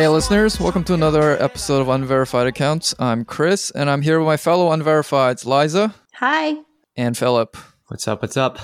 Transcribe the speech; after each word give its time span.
Hey, 0.00 0.08
listeners, 0.08 0.58
welcome 0.58 0.82
to 0.84 0.94
another 0.94 1.32
episode 1.42 1.82
of 1.82 1.90
Unverified 1.90 2.46
Accounts. 2.46 2.94
I'm 2.98 3.22
Chris, 3.22 3.70
and 3.70 3.90
I'm 3.90 4.00
here 4.00 4.18
with 4.18 4.26
my 4.26 4.38
fellow 4.38 4.70
Unverifieds, 4.70 5.44
Liza 5.44 5.94
Hi. 6.14 6.56
and 6.96 7.18
Philip. 7.18 7.54
What's 7.88 8.08
up? 8.08 8.22
What's 8.22 8.38
up? 8.38 8.58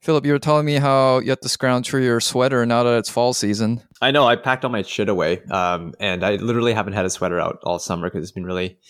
Philip, 0.00 0.26
you 0.26 0.32
were 0.32 0.40
telling 0.40 0.66
me 0.66 0.74
how 0.74 1.20
you 1.20 1.30
have 1.30 1.38
to 1.42 1.48
scrounge 1.48 1.88
for 1.88 2.00
your 2.00 2.18
sweater 2.18 2.66
now 2.66 2.82
that 2.82 2.98
it's 2.98 3.08
fall 3.08 3.34
season. 3.34 3.84
I 4.02 4.10
know 4.10 4.26
I 4.26 4.34
packed 4.34 4.64
all 4.64 4.70
my 4.72 4.82
shit 4.82 5.08
away, 5.08 5.42
um, 5.44 5.94
and 6.00 6.24
I 6.24 6.34
literally 6.34 6.74
haven't 6.74 6.94
had 6.94 7.04
a 7.04 7.10
sweater 7.10 7.38
out 7.38 7.60
all 7.62 7.78
summer 7.78 8.10
because 8.10 8.24
it's 8.24 8.32
been 8.32 8.44
really, 8.44 8.80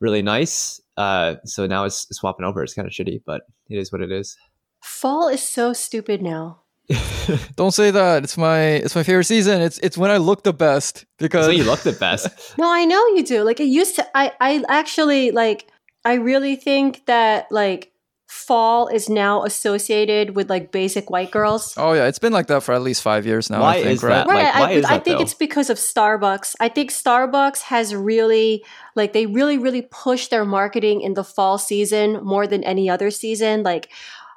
really 0.00 0.22
nice. 0.22 0.80
Uh, 0.96 1.36
so 1.44 1.68
now 1.68 1.84
it's 1.84 2.04
swapping 2.10 2.44
over. 2.44 2.64
It's 2.64 2.74
kind 2.74 2.88
of 2.88 2.92
shitty, 2.92 3.22
but 3.24 3.42
it 3.70 3.76
is 3.76 3.92
what 3.92 4.00
it 4.00 4.10
is. 4.10 4.36
Fall 4.80 5.28
is 5.28 5.40
so 5.40 5.72
stupid 5.72 6.20
now. 6.20 6.61
Don't 7.56 7.72
say 7.72 7.90
that. 7.90 8.24
It's 8.24 8.36
my 8.36 8.60
it's 8.60 8.94
my 8.94 9.02
favorite 9.02 9.24
season. 9.24 9.60
It's 9.62 9.78
it's 9.78 9.96
when 9.98 10.10
I 10.10 10.16
look 10.18 10.42
the 10.44 10.52
best 10.52 11.04
because 11.18 11.46
So 11.46 11.50
you 11.50 11.64
look 11.64 11.80
the 11.80 11.92
best. 11.92 12.28
No, 12.58 12.70
I 12.70 12.84
know 12.84 13.04
you 13.08 13.22
do. 13.24 13.42
Like 13.44 13.60
it 13.60 13.64
used 13.68 13.96
to 13.96 14.06
I 14.16 14.32
I 14.40 14.64
actually 14.68 15.30
like 15.30 15.66
I 16.04 16.14
really 16.14 16.56
think 16.56 17.06
that 17.06 17.50
like 17.50 17.92
fall 18.28 18.88
is 18.88 19.10
now 19.10 19.44
associated 19.44 20.34
with 20.34 20.48
like 20.48 20.72
basic 20.72 21.10
white 21.10 21.30
girls. 21.30 21.74
Oh 21.76 21.92
yeah, 21.92 22.06
it's 22.06 22.18
been 22.18 22.32
like 22.32 22.46
that 22.46 22.62
for 22.62 22.72
at 22.74 22.80
least 22.82 23.02
five 23.02 23.26
years 23.26 23.50
now. 23.50 23.60
Why 23.60 23.76
I 23.76 23.82
think, 23.82 23.92
is 23.96 24.02
right? 24.02 24.14
that? 24.14 24.26
Like, 24.26 24.36
Right, 24.36 24.54
why 24.54 24.68
I, 24.68 24.72
is 24.72 24.84
I 24.86 24.88
that, 24.96 25.04
think 25.04 25.18
though? 25.18 25.22
it's 25.22 25.34
because 25.34 25.68
of 25.68 25.76
Starbucks. 25.76 26.56
I 26.58 26.68
think 26.70 26.90
Starbucks 26.90 27.60
has 27.62 27.94
really, 27.94 28.64
like, 28.96 29.12
they 29.12 29.26
really, 29.26 29.58
really 29.58 29.82
push 29.82 30.28
their 30.28 30.46
marketing 30.46 31.02
in 31.02 31.12
the 31.12 31.22
fall 31.22 31.58
season 31.58 32.24
more 32.24 32.46
than 32.46 32.64
any 32.64 32.88
other 32.88 33.10
season. 33.10 33.64
Like, 33.64 33.90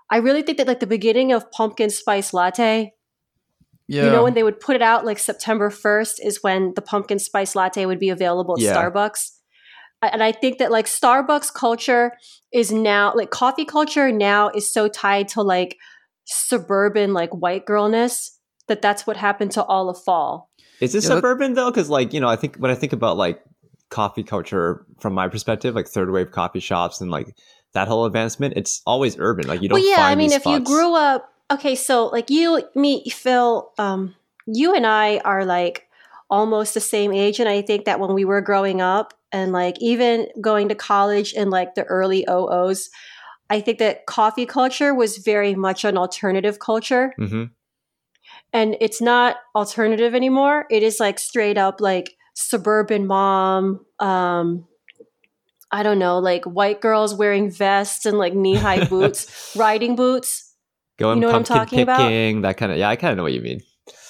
I 0.10 0.18
really 0.18 0.44
think 0.44 0.58
that, 0.60 0.68
like, 0.68 0.80
the 0.80 0.88
beginning 0.88 1.32
of 1.32 1.50
pumpkin 1.52 1.90
spice 1.90 2.34
latte, 2.34 2.94
Yeah. 3.88 4.06
You 4.06 4.12
know, 4.12 4.24
when 4.24 4.34
they 4.34 4.42
would 4.44 4.60
put 4.60 4.76
it 4.76 4.82
out 4.82 5.06
like 5.06 5.20
September 5.20 5.70
1st 5.70 6.20
is 6.24 6.42
when 6.42 6.74
the 6.76 6.82
pumpkin 6.82 7.20
spice 7.20 7.56
latte 7.56 7.86
would 7.86 8.00
be 8.00 8.10
available 8.10 8.56
at 8.56 8.62
Yeah. 8.62 8.74
Starbucks. 8.76 9.30
And 10.02 10.24
I 10.24 10.32
think 10.32 10.58
that 10.58 10.72
like 10.72 10.88
Starbucks 10.88 11.54
culture 11.54 12.14
is 12.52 12.72
now, 12.72 13.14
like 13.16 13.30
coffee 13.30 13.66
culture 13.66 14.12
now 14.12 14.50
is 14.50 14.72
so 14.72 14.88
tied 14.88 15.28
to 15.30 15.42
like 15.44 15.78
suburban, 16.26 17.14
like 17.14 17.30
white 17.32 17.66
girlness 17.66 18.32
that 18.68 18.82
that's 18.82 19.06
what 19.06 19.18
happened 19.18 19.52
to 19.52 19.64
all 19.64 19.90
of 19.90 20.02
fall. 20.04 20.50
Is 20.82 20.94
this 20.94 21.04
Yeah, 21.06 21.16
suburban 21.16 21.54
though? 21.54 21.70
Because 21.70 21.90
like 21.90 22.12
you 22.12 22.20
know, 22.20 22.28
I 22.28 22.36
think 22.36 22.58
when 22.58 22.72
I 22.72 22.76
think 22.76 22.92
about 22.92 23.18
like 23.18 23.42
coffee 23.90 24.24
culture 24.24 24.86
from 25.00 25.14
my 25.14 25.28
perspective, 25.28 25.76
like 25.76 25.88
third 25.88 26.10
wave 26.12 26.32
coffee 26.32 26.60
shops 26.60 27.02
and 27.02 27.12
like 27.12 27.36
that 27.76 27.88
whole 27.88 28.06
advancement, 28.06 28.56
it's 28.58 28.82
always 28.86 29.16
urban. 29.20 29.48
Like 29.48 29.62
you 29.62 29.70
don't. 29.70 29.80
well, 29.80 29.88
yeah, 29.88 30.06
I 30.06 30.16
mean, 30.16 30.32
if 30.32 30.46
you 30.46 30.60
grew 30.60 30.96
up, 30.96 31.32
okay, 31.52 31.76
so 31.76 32.08
like 32.08 32.30
you, 32.30 32.64
me, 32.74 33.08
Phil, 33.10 33.72
um, 33.78 34.16
you 34.48 34.74
and 34.74 34.86
I 34.88 35.20
are 35.20 35.46
like 35.46 35.88
almost 36.30 36.74
the 36.74 36.80
same 36.82 37.14
age, 37.14 37.40
and 37.40 37.48
I 37.48 37.62
think 37.62 37.86
that 37.86 38.00
when 38.00 38.14
we 38.14 38.26
were 38.26 38.42
growing 38.42 38.82
up, 38.82 39.14
and 39.32 39.52
like 39.52 39.76
even 39.80 40.28
going 40.42 40.70
to 40.70 40.76
college 40.76 41.34
in 41.34 41.50
like 41.50 41.76
the 41.76 41.84
early 41.84 42.26
OOs, 42.30 42.90
I 43.50 43.62
think 43.62 43.78
that 43.80 44.06
coffee 44.08 44.46
culture 44.46 44.94
was 44.96 45.18
very 45.18 45.54
much 45.54 45.84
an 45.84 45.98
alternative 45.98 46.58
culture, 46.60 47.14
Mhm. 47.20 47.52
and 48.54 48.78
it's 48.80 49.02
not 49.02 49.36
alternative 49.54 50.16
anymore. 50.16 50.66
It 50.72 50.82
is 50.84 51.00
like 51.00 51.20
straight 51.20 51.58
up 51.58 51.82
like 51.82 52.16
suburban 52.34 53.06
mom. 53.06 53.86
Um, 54.00 54.68
I 55.76 55.84
don't 55.84 56.00
know, 56.00 56.20
like 56.20 56.46
white 56.46 56.80
girls 56.80 57.14
wearing 57.14 57.52
vests 57.52 58.06
and 58.06 58.18
like 58.18 58.34
knee 58.34 58.56
high 58.56 58.86
boots, 58.90 59.54
riding 59.58 59.98
boots. 59.98 60.56
going 60.98 61.18
you 61.18 61.22
know 61.22 61.28
what 61.28 61.36
I'm 61.36 61.44
pumpkin 61.44 61.58
talking 61.58 61.82
about? 61.82 61.98
picking, 61.98 62.42
that 62.44 62.56
kind 62.56 62.72
of. 62.72 62.78
Yeah, 62.78 62.88
I 62.88 62.96
kind 62.96 63.12
of 63.12 63.18
know 63.18 63.24
what 63.24 63.34
you 63.34 63.42
mean. 63.42 63.60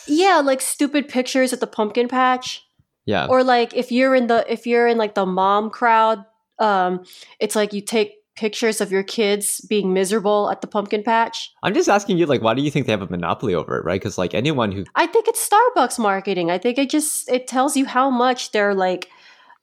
Yeah, 0.06 0.44
like 0.46 0.62
stupid 0.62 1.08
pictures 1.08 1.54
at 1.54 1.62
the 1.62 1.68
pumpkin 1.68 2.08
patch. 2.08 2.64
Yeah. 3.08 3.26
Or 3.26 3.44
like 3.44 3.74
if 3.74 3.92
you're 3.92 4.14
in 4.14 4.28
the 4.28 4.46
if 4.48 4.68
you're 4.68 4.86
in 4.86 5.00
like 5.00 5.16
the 5.16 5.26
mom 5.26 5.72
crowd, 5.72 6.24
um, 6.60 7.04
it's 7.40 7.56
like 7.56 7.74
you 7.74 7.82
take 7.82 8.14
pictures 8.36 8.80
of 8.80 8.92
your 8.92 9.02
kids 9.02 9.60
being 9.68 9.92
miserable 9.92 10.52
at 10.52 10.62
the 10.62 10.68
pumpkin 10.68 11.02
patch. 11.02 11.52
I'm 11.64 11.74
just 11.74 11.90
asking 11.90 12.20
you, 12.20 12.28
like, 12.28 12.44
why 12.44 12.54
do 12.54 12.62
you 12.62 12.70
think 12.70 12.86
they 12.86 12.92
have 12.92 13.02
a 13.02 13.10
monopoly 13.10 13.56
over 13.56 13.80
it, 13.80 13.86
right? 13.86 14.00
Because 14.00 14.20
like 14.20 14.36
anyone 14.36 14.72
who 14.72 14.86
I 14.94 15.08
think 15.08 15.28
it's 15.28 15.50
Starbucks 15.50 15.98
marketing. 15.98 16.52
I 16.52 16.60
think 16.60 16.78
it 16.78 16.92
just 16.92 17.28
it 17.28 17.48
tells 17.48 17.76
you 17.76 17.86
how 17.86 18.12
much 18.12 18.52
their 18.52 18.76
like 18.76 19.10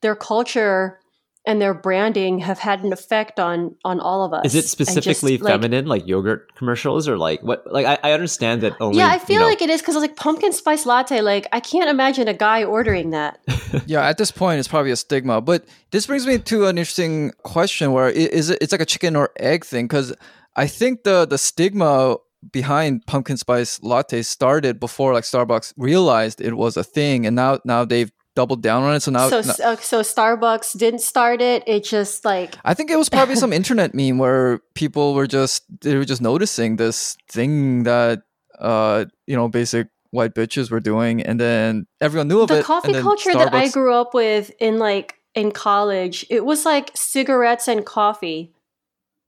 their 0.00 0.16
culture 0.16 0.98
and 1.44 1.60
their 1.60 1.74
branding 1.74 2.38
have 2.38 2.58
had 2.60 2.84
an 2.84 2.92
effect 2.92 3.40
on 3.40 3.74
on 3.84 3.98
all 4.00 4.24
of 4.24 4.32
us. 4.32 4.44
is 4.46 4.54
it 4.54 4.58
And 4.58 4.62
just, 4.62 4.72
specifically 4.72 5.38
like- 5.38 5.52
feminine, 5.52 5.86
like 5.86 6.06
yogurt 6.06 6.54
commercials, 6.54 7.08
or 7.08 7.18
like 7.18 7.42
what? 7.42 7.66
Like 7.72 7.86
I, 7.86 7.98
I 8.02 8.12
understand 8.12 8.60
that 8.62 8.74
only. 8.80 8.98
Yeah, 8.98 9.08
I 9.08 9.14
you 9.14 9.20
feel 9.20 9.40
know- 9.40 9.46
like 9.48 9.60
it 9.62 9.70
is 9.70 9.80
because 9.80 9.96
like 9.96 10.16
pumpkin 10.16 10.52
spice 10.52 10.86
latte. 10.86 11.20
Like 11.20 11.48
I 11.52 11.60
can't 11.60 11.90
imagine 11.90 12.28
a 12.28 12.34
guy 12.34 12.62
ordering 12.64 13.10
that. 13.10 13.40
yeah, 13.86 14.06
at 14.08 14.18
this 14.18 14.30
point, 14.30 14.58
it's 14.60 14.68
probably 14.68 14.92
a 14.92 14.96
stigma. 14.96 15.40
But 15.40 15.64
this 15.90 16.06
brings 16.06 16.26
me 16.26 16.38
to 16.38 16.66
an 16.66 16.78
interesting 16.78 17.32
question: 17.42 17.92
where 17.92 18.06
i- 18.06 18.10
it? 18.10 18.58
It's 18.60 18.72
like 18.72 18.80
a 18.80 18.86
chicken 18.86 19.16
or 19.16 19.30
egg 19.40 19.64
thing 19.64 19.86
because 19.86 20.14
I 20.54 20.66
think 20.66 21.02
the 21.02 21.26
the 21.26 21.38
stigma 21.38 22.16
behind 22.52 23.06
pumpkin 23.06 23.36
spice 23.36 23.78
lattes 23.80 24.26
started 24.26 24.80
before 24.80 25.12
like 25.14 25.22
Starbucks 25.24 25.74
realized 25.76 26.40
it 26.40 26.56
was 26.56 26.76
a 26.76 26.84
thing, 26.84 27.26
and 27.26 27.34
now 27.36 27.58
now 27.64 27.84
they've 27.84 28.10
doubled 28.34 28.62
down 28.62 28.82
on 28.82 28.94
it. 28.94 29.00
So 29.00 29.10
now, 29.10 29.28
so 29.28 29.40
now- 29.40 29.72
uh, 29.72 29.76
so 29.76 30.00
Starbucks 30.00 30.76
didn't 30.78 31.00
start 31.00 31.40
it. 31.42 31.62
It 31.66 31.84
just 31.84 32.24
like 32.24 32.54
I 32.64 32.74
think 32.74 32.90
it 32.90 32.96
was 32.96 33.08
probably 33.08 33.36
some 33.36 33.52
internet 33.52 33.94
meme 33.94 34.18
where 34.18 34.60
people 34.74 35.14
were 35.14 35.26
just 35.26 35.64
they 35.82 35.96
were 35.96 36.04
just 36.04 36.22
noticing 36.22 36.76
this 36.76 37.16
thing 37.30 37.82
that 37.84 38.22
uh 38.58 39.04
you 39.26 39.36
know 39.36 39.48
basic 39.48 39.88
white 40.10 40.34
bitches 40.34 40.70
were 40.70 40.80
doing, 40.80 41.22
and 41.22 41.40
then 41.40 41.86
everyone 42.00 42.28
knew 42.28 42.40
of 42.40 42.48
the 42.48 42.54
it. 42.54 42.56
The 42.58 42.64
coffee 42.64 42.92
culture 43.00 43.32
that 43.32 43.54
I 43.54 43.68
grew 43.68 43.94
up 43.94 44.12
with 44.14 44.50
in 44.60 44.78
like 44.78 45.14
in 45.34 45.52
college. 45.52 46.26
It 46.28 46.44
was 46.44 46.64
like 46.66 46.90
cigarettes 46.94 47.66
and 47.68 47.84
coffee. 47.86 48.52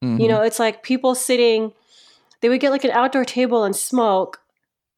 Mhm. 0.05 0.21
You 0.21 0.29
know, 0.29 0.43
it's 0.43 0.59
like 0.59 0.83
people 0.83 1.15
sitting. 1.15 1.73
They 2.43 2.51
would 2.51 2.61
get 2.61 2.71
like 2.71 2.85
an 2.85 2.91
outdoor 2.91 3.25
table 3.25 3.65
and 3.65 3.75
smoke 3.75 4.41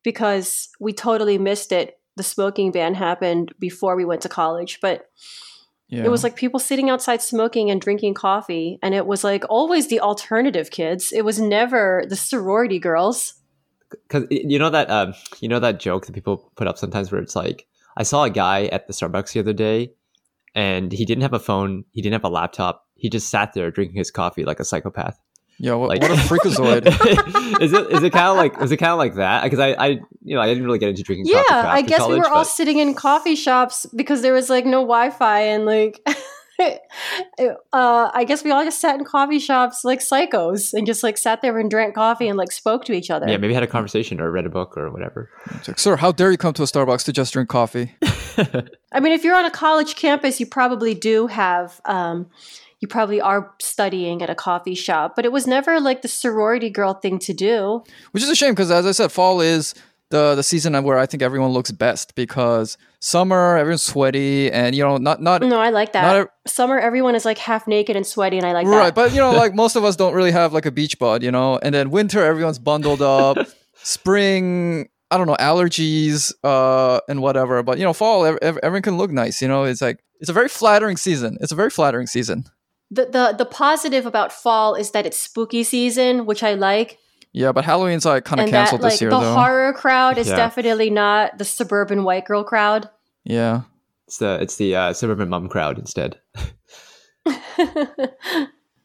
because 0.02 0.68
we 0.80 0.92
totally 0.92 1.38
missed 1.38 1.70
it. 1.70 1.95
The 2.16 2.22
smoking 2.22 2.72
ban 2.72 2.94
happened 2.94 3.54
before 3.58 3.96
we 3.96 4.04
went 4.04 4.22
to 4.22 4.28
college, 4.28 4.80
but 4.80 5.10
yeah. 5.88 6.04
it 6.04 6.10
was 6.10 6.24
like 6.24 6.34
people 6.34 6.58
sitting 6.58 6.90
outside 6.90 7.22
smoking 7.22 7.70
and 7.70 7.80
drinking 7.80 8.14
coffee, 8.14 8.78
and 8.82 8.94
it 8.94 9.06
was 9.06 9.22
like 9.22 9.44
always 9.48 9.88
the 9.88 10.00
alternative 10.00 10.70
kids. 10.70 11.12
It 11.12 11.24
was 11.24 11.40
never 11.40 12.04
the 12.08 12.16
sorority 12.16 12.78
girls. 12.78 13.34
because 13.90 14.26
you 14.30 14.58
know 14.58 14.70
that 14.70 14.90
um, 14.90 15.14
you 15.40 15.48
know 15.48 15.60
that 15.60 15.78
joke 15.78 16.06
that 16.06 16.14
people 16.14 16.50
put 16.56 16.66
up 16.66 16.78
sometimes 16.78 17.12
where 17.12 17.20
it's 17.20 17.36
like 17.36 17.66
I 17.96 18.02
saw 18.02 18.24
a 18.24 18.30
guy 18.30 18.66
at 18.66 18.86
the 18.86 18.92
Starbucks 18.92 19.32
the 19.32 19.40
other 19.40 19.52
day, 19.52 19.92
and 20.54 20.90
he 20.90 21.04
didn't 21.04 21.22
have 21.22 21.34
a 21.34 21.38
phone, 21.38 21.84
he 21.92 22.02
didn't 22.02 22.14
have 22.14 22.24
a 22.24 22.34
laptop, 22.34 22.86
he 22.94 23.08
just 23.08 23.28
sat 23.28 23.52
there 23.52 23.70
drinking 23.70 23.98
his 23.98 24.10
coffee 24.10 24.44
like 24.44 24.60
a 24.60 24.64
psychopath. 24.64 25.20
Yeah, 25.58 25.74
what, 25.74 25.88
like- 25.88 26.02
what 26.02 26.10
a 26.10 26.14
freakazoid. 26.14 26.86
is 27.60 27.72
it 27.72 27.92
is 27.92 28.02
it 28.02 28.12
kind 28.12 28.28
of 28.28 28.36
like 28.36 28.60
is 28.62 28.70
it 28.72 28.76
kind 28.76 28.92
of 28.92 28.98
like 28.98 29.14
that? 29.14 29.44
Because 29.44 29.58
I 29.58 29.72
I 29.72 29.86
you 30.22 30.34
know 30.34 30.40
I 30.40 30.46
didn't 30.46 30.64
really 30.64 30.78
get 30.78 30.90
into 30.90 31.02
drinking. 31.02 31.26
Yeah, 31.26 31.42
coffee 31.42 31.50
till 31.50 31.56
I 31.56 31.78
after 31.78 31.82
guess 31.88 31.98
we 31.98 32.04
college, 32.04 32.18
were 32.20 32.28
all 32.30 32.44
sitting 32.44 32.78
in 32.78 32.94
coffee 32.94 33.36
shops 33.36 33.86
because 33.94 34.22
there 34.22 34.32
was 34.32 34.50
like 34.50 34.64
no 34.66 34.80
Wi-Fi 34.82 35.40
and 35.40 35.64
like. 35.64 36.06
uh, 36.58 38.10
I 38.14 38.24
guess 38.26 38.42
we 38.42 38.50
all 38.50 38.64
just 38.64 38.80
sat 38.80 38.98
in 38.98 39.04
coffee 39.04 39.38
shops 39.38 39.84
like 39.84 40.00
psychos 40.00 40.72
and 40.72 40.86
just 40.86 41.02
like 41.02 41.18
sat 41.18 41.42
there 41.42 41.58
and 41.58 41.70
drank 41.70 41.94
coffee 41.94 42.28
and 42.28 42.38
like 42.38 42.50
spoke 42.50 42.84
to 42.86 42.92
each 42.94 43.10
other. 43.10 43.28
yeah, 43.28 43.36
maybe 43.36 43.52
had 43.52 43.62
a 43.62 43.66
conversation 43.66 44.20
or 44.20 44.30
read 44.30 44.46
a 44.46 44.48
book 44.48 44.76
or 44.76 44.90
whatever. 44.90 45.28
It's 45.56 45.68
like, 45.68 45.78
Sir, 45.78 45.96
how 45.96 46.12
dare 46.12 46.30
you 46.30 46.38
come 46.38 46.54
to 46.54 46.62
a 46.62 46.66
Starbucks 46.66 47.04
to 47.04 47.12
just 47.12 47.34
drink 47.34 47.50
coffee? 47.50 47.94
I 48.92 49.00
mean, 49.00 49.12
if 49.12 49.22
you're 49.22 49.36
on 49.36 49.44
a 49.44 49.50
college 49.50 49.96
campus, 49.96 50.40
you 50.40 50.46
probably 50.46 50.94
do 50.94 51.26
have, 51.26 51.78
um, 51.84 52.30
you 52.80 52.88
probably 52.88 53.20
are 53.20 53.54
studying 53.60 54.22
at 54.22 54.30
a 54.30 54.34
coffee 54.34 54.74
shop, 54.74 55.14
but 55.16 55.24
it 55.24 55.32
was 55.32 55.46
never 55.46 55.80
like 55.80 56.02
the 56.02 56.08
sorority 56.08 56.70
girl 56.70 56.94
thing 56.94 57.18
to 57.20 57.32
do. 57.32 57.82
Which 58.12 58.22
is 58.22 58.28
a 58.28 58.36
shame 58.36 58.52
because, 58.52 58.70
as 58.70 58.86
I 58.86 58.92
said, 58.92 59.12
fall 59.12 59.40
is 59.40 59.74
the 60.10 60.34
the 60.34 60.42
season 60.42 60.80
where 60.84 60.98
I 60.98 61.06
think 61.06 61.22
everyone 61.22 61.50
looks 61.50 61.70
best 61.72 62.14
because 62.14 62.78
summer 63.00 63.56
everyone's 63.56 63.82
sweaty 63.82 64.50
and 64.52 64.74
you 64.74 64.84
know 64.84 64.98
not 64.98 65.20
not 65.20 65.42
No, 65.42 65.58
I 65.58 65.70
like 65.70 65.92
that. 65.92 66.28
Summer, 66.46 66.78
everyone 66.78 67.14
is 67.14 67.24
like 67.24 67.38
half 67.38 67.66
naked 67.66 67.96
and 67.96 68.06
sweaty, 68.06 68.36
and 68.36 68.46
I 68.46 68.52
like 68.52 68.66
right, 68.66 68.72
that. 68.72 68.78
Right 68.78 68.94
but 68.94 69.12
you 69.12 69.18
know 69.18 69.32
like 69.36 69.54
most 69.54 69.74
of 69.76 69.84
us 69.84 69.96
don't 69.96 70.14
really 70.14 70.32
have 70.32 70.52
like 70.52 70.66
a 70.66 70.70
beach 70.70 70.98
bod 70.98 71.22
you 71.22 71.30
know, 71.30 71.58
and 71.62 71.74
then 71.74 71.90
winter 71.90 72.24
everyone's 72.24 72.58
bundled 72.58 73.02
up, 73.02 73.38
spring. 73.82 74.88
I 75.08 75.18
don't 75.18 75.28
know 75.28 75.36
allergies 75.38 76.32
uh, 76.42 76.98
and 77.08 77.22
whatever, 77.22 77.62
but 77.62 77.78
you 77.78 77.84
know, 77.84 77.92
fall 77.92 78.24
ev- 78.26 78.38
ev- 78.42 78.58
everyone 78.60 78.82
can 78.82 78.98
look 78.98 79.12
nice. 79.12 79.40
You 79.40 79.46
know, 79.46 79.62
it's 79.62 79.80
like 79.80 80.00
it's 80.20 80.30
a 80.30 80.32
very 80.32 80.48
flattering 80.48 80.96
season. 80.96 81.38
It's 81.40 81.52
a 81.52 81.54
very 81.54 81.70
flattering 81.70 82.08
season. 82.08 82.44
The, 82.90 83.06
the 83.06 83.34
the 83.38 83.44
positive 83.46 84.06
about 84.06 84.32
fall 84.32 84.74
is 84.74 84.90
that 84.92 85.06
it's 85.06 85.18
spooky 85.18 85.62
season, 85.64 86.24
which 86.26 86.42
I 86.42 86.54
like, 86.54 86.98
Yeah, 87.32 87.52
but 87.52 87.64
Halloween's 87.64 88.04
like 88.04 88.24
kind 88.24 88.40
of 88.40 88.44
and 88.46 88.54
that 88.54 88.58
canceled 88.68 88.82
like 88.82 88.92
this 88.92 89.00
year 89.00 89.10
the 89.10 89.18
though. 89.20 89.34
horror 89.34 89.72
crowd 89.72 90.18
is 90.18 90.28
Yeah. 90.28 90.36
definitely 90.36 90.90
not 90.90 91.38
the 91.38 91.44
suburban 91.44 92.04
white 92.04 92.24
girl 92.26 92.44
crowd. 92.44 92.88
yeah. 93.24 93.62
It's 94.06 94.18
the 94.18 94.38
it's 94.40 94.54
the 94.56 94.76
uh, 94.76 94.92
suburban 94.92 95.28
mom 95.28 95.48
crowd 95.48 95.78
instead. 95.78 96.20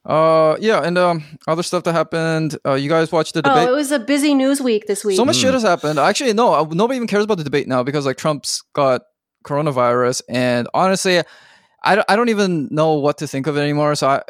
Uh, 0.03 0.57
yeah, 0.59 0.81
and 0.83 0.97
um, 0.97 1.23
other 1.47 1.61
stuff 1.61 1.83
that 1.83 1.93
happened. 1.93 2.57
Uh, 2.65 2.73
you 2.73 2.89
guys 2.89 3.11
watched 3.11 3.35
the 3.35 3.41
debate. 3.43 3.67
Oh, 3.69 3.71
it 3.71 3.75
was 3.75 3.91
a 3.91 3.99
busy 3.99 4.33
news 4.33 4.59
week 4.59 4.87
this 4.87 5.05
week. 5.05 5.15
so 5.15 5.23
much 5.23 5.37
Mm. 5.37 5.41
shit 5.41 5.53
has 5.53 5.61
happened. 5.61 5.99
Actually, 5.99 6.33
no, 6.33 6.53
uh, 6.55 6.65
nobody 6.71 6.95
even 6.95 7.07
cares 7.07 7.23
about 7.23 7.37
the 7.37 7.43
debate 7.43 7.67
now 7.67 7.83
because 7.83 8.03
like 8.03 8.17
Trump's 8.17 8.63
got 8.73 9.03
coronavirus, 9.45 10.23
and 10.27 10.67
honestly, 10.73 11.21
I 11.83 11.95
don't, 11.95 12.05
I 12.09 12.15
don't 12.15 12.29
even 12.29 12.67
know 12.71 12.93
what 12.93 13.17
to 13.19 13.27
think 13.27 13.47
of 13.47 13.57
it 13.57 13.61
anymore. 13.61 13.95
So 13.95 14.07
I. 14.07 14.23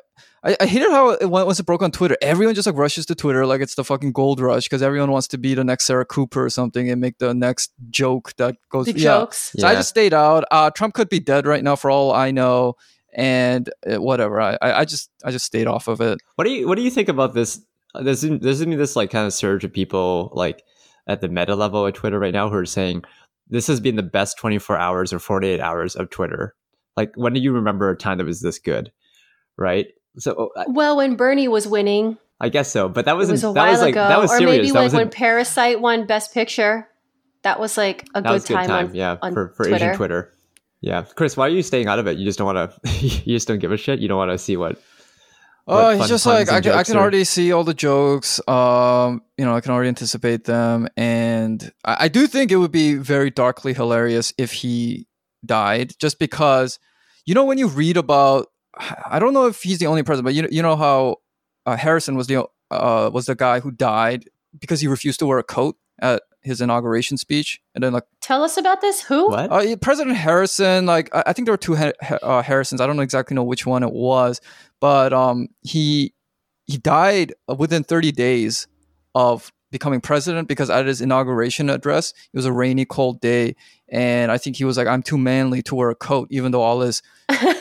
I, 0.44 0.58
I 0.60 0.66
hated 0.66 0.90
how 0.90 1.12
it, 1.12 1.30
went- 1.30 1.46
once 1.46 1.60
it 1.60 1.68
broke 1.68 1.84
on 1.84 1.92
Twitter, 1.92 2.18
everyone 2.20 2.56
just 2.56 2.66
like 2.66 2.76
rushes 2.76 3.06
to 3.06 3.14
Twitter 3.14 3.46
like 3.46 3.62
it's 3.62 3.76
the 3.76 3.84
fucking 3.84 4.12
gold 4.12 4.40
rush 4.40 4.64
because 4.64 4.82
everyone 4.82 5.12
wants 5.12 5.28
to 5.28 5.38
be 5.38 5.54
the 5.54 5.64
next 5.64 5.86
Sarah 5.86 6.04
Cooper 6.04 6.44
or 6.44 6.50
something 6.50 6.90
and 6.90 7.00
make 7.00 7.20
the 7.20 7.36
next 7.36 7.72
joke 7.92 8.36
that 8.38 8.56
goes. 8.70 8.88
the 8.88 8.94
yeah. 8.94 9.20
jokes. 9.20 9.54
So 9.56 9.68
I 9.68 9.76
just 9.76 9.90
stayed 9.90 10.16
out. 10.16 10.44
Uh, 10.50 10.72
Trump 10.72 10.96
could 10.96 11.10
be 11.10 11.20
dead 11.20 11.46
right 11.46 11.64
now 11.64 11.76
for 11.76 11.92
all 11.92 12.12
I 12.12 12.32
know, 12.32 12.76
and 13.14 13.70
uh, 13.86 14.02
whatever. 14.02 14.42
I, 14.42 14.58
I 14.64 14.80
I 14.80 14.86
just 14.86 15.12
I 15.24 15.30
just 15.30 15.46
stayed 15.46 15.68
off 15.68 15.88
of 15.88 16.02
it. 16.02 16.20
What 16.38 16.46
do 16.46 16.50
you 16.50 16.68
What 16.68 16.76
do 16.76 16.82
you 16.82 16.90
think 16.90 17.08
about 17.08 17.36
this? 17.36 17.62
There's 17.94 18.22
there's 18.22 18.66
been 18.66 18.78
this 18.80 18.96
like 18.96 19.12
kind 19.12 19.28
of 19.28 19.34
surge 19.34 19.64
of 19.64 19.72
people 19.72 20.32
like 20.34 20.64
at 21.08 21.22
the 21.22 21.30
meta 21.30 21.56
level 21.56 21.86
at 21.88 21.94
Twitter 21.94 22.20
right 22.20 22.34
now 22.34 22.50
who 22.50 22.56
are 22.56 22.66
saying 22.66 23.04
this 23.50 23.68
has 23.68 23.80
been 23.80 23.96
the 23.96 24.04
best 24.04 24.38
24 24.38 24.78
hours 24.78 25.14
or 25.14 25.20
48 25.20 25.60
hours 25.60 25.96
of 25.96 26.10
Twitter. 26.10 26.56
Like, 26.98 27.14
when 27.16 27.34
do 27.34 27.40
you 27.40 27.54
remember 27.54 27.90
a 27.90 27.98
time 27.98 28.18
that 28.18 28.26
was 28.26 28.42
this 28.42 28.60
good? 28.60 28.92
Right. 29.58 29.88
So 30.18 30.52
Well, 30.68 30.98
when 30.98 31.16
Bernie 31.16 31.48
was 31.48 31.68
winning, 31.68 32.18
I 32.42 32.50
guess 32.50 32.72
so, 32.72 32.90
but 32.90 33.06
that 33.06 33.14
it 33.14 33.18
was 33.18 33.30
was 33.30 33.44
a 33.44 33.48
that 33.48 33.56
while 33.56 33.72
was 33.72 33.82
like 33.82 33.94
ago, 33.94 34.08
that 34.08 34.20
was 34.20 34.32
or 34.32 34.38
serious. 34.38 34.58
maybe 34.58 34.68
that 34.70 34.74
like 34.74 34.84
was 34.84 34.94
when 34.94 35.08
a, 35.08 35.12
Parasite 35.12 35.80
won 35.80 36.08
Best 36.08 36.34
Picture. 36.34 36.88
That 37.44 37.60
was 37.60 37.78
like 37.78 38.08
a 38.16 38.22
good 38.22 38.32
was 38.32 38.46
good 38.46 38.56
time. 38.56 38.68
time. 38.68 38.88
on, 38.88 38.96
yeah, 38.96 39.18
on 39.22 39.34
for 39.34 39.50
for 39.50 39.66
Twitter. 39.66 39.86
Asian 39.86 39.96
Twitter. 39.96 40.34
Yeah, 40.82 41.04
Chris, 41.04 41.38
why 41.38 41.46
are 41.46 41.50
you 41.52 41.62
staying 41.62 41.86
out 41.86 42.00
of 42.00 42.08
it? 42.08 42.18
You 42.18 42.26
just 42.26 42.40
don't 42.40 42.54
want 42.54 42.82
to. 42.84 42.90
you 43.06 43.36
just 43.36 43.48
don't 43.48 43.60
give 43.60 43.72
a 43.72 43.78
shit. 43.78 44.00
You 44.00 44.08
don't 44.08 44.18
want 44.18 44.32
to 44.32 44.40
see 44.40 44.58
what. 44.58 44.82
Oh, 45.68 45.76
what 45.76 45.98
he's 45.98 46.08
just 46.08 46.26
like 46.26 46.52
I 46.52 46.60
can, 46.60 46.72
I 46.72 46.82
can 46.82 46.98
already 46.98 47.24
see 47.24 47.52
all 47.52 47.64
the 47.64 47.76
jokes. 47.76 48.42
Um, 48.48 49.22
you 49.38 49.46
know, 49.46 49.56
I 49.56 49.62
can 49.62 49.72
already 49.72 49.90
anticipate 49.90 50.46
them, 50.46 50.88
and 50.98 51.72
I, 51.86 51.98
I 52.00 52.08
do 52.08 52.26
think 52.26 52.52
it 52.52 52.56
would 52.56 52.72
be 52.72 52.96
very 52.96 53.30
darkly 53.30 53.76
hilarious 53.76 54.34
if 54.40 54.52
he 54.52 55.06
died, 55.46 55.94
just 56.00 56.20
because, 56.20 56.80
you 57.26 57.34
know, 57.34 57.46
when 57.46 57.58
you 57.58 57.68
read 57.68 57.98
about, 57.98 58.48
I 59.06 59.20
don't 59.20 59.34
know 59.34 59.48
if 59.48 59.64
he's 59.64 59.80
the 59.80 59.88
only 59.88 60.04
president, 60.04 60.26
but 60.26 60.34
you 60.34 60.42
know, 60.44 60.48
you 60.52 60.62
know 60.62 60.76
how 60.76 61.18
uh, 61.66 61.76
Harrison 61.76 62.16
was 62.16 62.28
the 62.28 62.46
uh 62.72 63.10
was 63.14 63.26
the 63.26 63.36
guy 63.36 63.60
who 63.60 63.70
died 63.72 64.26
because 64.60 64.80
he 64.80 64.88
refused 64.88 65.20
to 65.20 65.26
wear 65.26 65.38
a 65.38 65.44
coat 65.44 65.76
at 66.00 66.24
his 66.42 66.62
inauguration 66.62 67.18
speech, 67.18 67.62
and 67.76 67.84
then 67.84 67.94
like 67.94 68.06
Tell 68.22 68.44
us 68.44 68.58
about 68.58 68.82
this. 68.82 69.02
Who? 69.04 69.30
What? 69.30 69.52
uh, 69.52 69.76
President 69.78 70.16
Harrison, 70.18 70.86
like 70.86 71.14
I, 71.14 71.24
I 71.28 71.34
think 71.34 71.46
there 71.46 71.54
were 71.54 71.58
two 71.58 71.76
ha- 71.76 71.92
ha- 72.02 72.20
uh, 72.24 72.42
Harrisons. 72.42 72.82
I 72.82 72.88
don't 72.88 72.96
know 72.96 73.04
exactly 73.04 73.36
know 73.36 73.44
which 73.44 73.66
one 73.66 73.84
it 73.84 73.92
was, 73.92 74.42
but 74.80 75.14
um, 75.14 75.50
he 75.62 76.14
he 76.66 76.78
died 76.78 77.34
within 77.58 77.84
30 77.84 78.12
days 78.14 78.68
of 79.14 79.52
becoming 79.72 80.02
president 80.02 80.48
because 80.48 80.70
at 80.70 80.86
his 80.86 81.02
inauguration 81.02 81.70
address, 81.70 82.12
it 82.12 82.38
was 82.38 82.46
a 82.46 82.52
rainy, 82.54 82.86
cold 82.86 83.22
day, 83.22 83.56
and 83.90 84.32
I 84.32 84.38
think 84.38 84.58
he 84.58 84.66
was 84.66 84.78
like, 84.78 84.88
"I'm 84.88 85.02
too 85.02 85.18
manly 85.18 85.62
to 85.64 85.76
wear 85.76 85.90
a 85.90 85.96
coat," 85.96 86.28
even 86.32 86.52
though 86.52 86.62
all 86.62 86.82
his 86.82 87.02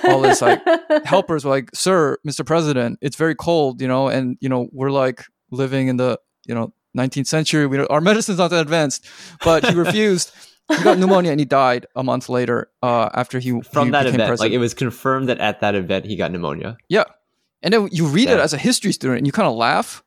all 0.04 0.20
this, 0.20 0.42
like, 0.42 0.60
helpers 1.04 1.44
were 1.44 1.50
like, 1.50 1.70
"Sir, 1.74 2.18
Mr. 2.26 2.44
President, 2.44 2.98
it's 3.00 3.16
very 3.16 3.34
cold, 3.34 3.80
you 3.80 3.88
know, 3.88 4.08
and 4.08 4.36
you 4.40 4.48
know 4.48 4.68
we're 4.72 4.90
like 4.90 5.24
living 5.50 5.88
in 5.88 5.96
the 5.96 6.18
you 6.46 6.54
know 6.54 6.72
19th 6.96 7.26
century. 7.26 7.66
We 7.66 7.76
don't, 7.78 7.90
our 7.90 8.00
medicine's 8.00 8.38
not 8.38 8.48
that 8.50 8.60
advanced." 8.60 9.06
But 9.44 9.64
he 9.66 9.74
refused. 9.74 10.32
he 10.76 10.84
got 10.84 10.98
pneumonia 10.98 11.32
and 11.32 11.40
he 11.40 11.46
died 11.46 11.86
a 11.96 12.02
month 12.04 12.28
later 12.28 12.70
uh, 12.82 13.08
after 13.14 13.38
he 13.40 13.50
From 13.60 13.86
he 13.86 13.90
that 13.92 14.04
became 14.04 14.14
event, 14.16 14.28
president. 14.28 14.40
like 14.40 14.52
it 14.52 14.58
was 14.58 14.72
confirmed 14.74 15.28
that 15.28 15.38
at 15.38 15.60
that 15.60 15.74
event 15.74 16.04
he 16.06 16.14
got 16.16 16.30
pneumonia. 16.30 16.76
yeah, 16.88 17.04
and 17.62 17.74
then 17.74 17.88
you 17.90 18.06
read 18.06 18.28
it 18.30 18.38
as 18.38 18.52
a 18.52 18.58
history 18.58 18.92
student 18.92 19.18
and 19.18 19.26
you 19.26 19.32
kind 19.32 19.48
of 19.48 19.54
laugh. 19.56 20.02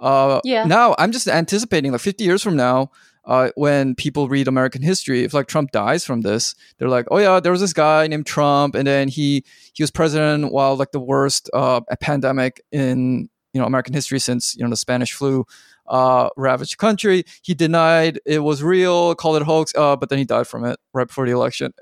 Uh, 0.00 0.40
Yeah. 0.44 0.64
Now 0.64 0.94
I'm 0.98 1.12
just 1.12 1.28
anticipating 1.28 1.92
like 1.92 2.00
50 2.00 2.24
years 2.24 2.42
from 2.42 2.56
now. 2.56 2.90
Uh, 3.24 3.50
when 3.56 3.94
people 3.94 4.26
read 4.26 4.48
American 4.48 4.80
history, 4.80 5.22
if 5.22 5.34
like 5.34 5.46
Trump 5.48 5.70
dies 5.70 6.02
from 6.02 6.22
this, 6.22 6.54
they're 6.78 6.88
like, 6.88 7.04
"Oh 7.10 7.18
yeah, 7.18 7.40
there 7.40 7.52
was 7.52 7.60
this 7.60 7.74
guy 7.74 8.06
named 8.06 8.24
Trump, 8.24 8.74
and 8.74 8.86
then 8.86 9.08
he 9.08 9.44
he 9.74 9.82
was 9.82 9.90
president 9.90 10.50
while 10.50 10.76
like 10.76 10.92
the 10.92 11.00
worst 11.00 11.50
uh, 11.52 11.82
pandemic 12.00 12.62
in 12.72 13.28
you 13.52 13.60
know 13.60 13.66
American 13.66 13.92
history 13.92 14.18
since 14.18 14.56
you 14.56 14.64
know 14.64 14.70
the 14.70 14.78
Spanish 14.78 15.12
flu 15.12 15.44
uh, 15.88 16.28
ravaged 16.36 16.72
the 16.72 16.76
country. 16.76 17.24
He 17.42 17.54
denied 17.54 18.20
it 18.24 18.40
was 18.40 18.62
real, 18.62 19.14
called 19.14 19.36
it 19.36 19.42
a 19.42 19.44
hoax, 19.44 19.72
uh, 19.76 19.96
but 19.96 20.08
then 20.08 20.18
he 20.18 20.24
died 20.24 20.46
from 20.46 20.64
it 20.64 20.78
right 20.92 21.06
before 21.06 21.26
the 21.26 21.32
election. 21.32 21.72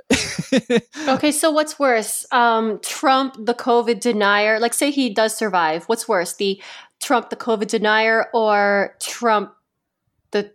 okay, 1.08 1.32
so 1.32 1.50
what's 1.50 1.78
worse? 1.78 2.26
Um, 2.32 2.80
Trump, 2.82 3.36
the 3.38 3.54
COVID 3.54 4.00
denier. 4.00 4.58
Like, 4.60 4.74
say 4.74 4.90
he 4.90 5.10
does 5.10 5.36
survive. 5.36 5.84
What's 5.84 6.08
worse, 6.08 6.34
the 6.34 6.62
Trump, 7.00 7.30
the 7.30 7.36
COVID 7.36 7.68
denier, 7.68 8.26
or 8.32 8.96
Trump, 9.00 9.52
the 10.30 10.52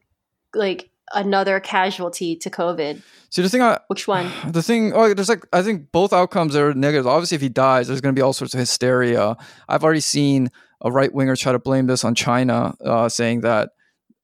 like 0.53 0.89
another 1.13 1.59
casualty 1.59 2.35
to 2.37 2.49
COVID? 2.49 3.01
See 3.29 3.41
the 3.41 3.49
thing 3.49 3.61
I 3.61 3.79
Which 3.87 4.07
one? 4.07 4.31
the 4.47 4.63
thing 4.63 4.93
oh 4.93 5.13
there's 5.13 5.29
like 5.29 5.45
i 5.53 5.61
think 5.61 5.91
both 5.91 6.13
outcomes 6.13 6.55
are 6.55 6.73
negative 6.73 7.07
obviously 7.07 7.35
if 7.35 7.41
he 7.41 7.49
dies 7.49 7.87
there's 7.87 8.01
going 8.01 8.13
to 8.13 8.19
be 8.19 8.21
all 8.21 8.33
sorts 8.33 8.53
of 8.53 8.59
hysteria 8.59 9.37
i've 9.69 9.83
already 9.83 10.01
seen 10.01 10.49
a 10.81 10.91
right 10.91 11.13
winger 11.13 11.35
try 11.35 11.51
to 11.51 11.59
blame 11.59 11.87
this 11.87 12.03
on 12.03 12.13
china 12.13 12.75
uh, 12.83 13.07
saying 13.07 13.41
that 13.41 13.71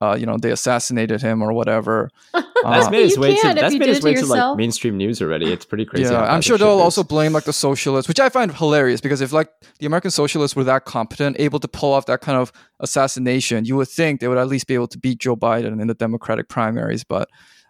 uh, 0.02 0.16
you 0.20 0.26
know 0.26 0.38
they 0.38 0.52
assassinated 0.52 1.22
him 1.22 1.42
or 1.42 1.54
whatever 1.54 2.10
That's 2.34 2.88
Uh, 2.88 2.90
made 2.90 3.06
its 3.06 3.18
way 3.18 3.36
to 3.36 3.54
that's 3.54 3.74
made 3.74 3.86
did 3.86 3.90
its 3.96 4.04
way 4.06 4.14
to 4.16 4.22
to 4.22 4.26
like 4.28 4.58
mainstream 4.58 4.98
news 4.98 5.22
already. 5.22 5.52
It's 5.52 5.66
pretty 5.66 5.86
crazy. 5.86 6.12
yeah 6.12 6.24
i'm 6.34 6.42
sure 6.42 6.58
they'll 6.58 6.78
is. 6.78 6.82
also 6.82 7.04
blame 7.04 7.34
like 7.34 7.44
the 7.46 7.54
socialists 7.54 8.08
which 8.08 8.20
i 8.20 8.30
find 8.30 8.52
hilarious 8.54 9.00
because 9.02 9.22
if 9.22 9.32
like 9.32 9.50
the 9.80 9.86
american 9.86 10.12
socialists 10.12 10.56
were 10.56 10.64
that 10.64 10.86
competent 10.86 11.36
able 11.40 11.60
to 11.60 11.68
pull 11.68 11.94
off 11.94 12.06
that 12.08 12.22
kind 12.22 12.38
of 12.38 12.52
assassination 12.80 13.66
you 13.66 13.76
would 13.76 13.88
think 13.88 14.20
they 14.20 14.28
would 14.28 14.38
at 14.38 14.48
least 14.48 14.68
be 14.68 14.74
able 14.74 14.88
to 14.88 14.98
beat 14.98 15.20
joe 15.20 15.36
biden 15.36 15.80
in 15.82 15.88
the 15.88 15.94
democratic 15.94 16.48
primaries 16.50 17.04
but 17.04 17.30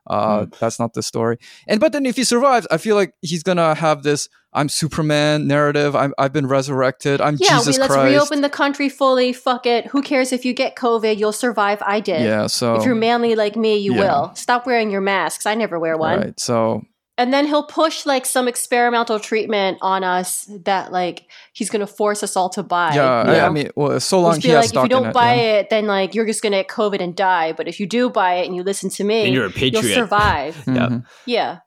uh, 0.09 0.45
Hmm. 0.45 0.49
that's 0.59 0.79
not 0.79 0.93
the 0.93 1.03
story 1.03 1.37
and 1.67 1.79
but 1.79 1.91
then 1.93 2.05
if 2.05 2.15
he 2.15 2.23
survives 2.23 2.65
i 2.71 2.77
feel 2.77 2.95
like 2.95 3.13
he's 3.21 3.43
gonna 3.43 3.75
have 3.75 4.03
this 4.03 4.29
i'm 4.53 4.69
superman 4.69 5.47
narrative 5.47 5.95
I'm, 5.95 6.13
i've 6.17 6.33
been 6.33 6.47
resurrected 6.47 7.21
i'm 7.21 7.37
Yeah, 7.39 7.57
jesus 7.57 7.75
we, 7.77 7.81
let's 7.81 7.93
christ 7.93 8.11
reopen 8.11 8.41
the 8.41 8.49
country 8.49 8.89
fully. 8.89 9.33
Fuck 9.33 9.65
it. 9.65 9.87
Who 9.87 10.01
cares 10.01 10.31
if 10.31 10.45
you 10.45 10.53
get 10.53 10.75
COVID? 10.75 11.17
You'll 11.17 11.31
survive. 11.31 11.81
I 11.85 11.99
did. 11.99 12.21
yeah 12.23 12.47
so 12.47 12.75
If 12.75 12.85
you're 12.85 12.95
manly 12.95 13.35
like 13.35 13.55
me, 13.55 13.77
you 13.77 13.93
Yeah. 13.95 13.99
will. 14.01 14.35
Stop 14.35 14.65
wearing 14.65 14.89
your 14.91 15.01
masks. 15.01 15.45
I 15.45 15.53
never 15.55 15.77
wear 15.79 15.97
one. 15.97 16.19
right 16.19 16.39
so 16.39 16.81
And 17.19 17.33
then 17.33 17.47
he'll 17.47 17.63
push 17.65 18.05
like 18.05 18.25
some 18.27 18.47
experimental 18.47 19.19
treatment 19.19 19.79
on 19.81 20.03
us 20.03 20.47
that 20.65 20.91
like 20.91 21.25
he's 21.53 21.69
gonna 21.69 21.87
force 21.87 22.21
us 22.21 22.35
all 22.35 22.49
to 22.49 22.61
buy. 22.61 22.93
yeah, 22.93 23.25
you 23.25 23.31
I, 23.41 23.45
I 23.47 23.49
mean 23.49 23.69
well 23.75 23.99
so 23.99 24.17
He'll 24.17 24.23
long 24.23 24.33
just 24.35 24.43
he 24.43 24.49
be 24.49 24.53
has 24.55 24.65
like, 24.73 24.75
if 24.77 24.83
you 24.83 24.89
don't 24.89 25.03
in 25.05 25.09
it, 25.09 25.13
buy 25.13 25.33
yeah. 25.33 25.41
it, 25.59 25.69
then 25.71 25.87
like 25.87 26.13
you're 26.13 26.27
just 26.27 26.43
gonna 26.43 26.57
get 26.57 26.67
COVID 26.67 27.01
and 27.01 27.15
die. 27.15 27.53
But 27.53 27.67
if 27.67 27.79
you 27.79 27.87
do 27.87 28.09
buy 28.09 28.35
it 28.35 28.45
and 28.45 28.55
you 28.55 28.61
listen 28.63 28.89
to 28.91 29.03
me, 29.03 29.25
And 29.25 29.33
you're 29.33 29.47
a 29.47 29.49
patriot. 29.49 29.71
you'll 29.73 29.81
patriot. 29.81 29.95
survive. 29.95 30.63
Yeah. 30.67 30.73
Mhm. 30.89 31.05
yeah. 31.25 31.57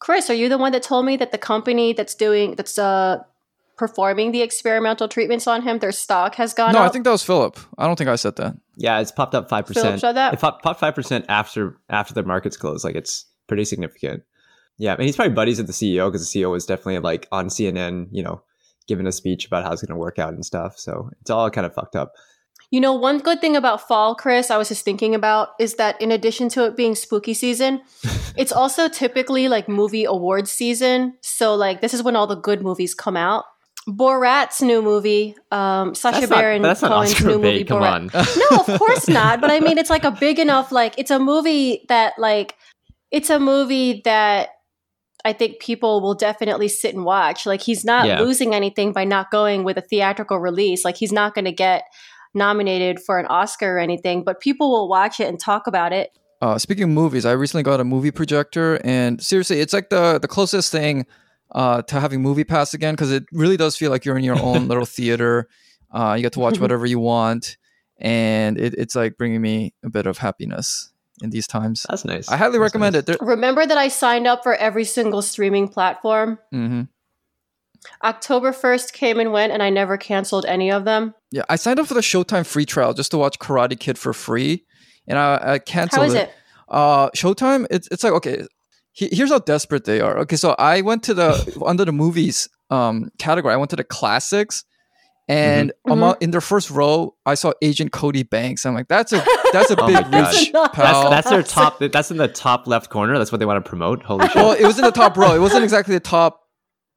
Chris, 0.00 0.28
are 0.30 0.34
you 0.34 0.48
the 0.48 0.58
one 0.58 0.70
that 0.72 0.82
told 0.82 1.06
me 1.06 1.16
that 1.16 1.32
the 1.32 1.38
company 1.38 1.92
that's 1.92 2.14
doing 2.14 2.54
that's 2.54 2.78
uh 2.78 3.18
performing 3.76 4.30
the 4.30 4.42
experimental 4.42 5.08
treatments 5.08 5.48
on 5.48 5.62
him, 5.62 5.80
their 5.80 5.90
stock 5.90 6.36
has 6.36 6.54
gone 6.54 6.72
no 6.72 6.78
up? 6.80 6.86
i 6.86 6.88
think 6.92 7.04
that 7.04 7.10
was 7.10 7.24
philip 7.24 7.58
i 7.76 7.86
don't 7.86 7.96
think 7.96 8.08
i 8.08 8.14
said 8.14 8.36
that 8.36 8.54
Yeah, 8.76 9.00
it's 9.00 9.10
popped 9.10 9.34
up 9.34 9.48
five 9.48 9.66
percent. 9.66 9.82
Philip 9.82 9.94
percent. 9.96 10.00
said 10.00 10.16
that. 10.16 10.34
It 10.34 10.40
popped 10.40 10.62
popped 10.62 10.78
five 10.78 10.94
percent 10.94 11.24
after 11.28 11.76
after 11.90 12.14
the 12.14 12.22
markets 12.22 12.56
closed. 12.56 12.84
Like 12.84 12.94
it's 12.94 13.26
pretty 13.48 13.64
significant. 13.64 14.22
Yeah, 14.78 14.94
and 14.94 15.02
he's 15.02 15.16
probably 15.16 15.34
buddies 15.34 15.58
with 15.58 15.66
the 15.66 15.72
CEO 15.72 16.10
because 16.10 16.30
the 16.30 16.40
CEO 16.40 16.50
was 16.50 16.66
definitely 16.66 16.98
like 16.98 17.28
on 17.30 17.48
CNN, 17.48 18.08
you 18.10 18.22
know, 18.22 18.42
giving 18.86 19.06
a 19.06 19.12
speech 19.12 19.46
about 19.46 19.64
how 19.64 19.72
it's 19.72 19.82
going 19.82 19.94
to 19.94 20.00
work 20.00 20.18
out 20.18 20.32
and 20.32 20.44
stuff. 20.44 20.78
So 20.78 21.10
it's 21.20 21.30
all 21.30 21.50
kind 21.50 21.66
of 21.66 21.74
fucked 21.74 21.96
up. 21.96 22.12
You 22.70 22.80
know, 22.80 22.92
one 22.92 23.18
good 23.18 23.40
thing 23.40 23.54
about 23.54 23.86
fall, 23.86 24.16
Chris, 24.16 24.50
I 24.50 24.56
was 24.56 24.68
just 24.68 24.84
thinking 24.84 25.14
about 25.14 25.50
is 25.60 25.74
that 25.74 26.00
in 26.02 26.10
addition 26.10 26.48
to 26.50 26.64
it 26.66 26.76
being 26.76 26.96
spooky 26.96 27.34
season, 27.34 27.82
it's 28.36 28.50
also 28.52 28.88
typically 28.88 29.48
like 29.48 29.68
movie 29.68 30.04
awards 30.04 30.50
season. 30.50 31.14
So, 31.20 31.54
like, 31.54 31.80
this 31.80 31.94
is 31.94 32.02
when 32.02 32.16
all 32.16 32.26
the 32.26 32.34
good 32.34 32.62
movies 32.62 32.94
come 32.94 33.16
out. 33.16 33.44
Borat's 33.86 34.62
new 34.62 34.80
movie, 34.80 35.36
um, 35.52 35.94
Sacha 35.94 36.20
That's 36.20 36.32
Baron 36.32 36.62
but 36.62 36.68
that's 36.68 36.80
Cohen's 36.80 37.12
Oscar 37.12 37.26
new 37.26 37.38
movie. 37.38 37.64
Come 37.64 37.82
Borat. 37.82 38.14
on. 38.14 38.26
No, 38.50 38.74
of 38.74 38.78
course 38.80 39.08
not. 39.10 39.40
But 39.42 39.50
I 39.50 39.60
mean, 39.60 39.76
it's 39.76 39.90
like 39.90 40.04
a 40.04 40.10
big 40.10 40.38
enough, 40.38 40.72
like, 40.72 40.94
it's 40.98 41.10
a 41.10 41.18
movie 41.18 41.84
that, 41.88 42.14
like, 42.18 42.56
it's 43.10 43.28
a 43.28 43.38
movie 43.38 44.00
that 44.06 44.48
I 45.24 45.32
think 45.32 45.58
people 45.58 46.00
will 46.02 46.14
definitely 46.14 46.68
sit 46.68 46.94
and 46.94 47.04
watch. 47.04 47.46
Like, 47.46 47.62
he's 47.62 47.84
not 47.84 48.06
Yeah. 48.06 48.20
losing 48.20 48.54
anything 48.54 48.92
by 48.92 49.04
not 49.04 49.30
going 49.30 49.64
with 49.64 49.78
a 49.78 49.80
theatrical 49.80 50.38
release. 50.38 50.84
Like, 50.84 50.96
he's 50.96 51.12
not 51.12 51.34
going 51.34 51.46
to 51.46 51.52
get 51.52 51.84
nominated 52.34 53.00
for 53.00 53.18
an 53.18 53.26
Oscar 53.26 53.76
or 53.76 53.78
anything, 53.78 54.22
but 54.24 54.40
people 54.40 54.70
will 54.70 54.88
watch 54.88 55.20
it 55.20 55.28
and 55.28 55.40
talk 55.40 55.66
about 55.66 55.92
it. 55.92 56.10
Uh, 56.42 56.58
speaking 56.58 56.84
of 56.84 56.90
movies, 56.90 57.24
I 57.24 57.32
recently 57.32 57.62
got 57.62 57.80
a 57.80 57.84
movie 57.84 58.10
projector, 58.10 58.78
and 58.84 59.22
seriously, 59.22 59.60
it's 59.60 59.72
like 59.72 59.88
the 59.88 60.18
the 60.18 60.28
closest 60.28 60.70
thing 60.70 61.06
uh, 61.54 61.80
to 61.82 62.00
having 62.00 62.20
Movie 62.20 62.44
Pass 62.44 62.74
again 62.74 62.92
because 62.94 63.10
it 63.12 63.24
really 63.32 63.56
does 63.56 63.76
feel 63.76 63.90
like 63.90 64.04
you're 64.04 64.18
in 64.18 64.24
your 64.24 64.40
own 64.42 64.68
little 64.68 64.84
theater. 64.84 65.48
Uh, 65.90 66.14
you 66.16 66.22
get 66.22 66.32
to 66.34 66.40
watch 66.40 66.58
whatever 66.60 66.84
you 66.84 66.98
want, 66.98 67.56
and 67.98 68.58
it, 68.58 68.74
it's 68.74 68.94
like 68.94 69.16
bringing 69.16 69.40
me 69.40 69.72
a 69.82 69.88
bit 69.88 70.06
of 70.06 70.18
happiness 70.18 70.90
in 71.24 71.30
these 71.30 71.46
times. 71.48 71.84
That's 71.88 72.04
nice. 72.04 72.28
I 72.28 72.36
highly 72.36 72.52
That's 72.58 72.62
recommend 72.72 72.92
nice. 72.94 73.00
it. 73.00 73.06
There, 73.06 73.16
Remember 73.20 73.66
that 73.66 73.76
I 73.78 73.88
signed 73.88 74.26
up 74.28 74.42
for 74.44 74.54
every 74.54 74.84
single 74.84 75.22
streaming 75.22 75.66
platform? 75.68 76.38
Mm-hmm. 76.52 76.82
October 78.02 78.52
1st 78.52 78.92
came 78.92 79.20
and 79.20 79.32
went, 79.32 79.52
and 79.52 79.62
I 79.62 79.70
never 79.70 79.96
canceled 79.98 80.46
any 80.46 80.70
of 80.70 80.84
them. 80.84 81.14
Yeah, 81.30 81.42
I 81.48 81.56
signed 81.56 81.78
up 81.80 81.86
for 81.86 81.94
the 81.94 82.00
Showtime 82.00 82.46
free 82.46 82.64
trial 82.64 82.94
just 82.94 83.10
to 83.10 83.18
watch 83.18 83.38
Karate 83.38 83.78
Kid 83.78 83.98
for 83.98 84.12
free, 84.12 84.64
and 85.06 85.18
I, 85.18 85.54
I 85.54 85.58
canceled 85.58 86.00
How 86.00 86.06
is 86.06 86.14
it? 86.14 86.30
Uh, 86.68 87.10
Showtime, 87.10 87.66
it's 87.70 87.88
it's 87.90 88.02
like 88.04 88.14
okay. 88.14 88.46
he- 88.92 89.10
Here's 89.12 89.30
how 89.30 89.38
desperate 89.38 89.84
they 89.84 90.00
are. 90.00 90.18
Okay, 90.20 90.36
so 90.36 90.54
I 90.58 90.80
went 90.80 91.02
to 91.04 91.14
the 91.14 91.62
under 91.66 91.84
the 91.84 91.92
movies 91.92 92.48
um 92.70 93.10
category. 93.18 93.52
I 93.52 93.58
went 93.58 93.70
to 93.70 93.76
the 93.76 93.84
classics, 93.84 94.64
and 95.28 95.72
Mhm. 95.86 95.92
amo- 95.92 96.16
in 96.20 96.30
their 96.30 96.40
first 96.40 96.70
row, 96.70 97.14
I 97.24 97.34
saw 97.34 97.52
Agent 97.62 97.92
Cody 97.92 98.22
Banks. 98.24 98.66
I'm 98.66 98.74
like, 98.74 98.88
that's 98.88 99.12
a 99.12 99.24
that's 99.52 99.70
a 99.70 99.76
Oh 99.80 99.86
big 99.86 99.94
my 99.96 100.10
gosh. 100.10 100.34
reach, 100.40 100.52
That's- 100.52 100.74
pal. 100.74 101.10
That's, 101.10 101.28
that's 101.28 101.30
their 101.30 101.42
top. 101.42 101.78
That's 101.80 102.10
in 102.10 102.16
the 102.18 102.28
top 102.28 102.66
left 102.66 102.90
corner. 102.90 103.16
That's 103.18 103.32
what 103.32 103.38
they 103.38 103.46
want 103.46 103.64
to 103.64 103.68
promote. 103.68 104.02
Holy 104.02 104.26
shit! 104.26 104.34
well, 104.36 104.52
it 104.52 104.64
was 104.64 104.78
in 104.78 104.84
the 104.84 104.90
top 104.92 105.16
row. 105.16 105.34
It 105.34 105.40
wasn't 105.40 105.64
exactly 105.64 105.94
the 105.94 106.00
top 106.00 106.40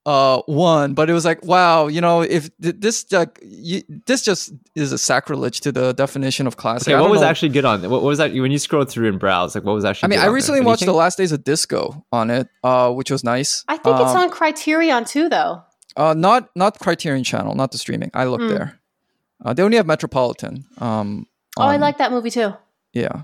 uh 0.05 0.41
one, 0.45 0.93
but 0.93 1.09
it 1.09 1.13
was 1.13 1.25
like, 1.25 1.43
wow, 1.45 1.87
you 1.87 1.99
know, 1.99 2.21
if 2.21 2.49
th- 2.61 2.75
this 2.79 3.11
like 3.11 3.39
you, 3.43 3.81
this 4.05 4.21
just 4.21 4.53
is 4.73 4.93
a 4.93 4.97
sacrilege 4.97 5.59
to 5.59 5.69
the 5.71 5.91
definition 5.93 6.47
of 6.47 6.55
classic. 6.55 6.93
Okay, 6.93 7.01
what 7.01 7.11
was 7.11 7.19
know. 7.19 7.27
actually 7.27 7.49
good 7.49 7.65
on? 7.65 7.81
What, 7.81 7.89
what 8.01 8.03
was 8.03 8.17
that? 8.19 8.31
When 8.33 8.49
you 8.51 8.57
scroll 8.57 8.85
through 8.85 9.09
and 9.09 9.19
browse, 9.19 9.53
like 9.53 9.65
what 9.65 9.73
was 9.73 9.83
actually? 9.83 10.07
I 10.07 10.09
mean, 10.11 10.19
good 10.19 10.23
I 10.23 10.27
on 10.27 10.27
there? 10.29 10.33
recently 10.35 10.61
watched 10.61 10.85
The 10.85 10.93
Last 10.93 11.17
Days 11.17 11.33
of 11.33 11.43
Disco 11.43 12.05
on 12.13 12.29
it, 12.29 12.47
uh, 12.63 12.89
which 12.91 13.11
was 13.11 13.25
nice. 13.25 13.65
I 13.67 13.75
think 13.75 13.99
it's 13.99 14.11
Um, 14.11 14.17
on 14.17 14.29
Criterion 14.29 15.03
too, 15.03 15.27
though. 15.27 15.63
Uh, 15.97 16.13
not 16.13 16.49
not 16.55 16.79
Criterion 16.79 17.23
Channel, 17.23 17.55
not 17.55 17.71
the 17.71 17.77
streaming. 17.77 18.11
I 18.13 18.25
looked 18.25 18.43
Mm. 18.43 18.49
there. 18.55 18.79
Uh, 19.43 19.53
they 19.53 19.63
only 19.63 19.77
have 19.77 19.85
Metropolitan. 19.87 20.65
Um, 20.79 21.25
Oh, 21.59 21.63
I 21.63 21.77
like 21.77 21.97
that 21.97 22.11
movie 22.11 22.29
too. 22.29 22.53
Yeah, 22.93 23.23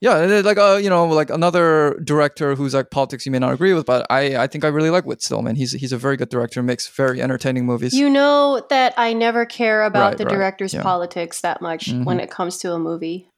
yeah. 0.00 0.16
Like 0.44 0.58
uh, 0.58 0.78
you 0.82 0.90
know, 0.90 1.06
like 1.06 1.30
another 1.30 1.96
director 2.02 2.56
who's 2.56 2.74
like 2.74 2.90
politics 2.90 3.24
you 3.24 3.30
may 3.30 3.38
not 3.38 3.52
agree 3.54 3.72
with, 3.72 3.86
but 3.86 4.04
I 4.10 4.36
I 4.36 4.46
think 4.48 4.64
I 4.64 4.68
really 4.68 4.90
like 4.90 5.04
Whit 5.06 5.22
Stillman. 5.22 5.54
He's 5.54 5.72
he's 5.72 5.92
a 5.92 5.96
very 5.98 6.16
good 6.16 6.28
director. 6.28 6.60
Makes 6.62 6.88
very 6.88 7.22
entertaining 7.22 7.66
movies. 7.66 7.94
You 7.94 8.10
know 8.10 8.66
that 8.68 8.94
I 8.96 9.12
never 9.12 9.46
care 9.46 9.84
about 9.84 10.08
Right, 10.08 10.18
the 10.18 10.24
right, 10.24 10.34
director's 10.34 10.74
yeah. 10.74 10.82
politics 10.82 11.40
that 11.42 11.60
much 11.62 11.86
Mhm. 11.86 12.04
when 12.04 12.18
it 12.20 12.30
comes 12.30 12.58
to 12.58 12.72
a 12.74 12.78
movie. 12.78 13.30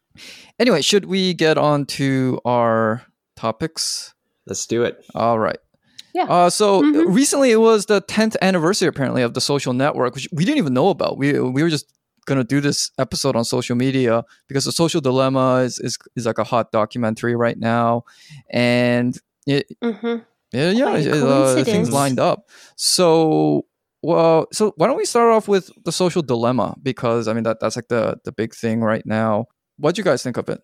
anyway, 0.59 0.81
should 0.83 1.05
we 1.05 1.35
get 1.35 1.57
on 1.59 1.85
to 1.87 2.41
our 2.47 3.03
topics? 3.37 4.15
Let's 4.47 4.67
do 4.67 4.83
it. 4.85 5.05
All 5.15 5.39
right. 5.39 5.59
Yeah. 6.15 6.25
Uh, 6.25 6.51
so 6.51 6.83
Mhm. 6.83 7.15
recently 7.15 7.51
it 7.51 7.61
was 7.61 7.87
the 7.87 8.01
10th 8.03 8.37
anniversary 8.43 8.89
apparently 8.89 9.23
of 9.23 9.35
the 9.35 9.41
social 9.41 9.73
network, 9.73 10.15
which 10.15 10.29
we 10.33 10.45
didn't 10.45 10.59
even 10.59 10.75
know 10.75 10.89
about. 10.89 11.19
We 11.19 11.39
we 11.39 11.63
were 11.63 11.71
just 11.71 11.87
gonna 12.27 12.45
do 12.45 12.61
this 12.61 12.91
episode 12.99 13.35
on 13.37 13.45
social 13.45 13.77
media 13.77 14.25
because 14.49 14.65
the 14.65 14.73
social 14.73 15.01
dilemma 15.01 15.57
is 15.65 15.79
is, 15.79 15.97
is 16.17 16.27
like 16.27 16.39
a 16.39 16.45
hot 16.45 16.71
documentary 16.73 17.35
right 17.37 17.59
now, 17.59 18.05
and 18.51 19.17
it 19.47 19.67
hmm 19.83 20.17
yeah 20.53 20.71
yeah 20.71 20.97
it, 20.97 21.07
uh, 21.23 21.65
things 21.65 21.93
lined 21.93 22.19
up. 22.21 22.49
So 22.77 23.67
well, 24.03 24.47
so 24.53 24.73
why 24.77 24.87
don't 24.87 24.97
we 24.97 25.05
start 25.05 25.33
off 25.33 25.47
with 25.49 25.71
the 25.85 25.93
social 25.93 26.23
dilemma 26.23 26.75
because 26.83 27.29
I 27.29 27.33
mean 27.35 27.45
that 27.45 27.61
that's 27.61 27.77
like 27.77 27.89
the 27.89 28.19
the 28.25 28.33
big 28.33 28.55
thing 28.55 28.81
right 28.83 29.05
now. 29.07 29.47
What 29.79 29.95
do 29.95 30.01
you 30.01 30.05
guys 30.05 30.23
think 30.23 30.37
of 30.37 30.49
it? 30.49 30.61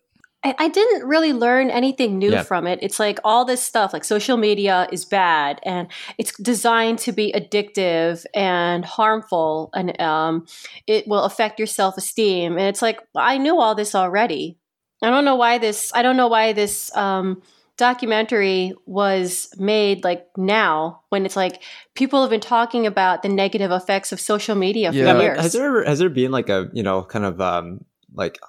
I, 0.57 0.67
didn't 0.69 1.07
really 1.07 1.33
learn 1.33 1.69
anything 1.69 2.17
new 2.17 2.31
Yeah. 2.31 2.43
from 2.43 2.67
it. 2.67 2.79
It's 2.81 2.99
like 2.99 3.19
all 3.23 3.45
this 3.45 3.61
stuff, 3.61 3.93
like 3.93 4.03
social 4.03 4.37
media 4.37 4.87
is 4.91 5.05
bad 5.05 5.59
and 5.63 5.87
it's 6.17 6.35
designed 6.39 6.99
to 6.99 7.11
be 7.11 7.33
addictive 7.33 8.25
and 8.33 8.85
harmful, 8.85 9.69
and 9.73 9.99
um, 10.01 10.45
it 10.85 11.07
will 11.07 11.23
affect 11.23 11.59
your 11.59 11.67
self 11.67 11.97
esteem. 11.97 12.53
And 12.57 12.67
it's 12.67 12.81
like 12.81 12.99
I 13.15 13.37
knew 13.37 13.59
all 13.59 13.75
this 13.75 13.95
already. 13.95 14.57
I 15.03 15.09
don't 15.09 15.25
know 15.25 15.35
why 15.35 15.57
this. 15.57 15.91
I 15.93 16.01
don't 16.01 16.17
know 16.17 16.27
why 16.27 16.53
this 16.53 16.95
um, 16.95 17.41
documentary 17.77 18.73
was 18.85 19.49
made 19.57 20.03
like 20.03 20.27
now 20.35 21.01
when 21.09 21.25
it's 21.25 21.35
like 21.35 21.61
people 21.95 22.21
have 22.21 22.29
been 22.29 22.39
talking 22.41 22.85
about 22.87 23.21
the 23.21 23.29
negative 23.29 23.71
effects 23.71 24.11
of 24.11 24.19
social 24.19 24.55
media 24.55 24.91
for 24.91 24.97
Yeah, 24.97 25.13
but 25.13 25.21
years. 25.23 25.39
has 25.39 25.53
there 25.53 25.65
ever, 25.67 25.83
has 25.85 25.99
there 25.99 26.09
been 26.09 26.31
like 26.31 26.49
a 26.49 26.69
you 26.73 26.83
know 26.83 27.03
kind 27.03 27.23
of 27.25 27.39
um 27.39 27.85
like 28.13 28.39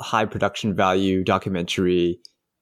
high 0.00 0.24
production 0.24 0.74
value 0.74 1.24
documentary 1.24 2.18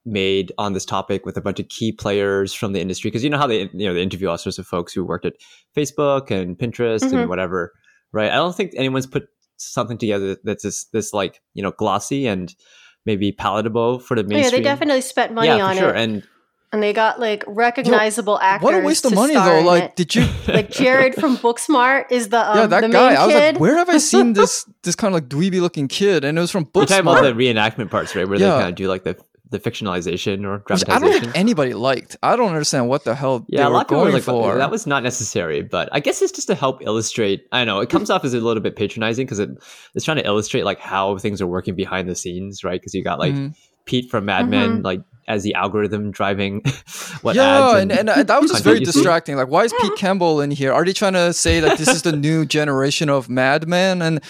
made 0.07 0.53
on 0.59 0.75
this 0.75 0.85
topic 0.85 1.25
with 1.25 1.37
a 1.37 1.41
bunch 1.41 1.59
of 1.59 1.69
key 1.69 1.91
players 1.93 2.53
from 2.53 2.73
the 2.73 2.81
industry? 2.81 3.11
Because 3.11 3.25
you 3.25 3.31
know 3.31 3.39
how 3.39 3.47
they 3.47 3.63
you 3.73 3.87
know 3.87 3.95
they 3.95 4.03
interview 4.03 4.29
all 4.29 4.39
sorts 4.39 4.59
of 4.59 4.67
folks 4.67 4.93
who 4.93 5.05
worked 5.05 5.25
at 5.25 5.35
Facebook 5.77 6.31
and 6.31 6.59
Pinterest 6.59 7.01
Mhm. 7.03 7.21
and 7.21 7.29
whatever, 7.29 7.73
right? 8.13 8.31
I 8.31 8.37
don't 8.37 8.55
think 8.55 8.73
anyone's 8.77 9.07
put 9.07 9.29
something 9.57 9.97
together 9.99 10.37
that's 10.45 10.63
this 10.65 10.85
this 10.87 11.13
like 11.13 11.41
you 11.55 11.63
know 11.63 11.71
glossy 11.73 12.27
and 12.27 12.55
maybe 13.07 13.33
palatable 13.33 13.99
for 14.01 14.15
the 14.21 14.23
Oh, 14.35 14.39
yeah, 14.39 14.51
they 14.51 14.61
definitely 14.63 15.01
spent 15.03 15.33
money 15.33 15.49
yeah, 15.49 15.65
on 15.65 15.77
sure. 15.77 15.91
it, 15.91 15.97
And 15.97 16.23
and 16.75 16.83
they 16.83 16.93
got 16.93 17.19
like 17.21 17.43
recognizable 17.47 18.39
actors. 18.41 18.65
What 18.65 18.75
a 18.75 18.81
waste 18.81 19.05
of 19.07 19.15
money 19.15 19.35
though! 19.35 19.59
in 19.61 19.65
Like, 19.65 19.95
did 19.97 20.15
you? 20.15 20.27
like 20.49 20.71
Jared 20.71 21.15
from 21.15 21.37
Booksmart 21.39 22.11
is 22.11 22.29
the 22.29 22.41
um, 22.51 22.57
yeah, 22.57 22.63
the 22.63 22.69
that 22.69 22.81
main 22.83 22.91
guy. 22.91 23.15
I 23.15 23.25
was 23.27 23.35
kid. 23.35 23.55
like, 23.55 23.61
where 23.61 23.77
have 23.79 23.89
I 23.89 23.99
seen 23.99 24.33
this 24.41 24.67
this 24.83 24.95
kind 24.95 25.15
of 25.15 25.21
like 25.23 25.29
dweeby 25.31 25.61
looking 25.61 25.89
kid? 25.89 26.25
And 26.25 26.37
it 26.37 26.41
was 26.41 26.51
from 26.51 26.69
we're 26.75 26.85
talking 26.87 27.01
about 27.03 27.23
the 27.23 27.33
Booksmart. 27.33 27.55
reenactment 27.55 27.91
parts, 27.91 28.15
right? 28.15 28.29
Where 28.29 28.39
Yeah. 28.39 28.51
they 28.57 28.59
kind 28.59 28.69
of 28.71 28.75
do 28.75 28.89
like 28.89 29.05
the 29.05 29.17
the 29.51 29.61
fictionalization 29.61 30.45
or 30.45 30.55
which 30.67 30.81
dramatization. 30.81 30.91
I 30.91 30.99
don't 30.99 31.21
think 31.21 31.37
anybody 31.37 31.75
liked. 31.75 32.17
I 32.25 32.35
don't 32.35 32.49
understand 32.49 32.89
what 32.89 33.05
the 33.05 33.15
hell 33.15 33.45
Yeah, 33.49 33.61
they 33.61 33.65
a 33.67 33.69
lot 33.71 33.83
of 33.83 33.89
people 33.89 33.99
were 33.99 34.05
going 34.05 34.15
like, 34.15 34.23
for. 34.25 34.57
that 34.57 34.71
was 34.71 34.85
not 34.87 35.03
necessary, 35.05 35.63
but 35.63 35.89
I 35.93 36.01
guess 36.01 36.23
it's 36.23 36.33
just 36.33 36.49
to 36.49 36.57
help 36.57 36.83
illustrate. 36.83 37.47
I 37.53 37.65
know 37.65 37.79
it 37.81 37.89
comes 37.89 38.11
off 38.11 38.25
as 38.25 38.35
a 38.35 38.41
little 38.41 38.63
bit 38.63 38.75
patronizing 38.75 39.27
because 39.27 39.39
it, 39.39 39.51
it's 39.95 40.05
trying 40.05 40.17
to 40.17 40.25
illustrate 40.27 40.65
like 40.65 40.81
how 40.81 41.19
things 41.19 41.41
are 41.41 41.47
working 41.47 41.77
behind 41.77 42.09
the 42.09 42.17
scenes, 42.17 42.65
right? 42.65 42.81
Because 42.81 42.95
you 42.95 43.05
got 43.05 43.19
like 43.21 43.35
Mhm. 43.35 43.55
Pete 43.85 44.11
from 44.11 44.27
Mad 44.27 44.49
Men, 44.49 44.83
like 44.83 45.01
as 45.27 45.43
the 45.43 45.55
algorithm 45.55 46.11
driving 46.11 46.61
what 47.23 47.35
yeah, 47.35 47.71
ads 47.71 47.81
and, 47.81 47.93
and, 47.93 48.11
uh, 48.11 48.23
that 48.23 48.41
was 48.43 48.51
just 48.51 48.63
very 48.63 48.77
content 48.77 48.87
you 48.87 48.93
see. 48.93 48.99
distracting. 48.99 49.37
Like, 49.37 49.49
why 49.49 49.65
is 49.65 49.73
Pete 49.81 49.97
Campbell 49.97 50.41
in 50.41 50.51
here? 50.51 50.73
Are 50.73 50.85
they 50.85 50.93
trying 50.93 51.15
to 51.15 51.33
say 51.33 51.61
that 51.61 51.79
this 51.79 51.89
is 51.89 52.03
the 52.03 52.13
new 52.13 52.45
generation 52.59 53.09
of 53.09 53.29
Mad 53.29 53.67
Men? 53.67 54.03
And 54.03 54.21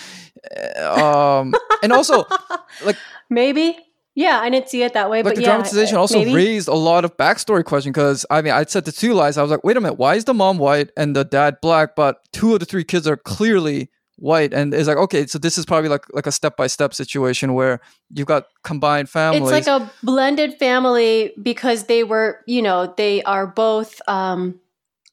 uh, 0.78 1.40
um, 1.40 1.54
and 1.82 1.92
also 1.92 2.24
like 2.84 2.96
Maybe. 3.30 3.76
Yeah, 4.16 4.38
I 4.40 4.48
didn't 4.48 4.68
see 4.68 4.84
it 4.84 4.92
that 4.92 5.10
way, 5.10 5.18
like 5.18 5.24
but 5.24 5.34
the 5.34 5.42
yeah, 5.42 5.48
dramatization 5.48 5.96
uh, 5.96 6.00
also 6.00 6.18
maybe. 6.18 6.32
raised 6.34 6.68
a 6.68 6.74
lot 6.74 7.04
of 7.04 7.16
backstory 7.16 7.64
question 7.64 7.90
because 7.90 8.24
I 8.30 8.42
mean 8.42 8.52
I 8.52 8.64
said 8.64 8.84
the 8.84 8.92
two 8.92 9.12
lies 9.12 9.36
I 9.36 9.42
was 9.42 9.50
like 9.50 9.64
wait 9.64 9.76
a 9.76 9.80
minute 9.80 9.98
why 9.98 10.14
is 10.14 10.24
the 10.24 10.32
mom 10.32 10.58
white 10.58 10.90
and 10.96 11.16
the 11.16 11.24
dad 11.24 11.56
black 11.60 11.96
but 11.96 12.20
two 12.32 12.54
of 12.54 12.60
the 12.60 12.66
three 12.66 12.84
kids 12.84 13.08
are 13.08 13.16
clearly 13.16 13.90
white 14.16 14.54
and 14.54 14.72
it's 14.72 14.86
like 14.86 14.96
okay 14.96 15.26
so 15.26 15.38
this 15.38 15.58
is 15.58 15.66
probably 15.66 15.88
like 15.88 16.04
like 16.14 16.26
a 16.26 16.32
step 16.32 16.56
by 16.56 16.68
step 16.68 16.94
situation 16.94 17.52
where 17.52 17.80
you've 18.10 18.28
got 18.28 18.46
combined 18.62 19.08
families 19.10 19.50
It's 19.50 19.66
like 19.66 19.82
a 19.82 19.90
blended 20.04 20.54
family 20.58 21.32
because 21.42 21.84
they 21.86 22.04
were, 22.04 22.38
you 22.46 22.62
know, 22.62 22.94
they 22.96 23.22
are 23.24 23.46
both 23.46 24.00
um 24.06 24.60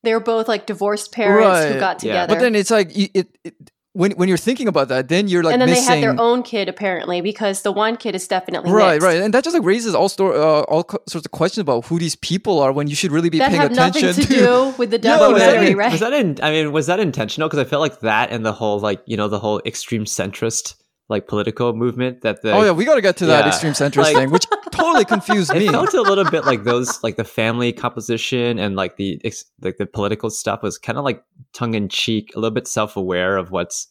they're 0.03 0.19
both 0.19 0.47
like 0.47 0.67
divorced 0.67 1.11
parents 1.11 1.59
who 1.65 1.71
Right, 1.73 1.79
got 1.79 2.03
yeah. 2.03 2.25
together. 2.25 2.35
but 2.35 2.41
then 2.41 2.55
it's 2.55 2.69
like 2.71 2.95
you- 2.95 3.09
it, 3.13 3.27
it 3.43 3.55
when 3.93 4.11
when 4.13 4.29
you're 4.29 4.37
thinking 4.37 4.67
about 4.69 4.87
that 4.87 5.09
then 5.09 5.27
you're 5.27 5.43
like 5.43 5.53
and 5.53 5.61
then 5.61 5.69
missing 5.69 5.85
they 5.85 6.01
had 6.01 6.03
their 6.03 6.19
own 6.19 6.43
kid 6.43 6.69
apparently 6.69 7.19
because 7.19 7.61
the 7.63 7.71
one 7.71 7.97
kid 7.97 8.15
is 8.15 8.25
definitely 8.27 8.71
right 8.71 8.93
mixed. 8.93 9.05
right 9.05 9.21
and 9.21 9.33
that 9.33 9.43
just 9.43 9.53
like 9.53 9.65
raises 9.65 9.93
all 9.93 10.07
store 10.07 10.33
uh, 10.33 10.61
all 10.63 10.83
co- 10.85 10.99
sorts 11.09 11.25
of 11.25 11.31
questions 11.31 11.61
about 11.61 11.85
who 11.87 11.99
these 11.99 12.15
people 12.15 12.59
are 12.59 12.71
when 12.71 12.87
you 12.87 12.95
should 12.95 13.11
really 13.11 13.29
be 13.29 13.37
that 13.39 13.49
paying 13.49 13.61
have 13.61 13.71
attention 13.71 14.07
nothing 14.07 14.23
to, 14.25 14.33
to 14.33 14.39
do 14.39 14.73
with 14.77 14.91
the 14.91 14.99
Yeah, 15.03 15.19
was 15.27 15.39
that, 15.41 15.45
documentary, 15.47 15.71
in- 15.71 15.77
right? 15.77 15.91
was 15.91 15.99
that 15.99 16.13
in, 16.13 16.37
I 16.41 16.51
mean, 16.51 16.71
was 16.71 16.87
that 16.87 16.99
intentional? 17.01 17.49
Because 17.49 17.59
I 17.59 17.69
felt 17.69 17.81
like 17.81 17.99
that 17.99 18.31
and 18.31 18.45
the 18.45 18.53
whole 18.53 18.79
like 18.79 19.01
you 19.05 19.17
know 19.17 19.27
the 19.27 19.39
whole 19.39 19.61
extreme 19.65 20.05
centrist 20.05 20.75
like 21.11 21.27
political 21.27 21.73
movement 21.83 22.21
that 22.21 22.41
the 22.41 22.51
oh 22.53 22.63
yeah 22.63 22.71
we 22.71 22.85
got 22.85 22.95
to 22.95 23.01
get 23.01 23.17
to 23.17 23.25
that 23.27 23.45
extreme 23.47 23.73
centrist 23.73 24.03
Like- 24.05 24.15
thing 24.15 24.31
which 24.31 24.45
totally 24.71 25.05
confused 25.05 25.53
me. 25.53 25.67
it 25.67 25.71
felt 25.71 25.93
a 25.93 26.01
little 26.01 26.23
bit 26.35 26.45
like 26.45 26.63
those 26.63 27.03
like 27.03 27.17
the 27.17 27.23
family 27.23 27.71
composition 27.73 28.57
and 28.57 28.75
like 28.75 28.95
the 28.95 29.21
like 29.61 29.77
the 29.77 29.85
political 29.85 30.29
stuff 30.29 30.63
was 30.63 30.77
kind 30.77 30.97
of 30.97 31.03
like 31.05 31.23
tongue 31.53 31.73
in 31.75 31.89
cheek 31.89 32.25
a 32.35 32.39
little 32.39 32.55
bit 32.59 32.67
self-aware 32.67 33.37
of 33.37 33.51
what's 33.51 33.87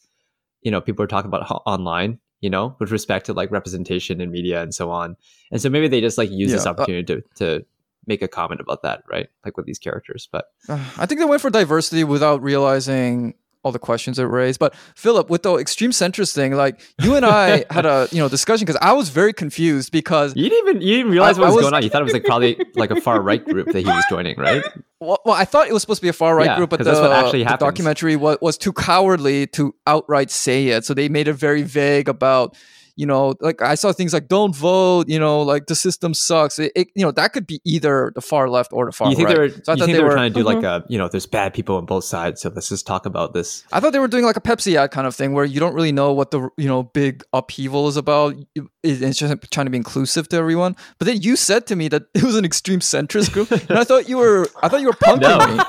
you 0.63 0.71
know 0.71 0.81
people 0.81 1.03
are 1.05 1.13
talking 1.15 1.29
about 1.29 1.43
online 1.67 2.19
you 2.41 2.51
know 2.51 2.75
with 2.81 2.91
respect 2.91 3.27
to 3.27 3.33
like 3.35 3.51
representation 3.51 4.21
in 4.21 4.31
media 4.31 4.63
and 4.63 4.75
so 4.75 4.91
on. 4.91 5.17
And 5.53 5.61
so 5.61 5.69
maybe 5.69 5.89
they 5.89 6.01
just 6.01 6.17
like 6.19 6.31
use 6.31 6.51
this 6.53 6.65
Yeah, 6.65 6.71
uh, 6.71 6.73
opportunity 6.75 7.05
to 7.13 7.23
to 7.37 7.67
make 8.07 8.23
a 8.23 8.29
comment 8.29 8.61
about 8.63 8.81
that 8.83 9.03
right? 9.13 9.29
Like 9.45 9.57
with 9.59 9.67
these 9.67 9.79
characters 9.79 10.29
but 10.33 10.47
Uh, 10.69 10.79
I 10.99 11.05
think 11.07 11.19
they 11.21 11.27
went 11.27 11.43
for 11.43 11.51
diversity 11.51 12.03
without 12.05 12.43
realizing 12.43 13.35
all 13.63 13.73
the 13.73 13.79
questions 13.79 14.19
it 14.19 14.25
raised. 14.25 14.59
But 14.59 14.75
Philip, 14.95 15.29
with 15.31 15.43
the 15.43 15.55
extreme 15.57 15.91
centrist 15.91 16.35
thing, 16.35 16.55
like 16.55 16.81
you 17.03 17.15
and 17.17 17.27
I 17.27 17.65
had 17.71 17.87
a 17.87 18.09
you 18.11 18.19
know 18.19 18.29
discussion 18.29 18.65
because 18.67 18.81
I 18.81 18.93
was 18.93 19.09
very 19.11 19.33
confused 19.33 19.93
because 19.93 20.35
you 20.37 20.49
didn't 20.49 20.69
even 20.69 20.83
you 20.83 20.97
didn't 20.99 21.13
realize 21.13 21.39
I- 21.39 21.43
what 21.43 21.47
was, 21.49 21.55
was- 21.57 21.63
going 21.65 21.75
on 21.75 21.83
you 21.83 21.91
thought 21.91 22.01
it 22.03 22.05
was 22.05 22.13
like 22.15 22.25
probably 22.25 22.59
like 22.75 22.91
a 22.91 23.01
far 23.01 23.21
right 23.21 23.45
group 23.45 23.67
that 23.73 23.81
he 23.81 23.85
was 23.87 24.05
joining 24.09 24.37
right 24.39 24.63
well, 25.01 25.19
well, 25.25 25.35
I 25.35 25.45
thought 25.45 25.69
it 25.69 25.73
was 25.73 25.83
supposed 25.83 26.01
to 26.01 26.05
be 26.05 26.09
a 26.09 26.13
far 26.13 26.37
right 26.37 26.47
Yeah, 26.47 26.57
group, 26.57 26.71
but 26.71 26.79
the, 26.79 26.85
that's 26.85 27.01
what 27.01 27.13
actually 27.13 27.41
the 27.41 27.51
happens. 27.51 27.67
documentary 27.69 28.17
was, 28.17 28.39
was 28.41 28.59
too 28.59 28.73
cowardly 28.73 29.47
to 29.49 29.75
outright 29.87 30.31
say 30.31 30.69
it. 30.69 30.85
So 30.85 30.93
they 30.95 31.09
made 31.09 31.27
it 31.29 31.33
very 31.35 31.63
vague 31.63 32.09
about 32.09 32.57
you 33.01 33.07
know, 33.07 33.35
like 33.41 33.63
I 33.63 33.75
saw 33.77 33.93
things 33.93 34.13
like 34.13 34.29
"Don't 34.29 34.55
vote," 34.55 35.09
you 35.09 35.19
know, 35.19 35.41
like 35.43 35.67
the 35.67 35.75
system 35.75 36.13
sucks. 36.15 36.59
It, 36.59 36.71
it 36.77 36.89
you 36.95 37.05
know, 37.05 37.13
that 37.13 37.33
could 37.33 37.47
be 37.47 37.59
either 37.65 38.13
the 38.15 38.21
far 38.21 38.49
left 38.51 38.73
or 38.73 38.85
the 38.87 38.93
far 38.93 39.09
you 39.11 39.17
think 39.17 39.29
right. 39.29 39.37
they 39.37 39.43
were? 39.43 39.49
So 39.49 39.55
I 39.55 39.57
you 39.57 39.63
thought 39.63 39.79
think 39.79 39.87
they 39.87 39.93
they 39.95 40.05
were 40.05 40.13
trying 40.13 40.33
to 40.33 40.39
do 40.41 40.45
like 40.45 40.59
Mhm. 40.59 40.83
a 40.83 40.85
you 40.93 40.99
know, 40.99 41.09
there's 41.09 41.27
bad 41.27 41.55
people 41.55 41.77
on 41.77 41.87
both 41.87 42.05
sides, 42.05 42.43
so 42.43 42.53
let's 42.55 42.69
just 42.69 42.87
talk 42.87 43.07
about 43.07 43.33
this. 43.33 43.65
I 43.73 43.81
thought 43.81 43.93
they 43.95 43.99
were 43.99 44.09
doing 44.09 44.25
like 44.25 44.37
a 44.37 44.41
Pepsi 44.43 44.77
ad 44.77 44.91
kind 44.91 45.07
of 45.07 45.15
thing 45.17 45.33
where 45.33 45.47
you 45.47 45.61
don't 45.61 45.75
really 45.75 45.93
know 45.93 46.13
what 46.13 46.31
the 46.31 46.51
you 46.59 46.69
know 46.69 46.83
big 46.83 47.25
upheaval 47.33 47.89
is 47.89 47.97
about. 47.97 48.37
It's 48.83 49.19
just 49.19 49.35
trying 49.51 49.67
to 49.67 49.71
be 49.71 49.77
inclusive 49.77 50.29
to 50.31 50.37
everyone. 50.37 50.75
But 50.99 51.07
then 51.07 51.21
you 51.21 51.37
said 51.37 51.67
to 51.67 51.77
me 51.77 51.89
that 51.89 52.05
it 52.15 52.23
was 52.23 52.37
an 52.37 52.45
extreme 52.45 52.81
centrist 52.81 53.33
group, 53.33 53.51
and 53.51 53.79
I 53.79 53.85
thought 53.85 54.09
you 54.09 54.17
were 54.17 54.49
I 54.63 54.69
thought 54.69 54.81
you 54.81 54.87
were 54.87 54.93
punking 54.95 55.21
No. 55.21 55.39
me. 55.39 55.61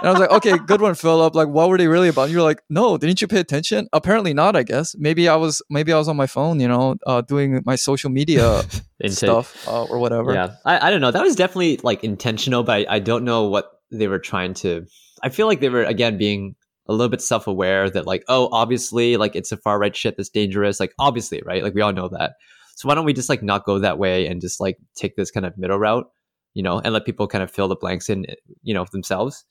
And 0.00 0.06
I 0.06 0.10
was 0.10 0.20
like, 0.20 0.30
okay, 0.30 0.58
good 0.58 0.80
one, 0.80 0.94
Philip. 0.94 1.34
Like, 1.34 1.48
what 1.48 1.68
were 1.68 1.76
they 1.78 1.88
really 1.88 2.08
about? 2.08 2.22
And 2.24 2.32
you 2.32 2.38
were 2.38 2.44
like, 2.44 2.62
no, 2.70 2.96
didn't 2.98 3.20
you 3.20 3.26
pay 3.26 3.40
attention? 3.40 3.88
Apparently 3.92 4.32
not. 4.32 4.54
I 4.56 4.62
guess 4.62 4.94
maybe 4.98 5.28
I 5.28 5.36
was 5.36 5.60
maybe 5.70 5.92
I 5.92 5.98
was 5.98 6.08
on 6.08 6.16
my 6.16 6.26
phone, 6.26 6.60
you 6.60 6.68
know, 6.68 6.96
uh, 7.06 7.20
doing 7.20 7.62
my 7.64 7.76
social 7.76 8.10
media 8.10 8.62
stuff 9.06 9.66
uh, 9.66 9.84
or 9.84 9.98
whatever. 9.98 10.32
Yeah, 10.34 10.54
I, 10.64 10.88
I 10.88 10.90
don't 10.90 11.00
know. 11.00 11.10
That 11.10 11.22
was 11.22 11.36
definitely 11.36 11.78
like 11.82 12.02
intentional, 12.04 12.62
but 12.64 12.72
I, 12.88 12.96
I 12.96 12.98
don't 12.98 13.24
know 13.24 13.48
what 13.48 13.70
they 13.90 14.08
were 14.08 14.18
trying 14.18 14.54
to. 14.54 14.86
I 15.22 15.28
feel 15.30 15.46
like 15.46 15.60
they 15.60 15.68
were 15.68 15.84
again 15.84 16.16
being 16.18 16.54
a 16.88 16.92
little 16.92 17.08
bit 17.08 17.22
self 17.22 17.46
aware 17.46 17.90
that 17.90 18.06
like, 18.06 18.24
oh, 18.28 18.48
obviously, 18.52 19.16
like 19.16 19.36
it's 19.36 19.52
a 19.52 19.56
far 19.56 19.78
right 19.78 19.94
shit 19.94 20.16
that's 20.16 20.28
dangerous. 20.28 20.80
Like 20.80 20.94
obviously, 20.98 21.42
right? 21.44 21.62
Like 21.62 21.74
we 21.74 21.82
all 21.82 21.92
know 21.92 22.08
that. 22.08 22.34
So 22.76 22.88
why 22.88 22.94
don't 22.94 23.04
we 23.04 23.12
just 23.12 23.28
like 23.28 23.42
not 23.42 23.64
go 23.64 23.78
that 23.78 23.98
way 23.98 24.26
and 24.26 24.40
just 24.40 24.60
like 24.60 24.78
take 24.94 25.16
this 25.16 25.30
kind 25.30 25.44
of 25.44 25.58
middle 25.58 25.78
route, 25.78 26.08
you 26.54 26.62
know, 26.62 26.78
and 26.78 26.92
let 26.92 27.04
people 27.04 27.26
kind 27.26 27.42
of 27.42 27.50
fill 27.50 27.68
the 27.68 27.76
blanks 27.76 28.08
in, 28.08 28.24
you 28.62 28.72
know, 28.72 28.86
themselves. 28.92 29.44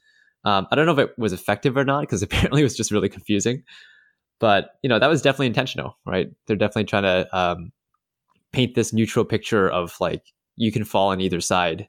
Um, 0.46 0.66
I 0.72 0.76
don't 0.76 0.86
know 0.86 0.94
if 0.94 1.00
it 1.00 1.18
was 1.18 1.34
effective 1.34 1.76
or 1.76 1.84
not 1.84 2.02
because 2.02 2.22
apparently 2.24 2.62
it 2.62 2.66
was 2.66 2.78
just 2.78 2.92
really 2.92 3.10
confusing. 3.10 3.64
But 4.40 4.70
you 4.84 4.90
know 4.90 5.00
that 5.00 5.08
was 5.08 5.22
definitely 5.22 5.48
intentional, 5.48 5.98
right? 6.06 6.28
They're 6.46 6.56
definitely 6.56 6.86
trying 6.86 7.04
to 7.04 7.38
um, 7.38 7.72
paint 8.54 8.76
this 8.76 8.94
neutral 8.94 9.26
picture 9.26 9.68
of 9.68 9.96
like 10.00 10.24
you 10.56 10.72
can 10.72 10.86
fall 10.86 11.10
on 11.10 11.22
either 11.22 11.42
side. 11.42 11.88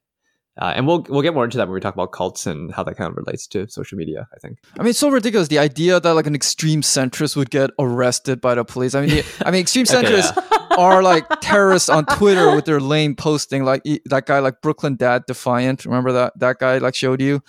Uh, 0.58 0.72
and 0.74 0.86
we'll 0.86 1.06
we'll 1.08 1.22
get 1.22 1.34
more 1.34 1.44
into 1.44 1.56
that 1.56 1.68
when 1.68 1.74
we 1.74 1.80
talk 1.80 1.94
about 1.94 2.12
cults 2.12 2.46
and 2.46 2.72
how 2.72 2.82
that 2.82 2.96
kind 2.96 3.10
of 3.10 3.16
relates 3.16 3.46
to 3.46 3.68
social 3.68 3.96
media. 3.96 4.28
I 4.34 4.38
think. 4.38 4.58
I 4.78 4.82
mean, 4.82 4.90
it's 4.90 4.98
so 4.98 5.08
ridiculous. 5.08 5.48
The 5.48 5.58
idea 5.58 6.00
that 6.00 6.12
like 6.12 6.26
an 6.26 6.34
extreme 6.34 6.82
centrist 6.82 7.36
would 7.36 7.50
get 7.50 7.70
arrested 7.78 8.40
by 8.40 8.56
the 8.56 8.64
police. 8.64 8.94
I 8.94 9.02
mean, 9.02 9.10
the, 9.10 9.24
I 9.46 9.50
mean, 9.50 9.60
extreme 9.60 9.86
Okay, 9.88 10.02
centrists 10.02 10.67
are 10.78 11.02
like 11.02 11.26
terrorists 11.40 11.88
on 11.88 12.06
Twitter 12.06 12.54
with 12.54 12.64
their 12.64 12.80
lame 12.80 13.14
posting. 13.16 13.64
Like 13.64 13.82
that 14.06 14.26
guy, 14.26 14.38
like 14.38 14.62
Brooklyn 14.62 14.96
Dad 14.96 15.24
Defiant. 15.26 15.84
Remember 15.84 16.12
that 16.12 16.38
that 16.38 16.58
guy 16.58 16.78
like 16.78 16.94
showed 16.94 17.20
you. 17.20 17.42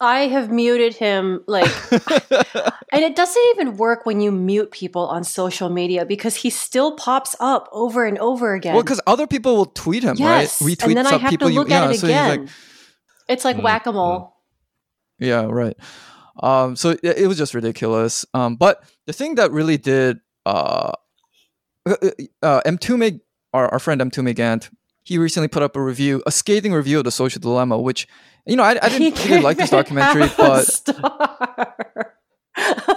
I 0.00 0.26
have 0.26 0.50
muted 0.50 0.94
him 0.94 1.42
like 1.46 1.70
and 2.92 3.02
it 3.04 3.16
doesn't 3.16 3.42
even 3.54 3.76
work 3.76 4.04
when 4.04 4.20
you 4.20 4.30
mute 4.32 4.70
people 4.72 5.06
on 5.06 5.24
social 5.24 5.70
media 5.70 6.04
because 6.04 6.34
he 6.36 6.50
still 6.50 6.96
pops 6.96 7.36
up 7.40 7.68
over 7.72 8.04
and 8.04 8.18
over 8.18 8.54
again. 8.54 8.74
Well, 8.74 8.82
because 8.82 9.00
other 9.06 9.26
people 9.26 9.56
will 9.56 9.66
tweet 9.66 10.02
him, 10.02 10.16
yes, 10.18 10.60
right? 10.60 10.70
Retweet 10.70 10.84
and 10.88 10.96
then 10.96 11.06
I 11.06 11.10
some 11.10 11.20
have 11.20 11.30
people. 11.30 11.48
to 11.48 11.52
you- 11.54 11.60
look 11.60 11.70
yeah, 11.70 11.84
at 11.84 11.90
it 11.92 12.00
so 12.00 12.06
he's 12.08 12.16
like, 12.16 12.40
again. 12.40 12.50
it's 13.28 13.44
like 13.44 13.56
Mm, 13.56 13.62
whack 13.62 13.86
a 13.86 13.92
mole. 13.92 14.34
Yeah, 15.18 15.44
right. 15.44 15.76
Um, 16.42 16.74
so 16.74 16.90
it, 16.90 17.00
it 17.04 17.26
was 17.28 17.38
just 17.38 17.54
ridiculous. 17.54 18.26
Um, 18.34 18.56
but 18.56 18.82
the 19.06 19.12
thing 19.12 19.36
that 19.36 19.52
really 19.52 19.78
did 19.78 20.18
uh, 20.44 20.92
uh, 21.86 22.10
uh, 22.42 22.60
Mtume 22.64 23.20
our, 23.54 23.68
our 23.72 23.78
friend 23.78 24.00
Mtume 24.00 24.34
Gant, 24.34 24.68
he 25.04 25.16
recently 25.16 25.48
put 25.48 25.62
up 25.62 25.76
a 25.76 25.82
review, 25.82 26.22
a 26.26 26.32
scathing 26.32 26.72
review 26.72 26.98
of 26.98 27.04
the 27.04 27.12
social 27.12 27.40
dilemma, 27.40 27.78
which 27.78 28.06
you 28.44 28.56
know 28.56 28.64
I, 28.64 28.76
I 28.82 28.88
didn't 28.90 29.24
really 29.24 29.40
like 29.40 29.56
this 29.56 29.70
documentary, 29.78 30.28
but 30.36 30.82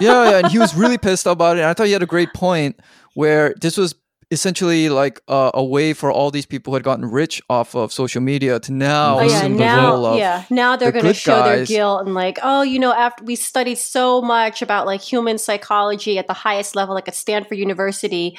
yeah, 0.00 0.30
yeah, 0.30 0.38
and 0.38 0.48
he 0.48 0.58
was 0.58 0.74
really 0.74 0.98
pissed 0.98 1.26
about 1.26 1.56
it. 1.56 1.60
And 1.60 1.68
I 1.68 1.74
thought 1.74 1.86
he 1.86 1.92
had 1.92 2.02
a 2.02 2.06
great 2.06 2.34
point 2.34 2.80
where 3.14 3.54
this 3.60 3.76
was 3.76 3.94
essentially 4.30 4.90
like 4.90 5.20
uh, 5.28 5.50
a 5.54 5.64
way 5.64 5.94
for 5.94 6.12
all 6.12 6.30
these 6.30 6.44
people 6.44 6.70
who 6.72 6.74
had 6.74 6.82
gotten 6.82 7.06
rich 7.06 7.40
off 7.48 7.74
of 7.74 7.92
social 7.92 8.20
media 8.20 8.60
to 8.60 8.72
now 8.72 9.18
Oh 9.18 9.22
yeah, 9.22 9.42
the 9.42 9.48
now 9.48 10.16
yeah, 10.16 10.44
now 10.50 10.76
they're 10.76 10.92
the 10.92 11.00
going 11.00 11.14
to 11.14 11.18
show 11.18 11.42
their 11.44 11.64
guilt 11.64 12.04
and 12.04 12.14
like, 12.14 12.38
oh, 12.42 12.62
you 12.62 12.78
know, 12.78 12.92
after 12.92 13.24
we 13.24 13.36
studied 13.36 13.78
so 13.78 14.20
much 14.20 14.60
about 14.60 14.86
like 14.86 15.00
human 15.00 15.38
psychology 15.38 16.18
at 16.18 16.26
the 16.26 16.34
highest 16.34 16.76
level, 16.76 16.94
like 16.94 17.08
at 17.08 17.14
Stanford 17.14 17.58
University, 17.58 18.36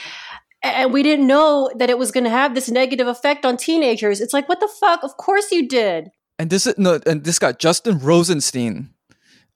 and 0.62 0.92
we 0.94 1.04
didn't 1.04 1.28
know 1.28 1.72
that 1.78 1.90
it 1.90 1.98
was 1.98 2.12
going 2.12 2.26
to 2.26 2.30
have 2.30 2.56
this 2.56 2.70
negative 2.70 3.08
effect 3.08 3.46
on 3.46 3.58
teenagers. 3.58 4.22
It's 4.22 4.34
like, 4.34 4.50
what 4.50 4.60
the 4.60 4.68
fuck? 4.68 5.04
Of 5.04 5.18
course 5.18 5.52
you 5.52 5.68
did. 5.68 6.10
and 6.38 6.50
this 6.50 6.68
is 6.68 6.78
no, 6.78 7.00
and 7.06 7.24
this 7.24 7.40
guy 7.40 7.52
Justin 7.54 8.00
Rosenstein, 8.00 8.90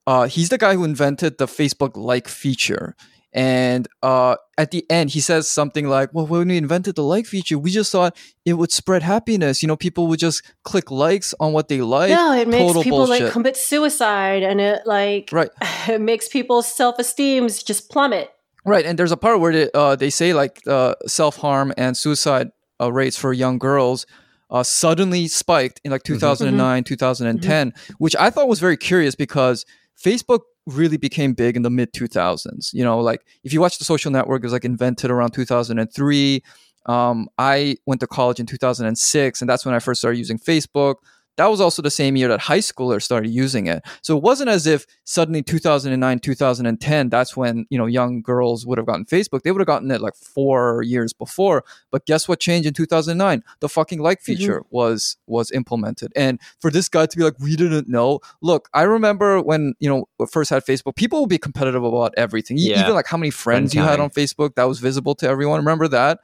uh, 0.08 0.28
he's 0.28 0.50
the 0.50 0.58
guy 0.58 0.76
who 0.76 0.84
invented 0.84 1.38
the 1.38 1.46
Facebook 1.46 1.96
like 1.96 2.28
feature. 2.28 2.96
And 3.36 3.88
uh, 4.04 4.36
at 4.60 4.70
the 4.70 4.86
end, 4.92 5.10
he 5.10 5.20
says 5.20 5.48
something 5.48 5.88
like, 5.90 6.14
"Well, 6.14 6.28
when 6.28 6.50
we 6.50 6.58
invented 6.58 6.96
the 6.96 7.04
like 7.04 7.26
feature, 7.26 7.58
we 7.58 7.72
just 7.72 7.92
thought 7.92 8.16
it 8.46 8.54
would 8.54 8.72
spread 8.72 9.02
happiness. 9.02 9.64
You 9.64 9.68
know, 9.68 9.76
people 9.76 10.06
would 10.08 10.20
just 10.20 10.44
click 10.64 10.92
likes 10.92 11.34
on 11.40 11.52
what 11.52 11.68
they 11.68 11.82
like. 11.82 12.12
no, 12.12 12.32
it 12.34 12.48
makes 12.48 12.62
total 12.62 12.84
people 12.84 13.08
like 13.08 13.32
commit 13.32 13.58
suicide, 13.58 14.44
and 14.44 14.62
it 14.62 14.86
like 14.86 15.30
Right. 15.32 15.50
it 15.88 16.00
makes 16.00 16.28
people's 16.28 16.68
self 16.72 17.00
esteems 17.00 17.64
just 17.64 17.90
plummet. 17.90 18.30
Right, 18.66 18.86
and 18.86 18.98
there's 18.98 19.12
a 19.12 19.18
part 19.18 19.40
where 19.40 19.52
they, 19.52 19.70
uh, 19.74 19.96
they 19.96 20.10
say 20.10 20.34
like 20.34 20.62
uh, 20.68 20.96
self 21.06 21.38
harm 21.38 21.74
and 21.78 21.98
suicide 21.98 22.50
uh, 22.80 22.92
rates 22.92 23.18
for 23.18 23.34
young 23.34 23.58
girls 23.58 24.06
uh, 24.50 24.64
suddenly 24.64 25.28
spiked 25.28 25.82
in 25.84 25.92
like 25.92 26.04
2009, 26.04 26.84
2010, 26.84 27.74
which 27.98 28.16
I 28.18 28.30
thought 28.30 28.48
was 28.48 28.60
very 28.60 28.78
curious 28.78 29.16
because 29.16 29.66
Facebook 30.02 30.42
really 30.66 30.98
became 30.98 31.34
big 31.34 31.56
in 31.58 31.64
the 31.64 31.70
mid 31.70 31.92
2000s. 31.94 32.74
You 32.74 32.84
know, 32.84 33.00
like 33.00 33.26
if 33.44 33.52
you 33.52 33.60
watch 33.60 33.80
the 33.80 33.86
social 33.86 34.12
network, 34.12 34.44
it 34.44 34.46
was 34.46 34.54
like 34.54 34.64
invented 34.64 35.12
around 35.12 35.32
2003. 35.32 36.44
Um, 36.86 37.30
I 37.38 37.78
went 37.86 38.02
to 38.02 38.08
college 38.08 38.40
in 38.40 38.46
2006, 38.46 39.42
and 39.42 39.50
that's 39.50 39.66
when 39.66 39.74
I 39.74 39.80
first 39.80 40.02
started 40.02 40.18
using 40.18 40.38
Facebook. 40.38 40.96
That 41.38 41.48
was 41.48 41.60
also 41.60 41.82
the 41.82 41.92
same 41.92 42.16
year 42.16 42.28
that 42.28 42.42
high 42.42 42.60
schoolers 42.60 43.04
started 43.04 43.30
using 43.30 43.68
it. 43.68 43.84
So 44.02 44.16
it 44.16 44.24
wasn't 44.24 44.50
as 44.50 44.68
if 44.68 44.86
suddenly 45.04 45.42
2009, 45.42 46.20
2010, 46.20 47.10
that's 47.10 47.36
when, 47.36 47.66
you 47.70 47.78
know, 47.78 47.86
young 47.88 48.22
girls 48.22 48.66
would 48.66 48.78
have 48.78 48.86
gotten 48.86 49.06
Facebook. 49.06 49.42
They 49.42 49.52
would 49.52 49.60
have 49.60 49.68
gotten 49.68 49.90
it 49.92 50.02
like 50.02 50.16
four 50.16 50.84
years 50.84 51.12
before. 51.14 51.64
But 51.92 52.06
guess 52.06 52.28
what 52.28 52.40
changed 52.40 52.68
in 52.68 52.74
2009? 52.74 53.44
The 53.62 53.70
fucking 53.70 54.00
like 54.00 54.20
mm-hmm. 54.20 54.34
feature 54.34 54.64
was 54.70 55.18
was 55.26 55.52
implemented. 55.52 56.14
And 56.16 56.40
for 56.60 56.70
this 56.70 56.88
guy 56.88 57.06
to 57.06 57.18
be 57.18 57.24
like, 57.24 57.40
we 57.40 57.56
didn't 57.56 57.88
know. 57.88 58.20
Look, 58.42 58.70
I 58.74 58.84
remember 58.84 59.42
when, 59.42 59.74
you 59.80 59.90
know, 59.90 60.28
first 60.28 60.50
had 60.50 60.66
Facebook, 60.66 60.96
people 60.96 61.22
would 61.22 61.30
be 61.30 61.38
competitive 61.38 61.84
about 61.84 62.14
everything. 62.18 62.58
Yeah. 62.60 62.82
Even 62.82 62.94
like 62.94 63.08
how 63.08 63.18
many 63.18 63.32
friends 63.32 63.74
you 63.74 63.82
had 63.82 64.00
on 64.00 64.10
Facebook 64.10 64.56
that 64.56 64.66
was 64.66 64.80
visible 64.80 65.16
to 65.16 65.28
everyone. 65.28 65.60
Remember 65.60 65.88
that? 65.88 66.20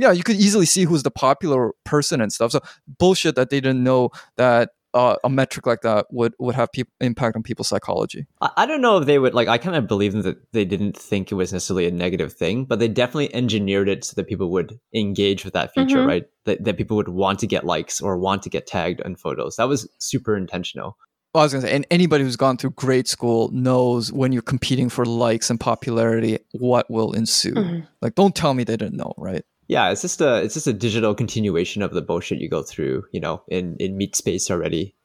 Yeah, 0.00 0.12
you 0.12 0.22
could 0.22 0.36
easily 0.36 0.66
see 0.66 0.84
who's 0.84 1.02
the 1.02 1.10
popular 1.10 1.72
person 1.84 2.20
and 2.20 2.32
stuff. 2.32 2.52
So 2.52 2.60
bullshit 2.98 3.34
that 3.36 3.50
they 3.50 3.60
didn't 3.60 3.84
know 3.84 4.10
that 4.36 4.70
uh, 4.92 5.14
a 5.22 5.30
metric 5.30 5.66
like 5.66 5.82
that 5.82 6.06
would 6.10 6.34
would 6.40 6.54
have 6.56 6.72
peop 6.72 6.88
impact 7.00 7.36
on 7.36 7.42
people's 7.44 7.68
psychology. 7.68 8.26
I, 8.40 8.50
I 8.56 8.66
don't 8.66 8.80
know 8.80 8.96
if 8.98 9.06
they 9.06 9.20
would 9.20 9.34
like. 9.34 9.46
I 9.46 9.56
kind 9.58 9.76
of 9.76 9.86
believe 9.86 10.12
them 10.12 10.22
that 10.22 10.38
they 10.52 10.64
didn't 10.64 10.96
think 10.96 11.30
it 11.30 11.36
was 11.36 11.52
necessarily 11.52 11.86
a 11.86 11.92
negative 11.92 12.32
thing, 12.32 12.64
but 12.64 12.80
they 12.80 12.88
definitely 12.88 13.32
engineered 13.32 13.88
it 13.88 14.04
so 14.04 14.14
that 14.16 14.26
people 14.26 14.50
would 14.50 14.80
engage 14.92 15.44
with 15.44 15.54
that 15.54 15.72
feature, 15.74 15.98
Mhm. 15.98 16.06
right? 16.08 16.24
That 16.46 16.64
that 16.64 16.76
people 16.76 16.96
would 16.96 17.08
want 17.10 17.38
to 17.40 17.46
get 17.46 17.64
likes 17.64 18.00
or 18.00 18.18
want 18.18 18.42
to 18.44 18.50
get 18.50 18.66
tagged 18.66 19.00
on 19.02 19.14
photos. 19.14 19.56
That 19.56 19.68
was 19.68 19.88
super 19.98 20.36
intentional. 20.36 20.96
Well, 21.34 21.42
I 21.42 21.44
was 21.44 21.52
gonna 21.52 21.68
say, 21.68 21.76
and 21.76 21.86
anybody 21.92 22.24
who's 22.24 22.34
gone 22.34 22.56
through 22.56 22.70
grade 22.70 23.06
school 23.06 23.48
knows 23.52 24.12
when 24.12 24.32
you're 24.32 24.42
competing 24.42 24.88
for 24.88 25.04
likes 25.04 25.50
and 25.50 25.60
popularity, 25.60 26.38
what 26.50 26.90
will 26.90 27.12
ensue. 27.12 27.54
Mhm. 27.54 27.86
Like, 28.02 28.16
don't 28.16 28.34
tell 28.34 28.54
me 28.54 28.64
they 28.64 28.76
didn't 28.76 28.96
know, 28.96 29.14
right? 29.16 29.44
Yeah, 29.70 29.90
it's 29.90 30.02
just 30.02 30.20
a 30.20 30.42
it's 30.42 30.54
just 30.54 30.66
a 30.66 30.72
digital 30.72 31.14
continuation 31.14 31.80
of 31.82 31.92
the 31.92 32.02
bullshit 32.02 32.40
you 32.40 32.48
go 32.50 32.62
through, 32.62 33.04
you 33.12 33.20
know, 33.20 33.42
in 33.48 33.76
in 33.78 33.96
meat 33.96 34.16
space 34.16 34.50
already, 34.50 34.96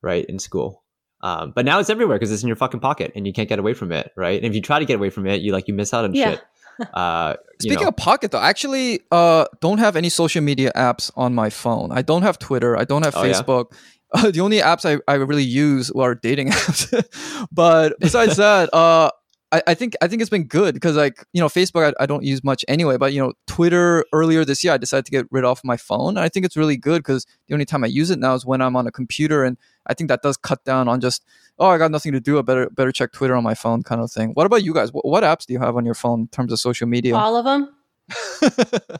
right 0.00 0.24
in 0.26 0.38
school. 0.38 0.84
Um, 1.22 1.52
but 1.54 1.64
now 1.64 1.80
it's 1.80 1.90
everywhere 1.90 2.18
because 2.18 2.30
it's 2.32 2.42
in 2.42 2.48
your 2.48 2.56
fucking 2.56 2.80
pocket 2.80 3.12
and 3.16 3.26
you 3.26 3.32
can't 3.32 3.48
get 3.48 3.58
away 3.58 3.74
from 3.74 3.90
it, 3.92 4.12
right? 4.16 4.36
And 4.36 4.46
if 4.46 4.54
you 4.54 4.60
try 4.62 4.78
to 4.78 4.84
get 4.84 4.94
away 4.96 5.10
from 5.10 5.26
it, 5.26 5.40
you 5.42 5.52
like 5.52 5.66
you 5.68 5.74
miss 5.74 5.92
out 5.94 6.04
on 6.04 6.14
Yeah. 6.14 6.30
shit. 6.32 6.40
Uh, 6.94 7.34
you 7.60 7.68
Speaking 7.68 7.84
know. 7.84 7.88
of 7.88 7.96
Pocket, 7.96 8.30
though, 8.32 8.38
I 8.38 8.48
actually 8.48 9.00
uh, 9.12 9.44
don't 9.60 9.78
have 9.78 9.94
any 9.94 10.08
social 10.08 10.40
media 10.42 10.72
apps 10.74 11.10
on 11.16 11.34
my 11.34 11.50
phone. 11.50 11.92
I 11.92 12.00
don't 12.02 12.22
have 12.22 12.38
Twitter. 12.38 12.76
I 12.78 12.84
don't 12.84 13.04
have 13.04 13.14
Oh, 13.14 13.22
yeah? 13.24 13.32
Facebook. 13.34 13.66
Uh, 14.12 14.30
the 14.36 14.40
only 14.40 14.58
apps 14.58 14.84
I, 14.86 14.98
I 15.06 15.16
really 15.16 15.44
use 15.44 15.90
are 15.92 16.14
dating 16.14 16.48
apps. 16.58 16.88
but 17.52 18.00
besides 18.00 18.36
that, 18.38 18.72
uh, 18.74 19.10
I, 19.52 19.62
I 19.68 19.74
think 19.74 19.94
I 20.00 20.08
think 20.08 20.22
it's 20.22 20.30
been 20.30 20.44
good 20.44 20.74
because 20.74 20.96
like 20.96 21.24
you 21.32 21.40
know 21.40 21.48
Facebook 21.48 21.94
I, 21.98 22.02
I 22.02 22.06
don't 22.06 22.24
use 22.24 22.42
much 22.42 22.64
anyway. 22.68 22.96
But 22.96 23.12
you 23.12 23.22
know 23.22 23.34
Twitter 23.46 24.04
earlier 24.12 24.44
this 24.44 24.64
year 24.64 24.72
I 24.72 24.78
decided 24.78 25.04
to 25.04 25.10
get 25.10 25.26
rid 25.30 25.44
of 25.44 25.60
my 25.62 25.76
phone. 25.76 26.16
And 26.16 26.20
I 26.20 26.28
think 26.28 26.46
it's 26.46 26.56
really 26.56 26.76
good 26.76 26.98
because 27.00 27.26
the 27.46 27.54
only 27.54 27.66
time 27.66 27.84
I 27.84 27.88
use 27.88 28.10
it 28.10 28.18
now 28.18 28.34
is 28.34 28.46
when 28.46 28.62
I'm 28.62 28.76
on 28.76 28.86
a 28.86 28.92
computer, 28.92 29.44
and 29.44 29.58
I 29.86 29.94
think 29.94 30.08
that 30.08 30.22
does 30.22 30.36
cut 30.36 30.64
down 30.64 30.88
on 30.88 31.00
just 31.00 31.22
oh 31.58 31.66
I 31.66 31.78
got 31.78 31.90
nothing 31.90 32.12
to 32.12 32.20
do. 32.20 32.38
I 32.38 32.42
better 32.42 32.70
better 32.70 32.92
check 32.92 33.12
Twitter 33.12 33.36
on 33.36 33.44
my 33.44 33.54
phone 33.54 33.82
kind 33.82 34.00
of 34.00 34.10
thing. 34.10 34.30
What 34.30 34.46
about 34.46 34.64
you 34.64 34.72
guys? 34.72 34.92
What, 34.92 35.04
what 35.04 35.22
apps 35.22 35.46
do 35.46 35.52
you 35.52 35.60
have 35.60 35.76
on 35.76 35.84
your 35.84 35.94
phone 35.94 36.20
in 36.20 36.28
terms 36.28 36.52
of 36.52 36.58
social 36.58 36.88
media? 36.88 37.14
All 37.14 37.36
of 37.36 37.44
them. 37.44 37.68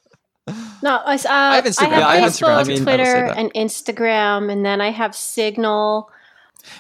No, 0.83 0.97
uh, 0.97 1.03
I 1.07 1.19
I 1.29 1.55
have 1.57 1.65
Instagram. 1.65 2.03
I 2.03 2.17
have 2.17 2.33
Facebook. 2.33 2.57
I 2.57 2.65
mean, 2.65 2.83
Twitter, 2.83 3.27
and 3.27 3.55
Instagram, 3.55 4.51
and 4.51 4.67
then 4.67 4.81
I 4.81 4.91
have 4.91 5.15
Signal. 5.15 6.11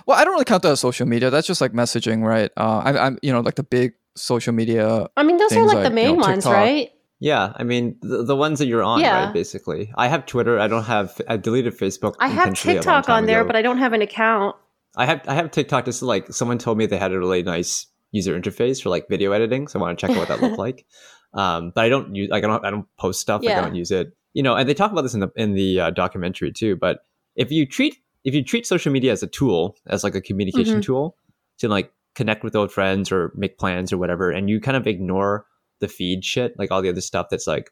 Well, 0.07 0.19
I 0.19 0.25
don't 0.25 0.33
really 0.33 0.45
count 0.45 0.63
that 0.63 0.73
as 0.73 0.81
social 0.81 1.07
media. 1.07 1.31
That's 1.31 1.47
just 1.47 1.61
like 1.61 1.73
messaging, 1.73 2.23
right? 2.23 2.51
Uh, 2.57 2.79
I, 2.85 3.07
I'm, 3.07 3.19
you 3.23 3.33
know, 3.33 3.41
like 3.41 3.57
the 3.57 3.63
big 3.63 3.93
social 4.17 4.53
media. 4.53 5.09
I 5.17 5.23
mean, 5.23 5.37
those 5.39 5.53
are 5.53 5.65
like, 5.65 5.77
like, 5.77 5.93
the 5.93 6.01
you 6.01 6.07
know, 6.09 6.13
main 6.13 6.21
ones, 6.21 6.47
right? 6.47 6.91
Yeah, 7.21 7.53
I 7.55 7.63
mean 7.63 7.97
the, 8.03 8.25
the 8.25 8.35
ones 8.35 8.59
that 8.59 8.67
you're 8.67 8.83
on, 8.83 9.01
Yeah. 9.01 9.27
right? 9.27 9.33
Basically, 9.35 9.93
I 9.97 10.09
have 10.09 10.27
Twitter. 10.27 10.59
I 10.59 10.67
don't 10.67 10.83
have. 10.85 11.21
I 11.29 11.37
deleted 11.37 11.79
Facebook. 11.79 12.15
I 12.19 12.27
have 12.29 12.49
intentionally 12.49 12.79
a 12.79 12.83
long 12.83 13.03
TikTok 13.03 13.09
on 13.09 13.27
there, 13.27 13.41
ago. 13.43 13.47
but 13.47 13.57
I 13.57 13.63
don't 13.63 13.79
have 13.79 13.93
an 13.93 14.03
account. 14.03 14.57
I 14.97 15.07
have 15.07 15.23
I 15.29 15.35
have 15.35 15.51
TikTok. 15.53 15.85
Just 15.85 16.03
like 16.03 16.33
someone 16.33 16.59
told 16.59 16.79
me 16.79 16.87
they 16.87 16.99
had 16.99 17.13
a 17.13 17.19
really 17.19 17.45
nice 17.45 17.87
user 18.11 18.39
interface 18.39 18.83
for 18.83 18.91
like 18.91 19.09
video 19.09 19.31
editing, 19.33 19.69
so 19.69 19.79
I 19.79 19.83
want 19.83 19.99
to 19.99 20.07
check 20.07 20.17
out 20.17 20.19
what 20.21 20.29
that 20.29 20.43
looked 20.43 20.59
like. 20.67 20.85
Um, 21.33 21.71
but 21.75 21.85
I 21.85 21.89
don't 21.89 22.13
use 22.15 22.29
like 22.29 22.43
I 22.43 22.49
don't 22.49 22.65
I 22.65 22.71
don't 22.71 22.87
post 22.99 23.21
stuff. 23.21 23.41
Like, 23.43 23.51
Yeah. 23.51 23.59
I 23.61 23.63
don't 23.63 23.77
use 23.77 23.93
it. 23.93 24.13
You 24.35 24.43
know, 24.43 24.57
and 24.57 24.69
they 24.69 24.75
talk 24.75 24.91
about 24.91 25.03
this 25.03 25.15
in 25.15 25.21
the 25.21 25.31
in 25.37 25.55
the 25.55 25.79
uh, 25.81 25.91
documentary 25.91 26.51
too. 26.53 26.75
But 26.75 27.05
if 27.37 27.53
you 27.53 27.67
treat 27.67 27.97
if 28.25 28.35
you 28.35 28.45
treat 28.45 28.67
social 28.67 28.93
media 28.93 29.13
as 29.13 29.23
a 29.23 29.27
tool, 29.27 29.77
as 29.87 30.05
like 30.05 30.15
a 30.15 30.21
communication 30.21 30.75
Mm-hmm. 30.75 30.81
tool 30.81 31.17
to 31.59 31.69
like 31.69 31.93
connect 32.15 32.45
with 32.45 32.55
old 32.57 32.71
friends 32.73 33.11
or 33.11 33.33
make 33.37 33.59
plans 33.59 33.93
or 33.93 33.99
whatever, 33.99 34.31
and 34.31 34.49
you 34.51 34.61
kind 34.61 34.77
of 34.77 34.87
ignore 34.87 35.47
the 35.81 35.89
feed 35.89 36.25
shit, 36.25 36.55
like 36.59 36.71
all 36.71 36.83
the 36.83 36.89
other 36.89 37.01
stuff 37.01 37.27
that's 37.31 37.47
like 37.47 37.71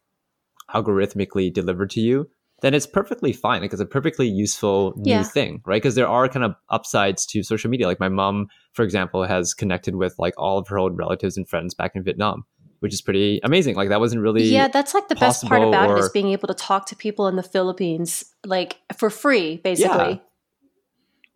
algorithmically 0.75 1.53
delivered 1.53 1.91
to 1.91 2.01
you, 2.01 2.29
then 2.63 2.75
it's 2.75 2.87
perfectly 2.87 3.33
fine. 3.33 3.63
Like 3.63 3.73
it's 3.73 3.81
a 3.81 3.87
perfectly 3.87 4.29
useful 4.29 4.93
new 4.97 5.13
Yeah. 5.13 5.23
thing, 5.23 5.63
right? 5.67 5.81
Because 5.81 5.95
there 5.95 6.09
are 6.09 6.29
kind 6.29 6.45
of 6.45 6.55
upsides 6.69 7.25
to 7.27 7.43
social 7.43 7.71
media. 7.71 7.87
Like 7.87 8.01
my 8.01 8.09
mom, 8.09 8.49
for 8.73 8.85
example, 8.85 9.25
has 9.25 9.55
connected 9.55 9.97
with 9.97 10.15
like 10.19 10.35
all 10.37 10.59
of 10.59 10.69
her 10.69 10.79
old 10.79 10.97
relatives 10.97 11.37
and 11.37 11.49
friends 11.49 11.75
back 11.75 11.93
in 11.95 12.03
Vietnam, 12.03 12.45
which 12.81 12.93
is 12.93 13.01
pretty 13.01 13.41
amazing. 13.43 13.77
Like 13.77 13.89
that 13.89 14.01
wasn't 14.01 14.23
really 14.23 14.45
yeah, 14.45 14.69
that's 14.69 14.95
like 14.95 15.09
the 15.09 15.15
best 15.17 15.47
part 15.47 15.63
about 15.63 15.91
it 15.91 15.99
is 15.99 16.11
being 16.11 16.29
able 16.29 16.49
to 16.49 16.55
talk 16.55 16.87
to 16.87 16.97
people 16.97 17.29
in 17.29 17.37
the 17.37 17.43
Philippines, 17.43 18.25
like 18.45 18.79
for 18.97 19.11
free, 19.11 19.57
basically. 19.59 20.11
Yeah. 20.11 20.19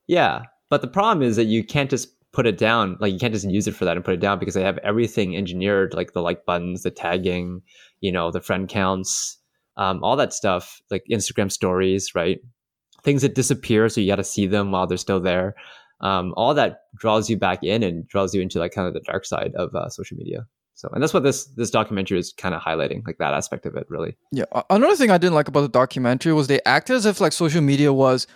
Yeah, 0.07 0.43
but 0.71 0.83
the 0.83 0.89
problem 0.89 1.27
is 1.27 1.37
that 1.37 1.45
you 1.45 1.65
can't 1.65 1.91
just 1.91 2.09
put 2.33 2.47
it 2.47 2.59
down. 2.59 2.97
Like 3.01 3.13
you 3.13 3.19
can't 3.19 3.33
just 3.33 3.49
use 3.49 3.67
it 3.67 3.75
for 3.75 3.85
that 3.85 3.97
and 3.97 4.05
put 4.05 4.15
it 4.15 4.21
down 4.21 4.39
because 4.39 4.55
they 4.55 4.63
have 4.63 4.79
everything 4.79 5.37
engineered, 5.37 5.95
like 5.95 6.13
the 6.13 6.21
like 6.21 6.45
buttons, 6.45 6.83
the 6.83 6.91
tagging, 6.91 7.63
you 8.01 8.13
know, 8.13 8.31
the 8.31 8.41
friend 8.41 8.69
counts, 8.69 9.39
um, 9.77 10.03
all 10.03 10.17
that 10.17 10.33
stuff, 10.33 10.83
like 10.91 11.05
Instagram 11.11 11.51
stories, 11.51 12.15
right? 12.15 12.41
Things 13.03 13.23
that 13.23 13.35
disappear, 13.35 13.89
so 13.89 14.01
you 14.01 14.11
got 14.11 14.17
to 14.17 14.25
see 14.25 14.47
them 14.47 14.73
while 14.73 14.87
they're 14.87 14.99
still 14.99 15.21
there. 15.21 15.55
Um, 16.01 16.35
all 16.37 16.55
that 16.55 16.81
draws 16.97 17.31
you 17.31 17.37
back 17.37 17.63
in 17.63 17.83
and 17.83 18.07
draws 18.09 18.35
you 18.35 18.43
into 18.43 18.59
like 18.59 18.73
kind 18.73 18.89
of 18.89 18.95
the 18.95 19.01
dark 19.01 19.25
side 19.25 19.53
of 19.57 19.75
uh, 19.75 19.89
social 19.89 20.17
media. 20.17 20.47
So, 20.75 20.89
and 20.93 21.03
that's 21.03 21.15
what 21.15 21.23
this 21.23 21.47
this 21.57 21.71
documentary 21.71 22.19
is 22.19 22.33
kind 22.33 22.55
of 22.55 22.61
highlighting, 22.61 23.07
like 23.07 23.19
that 23.19 23.33
aspect 23.33 23.65
of 23.65 23.77
it, 23.77 23.87
really. 23.89 24.17
Yeah. 24.33 24.45
Another 24.71 24.97
thing 24.97 25.11
I 25.11 25.19
didn't 25.19 25.35
like 25.35 25.49
about 25.49 25.61
the 25.61 25.69
documentary 25.69 26.33
was 26.33 26.49
they 26.49 26.61
acted 26.67 26.97
as 26.97 27.07
if 27.07 27.21
like 27.21 27.33
social 27.33 27.63
media 27.63 27.93
was 27.93 28.27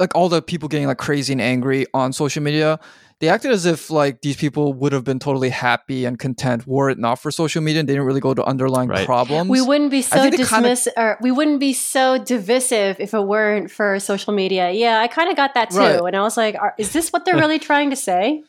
like 0.00 0.14
all 0.16 0.28
the 0.28 0.42
people 0.42 0.68
getting 0.68 0.86
like 0.88 0.98
crazy 0.98 1.32
and 1.32 1.40
angry 1.40 1.86
on 1.94 2.12
social 2.12 2.42
media. 2.42 2.80
They 3.20 3.28
acted 3.28 3.50
as 3.50 3.66
if 3.66 3.90
like 3.90 4.22
these 4.22 4.36
people 4.36 4.72
would 4.72 4.92
have 4.94 5.04
been 5.04 5.18
totally 5.18 5.50
happy 5.50 6.06
and 6.06 6.18
content 6.18 6.66
were 6.66 6.88
it 6.88 6.98
not 6.98 7.16
for 7.20 7.30
social 7.30 7.60
media 7.60 7.80
and 7.80 7.86
they 7.88 7.92
didn't 7.92 8.06
really 8.06 8.20
go 8.22 8.32
to 8.32 8.42
underlying 8.44 8.88
Right. 8.88 9.04
problems. 9.04 9.50
We 9.50 9.60
wouldn't 9.60 9.90
be 9.90 10.00
so 10.00 10.16
think 10.22 10.38
they 10.38 10.44
kinda- 10.44 10.70
dismiss 10.70 10.88
or 10.96 11.18
we 11.20 11.30
wouldn't 11.30 11.60
be 11.60 11.74
so 11.74 12.16
divisive 12.16 12.96
if 12.98 13.12
it 13.12 13.20
weren't 13.20 13.70
for 13.70 14.00
social 14.00 14.32
media. 14.32 14.70
Yeah, 14.70 15.00
I 15.00 15.06
kind 15.06 15.28
of 15.28 15.36
got 15.36 15.52
that 15.52 15.68
too, 15.70 15.78
Right. 15.78 16.00
and 16.00 16.16
I 16.16 16.22
was 16.22 16.38
like, 16.38 16.54
are, 16.58 16.72
"Is 16.78 16.92
this 16.94 17.10
what 17.12 17.26
they're 17.26 17.36
really 17.36 17.58
trying 17.70 17.90
to 17.90 17.96
say? 17.96 18.42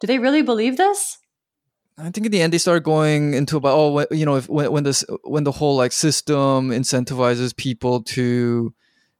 Do 0.00 0.08
they 0.08 0.18
really 0.18 0.42
believe 0.42 0.76
this?" 0.78 1.18
I 1.96 2.10
think 2.10 2.26
in 2.26 2.32
the 2.32 2.42
end 2.42 2.52
they 2.52 2.58
started 2.58 2.82
going 2.84 3.34
into 3.34 3.56
about 3.56 3.74
oh 3.76 4.04
you 4.10 4.26
know 4.26 4.34
if 4.36 4.48
when, 4.48 4.70
when 4.72 4.82
this 4.84 5.04
when 5.24 5.44
the 5.44 5.52
whole 5.52 5.76
like 5.76 5.92
system 5.92 6.70
incentivizes 6.70 7.56
people 7.56 8.02
to 8.02 8.72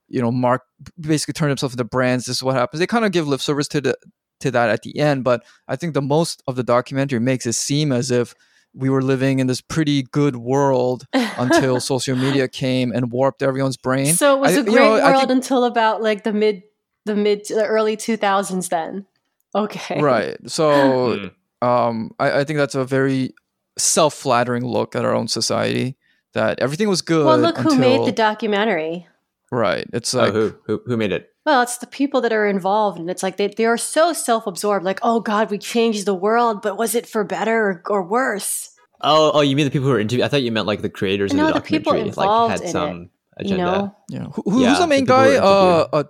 you 0.09 0.21
know 0.23 0.31
mark 0.33 0.63
basically 1.01 1.33
turned 1.35 1.51
himself 1.51 1.73
into 1.73 1.85
brands 1.85 2.25
this 2.27 2.37
is 2.37 2.43
what 2.43 2.55
happens 2.57 2.81
they 2.81 2.87
kind 2.87 3.05
of 3.05 3.13
give 3.13 3.27
lip 3.29 3.41
service 3.41 3.69
to 3.69 3.81
the 3.81 3.97
to 4.41 4.51
that 4.51 4.71
at 4.71 4.83
the 4.83 4.99
end 4.99 5.25
but 5.25 5.45
I 5.67 5.77
think 5.77 5.95
the 5.95 6.03
most 6.03 6.43
of 6.47 6.55
the 6.57 6.63
documentary 6.63 7.19
makes 7.19 7.45
it 7.47 7.55
seem 7.55 7.91
as 7.93 8.11
if 8.11 8.35
we 8.75 8.89
were 8.91 9.03
living 9.03 9.39
in 9.41 9.47
this 9.49 9.61
pretty 9.61 10.05
good 10.05 10.37
world 10.37 11.07
until 11.13 11.81
social 11.81 12.15
media 12.17 12.47
came 12.49 12.93
and 12.93 13.11
warped 13.11 13.43
everyone's 13.43 13.77
brain 13.77 14.15
so 14.15 14.37
it 14.37 14.41
was 14.41 14.51
I- 14.57 14.61
a 14.61 14.65
you 14.65 14.71
great 14.71 14.75
know, 14.77 14.91
world 15.03 15.19
think- 15.21 15.31
until 15.31 15.65
about 15.65 16.03
like 16.03 16.23
the 16.25 16.33
mid, 16.33 16.63
the 17.05 17.15
mid, 17.17 17.47
the 17.49 17.65
early 17.67 17.97
two 17.97 18.17
thousands. 18.17 18.69
Then, 18.69 19.07
okay, 19.55 20.01
right 20.01 20.37
so 20.47 21.31
Mm. 21.63 21.67
um, 21.67 22.11
I, 22.21 22.41
I 22.41 22.45
think 22.45 22.59
that's 22.59 22.77
a 22.77 22.85
very 22.85 23.35
self-flattering 23.79 24.65
look 24.65 24.95
at 24.95 25.05
our 25.05 25.15
own 25.15 25.27
society 25.29 25.97
that 26.35 26.61
everything 26.61 26.89
was 26.89 27.03
good 27.03 27.25
Well, 27.27 27.39
look 27.39 27.57
who 27.59 27.77
made 27.77 27.93
until- 27.93 28.07
the 28.07 28.13
documentary. 28.13 29.09
Right 29.51 29.87
it's 29.93 30.15
Oh, 30.15 30.31
who, 30.31 30.55
who 30.67 30.83
who 30.87 30.97
made 30.97 31.13
it? 31.13 31.31
Well, 31.47 31.63
it's 31.63 31.79
the 31.79 31.87
people 31.87 32.21
that 32.21 32.33
are 32.33 32.47
involved, 32.47 32.99
and 32.99 33.09
it's 33.09 33.23
like 33.23 33.39
they, 33.39 33.49
they 33.49 33.65
are 33.65 33.79
so 33.79 34.13
self 34.13 34.47
absorbed. 34.47 34.85
Like, 34.85 35.01
oh 35.03 35.21
God, 35.21 35.51
we 35.51 35.57
changed 35.59 36.05
the 36.05 36.15
world, 36.15 36.61
but 36.63 36.77
was 36.77 36.95
it 36.95 37.07
for 37.07 37.25
better 37.25 37.57
or, 37.57 37.83
or 37.89 38.03
worse? 38.03 38.71
Oh, 39.01 39.31
oh, 39.33 39.41
you 39.41 39.57
mean 39.57 39.65
the 39.65 39.71
people 39.71 39.87
who 39.87 39.93
were 39.95 40.01
interviewed? 40.01 40.25
I 40.25 40.29
thought 40.29 40.43
you 40.43 40.53
meant 40.53 40.67
like 40.67 40.83
the 40.83 40.91
creators 40.91 41.33
No, 41.33 41.49
of 41.49 41.55
the 41.55 41.61
the 41.61 41.65
people 41.67 41.93
documentary, 41.93 42.15
like 42.17 42.25
involved 42.27 42.53
had 42.53 42.61
in 42.63 42.69
some 42.71 42.99
You 43.01 43.09
agenda. 43.39 43.65
know, 43.65 43.97
Yeah. 44.11 44.25
Who, 44.35 44.43
who- 44.51 44.61
Yeah, 44.63 44.69
who's 44.71 44.79
the 44.81 44.87
main 44.89 45.05
the 45.05 45.13
guy? 45.13 45.37
Uh, 45.37 45.89
uh 45.93 46.05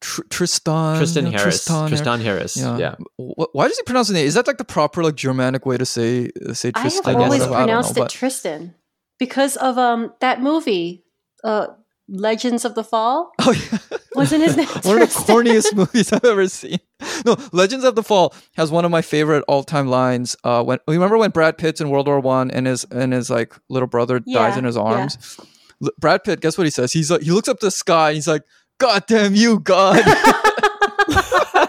Tr- 0.00 0.22
Tristan. 0.30 0.96
Tristan 0.96 1.26
you 1.26 1.32
know, 1.32 1.38
Harris. 1.38 1.56
Tristan, 1.56 1.88
Tristan, 1.88 2.20
Harris. 2.20 2.56
Yeah. 2.56 2.78
Yeah. 2.78 2.94
Wh- 3.18 3.52
Why 3.52 3.66
does 3.66 3.76
he 3.76 3.82
pronounce 3.82 4.06
the 4.08 4.14
name? 4.14 4.26
Is 4.26 4.34
that 4.34 4.46
like 4.46 4.56
the 4.58 4.64
proper 4.64 5.02
like 5.02 5.16
Germanic 5.16 5.66
way 5.66 5.76
to 5.76 5.84
say 5.84 6.30
uh, 6.48 6.54
say 6.54 6.70
I 6.76 6.88
have 6.88 7.06
always. 7.06 7.42
I 7.42 7.46
don't 7.46 7.50
know, 7.50 7.56
pronounced 7.56 7.90
it 7.96 8.00
but- 8.00 8.10
Tristan 8.10 8.74
because 9.18 9.56
of 9.56 9.76
um 9.76 10.12
that 10.20 10.40
movie, 10.40 11.04
uh, 11.42 11.66
Legends 12.08 12.64
of 12.64 12.74
the 12.74 12.84
Fall. 12.84 13.32
Oh 13.38 13.52
yeah. 13.52 13.78
Wasn't 14.14 14.42
his 14.42 14.56
name 14.56 14.66
one 14.82 15.02
of 15.02 15.08
the 15.08 15.14
corniest 15.14 15.74
movies 15.74 16.12
I've 16.12 16.24
ever 16.24 16.48
seen. 16.48 16.78
No, 17.24 17.36
Legends 17.52 17.84
of 17.84 17.94
the 17.94 18.02
Fall 18.02 18.34
has 18.56 18.70
one 18.70 18.84
of 18.84 18.90
my 18.90 19.02
favorite 19.02 19.44
all 19.46 19.62
time 19.62 19.88
lines. 19.88 20.36
Uh, 20.42 20.64
when 20.64 20.78
remember 20.88 21.18
when 21.18 21.30
Brad 21.30 21.58
Pitt's 21.58 21.80
in 21.80 21.90
World 21.90 22.06
War 22.06 22.20
One 22.20 22.50
and 22.50 22.66
his 22.66 22.84
and 22.90 23.12
his 23.12 23.30
like 23.30 23.54
little 23.68 23.86
brother 23.86 24.20
dies 24.20 24.56
in 24.56 24.64
his 24.64 24.76
yeah. 24.76 24.82
arms. 24.82 25.38
L- 25.82 25.90
Brad 25.98 26.24
Pitt, 26.24 26.40
guess 26.40 26.58
what 26.58 26.64
he 26.64 26.70
says? 26.70 26.92
He's 26.92 27.10
like 27.10 27.22
he 27.22 27.30
looks 27.30 27.48
up 27.48 27.60
the 27.60 27.70
sky. 27.70 28.08
And 28.08 28.16
he's 28.16 28.28
like, 28.28 28.42
"God 28.78 29.04
damn 29.06 29.34
you, 29.34 29.60
God!" 29.60 30.02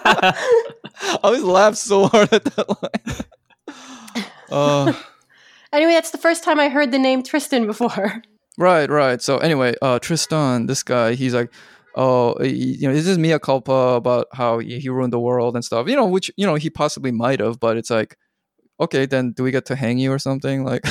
I 0.02 1.19
always 1.23 1.43
laugh 1.43 1.75
so 1.75 2.08
hard 2.08 2.34
at 2.34 2.45
that 2.45 2.67
line. 2.82 3.75
Uh, 4.49 4.93
Anyway, 5.71 5.91
that's 5.91 6.12
the 6.12 6.17
first 6.17 6.43
time 6.43 6.60
I 6.60 6.69
heard 6.69 6.91
the 6.91 6.97
name 6.97 7.21
Tristan 7.21 7.67
before. 7.67 8.23
Right, 8.60 8.89
right. 8.89 9.22
So 9.22 9.38
anyway, 9.39 9.74
uh, 9.82 9.98
Tristan, 10.00 10.67
this 10.67 10.84
guy, 10.84 11.15
he's 11.15 11.34
like, 11.34 11.52
oh, 11.95 12.39
you 12.43 12.88
know, 12.88 12.93
this 12.93 13.08
is 13.08 13.17
mea 13.17 13.39
culpa 13.39 13.95
about 13.98 14.28
how 14.34 14.60
he, 14.60 14.88
ruined 14.89 15.12
the 15.13 15.19
world 15.19 15.56
and 15.56 15.65
stuff. 15.65 15.88
You 15.88 15.95
know, 15.95 16.06
which 16.06 16.30
you 16.38 16.45
know 16.45 16.56
he 16.56 16.69
possibly 16.69 17.12
might 17.12 17.39
have, 17.39 17.60
but 17.60 17.78
it's 17.78 17.89
like, 17.89 18.15
okay, 18.80 19.06
then 19.06 19.32
do 19.32 19.43
we 19.43 19.52
get 19.52 19.65
to 19.65 19.76
hang 19.76 19.98
you 19.98 20.12
or 20.12 20.19
something? 20.19 20.63
Like, 20.63 20.86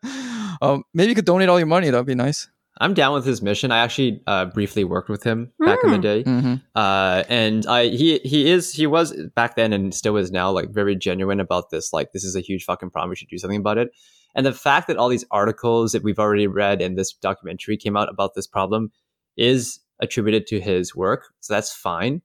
um, 0.62 0.84
maybe 0.94 1.10
you 1.10 1.14
could 1.14 1.24
donate 1.24 1.48
all 1.48 1.58
your 1.58 1.66
money. 1.66 1.90
That'd 1.90 2.06
be 2.06 2.14
nice. 2.14 2.48
I'm 2.82 2.94
down 2.94 3.12
with 3.12 3.26
his 3.26 3.42
mission. 3.42 3.72
I 3.72 3.78
actually 3.78 4.22
uh, 4.26 4.46
briefly 4.46 4.84
worked 4.84 5.10
with 5.10 5.22
him 5.22 5.52
back 5.58 5.78
in 5.84 5.90
the 5.90 5.98
Mm. 5.98 6.02
day, 6.02 6.24
Mm-hmm. 6.24 6.54
uh, 6.74 7.24
and 7.28 7.66
I 7.66 7.88
he 7.88 8.18
he 8.24 8.50
is 8.50 8.72
he 8.72 8.86
was 8.86 9.12
back 9.36 9.54
then 9.54 9.72
and 9.74 9.92
still 9.94 10.16
is 10.16 10.30
now 10.30 10.50
like 10.50 10.70
very 10.70 10.96
genuine 10.96 11.40
about 11.40 11.68
this. 11.70 11.92
Like 11.92 12.12
this 12.12 12.24
is 12.24 12.34
a 12.36 12.40
huge 12.40 12.64
fucking 12.64 12.88
problem. 12.90 13.10
We 13.10 13.16
should 13.16 13.28
do 13.28 13.36
something 13.38 13.58
about 13.60 13.76
it. 13.76 13.90
And 14.34 14.46
the 14.46 14.52
fact 14.52 14.86
that 14.86 14.96
all 14.96 15.08
these 15.08 15.24
articles 15.30 15.92
that 15.92 16.02
we've 16.02 16.18
already 16.18 16.46
read 16.46 16.80
and 16.80 16.96
this 16.96 17.12
documentary 17.12 17.76
came 17.76 17.96
out 17.96 18.08
about 18.08 18.34
this 18.34 18.46
problem 18.46 18.92
is 19.36 19.80
attributed 20.00 20.46
to 20.48 20.60
his 20.60 20.94
work, 20.94 21.32
so 21.40 21.54
that's 21.54 21.72
fine. 21.72 22.22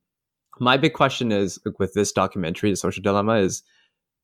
My 0.60 0.78
big 0.78 0.94
question 0.94 1.32
is 1.32 1.60
with 1.80 1.94
this 1.94 2.12
documentary, 2.12 2.70
the 2.70 2.78
social 2.78 3.02
dilemma 3.02 3.36
is 3.36 3.63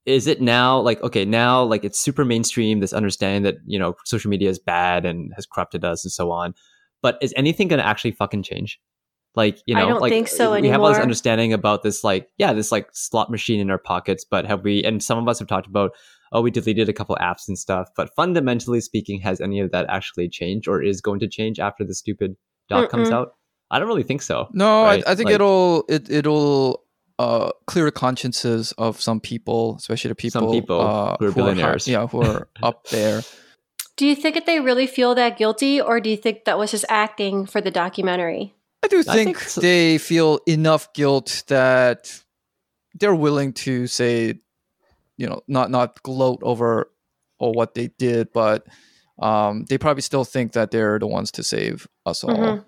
is 0.06 0.28
it 0.28 0.42
now 0.42 0.80
like 0.80 1.02
okay 1.04 1.26
now 1.26 1.64
like 1.64 1.84
it's 1.84 2.00
super 2.00 2.26
mainstream 2.26 2.80
this 2.80 2.94
understanding 2.94 3.44
that 3.44 3.58
you 3.66 3.78
know 3.78 3.96
social 4.06 4.30
media 4.30 4.50
is 4.50 4.60
bad 4.60 5.06
and 5.06 5.32
has 5.36 5.46
corrupted 5.46 5.86
us 5.86 6.04
and 6.04 6.12
so 6.12 6.32
on 6.32 6.54
but 7.02 7.18
is 7.22 7.34
anything 7.38 7.68
going 7.68 7.80
to 7.80 7.86
actually 7.86 8.12
fucking 8.12 8.42
change 8.42 8.80
like 9.36 9.60
you 9.66 9.76
I 9.76 9.82
know 9.82 9.90
don't 9.90 10.02
like 10.02 10.12
think 10.12 10.28
so 10.28 10.60
we 10.60 10.68
have 10.70 10.82
all 10.82 10.90
this 10.90 10.98
understanding 10.98 11.54
about 11.54 11.84
this 11.84 12.04
like 12.04 12.30
yeah 12.38 12.54
this 12.54 12.72
like 12.72 12.90
slot 12.94 13.30
machine 13.30 13.60
in 13.60 13.70
our 13.70 13.78
pockets 13.78 14.26
but 14.26 14.46
have 14.46 14.64
we 14.64 14.84
and 14.84 15.04
some 15.04 15.18
of 15.20 15.28
us 15.28 15.40
have 15.40 15.48
talked 15.48 15.68
about 15.68 15.92
oh 16.32 16.42
we 16.42 16.52
deleted 16.52 16.88
a 16.90 16.94
couple 16.94 17.16
apps 17.22 17.48
and 17.48 17.58
stuff 17.58 17.90
but 17.96 18.10
fundamentally 18.16 18.82
speaking 18.82 19.20
has 19.22 19.42
any 19.42 19.60
of 19.60 19.72
that 19.72 19.86
actually 19.90 20.30
changed 20.30 20.68
or 20.68 20.82
is 20.82 21.02
going 21.02 21.20
to 21.20 21.28
change 21.28 21.60
after 21.60 21.84
the 21.84 21.94
stupid 21.96 22.36
doc 22.70 22.90
comes 22.90 23.10
Mm-mm. 23.10 23.14
out 23.14 23.34
i 23.70 23.80
don't 23.80 23.88
really 23.88 24.04
think 24.04 24.22
so 24.22 24.48
No, 24.54 24.84
right? 24.84 25.04
I, 25.08 25.12
I 25.12 25.16
think 25.16 25.26
Like- 25.28 25.36
it'll 25.36 25.86
it 25.90 26.10
it'll 26.10 26.84
uh, 27.20 27.52
clear 27.68 27.92
consciences 27.92 28.72
of 28.80 29.00
some 29.00 29.20
people, 29.20 29.76
especially 29.78 30.10
the 30.10 30.16
people, 30.16 30.42
Some 30.42 30.50
people 30.50 30.82
uh, 30.82 31.18
who 31.20 31.26
are 31.26 31.30
high- 31.30 31.36
billionaires. 31.36 31.88
yeah, 31.88 32.08
who 32.08 32.24
are 32.24 32.48
up 32.64 32.88
there. 32.88 33.22
Do 33.96 34.08
you 34.08 34.16
think 34.16 34.34
that 34.34 34.48
they 34.48 34.60
really 34.60 34.88
feel 34.88 35.14
that 35.14 35.38
guilty, 35.38 35.80
or 35.80 36.00
do 36.00 36.10
you 36.10 36.18
think 36.18 36.46
that 36.46 36.58
was 36.58 36.72
just 36.72 36.86
acting 36.90 37.46
for 37.46 37.62
the 37.62 37.70
documentary? 37.70 38.56
I 38.84 38.88
do 38.88 39.02
I 39.02 39.04
think, 39.04 39.38
think 39.38 39.40
so- 39.40 39.62
they 39.62 40.00
feel 40.00 40.40
enough 40.48 40.92
guilt 40.96 41.44
that 41.48 42.12
they're 42.96 43.14
willing 43.14 43.54
to 43.66 43.86
say, 43.86 44.40
you 45.18 45.28
know, 45.28 45.42
not 45.48 45.70
not 45.72 46.02
gloat 46.04 46.40
over 46.44 46.92
or 47.40 47.52
what 47.54 47.74
they 47.74 47.88
did, 47.98 48.32
but 48.34 48.66
um, 49.22 49.66
they 49.70 49.78
probably 49.78 50.02
still 50.02 50.24
think 50.24 50.54
that 50.54 50.72
they're 50.72 51.00
the 51.00 51.08
ones 51.08 51.32
to 51.32 51.44
save 51.44 51.88
us 52.06 52.24
all. 52.24 52.36
Mhm. 52.36 52.66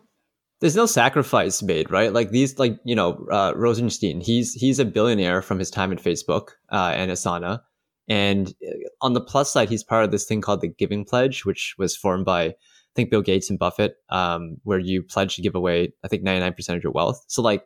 there's 0.62 0.76
no 0.78 0.86
sacrifice 0.86 1.62
made, 1.62 1.92
right? 1.92 2.14
Like 2.14 2.30
these, 2.30 2.58
like 2.58 2.80
you 2.86 2.96
know, 2.96 3.26
uh, 3.30 3.52
Rosenstein. 3.56 4.22
He's 4.22 4.54
he's 4.54 4.80
a 4.80 4.86
billionaire 4.86 5.42
from 5.42 5.60
his 5.60 5.70
time 5.70 5.92
at 5.92 6.02
Facebook 6.02 6.52
uh, 6.72 6.94
and 6.96 7.12
Asana, 7.12 7.60
And 8.08 8.48
uh, 8.66 8.72
on 9.02 9.12
the 9.14 9.20
plus 9.22 9.52
side, 9.52 9.68
he's 9.70 9.84
part 9.84 10.06
of 10.06 10.12
this 10.12 10.26
thing 10.26 10.40
called 10.42 10.62
the 10.62 10.70
Giving 10.70 11.04
Pledge, 11.04 11.44
which 11.44 11.76
was 11.78 11.98
formed 11.98 12.24
by 12.26 12.44
I 12.46 12.54
think 12.96 13.10
Bill 13.10 13.22
Gates 13.22 13.50
and 13.50 13.60
Buffett, 13.60 13.96
um, 14.10 14.58
where 14.64 14.80
you 14.80 15.04
pledge 15.04 15.36
to 15.36 15.42
give 15.42 15.56
away 15.56 15.92
I 16.04 16.08
think 16.08 16.24
99% 16.24 16.78
of 16.78 16.84
your 16.84 16.94
wealth. 16.94 17.24
So 17.28 17.42
like 17.42 17.66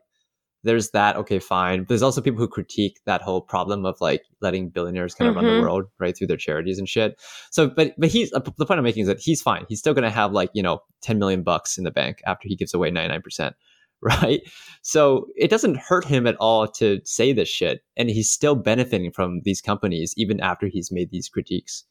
there's 0.63 0.89
that 0.91 1.15
okay 1.15 1.39
fine. 1.39 1.85
There's 1.87 2.01
also 2.01 2.21
people 2.21 2.39
who 2.39 2.47
critique 2.47 2.99
that 3.05 3.21
whole 3.21 3.41
problem 3.41 3.85
of 3.85 3.95
like 4.01 4.23
letting 4.41 4.69
billionaires 4.69 5.13
kind 5.15 5.29
of 5.29 5.35
run 5.35 5.45
the 5.45 5.51
Mhm. 5.51 5.61
world 5.61 5.85
right 5.99 6.17
through 6.17 6.27
their 6.27 6.37
charities 6.37 6.79
and 6.79 6.89
shit. 6.89 7.19
So 7.51 7.69
but 7.69 7.93
but 7.97 8.09
he's 8.09 8.33
uh, 8.33 8.39
the 8.39 8.65
point 8.65 8.77
i'm 8.79 8.83
making 8.83 9.01
is 9.03 9.07
that 9.07 9.19
he's 9.19 9.41
fine. 9.41 9.65
He's 9.69 9.79
still 9.79 9.93
going 9.93 10.03
to 10.03 10.09
have 10.09 10.31
like 10.31 10.49
you 10.53 10.63
know 10.63 10.81
10 11.01 11.19
million 11.19 11.43
bucks 11.43 11.77
in 11.77 11.83
the 11.83 11.91
bank 11.91 12.21
after 12.25 12.47
he 12.47 12.55
gives 12.55 12.73
away 12.73 12.91
99% 12.91 13.53
right? 14.01 14.41
So 14.83 15.25
it 15.35 15.49
doesn't 15.49 15.77
hurt 15.77 16.05
him 16.05 16.27
at 16.27 16.35
all 16.39 16.67
to 16.73 17.01
say 17.03 17.33
this 17.33 17.49
shit 17.49 17.81
and 17.95 18.09
he's 18.09 18.29
still 18.29 18.53
benefiting 18.55 19.11
from 19.11 19.41
these 19.43 19.59
companies 19.61 20.13
even 20.17 20.39
after 20.39 20.67
he's 20.67 20.91
made 20.91 21.09
these 21.11 21.29
critiques. 21.29 21.83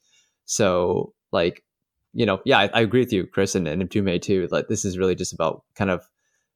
So 0.44 1.14
like 1.32 1.64
you 2.12 2.24
know 2.24 2.40
yeah 2.44 2.58
i, 2.58 2.70
I 2.72 2.80
agree 2.80 3.00
with 3.00 3.12
you 3.12 3.26
chris 3.26 3.54
and, 3.54 3.68
and 3.68 3.82
Mtume 3.82 4.22
too 4.22 4.48
like 4.50 4.68
this 4.68 4.84
is 4.84 4.96
really 4.96 5.14
just 5.14 5.34
about 5.34 5.64
kind 5.74 5.90
of 5.90 6.02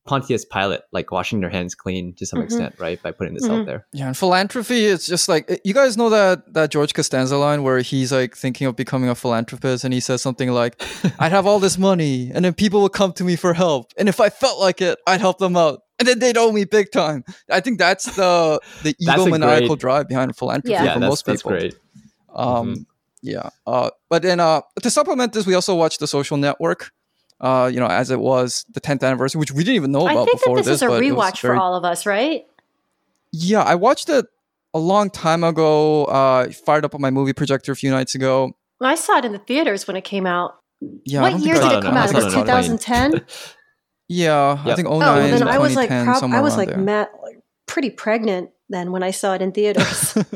Pontius 0.07 0.45
Pilate, 0.45 0.81
like 0.93 1.13
washing 1.13 1.41
their 1.41 1.51
hands 1.51 1.75
clean 1.75 2.15
to 2.17 2.27
some 2.27 2.41
Mhm. 2.41 2.45
extent, 2.45 2.75
right? 2.79 3.01
By 3.03 3.11
putting 3.13 3.35
this 3.35 3.45
out 3.45 3.61
Mhm. 3.61 3.67
there. 3.67 3.87
Yeah, 3.93 4.07
and 4.07 4.17
philanthropy, 4.17 4.87
it's 4.87 5.07
just 5.07 5.29
like 5.29 5.61
you 5.65 5.75
guys 5.75 5.97
know 5.97 6.09
that 6.11 6.53
that 6.55 6.71
George 6.71 6.95
Costanza 6.95 7.37
line 7.37 7.63
where 7.63 7.81
he's 7.81 8.11
like 8.11 8.37
thinking 8.37 8.67
of 8.67 8.77
becoming 8.77 9.11
a 9.11 9.15
philanthropist, 9.15 9.85
and 9.85 9.93
he 9.95 10.01
says 10.01 10.23
something 10.23 10.51
like, 10.51 10.81
"I'd 11.21 11.33
have 11.33 11.47
all 11.47 11.61
this 11.61 11.77
money, 11.79 12.31
and 12.35 12.45
then 12.45 12.55
people 12.55 12.81
would 12.83 12.93
come 12.93 13.13
to 13.13 13.25
me 13.25 13.37
for 13.37 13.53
help, 13.55 13.93
and 13.99 14.09
if 14.09 14.21
I 14.21 14.31
felt 14.31 14.59
like 14.59 14.81
it, 14.81 14.99
I'd 15.07 15.21
help 15.21 15.39
them 15.39 15.57
out, 15.57 15.83
and 15.99 16.09
then 16.09 16.19
they'd 16.19 16.39
owe 16.39 16.51
me 16.51 16.65
big 16.65 16.91
time." 16.93 17.23
I 17.51 17.61
think 17.61 17.79
that's 17.79 18.05
the 18.17 18.59
the 18.83 18.95
That's 19.01 19.23
a 19.23 19.25
egomaniacal 19.27 19.69
great- 19.69 19.79
drive 19.81 20.09
behind 20.09 20.35
philanthropy 20.35 20.73
Yeah. 20.73 20.85
Yeah, 20.85 20.95
for 20.95 21.01
that's, 21.01 21.11
most 21.11 21.27
that's 21.27 21.43
people. 21.43 21.59
great. 21.59 21.75
Um, 22.35 22.75
Mhm. 22.75 22.87
yeah. 23.23 23.51
Uh, 23.67 23.91
but 24.09 24.23
then 24.23 24.41
uh, 24.41 24.63
to 24.83 24.91
supplement 24.91 25.35
this, 25.35 25.47
we 25.47 25.55
also 25.55 25.75
watched 25.75 26.01
The 26.01 26.07
Social 26.07 26.37
Network. 26.39 26.91
Uh, 27.41 27.71
you 27.73 27.81
know, 27.81 27.87
as 27.87 28.11
it 28.11 28.21
was 28.21 28.67
the 28.75 28.81
10th 28.81 29.03
anniversary, 29.03 29.39
which 29.39 29.53
we 29.53 29.65
didn't 29.65 29.77
even 29.77 29.93
know 29.93 30.03
about. 30.03 30.11
I 30.11 30.13
about 30.13 30.25
think 30.27 30.39
that 30.41 30.45
before 30.45 30.57
this 30.59 30.67
is 30.69 30.83
a 30.83 30.89
but 30.89 31.03
it 31.03 31.13
was 31.13 31.33
rewatch 31.33 31.39
for 31.39 31.57
all 31.57 31.75
of 31.75 31.85
us, 31.85 32.05
right? 32.05 32.45
Yeah, 33.33 33.63
I 33.63 33.77
watched 33.77 34.09
it 34.11 34.27
a 34.75 34.79
long 34.79 35.11
time 35.11 35.43
ago. 35.43 36.05
Uh, 36.05 36.51
fired 36.51 36.85
up 36.85 36.95
on 36.95 37.01
my 37.01 37.11
movie 37.11 37.33
projector 37.33 37.73
a 37.73 37.77
few 37.77 37.91
nights 37.91 38.15
ago. 38.15 38.53
I 38.81 38.95
saw 38.95 39.19
it 39.19 39.25
in 39.25 39.33
the 39.33 39.39
theaters 39.39 39.87
when 39.87 39.97
it 39.97 40.05
came 40.05 40.27
out. 40.27 40.57
Yeah, 41.05 41.23
what 41.23 41.41
year 41.41 41.55
did 41.55 41.73
it 41.73 41.83
come 41.83 41.95
no, 41.95 42.01
out? 42.01 42.11
It 42.11 42.15
was 42.15 42.25
no, 42.25 42.31
no, 42.31 42.37
no. 42.37 42.43
2010. 42.43 43.25
Yeah, 44.13 44.61
I 44.65 44.75
think 44.75 44.89
09, 44.89 44.95
Oh, 44.97 44.99
well, 44.99 45.39
then 45.39 45.47
I 45.47 45.59
was 45.59 45.77
like, 45.77 45.89
prob- 45.89 46.33
I 46.33 46.41
was 46.41 46.57
like. 46.57 46.77
Matt, 46.77 47.13
like 47.23 47.39
pretty 47.67 47.91
pregnant 47.91 48.51
then 48.69 48.91
when 48.91 49.05
I 49.05 49.13
saw 49.13 49.35
it 49.35 49.41
in 49.41 49.53
theaters. 49.53 50.19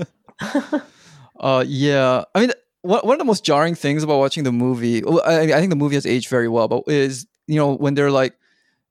Uh, 1.37 1.65
yeah. 1.67 2.25
I 2.35 2.41
mean, 2.41 2.53
one 2.85 3.01
one 3.03 3.15
of 3.15 3.19
the 3.19 3.25
most 3.25 3.45
jarring 3.45 3.75
things 3.75 4.03
about 4.03 4.19
watching 4.19 4.45
the 4.45 4.53
movie, 4.53 5.03
I, 5.05 5.43
I 5.43 5.59
think 5.61 5.71
the 5.71 5.77
movie 5.77 5.97
has 5.97 6.07
aged 6.07 6.29
very 6.29 6.49
well, 6.49 6.69
but 6.69 6.83
is 6.87 7.27
you 7.47 7.57
know 7.57 7.75
when 7.75 7.95
they're 7.95 8.11
like, 8.11 8.35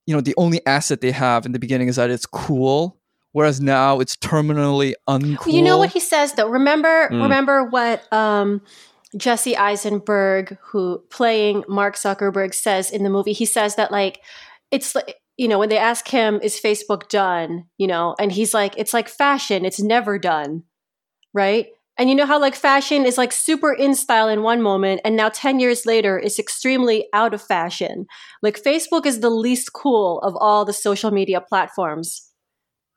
you 0.05 0.13
know, 0.15 0.21
the 0.21 0.33
only 0.37 0.59
asset 0.65 0.99
they 1.01 1.11
have 1.11 1.45
in 1.45 1.51
the 1.53 1.59
beginning 1.59 1.87
is 1.87 1.95
that 1.95 2.09
it's 2.09 2.25
cool, 2.25 2.97
whereas 3.31 3.61
now 3.61 3.99
it's 3.99 4.15
terminally 4.15 4.93
uncool. 5.07 5.53
You 5.53 5.61
know 5.61 5.77
what 5.77 5.91
he 5.91 5.99
says 5.99 6.33
though. 6.33 6.49
Remember, 6.49 7.07
Mm. 7.09 7.21
remember 7.23 7.63
what 7.63 8.11
um, 8.11 8.61
Jesse 9.15 9.55
Eisenberg, 9.55 10.57
who 10.61 11.03
playing 11.09 11.63
Mark 11.67 11.95
Zuckerberg, 11.95 12.53
says 12.53 12.89
in 12.91 13.03
the 13.03 13.09
movie. 13.09 13.33
He 13.33 13.45
says 13.45 13.75
that 13.75 13.91
like 13.91 14.19
it's 14.71 14.95
like 14.95 15.15
you 15.37 15.47
know 15.47 15.59
when 15.59 15.69
they 15.69 15.77
ask 15.77 16.07
him, 16.07 16.39
"Is 16.41 16.59
Facebook 16.59 17.09
done?" 17.09 17.65
You 17.77 17.87
know, 17.87 18.15
and 18.19 18.31
he's 18.31 18.53
like, 18.53 18.73
"It's 18.77 18.93
like 18.93 19.07
fashion. 19.07 19.65
It's 19.65 19.79
never 19.79 20.17
done." 20.17 20.63
Right. 21.33 21.67
And 21.97 22.09
you 22.09 22.15
know 22.15 22.25
how 22.25 22.39
like 22.39 22.55
fashion 22.55 23.05
is 23.05 23.17
like 23.17 23.31
super 23.31 23.71
in 23.71 23.93
style 23.93 24.27
in 24.27 24.41
one 24.41 24.61
moment, 24.61 25.01
and 25.05 25.15
now 25.15 25.29
ten 25.29 25.59
years 25.59 25.85
later, 25.85 26.17
it's 26.17 26.39
extremely 26.39 27.07
out 27.13 27.33
of 27.33 27.41
fashion. 27.41 28.07
Like 28.41 28.61
Facebook 28.61 29.05
is 29.05 29.19
the 29.19 29.29
least 29.29 29.73
cool 29.73 30.19
of 30.21 30.35
all 30.37 30.65
the 30.65 30.73
social 30.73 31.11
media 31.11 31.39
platforms. 31.41 32.29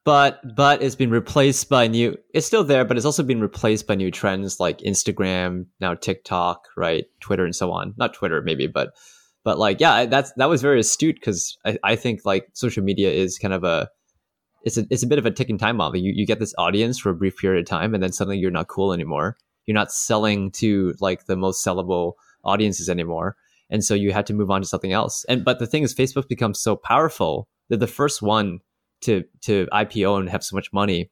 But 0.07 0.41
but 0.55 0.83
it's 0.83 0.95
been 0.95 1.11
replaced 1.11 1.69
by 1.69 1.89
new. 1.89 2.17
It's 2.33 2.47
still 2.47 2.65
there, 2.65 2.85
but 2.85 2.97
it's 2.97 3.05
also 3.05 3.23
been 3.23 3.41
replaced 3.41 3.87
by 3.87 3.97
new 3.97 4.11
trends 4.11 4.61
like 4.61 4.79
Instagram, 4.79 5.67
now 5.81 5.95
TikTok, 5.95 6.69
right, 6.77 7.05
Twitter, 7.21 7.45
and 7.45 7.57
so 7.57 7.73
on. 7.73 7.93
Not 7.99 8.15
Twitter, 8.15 8.41
maybe, 8.41 8.67
but 8.67 8.95
but 9.45 9.59
like 9.59 9.81
yeah, 9.81 10.07
that's 10.07 10.33
that 10.37 10.49
was 10.49 10.63
very 10.63 10.81
astute 10.81 11.17
because 11.17 11.59
I, 11.67 11.77
I 11.83 11.97
think 11.97 12.21
like 12.25 12.49
social 12.55 12.83
media 12.83 13.11
is 13.11 13.37
kind 13.37 13.53
of 13.53 13.65
a 13.65 13.89
it's 14.67 14.77
a 14.77 14.85
it's 14.91 15.05
a 15.05 15.07
bit 15.07 15.19
of 15.19 15.25
a 15.25 15.31
ticking 15.31 15.57
time 15.57 15.79
bomb. 15.79 15.95
You 15.95 16.13
you 16.15 16.27
get 16.27 16.41
this 16.41 16.55
audience 16.59 16.99
for 16.99 17.09
a 17.11 17.15
brief 17.15 17.39
period 17.39 17.61
of 17.61 17.67
time, 17.67 17.95
and 17.95 18.03
then 18.03 18.13
suddenly 18.13 18.37
you're 18.37 18.51
not 18.51 18.67
cool 18.67 18.93
anymore. 18.93 19.39
You're 19.65 19.77
not 19.77 19.93
selling 19.93 20.51
to 20.53 20.95
like 21.01 21.27
the 21.27 21.37
most 21.37 21.65
sellable 21.65 22.15
audiences 22.45 22.91
anymore, 22.91 23.37
and 23.71 23.85
so 23.85 23.95
you 23.95 24.13
had 24.13 24.27
to 24.27 24.35
move 24.35 24.51
on 24.51 24.61
to 24.61 24.67
something 24.67 24.93
else. 24.93 25.25
And 25.29 25.45
but 25.45 25.61
the 25.61 25.67
thing 25.69 25.85
is, 25.85 25.95
Facebook 25.95 26.29
becomes 26.29 26.61
so 26.61 26.75
powerful 26.75 27.49
that 27.69 27.79
the 27.79 27.87
first 27.87 28.21
one 28.23 28.59
to 29.03 29.25
to 29.43 29.69
IPO 29.73 30.19
and 30.19 30.29
have 30.29 30.43
so 30.43 30.57
much 30.57 30.73
money 30.73 31.11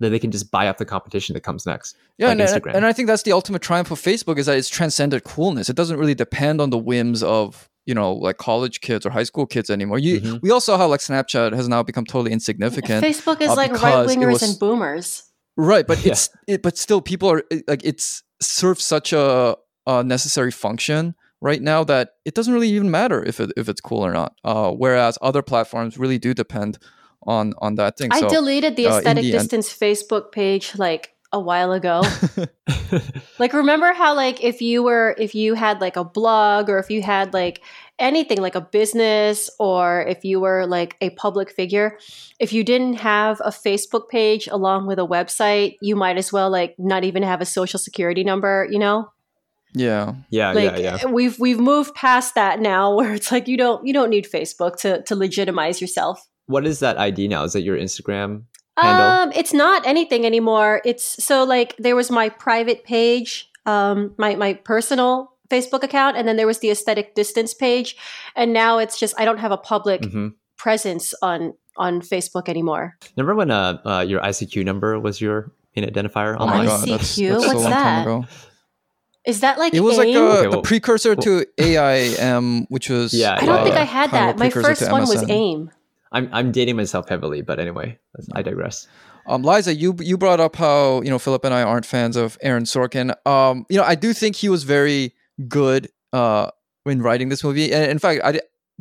that 0.00 0.10
they 0.10 0.18
can 0.18 0.32
just 0.32 0.50
buy 0.50 0.66
up 0.66 0.78
the 0.78 0.84
competition 0.84 1.34
that 1.34 1.42
comes 1.42 1.66
next. 1.66 1.96
Yeah, 2.18 2.28
like 2.28 2.40
and, 2.40 2.48
Instagram. 2.48 2.74
and 2.74 2.86
I 2.86 2.92
think 2.92 3.06
that's 3.06 3.22
the 3.22 3.32
ultimate 3.32 3.62
triumph 3.62 3.92
of 3.92 4.00
Facebook 4.00 4.38
is 4.38 4.46
that 4.46 4.56
it's 4.56 4.68
transcended 4.68 5.22
coolness. 5.22 5.68
It 5.68 5.76
doesn't 5.76 5.98
really 5.98 6.14
depend 6.16 6.60
on 6.60 6.70
the 6.70 6.78
whims 6.78 7.22
of 7.22 7.68
you 7.88 7.94
know 7.98 8.10
like 8.26 8.36
college 8.50 8.76
kids 8.86 9.02
or 9.06 9.10
high 9.18 9.24
school 9.30 9.46
kids 9.54 9.68
anymore. 9.70 9.98
You, 10.06 10.20
Mhm. 10.20 10.42
We 10.44 10.50
also 10.56 10.76
how 10.80 10.86
like 10.94 11.00
Snapchat 11.00 11.50
has 11.58 11.66
now 11.74 11.82
become 11.90 12.04
totally 12.04 12.32
insignificant. 12.38 13.00
Facebook 13.04 13.40
is 13.40 13.50
uh, 13.50 13.56
like 13.62 13.72
right 13.82 14.06
wingers 14.08 14.42
and 14.46 14.54
boomers. 14.62 15.08
Right, 15.56 15.86
but 15.90 15.98
Yeah. 16.04 16.12
it's 16.12 16.24
it, 16.52 16.62
but 16.62 16.74
still 16.78 17.00
people 17.00 17.28
are 17.32 17.42
it- 17.50 17.64
like 17.72 17.82
it's 17.90 18.22
serves 18.40 18.84
such 18.84 19.12
a, 19.12 19.56
a 19.86 20.04
necessary 20.04 20.52
function 20.52 21.14
right 21.40 21.62
now 21.62 21.80
that 21.84 22.04
it 22.28 22.34
doesn't 22.36 22.52
really 22.54 22.68
even 22.76 22.90
matter 22.90 23.20
if 23.30 23.40
it 23.40 23.50
if 23.56 23.68
it's 23.70 23.80
cool 23.80 24.02
or 24.08 24.12
not. 24.12 24.32
Uh, 24.44 24.70
whereas 24.82 25.18
other 25.28 25.42
platforms 25.42 25.96
really 25.98 26.18
do 26.26 26.34
depend 26.34 26.78
on 27.26 27.54
on 27.58 27.74
that 27.76 27.96
thing. 27.98 28.10
I 28.12 28.20
so 28.20 28.28
deleted 28.28 28.76
the 28.76 28.86
uh, 28.86 28.90
in 28.90 28.96
aesthetic 28.98 29.24
end- 29.24 29.32
distance 29.32 29.68
Facebook 29.84 30.24
page 30.32 30.66
like 30.86 31.04
a 31.32 31.40
while 31.40 31.72
ago. 31.72 32.02
like 33.38 33.52
remember 33.52 33.92
how 33.92 34.14
like 34.14 34.42
if 34.42 34.62
you 34.62 34.82
were 34.82 35.14
if 35.18 35.34
you 35.34 35.54
had 35.54 35.80
like 35.80 35.96
a 35.96 36.04
blog 36.04 36.68
or 36.68 36.78
if 36.78 36.90
you 36.90 37.02
had 37.02 37.34
like 37.34 37.62
anything 37.98 38.40
like 38.40 38.54
a 38.54 38.60
business 38.60 39.50
or 39.58 40.02
if 40.02 40.24
you 40.24 40.40
were 40.40 40.66
like 40.66 40.96
a 41.00 41.10
public 41.10 41.50
figure, 41.50 41.98
if 42.38 42.52
you 42.52 42.64
didn't 42.64 42.94
have 42.94 43.40
a 43.44 43.50
Facebook 43.50 44.08
page 44.08 44.46
along 44.46 44.86
with 44.86 44.98
a 44.98 45.06
website, 45.06 45.76
you 45.80 45.96
might 45.96 46.16
as 46.16 46.32
well 46.32 46.50
like 46.50 46.74
not 46.78 47.04
even 47.04 47.22
have 47.22 47.40
a 47.40 47.46
social 47.46 47.78
security 47.78 48.24
number, 48.24 48.66
you 48.70 48.78
know? 48.78 49.10
yeah, 49.74 50.14
yeah, 50.30 50.52
like 50.52 50.78
yeah, 50.78 50.98
yeah. 51.02 51.06
we've 51.06 51.38
we've 51.38 51.60
moved 51.60 51.94
past 51.94 52.34
that 52.34 52.60
now 52.60 52.94
where 52.96 53.14
it's 53.14 53.30
like 53.30 53.48
you 53.48 53.56
don't 53.56 53.86
you 53.86 53.92
don't 53.92 54.10
need 54.10 54.26
Facebook 54.26 54.76
to 54.76 55.02
to 55.02 55.14
legitimize 55.14 55.80
yourself. 55.80 56.26
What 56.46 56.66
is 56.66 56.80
that 56.80 56.98
ID 56.98 57.28
now? 57.28 57.44
Is 57.44 57.52
that 57.52 57.62
your 57.62 57.76
Instagram 57.76 58.44
handle? 58.82 59.06
Um, 59.06 59.32
it's 59.34 59.52
not 59.52 59.86
anything 59.86 60.24
anymore. 60.26 60.80
It's 60.84 61.22
so 61.24 61.44
like 61.44 61.74
there 61.78 61.96
was 61.96 62.10
my 62.10 62.28
private 62.28 62.84
page, 62.84 63.50
um, 63.66 64.14
my 64.18 64.34
my 64.36 64.54
personal 64.54 65.32
Facebook 65.50 65.82
account, 65.82 66.16
and 66.16 66.26
then 66.28 66.36
there 66.36 66.46
was 66.46 66.58
the 66.58 66.70
aesthetic 66.70 67.14
distance 67.14 67.54
page, 67.54 67.96
and 68.36 68.52
now 68.52 68.78
it's 68.78 68.98
just 68.98 69.14
I 69.18 69.24
don't 69.24 69.38
have 69.38 69.52
a 69.52 69.56
public 69.56 70.02
Mhm. 70.02 70.34
presence 70.56 71.14
on 71.22 71.54
on 71.76 72.00
Facebook 72.02 72.48
anymore. 72.48 72.96
Remember 73.16 73.34
when 73.34 73.50
uh, 73.50 73.78
uh 73.84 74.00
your 74.06 74.20
ICQ 74.20 74.64
number 74.64 74.98
was 75.00 75.20
your 75.20 75.52
pin 75.74 75.84
identifier 75.84 76.36
oh 76.38 76.46
my 76.46 76.52
online? 76.60 76.66
god, 76.66 76.88
that's, 76.88 77.16
ICQ? 77.16 77.28
that's 77.30 77.42
so 77.44 77.48
What's 77.48 77.62
long 77.62 77.70
that? 77.70 77.84
time 77.84 78.02
ago. 78.02 78.26
Is 79.24 79.40
that 79.40 79.58
like 79.58 79.74
It 79.74 79.80
was 79.80 79.98
like 79.98 80.08
a, 80.08 80.18
Okay, 80.18 80.42
the 80.44 80.50
well- 80.50 80.62
precursor 80.62 81.14
to 81.14 81.44
AIM, 81.58 82.64
which 82.70 82.88
was 82.88 83.12
Yeah, 83.12 83.36
I 83.40 83.44
don't 83.44 83.60
uh, 83.60 83.64
think 83.64 83.76
I 83.76 83.84
had 83.84 84.10
that. 84.12 84.38
My 84.38 84.48
first 84.50 84.90
one 84.90 85.02
was 85.02 85.22
AIM. 85.28 85.70
I'm 86.12 86.28
I'm 86.32 86.52
dating 86.52 86.76
myself 86.76 87.08
heavily, 87.08 87.42
but 87.42 87.58
anyway, 87.58 87.98
I 88.32 88.42
digress. 88.42 88.86
Um, 89.26 89.42
Liza, 89.42 89.74
you 89.74 89.94
you 90.00 90.16
brought 90.16 90.40
up 90.40 90.56
how 90.56 91.02
you 91.02 91.10
know 91.10 91.18
Philip 91.18 91.44
and 91.44 91.54
I 91.54 91.62
aren't 91.62 91.84
fans 91.84 92.16
of 92.16 92.38
Aaron 92.40 92.64
Sorkin. 92.64 93.14
Um, 93.26 93.66
you 93.68 93.76
know, 93.76 93.84
I 93.84 93.94
do 93.94 94.12
think 94.12 94.36
he 94.36 94.48
was 94.48 94.64
very 94.64 95.14
good 95.48 95.88
uh, 96.12 96.50
in 96.86 97.02
writing 97.02 97.28
this 97.28 97.44
movie, 97.44 97.72
and 97.72 97.90
in 97.90 97.98
fact, 97.98 98.22
I 98.24 98.32
di- 98.32 98.40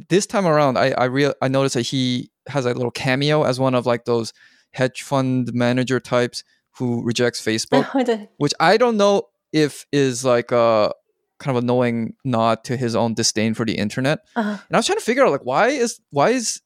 this 0.09 0.25
time 0.25 0.47
around, 0.47 0.77
I 0.77 0.91
I 0.91 1.05
real 1.05 1.33
I 1.41 1.47
noticed 1.47 1.75
that 1.75 1.81
he 1.81 2.31
has 2.47 2.65
a 2.65 2.73
little 2.73 2.91
cameo 2.91 3.43
as 3.43 3.59
one 3.59 3.75
of 3.75 3.85
like 3.85 4.05
those 4.05 4.31
hedge 4.71 5.01
fund 5.01 5.53
manager 5.53 5.99
types 5.99 6.43
who 6.77 7.03
rejects 7.03 7.43
Facebook, 7.43 8.29
which 8.37 8.53
I 8.59 8.77
don't 8.77 8.97
know 8.97 9.23
if 9.51 9.85
is 9.91 10.23
like 10.23 10.51
a 10.51 10.93
kind 11.39 11.55
of 11.55 11.63
a 11.63 11.65
knowing 11.65 12.15
nod 12.23 12.63
to 12.63 12.77
his 12.77 12.95
own 12.95 13.13
disdain 13.13 13.53
for 13.53 13.65
the 13.65 13.77
internet. 13.77 14.19
Uh-huh. 14.35 14.49
And 14.49 14.75
I 14.75 14.77
was 14.77 14.85
trying 14.85 14.97
to 14.97 15.03
figure 15.03 15.25
out 15.25 15.31
like 15.31 15.45
why 15.45 15.67
is 15.69 15.99
why 16.11 16.29
is 16.29 16.61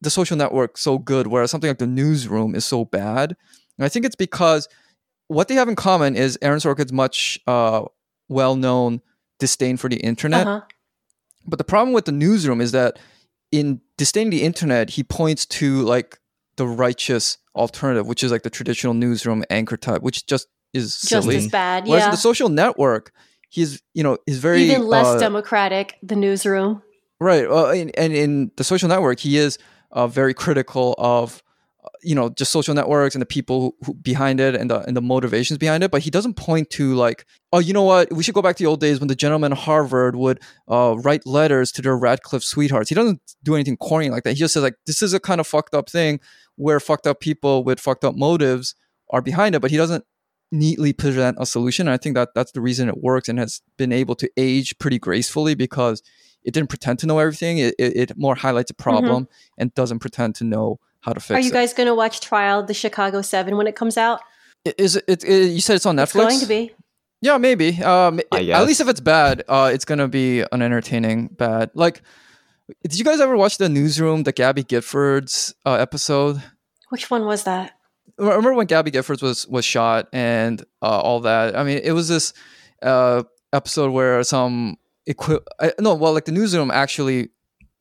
the 0.00 0.10
social 0.10 0.36
network 0.36 0.76
so 0.76 0.98
good, 0.98 1.26
whereas 1.26 1.50
something 1.50 1.68
like 1.68 1.78
the 1.78 1.86
newsroom 1.86 2.54
is 2.54 2.64
so 2.64 2.84
bad. 2.84 3.36
And 3.78 3.84
I 3.84 3.88
think 3.88 4.04
it's 4.04 4.16
because 4.16 4.68
what 5.28 5.48
they 5.48 5.54
have 5.54 5.68
in 5.68 5.76
common 5.76 6.16
is 6.16 6.38
Aaron 6.42 6.58
Sorkin's 6.58 6.92
much 6.92 7.38
uh, 7.46 7.84
well-known 8.28 9.00
disdain 9.38 9.76
for 9.76 9.88
the 9.88 9.96
internet. 9.96 10.46
Uh-huh. 10.46 10.60
But 11.46 11.58
the 11.58 11.64
problem 11.64 11.92
with 11.92 12.04
the 12.04 12.12
newsroom 12.12 12.60
is 12.60 12.72
that 12.72 12.98
in 13.52 13.80
disdaining 13.96 14.30
the 14.30 14.42
internet, 14.42 14.90
he 14.90 15.02
points 15.02 15.46
to 15.46 15.82
like 15.82 16.18
the 16.56 16.66
righteous 16.66 17.38
alternative, 17.54 18.06
which 18.06 18.22
is 18.22 18.32
like 18.32 18.42
the 18.42 18.50
traditional 18.50 18.94
newsroom 18.94 19.44
anchor 19.50 19.76
type, 19.76 20.02
which 20.02 20.26
just 20.26 20.48
is 20.72 21.00
just 21.00 21.08
silly. 21.08 21.36
as 21.36 21.48
bad. 21.48 21.86
Whereas 21.86 22.04
Yeah, 22.04 22.10
the 22.10 22.16
social 22.16 22.48
network, 22.48 23.12
he's 23.48 23.80
you 23.94 24.02
know 24.02 24.18
he's 24.26 24.38
very 24.38 24.62
even 24.62 24.86
less 24.86 25.06
uh, 25.06 25.18
democratic. 25.18 25.96
The 26.02 26.16
newsroom. 26.16 26.82
right. 27.20 27.46
Uh, 27.46 27.70
and, 27.70 27.96
and 27.96 28.12
in 28.12 28.50
the 28.56 28.64
social 28.64 28.88
network, 28.88 29.20
he 29.20 29.38
is 29.38 29.58
uh, 29.92 30.06
very 30.06 30.34
critical 30.34 30.94
of 30.98 31.42
uh, 31.84 31.88
you 32.02 32.14
know 32.14 32.28
just 32.28 32.52
social 32.52 32.74
networks 32.74 33.14
and 33.14 33.22
the 33.22 33.26
people 33.26 33.60
who, 33.60 33.86
who 33.86 33.94
behind 33.94 34.40
it 34.40 34.54
and 34.54 34.70
the 34.70 34.80
and 34.80 34.96
the 34.96 35.02
motivations 35.02 35.58
behind 35.58 35.82
it. 35.82 35.90
But 35.90 36.02
he 36.02 36.10
doesn't 36.10 36.34
point 36.34 36.70
to 36.70 36.94
like, 36.94 37.24
oh, 37.52 37.58
you 37.58 37.72
know 37.72 37.82
what? 37.82 38.12
We 38.12 38.22
should 38.22 38.34
go 38.34 38.42
back 38.42 38.56
to 38.56 38.62
the 38.62 38.68
old 38.68 38.80
days 38.80 39.00
when 39.00 39.08
the 39.08 39.14
gentlemen 39.14 39.52
at 39.52 39.58
Harvard 39.58 40.16
would 40.16 40.40
uh, 40.68 40.96
write 40.98 41.26
letters 41.26 41.72
to 41.72 41.82
their 41.82 41.96
Radcliffe 41.96 42.44
sweethearts. 42.44 42.88
He 42.88 42.94
doesn't 42.94 43.20
do 43.42 43.54
anything 43.54 43.76
corny 43.76 44.10
like 44.10 44.24
that. 44.24 44.32
He 44.32 44.38
just 44.38 44.54
says 44.54 44.62
like, 44.62 44.76
this 44.86 45.02
is 45.02 45.14
a 45.14 45.20
kind 45.20 45.40
of 45.40 45.46
fucked 45.46 45.74
up 45.74 45.88
thing 45.90 46.20
where 46.56 46.80
fucked 46.80 47.06
up 47.06 47.20
people 47.20 47.64
with 47.64 47.80
fucked 47.80 48.04
up 48.04 48.16
motives 48.16 48.74
are 49.10 49.22
behind 49.22 49.54
it. 49.54 49.60
But 49.60 49.70
he 49.70 49.76
doesn't 49.76 50.04
neatly 50.52 50.92
present 50.92 51.36
a 51.40 51.46
solution. 51.46 51.88
And 51.88 51.94
I 51.94 51.96
think 51.96 52.14
that 52.14 52.30
that's 52.34 52.52
the 52.52 52.60
reason 52.60 52.88
it 52.88 52.98
works 52.98 53.28
and 53.28 53.38
has 53.38 53.60
been 53.76 53.92
able 53.92 54.14
to 54.16 54.30
age 54.36 54.78
pretty 54.78 54.98
gracefully 54.98 55.54
because 55.54 56.02
it 56.46 56.54
didn't 56.54 56.68
pretend 56.70 56.98
to 57.00 57.06
know 57.06 57.18
everything. 57.18 57.58
It, 57.58 57.74
it, 57.78 57.96
it 58.10 58.16
more 58.18 58.34
highlights 58.34 58.70
a 58.70 58.74
problem 58.74 59.28
and 59.58 59.74
doesn't 59.74 59.98
pretend 59.98 60.36
to 60.36 60.44
know 60.44 60.78
how 61.00 61.12
to 61.12 61.20
fix 61.20 61.28
Mm-hmm. 61.28 61.36
Are 61.36 61.40
you 61.46 61.52
guys 61.52 61.74
going 61.74 61.86
to 61.88 61.94
watch 61.94 62.20
Trial 62.20 62.60
of 62.60 62.66
the 62.68 62.74
Chicago 62.74 63.20
Seven 63.20 63.56
when 63.58 63.66
it 63.66 63.76
comes 63.76 63.96
out? 63.98 64.20
Is 64.78 64.96
it, 64.96 65.04
it, 65.08 65.24
it- 65.24 65.50
You 65.50 65.60
said 65.60 65.76
it's 65.76 65.86
on 65.86 65.96
Netflix. 65.96 66.06
It's 66.06 66.14
going 66.14 66.40
to 66.40 66.46
be. 66.46 66.74
Yeah, 67.20 67.38
maybe. 67.38 67.82
Um, 67.82 68.20
it- 68.20 68.48
at 68.50 68.66
least 68.66 68.80
if 68.80 68.88
it's 68.88 69.00
bad, 69.00 69.42
uh, 69.48 69.70
it's 69.72 69.84
gonna 69.84 70.08
be 70.08 70.40
an 70.52 70.62
entertaining 70.62 71.28
bad. 71.28 71.70
Like, 71.74 72.02
did 72.82 72.98
you 72.98 73.04
guys 73.04 73.20
ever 73.20 73.36
watch 73.36 73.58
the 73.58 73.68
Newsroom, 73.68 74.22
the 74.24 74.32
Gabby 74.32 74.62
Giffords 74.64 75.54
uh, 75.64 75.74
episode? 75.74 76.42
Which 76.90 77.10
one 77.10 77.24
was 77.26 77.44
that? 77.44 77.72
remember 78.18 78.54
when 78.54 78.66
Gabby 78.66 78.90
Giffords 78.90 79.22
was 79.22 79.46
was 79.48 79.64
shot 79.64 80.08
and 80.12 80.62
uh, 80.82 81.00
all 81.00 81.20
that. 81.20 81.56
I 81.56 81.64
mean, 81.64 81.80
it 81.82 81.92
was 81.92 82.08
this 82.08 82.32
uh, 82.82 83.22
episode 83.52 83.90
where 83.92 84.22
some 84.22 84.76
equi- 85.06 85.40
I, 85.60 85.72
no, 85.78 85.94
well, 85.94 86.12
like 86.12 86.24
the 86.24 86.32
newsroom 86.32 86.70
actually 86.70 87.30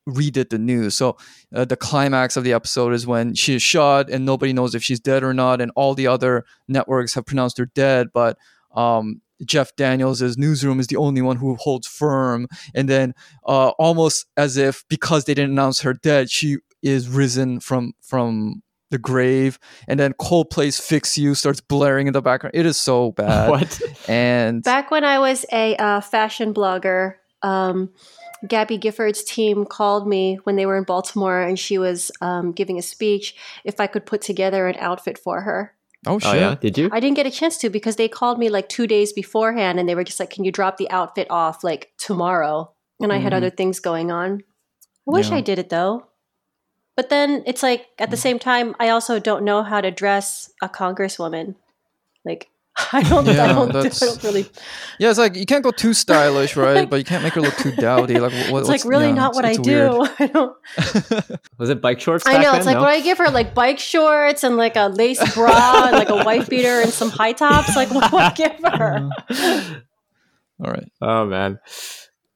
redid 0.07 0.49
the 0.49 0.59
news. 0.59 0.95
So 0.95 1.17
uh, 1.53 1.65
the 1.65 1.75
climax 1.75 2.37
of 2.37 2.43
the 2.43 2.53
episode 2.53 2.93
is 2.93 3.07
when 3.07 3.33
she 3.33 3.55
is 3.55 3.61
shot 3.61 4.09
and 4.09 4.25
nobody 4.25 4.53
knows 4.53 4.75
if 4.75 4.83
she's 4.83 4.99
dead 4.99 5.23
or 5.23 5.33
not, 5.33 5.61
and 5.61 5.71
all 5.75 5.95
the 5.95 6.07
other 6.07 6.45
networks 6.67 7.13
have 7.15 7.25
pronounced 7.25 7.57
her 7.57 7.65
dead, 7.65 8.09
but 8.13 8.37
um, 8.75 9.21
Jeff 9.43 9.75
Daniels' 9.75 10.37
newsroom 10.37 10.79
is 10.79 10.87
the 10.87 10.95
only 10.97 11.21
one 11.21 11.37
who 11.37 11.55
holds 11.55 11.87
firm, 11.87 12.47
and 12.73 12.87
then 12.87 13.13
uh, 13.45 13.69
almost 13.79 14.27
as 14.37 14.57
if 14.57 14.85
because 14.89 15.25
they 15.25 15.33
didn't 15.33 15.51
announce 15.51 15.81
her 15.81 15.93
dead, 15.93 16.29
she 16.29 16.57
is 16.81 17.09
risen 17.09 17.59
from 17.59 17.93
from 18.01 18.61
the 18.91 18.97
grave, 18.97 19.59
and 19.87 19.99
then 19.99 20.13
Coldplay's 20.13 20.79
"Fix 20.79 21.17
You" 21.17 21.35
starts 21.35 21.61
blaring 21.61 22.07
in 22.07 22.13
the 22.13 22.21
background. 22.21 22.55
It 22.55 22.65
is 22.65 22.77
so 22.77 23.11
bad, 23.11 23.49
what? 23.49 23.81
and 24.07 24.63
Back 24.63 24.91
when 24.91 25.03
I 25.03 25.19
was 25.19 25.45
a 25.51 25.75
uh, 25.77 26.01
fashion 26.01 26.53
blogger, 26.53 27.15
um, 27.41 27.89
Gabby 28.47 28.77
Giffords' 28.77 29.25
team 29.25 29.65
called 29.65 30.07
me 30.07 30.39
when 30.43 30.55
they 30.55 30.65
were 30.65 30.77
in 30.77 30.83
Baltimore 30.83 31.41
and 31.41 31.57
she 31.57 31.77
was 31.77 32.11
um, 32.21 32.51
giving 32.51 32.77
a 32.77 32.81
speech 32.81 33.35
if 33.63 33.79
I 33.79 33.87
could 33.87 34.05
put 34.05 34.21
together 34.21 34.67
an 34.67 34.75
outfit 34.79 35.17
for 35.17 35.41
her. 35.41 35.73
oh 36.05 36.19
shit, 36.19 36.33
Oh 36.33 36.35
yeah, 36.37 36.55
did 36.55 36.77
you? 36.77 36.89
I 36.91 36.99
didn't 36.99 37.15
get 37.15 37.25
a 37.25 37.31
chance 37.31 37.57
to 37.59 37.69
because 37.71 37.95
they 37.95 38.07
called 38.07 38.37
me 38.37 38.49
like 38.49 38.69
two 38.69 38.85
days 38.85 39.13
beforehand 39.13 39.79
and 39.79 39.89
they 39.89 39.95
were 39.95 40.03
just 40.03 40.19
like, 40.19 40.29
Can 40.29 40.43
you 40.43 40.51
drop 40.51 40.77
the 40.77 40.89
outfit 40.91 41.27
off 41.31 41.63
like 41.63 41.91
tomorrow? 41.97 42.71
And 43.01 43.11
I 43.11 43.17
had 43.17 43.33
Mhm. 43.33 43.37
other 43.37 43.49
things 43.49 43.79
going 43.79 44.11
on. 44.11 44.43
I 45.07 45.11
wish 45.11 45.29
Yeah. 45.31 45.37
I 45.37 45.41
did 45.41 45.57
it 45.59 45.69
though. 45.69 46.05
But 46.95 47.09
then 47.09 47.43
it's 47.45 47.61
like 47.61 47.87
at 47.99 48.09
the 48.09 48.17
mm. 48.17 48.21
same 48.21 48.39
time, 48.39 48.75
I 48.79 48.89
also 48.89 49.19
don't 49.19 49.43
know 49.43 49.63
how 49.63 49.81
to 49.81 49.91
dress 49.91 50.51
a 50.61 50.69
congresswoman. 50.69 51.55
Like 52.23 52.49
I 52.91 53.03
don't, 53.03 53.25
Yeah, 53.25 53.43
I, 53.43 53.47
don't 53.53 53.75
I 53.75 53.87
don't 53.87 54.23
really 54.23 54.49
yeah, 54.99 55.09
it's 55.09 55.17
like 55.19 55.35
you 55.35 55.45
can't 55.45 55.63
go 55.63 55.71
too 55.71 55.93
stylish, 55.93 56.55
right? 56.57 56.89
but 56.89 56.97
you 56.97 57.05
can't 57.05 57.23
make 57.23 57.33
her 57.33 57.41
look 57.41 57.55
too 57.55 57.71
dowdy. 57.71 58.19
Like 58.19 58.31
what, 58.31 58.41
it's 58.41 58.51
what's- 58.51 58.67
like 58.67 58.85
really 58.85 59.07
yeah, 59.07 59.13
not 59.13 59.35
what 59.35 59.45
I 59.45 59.55
do. 59.55 60.05
I 60.19 60.27
don't. 60.27 60.55
Was 61.57 61.69
it 61.69 61.81
bike 61.81 61.99
shorts? 62.01 62.25
I 62.27 62.37
know. 62.37 62.51
then? 62.51 62.55
It's 62.57 62.65
like 62.65 62.75
No? 62.75 62.81
when 62.81 62.91
I 62.91 63.01
give 63.01 63.17
her 63.17 63.29
like 63.29 63.53
bike 63.53 63.79
shorts 63.79 64.43
and 64.43 64.57
like 64.57 64.75
a 64.75 64.87
lace 64.87 65.33
bra 65.33 65.85
and 65.87 65.95
like 65.95 66.09
a 66.09 66.23
white 66.23 66.49
beater 66.49 66.81
and 66.81 66.91
some 66.91 67.09
high 67.09 67.33
tops. 67.33 67.75
Like 67.75 67.91
what 67.91 68.11
do 68.11 68.17
I 68.17 68.31
give 68.31 68.59
her? 68.63 69.09
All 70.63 70.71
right. 70.71 70.91
oh 71.01 71.25
man. 71.25 71.59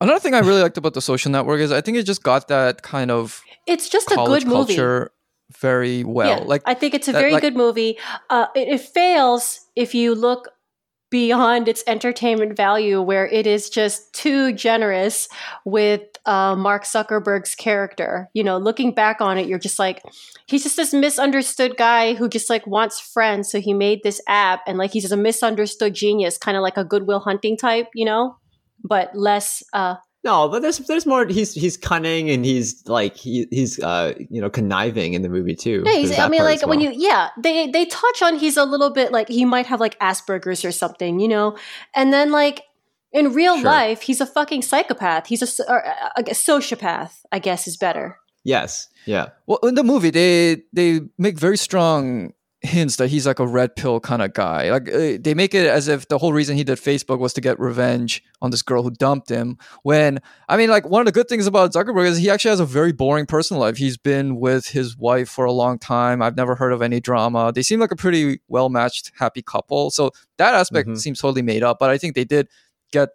Another 0.02 0.20
thing 0.20 0.34
I 0.34 0.40
really 0.40 0.62
liked 0.62 0.78
about 0.78 0.94
the 0.94 1.02
Social 1.02 1.32
Network 1.32 1.60
is 1.60 1.74
I 1.74 1.82
think 1.82 1.98
it 1.98 2.04
just 2.04 2.24
got 2.24 2.48
that 2.48 2.82
kind 2.82 3.12
of 3.12 3.42
It's 3.70 3.88
just 3.90 4.12
a 4.12 4.16
good 4.16 4.46
movie. 4.46 4.76
culture 4.76 5.12
very 5.60 6.04
well. 6.04 6.28
yeah, 6.40 6.44
Like 6.46 6.62
I 6.66 6.74
think 6.74 6.94
it's 6.94 7.08
a 7.08 7.12
that- 7.12 7.20
very 7.20 7.34
like- 7.34 7.42
good 7.42 7.56
movie. 7.56 7.98
Uh, 8.30 8.48
it, 8.56 8.68
it 8.68 8.82
fails 8.82 9.62
if 9.76 9.96
you 9.96 10.14
look 10.16 10.50
beyond 11.12 11.68
its 11.68 11.84
entertainment 11.88 12.56
value, 12.56 13.02
where 13.02 13.26
it 13.28 13.48
is 13.48 13.68
just 13.68 14.14
too 14.14 14.54
generous 14.54 15.28
with 15.66 16.02
uh, 16.28 16.56
Mark 16.56 16.84
Zuckerberg's 16.84 17.56
character. 17.56 18.30
You 18.34 18.44
know, 18.44 18.60
looking 18.60 18.94
back 18.94 19.20
on 19.20 19.40
it, 19.40 19.48
you're 19.48 19.58
just 19.58 19.80
like, 19.80 20.04
he's 20.46 20.62
just 20.62 20.76
this 20.78 20.94
misunderstood 20.94 21.78
guy 21.78 22.14
who 22.14 22.30
just 22.30 22.48
like 22.48 22.68
wants 22.68 23.00
friends, 23.00 23.50
so 23.52 23.60
he 23.60 23.74
made 23.74 24.02
this 24.04 24.22
app, 24.28 24.62
and 24.68 24.78
like 24.78 24.92
he's 24.92 25.02
just 25.02 25.14
a 25.14 25.18
misunderstood 25.18 25.96
genius, 25.96 26.38
kind 26.38 26.56
of 26.56 26.62
like 26.62 26.78
a 26.78 26.84
Goodwill 26.86 27.22
Hunting 27.22 27.58
type, 27.58 27.88
you 27.96 28.06
know, 28.06 28.36
but 28.84 29.10
less. 29.16 29.64
Uh, 29.74 29.96
No, 30.24 30.50
but 30.50 30.62
there's 30.62 30.80
there's 30.80 31.06
more. 31.06 31.26
He's 31.26 31.54
he's 31.54 31.78
cunning 31.78 32.30
and 32.30 32.44
he's 32.44 32.86
like 32.88 33.16
he, 33.16 33.48
he's 33.52 33.80
uh 33.80 34.14
you 34.30 34.42
know 34.42 34.50
conniving 34.50 35.14
in 35.14 35.22
the 35.22 35.30
movie 35.30 35.56
too. 35.56 35.84
Yeah, 35.86 35.94
he's, 35.94 36.20
I 36.20 36.28
mean, 36.28 36.44
like 36.44 36.62
as 36.62 36.66
when 36.68 36.82
you, 36.82 36.92
yeah, 36.94 37.30
they 37.42 37.72
they 37.72 37.86
touch 37.86 38.22
on 38.22 38.38
he's 38.38 38.58
a 38.58 38.66
little 38.66 38.90
bit 38.90 39.14
like 39.14 39.30
he 39.30 39.46
might 39.46 39.66
have 39.68 39.80
like 39.80 39.98
Asperger's 40.00 40.66
or 40.66 40.74
something, 40.74 41.20
you 41.22 41.28
know, 41.30 41.58
and 41.96 42.12
then 42.12 42.32
like 42.32 42.64
in 43.14 43.34
real 43.34 43.56
Sure. 43.56 43.64
life, 43.66 44.02
he's 44.02 44.20
a 44.22 44.26
fucking 44.26 44.62
psychopath. 44.62 45.26
He's 45.28 45.42
a, 45.42 45.46
s- 45.46 45.62
or, 45.68 45.84
uh, 45.88 46.10
a 46.18 46.24
sociopath, 46.24 47.22
I 47.32 47.40
guess, 47.40 47.66
is 47.68 47.78
better. 47.78 48.18
yes, 48.44 48.88
yeah, 49.06 49.30
well 49.48 49.60
in 49.64 49.76
the 49.76 49.84
movie 49.84 50.10
they 50.12 50.64
they 50.74 51.00
make 51.18 51.40
very 51.40 51.58
strong 51.58 52.34
hints 52.62 52.98
that 52.98 53.08
he's 53.10 53.26
like 53.26 53.40
a 53.40 53.48
red 53.48 53.74
pill 53.78 54.02
kind 54.02 54.22
of 54.22 54.34
guy. 54.34 54.70
Like 54.70 54.90
uh, 54.94 55.18
they 55.22 55.34
make 55.34 55.54
it 55.56 55.66
as 55.68 55.88
if 55.88 56.10
the 56.10 56.18
whole 56.18 56.34
reason 56.34 56.58
he 56.58 56.66
did 56.66 56.78
Facebook 56.78 57.20
was 57.20 57.32
to 57.34 57.42
get 57.42 57.58
revenge 57.58 58.22
on 58.42 58.52
this 58.52 58.62
girl 58.62 58.84
who 58.84 58.92
dumped 58.92 59.30
him. 59.30 59.58
When 59.84 60.20
I 60.50 60.58
mean, 60.58 60.70
like 60.70 60.86
one 60.88 61.00
of 61.02 61.06
the 61.06 61.14
good 61.14 61.30
things 61.30 61.48
about 61.48 61.72
Zuckerberg 61.72 62.08
is 62.08 62.18
he 62.18 62.30
actually 62.30 62.50
has 62.50 62.60
a 62.60 62.66
very 62.66 62.92
boring 62.92 63.26
personal 63.26 63.62
life. 63.62 63.78
He's 63.78 63.96
been 63.96 64.36
with 64.42 64.68
his 64.68 64.98
wife 64.98 65.30
for 65.30 65.46
a 65.46 65.54
long 65.54 65.80
time. 65.80 66.22
I've 66.22 66.36
never 66.36 66.56
heard 66.56 66.74
of 66.74 66.82
any 66.82 67.00
drama. 67.00 67.54
They 67.54 67.62
seem 67.64 67.80
like 67.80 67.92
a 67.92 67.96
pretty 67.96 68.42
well 68.50 68.68
matched, 68.68 69.14
happy 69.18 69.42
couple. 69.42 69.90
So 69.92 70.12
that 70.38 70.54
aspect 70.54 70.90
Mhm. 70.90 70.98
seems 71.00 71.20
totally 71.22 71.42
made 71.44 71.64
up. 71.64 71.80
But 71.80 71.92
I 71.92 71.98
think 71.98 72.14
they 72.16 72.26
did 72.26 72.50
get 72.92 73.10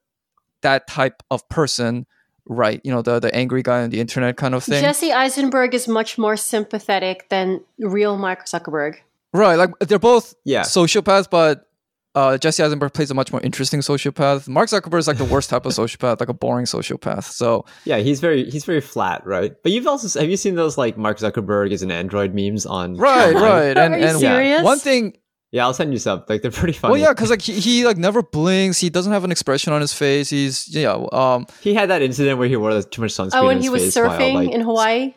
that 0.62 0.86
type 0.86 1.22
of 1.30 1.46
person 1.50 2.06
right. 2.46 2.80
You 2.82 2.92
know, 2.92 3.02
the 3.02 3.20
the 3.20 3.34
angry 3.34 3.62
guy 3.62 3.82
on 3.82 3.90
the 3.90 4.00
internet 4.00 4.38
kind 4.38 4.54
of 4.54 4.64
thing. 4.64 4.80
Jesse 4.82 5.12
Eisenberg 5.12 5.74
is 5.74 5.86
much 5.86 6.16
more 6.16 6.36
sympathetic 6.38 7.28
than 7.28 7.60
real 7.78 8.16
Mark 8.16 8.46
Zuckerberg. 8.46 8.96
Right, 9.34 9.56
like 9.56 9.70
they're 9.80 9.98
both 9.98 10.34
yeah. 10.44 10.62
sociopaths, 10.62 11.28
but 11.28 11.66
uh, 12.14 12.38
Jesse 12.38 12.62
Eisenberg 12.62 12.92
plays 12.92 13.10
a 13.10 13.14
much 13.14 13.32
more 13.32 13.40
interesting 13.40 13.80
sociopath. 13.80 14.46
Mark 14.46 14.68
Zuckerberg 14.68 15.00
is 15.00 15.08
like 15.08 15.18
the 15.18 15.24
worst 15.24 15.50
type 15.50 15.66
of 15.66 15.72
sociopath, 15.72 16.20
like 16.20 16.28
a 16.28 16.34
boring 16.34 16.66
sociopath. 16.66 17.24
So 17.24 17.64
Yeah, 17.84 17.98
he's 17.98 18.20
very 18.20 18.48
he's 18.48 18.64
very 18.64 18.80
flat, 18.80 19.26
right? 19.26 19.52
But 19.64 19.72
you've 19.72 19.88
also 19.88 20.20
have 20.20 20.30
you 20.30 20.36
seen 20.36 20.54
those 20.54 20.78
like 20.78 20.96
Mark 20.96 21.18
Zuckerberg 21.18 21.72
is 21.72 21.82
an 21.82 21.90
android 21.90 22.32
memes 22.32 22.64
on 22.64 22.96
right, 22.96 23.34
online? 23.34 23.42
right, 23.42 23.76
and 23.76 23.94
Are 23.94 23.98
you 23.98 24.04
and 24.04 24.18
serious? 24.18 24.62
one 24.62 24.78
thing, 24.78 25.16
Yeah, 25.50 25.64
I'll 25.64 25.74
send 25.74 25.92
you 25.92 25.98
some. 25.98 26.22
Like 26.28 26.42
they're 26.42 26.52
pretty 26.52 26.74
funny. 26.74 26.92
well, 26.92 27.00
yeah, 27.00 27.12
because 27.12 27.30
like 27.30 27.42
he, 27.42 27.54
he 27.58 27.84
like 27.84 27.96
never 27.96 28.22
blinks. 28.22 28.78
He 28.78 28.88
doesn't 28.90 29.12
have 29.12 29.24
an 29.24 29.32
expression 29.32 29.72
on 29.72 29.80
his 29.80 29.92
face. 29.92 30.30
He's 30.30 30.72
yeah, 30.72 31.04
um, 31.10 31.46
he 31.60 31.74
had 31.74 31.90
that 31.90 32.02
incident 32.02 32.38
where 32.38 32.46
he 32.46 32.54
wore 32.54 32.80
too 32.82 33.02
much 33.02 33.10
sunscreen. 33.10 33.30
Oh, 33.34 33.46
when 33.46 33.60
he 33.60 33.68
was 33.68 33.82
face 33.82 33.96
while, 33.96 34.10
surfing 34.10 34.34
like, 34.34 34.50
in 34.50 34.60
Hawaii. 34.60 35.14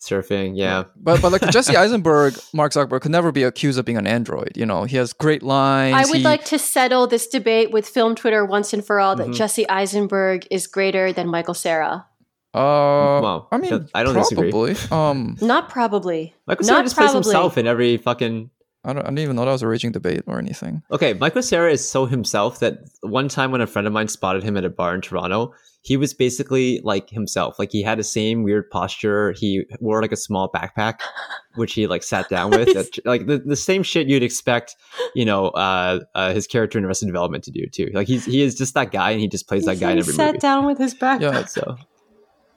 Surfing, 0.00 0.52
yeah. 0.56 0.84
but 0.96 1.20
but 1.20 1.30
like 1.30 1.42
Jesse 1.50 1.76
Eisenberg, 1.76 2.34
Mark 2.54 2.72
Zuckerberg 2.72 3.02
could 3.02 3.10
never 3.10 3.30
be 3.32 3.42
accused 3.42 3.78
of 3.78 3.84
being 3.84 3.98
an 3.98 4.06
android. 4.06 4.52
You 4.56 4.64
know, 4.64 4.84
he 4.84 4.96
has 4.96 5.12
great 5.12 5.42
lines. 5.42 5.94
I 5.94 6.08
would 6.10 6.18
he- 6.18 6.24
like 6.24 6.44
to 6.46 6.58
settle 6.58 7.06
this 7.06 7.26
debate 7.26 7.70
with 7.70 7.86
film 7.86 8.14
Twitter 8.14 8.44
once 8.44 8.72
and 8.72 8.82
for 8.84 8.98
all 8.98 9.14
that 9.16 9.28
Mhm. 9.28 9.34
Jesse 9.34 9.68
Eisenberg 9.68 10.46
is 10.50 10.66
greater 10.66 11.12
than 11.12 11.28
Michael 11.28 11.52
Cera. 11.54 12.06
Uh, 12.54 13.20
Well, 13.22 13.48
I 13.52 13.58
mean, 13.58 13.88
I 13.94 14.02
don't 14.02 14.14
disagree. 14.14 14.50
probably. 14.50 14.76
Um, 14.90 15.36
Not 15.42 15.68
probably. 15.68 16.34
Michael 16.46 16.66
Not 16.66 16.72
Cera 16.72 16.82
just 16.84 16.96
plays 16.96 17.12
himself 17.12 17.58
in 17.58 17.66
every 17.66 17.96
fucking 17.98 18.50
I 18.82 18.94
don't. 18.94 19.02
I 19.02 19.08
didn't 19.10 19.18
even 19.18 19.36
know 19.36 19.44
that 19.44 19.50
was 19.52 19.60
a 19.62 19.68
raging 19.68 19.92
debate 19.92 20.22
or 20.26 20.38
anything. 20.38 20.82
Okay, 20.90 21.12
Michael 21.12 21.42
Cera 21.42 21.70
is 21.70 21.86
so 21.86 22.06
himself 22.06 22.60
that 22.60 22.78
one 23.02 23.28
time 23.28 23.50
when 23.50 23.60
a 23.60 23.66
friend 23.66 23.86
of 23.86 23.92
mine 23.92 24.08
spotted 24.08 24.42
him 24.42 24.56
at 24.56 24.64
a 24.64 24.70
bar 24.70 24.94
in 24.94 25.02
Toronto, 25.02 25.52
he 25.82 25.96
was 25.96 26.12
basically 26.12 26.80
like 26.84 27.08
himself. 27.10 27.58
Like 27.58 27.72
he 27.72 27.82
had 27.82 27.98
the 27.98 28.04
same 28.04 28.42
weird 28.42 28.68
posture. 28.70 29.32
He 29.32 29.64
wore 29.80 30.02
like 30.02 30.12
a 30.12 30.16
small 30.16 30.50
backpack, 30.52 31.00
which 31.54 31.72
he 31.72 31.86
like 31.86 32.02
sat 32.02 32.28
down 32.28 32.50
with. 32.56 32.72
That- 32.74 32.98
like 33.06 33.26
the, 33.26 33.38
the 33.38 33.56
same 33.56 33.82
shit 33.82 34.06
you'd 34.08 34.22
expect, 34.22 34.76
you 35.14 35.24
know, 35.24 35.48
uh, 35.48 36.00
uh, 36.14 36.32
his 36.32 36.46
character 36.46 36.78
in 36.78 36.84
Arrested 36.84 37.06
Development 37.06 37.42
to 37.44 37.50
do 37.50 37.66
too. 37.66 37.90
Like 37.94 38.08
he's 38.08 38.24
he 38.24 38.42
is 38.42 38.54
just 38.54 38.74
that 38.74 38.90
guy, 38.92 39.10
and 39.12 39.20
he 39.20 39.28
just 39.28 39.48
plays 39.48 39.64
that 39.64 39.80
guy 39.80 39.90
in 39.92 39.96
he 39.96 40.00
every 40.00 40.12
sat 40.14 40.26
movie. 40.26 40.38
down 40.38 40.66
with 40.66 40.78
his 40.78 40.94
backpack. 41.00 41.20
Yeah. 41.22 41.44
So 41.46 41.76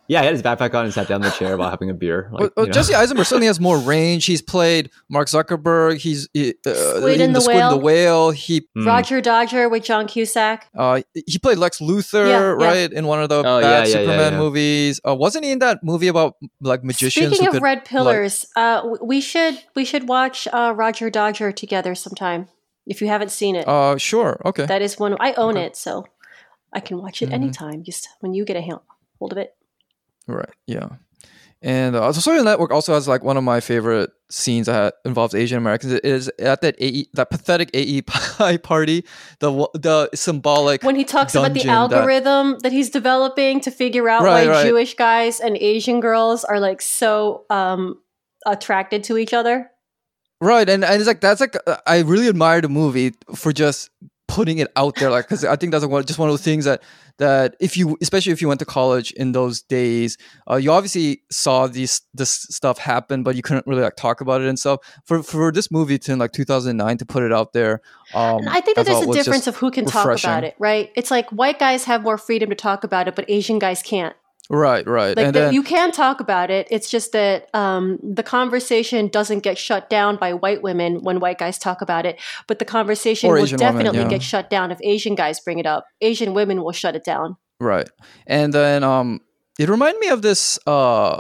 Yeah, 0.08 0.20
he 0.20 0.26
had 0.26 0.34
his 0.34 0.43
backpack 0.43 0.74
on 0.74 0.84
and 0.84 0.93
sat 0.93 1.08
down 1.08 1.22
in 1.24 1.30
the 1.30 1.32
chair 1.32 1.56
while 1.56 1.70
having 1.70 1.89
a 1.89 1.93
beer. 1.93 2.28
Like, 2.32 2.39
Well, 2.41 2.49
well, 2.58 2.66
you 2.66 2.70
know. 2.72 2.74
Jesse 2.74 2.93
Eisenberg 2.93 3.26
certainly 3.26 3.47
has 3.47 3.60
more 3.60 3.78
range. 3.78 4.26
He's 4.26 4.41
played 4.41 4.91
Mark 5.10 5.30
Zuckerberg. 5.30 5.97
He's 5.97 6.26
uh, 6.36 6.51
Squid 6.74 7.16
in 7.16 7.22
and 7.22 7.36
the 7.36 7.39
Squid 7.39 7.56
and 7.58 7.72
the 7.72 7.78
Whale. 7.78 8.28
Whale. 8.28 8.32
He 8.32 8.68
Mm. 8.78 8.86
Roger 8.86 9.22
Dodger 9.22 9.70
with 9.70 9.84
John 9.84 10.08
Cusack. 10.08 10.68
uh, 10.78 11.01
he 11.14 11.38
played 11.39 11.58
Lex 11.58 11.80
Luthor, 11.80 12.28
Yeah, 12.28 12.39
yeah. 12.39 12.68
right, 12.68 12.91
in 12.91 13.08
one 13.08 13.22
of 13.22 13.30
the 13.30 13.39
Oh, 13.39 13.43
bad 13.43 13.62
yeah, 13.62 13.70
yeah, 13.70 13.78
yeah, 13.86 13.86
Superman 13.86 14.34
yeah. 14.34 14.39
movies. 14.39 14.99
Uh, 15.08 15.16
wasn't 15.16 15.45
he 15.45 15.51
in 15.51 15.60
that 15.60 15.84
movie 15.84 16.08
about 16.10 16.36
like 16.60 16.84
magicians? 16.84 17.28
Speaking 17.28 17.47
of 17.47 17.54
could, 17.54 17.62
red 17.62 17.86
pillars, 17.86 18.45
uh, 18.58 18.82
we 19.01 19.22
should 19.22 19.58
we 19.76 19.86
should 19.86 20.10
watch 20.10 20.47
uh, 20.51 20.74
Roger 20.76 21.10
Dodger 21.10 21.51
together 21.54 21.95
sometime. 21.95 22.47
If 22.86 22.99
you 23.01 23.08
haven't 23.08 23.32
seen 23.32 23.56
it, 23.56 23.66
uh, 23.68 23.97
sure, 23.97 24.41
okay. 24.43 24.66
that 24.66 24.82
is 24.82 24.99
one 24.99 25.16
I 25.20 25.32
own 25.34 25.56
okay. 25.56 25.68
it, 25.68 25.78
so 25.78 26.06
I 26.74 26.82
can 26.82 26.97
watch 26.97 27.22
it 27.22 27.30
Mhm. 27.30 27.34
anytime. 27.34 27.84
Just 27.84 28.10
when 28.20 28.34
you 28.34 28.43
get 28.43 28.58
a 28.58 28.62
hand, 28.62 28.80
hold 29.20 29.32
of 29.32 29.38
it. 29.38 29.56
Right. 30.28 30.49
Yeah. 30.67 30.89
And 31.61 31.95
uh, 31.95 32.11
the 32.11 32.19
Social 32.19 32.43
Network 32.43 32.71
also 32.71 32.93
has 32.93 33.07
like 33.07 33.24
one 33.24 33.38
of 33.38 33.43
my 33.45 33.61
favorite 33.61 34.11
scenes 34.30 34.65
that 34.65 34.95
involves 35.05 35.34
Asian 35.34 35.57
Americans. 35.57 35.93
It 35.93 36.03
is 36.03 36.30
at 36.38 36.59
that 36.59 36.76
AE, 36.78 37.05
that 37.13 37.30
pathetic 37.30 37.69
AE 37.74 38.01
pie 38.07 38.57
party, 38.57 39.05
the 39.39 39.69
the 39.74 40.09
symbolic. 40.13 40.84
When 40.84 40.97
he 40.97 41.05
talks 41.05 41.34
about 41.36 41.53
the 41.53 41.61
dungeon 41.61 41.67
that- 41.69 41.93
algorithm 41.93 42.59
that, 42.63 42.74
he's 42.74 42.89
developing 42.89 43.61
to 43.61 43.71
figure 43.71 44.09
out 44.09 44.24
Right, 44.24 44.45
why 44.45 44.53
right. 44.55 44.65
Jewish 44.65 44.95
guys 44.95 45.39
and 45.39 45.55
Asian 45.55 46.01
girls 46.01 46.43
are 46.43 46.59
like 46.59 46.82
so 46.82 47.45
um, 47.49 47.97
attracted 48.45 49.05
to 49.05 49.17
each 49.17 49.34
other. 49.34 49.69
Right, 50.41 50.67
and, 50.67 50.84
and 50.84 50.95
it's 50.95 51.07
like 51.07 51.21
that's 51.21 51.39
like 51.39 51.55
uh, 51.65 51.78
I 51.88 52.01
really 52.01 52.28
admire 52.28 52.59
the 52.59 52.67
movie 52.67 53.13
for 53.36 53.53
just 53.53 53.89
putting 54.28 54.57
it 54.57 54.71
out 54.76 54.95
there, 54.95 55.09
like 55.11 55.26
because 55.26 55.45
I 55.45 55.55
think 55.55 55.71
that's 55.71 55.84
like 55.84 55.91
one, 55.91 56.05
just 56.05 56.19
one 56.19 56.30
of 56.30 56.38
the 56.38 56.43
things 56.43 56.65
that 56.65 56.82
that 57.17 57.55
if 57.59 57.78
you, 57.78 57.97
especially 58.01 58.32
if 58.32 58.41
you 58.41 58.47
went 58.47 58.59
to 58.59 58.65
college 58.65 59.11
in 59.11 59.32
those 59.32 59.61
days, 59.61 60.17
uh, 60.49 60.55
you 60.55 60.71
obviously 60.71 61.21
saw 61.32 61.67
these 61.67 62.01
this 62.13 62.32
stuff 62.32 62.78
happen, 62.78 63.24
but 63.24 63.36
you 63.36 63.41
couldn't 63.41 63.67
really 63.67 63.82
like 63.82 63.95
talk 63.95 64.21
about 64.21 64.41
it 64.41 64.47
and 64.47 64.57
stuff. 64.57 64.80
For 65.05 65.21
for 65.21 65.51
this 65.51 65.71
movie 65.71 65.99
to 65.99 66.13
in 66.13 66.19
like 66.19 66.32
2009 66.32 66.97
to 66.97 67.05
put 67.05 67.24
it 67.24 67.32
out 67.32 67.53
there, 67.53 67.82
um, 68.13 68.47
I 68.47 68.61
think 68.61 68.78
that 68.78 68.86
there's 68.86 69.05
a 69.05 69.11
difference 69.11 69.47
of 69.47 69.57
who 69.57 69.71
can 69.71 69.86
talk 69.86 70.17
about 70.17 70.43
it, 70.43 70.55
right? 70.59 70.91
It's 70.95 71.11
like 71.11 71.30
white 71.30 71.59
guys 71.59 71.86
have 71.86 72.03
more 72.03 72.17
freedom 72.17 72.49
to 72.49 72.55
talk 72.55 72.84
about 72.84 73.07
it, 73.07 73.15
but 73.15 73.26
Asian 73.30 73.59
guys 73.59 73.82
can't. 73.82 74.15
Right, 74.50 74.86
right, 74.86 75.16
Like 75.16 75.26
and 75.26 75.36
the, 75.36 75.39
then 75.39 75.54
you 75.54 75.64
can 75.64 75.91
talk 75.91 76.20
about 76.20 76.52
it. 76.52 76.68
It's 76.70 76.89
just 76.89 77.14
that 77.14 77.50
um, 77.54 77.98
the 78.04 78.24
conversation 78.24 79.08
doesn't 79.08 79.39
get 79.39 79.58
shut 79.58 79.89
down 79.89 80.18
by 80.18 80.34
white 80.34 80.62
women 80.62 81.02
when 81.02 81.22
white 81.22 81.38
guys 81.38 81.58
talk 81.58 81.82
about 81.82 82.06
it, 82.06 82.20
but 82.48 82.60
the 82.60 82.66
conversation 82.66 83.30
will 83.30 83.38
Asian 83.38 83.58
women, 83.58 83.74
definitely 83.74 84.02
yeah. 84.02 84.10
get 84.10 84.22
shut 84.22 84.50
down 84.50 84.70
if 84.72 84.80
Asian 84.84 85.16
guys 85.16 85.39
bring 85.39 85.60
it 85.60 85.66
up. 85.66 85.86
Asian 86.02 86.34
women 86.34 86.62
will 86.62 86.74
shut 86.74 86.96
it 86.96 87.06
down. 87.06 87.38
Right. 87.62 87.89
And 88.28 88.54
then 88.54 88.84
um 88.84 89.22
it 89.58 89.70
reminded 89.70 90.00
me 90.00 90.10
of 90.10 90.22
this 90.22 90.60
uh 90.68 91.20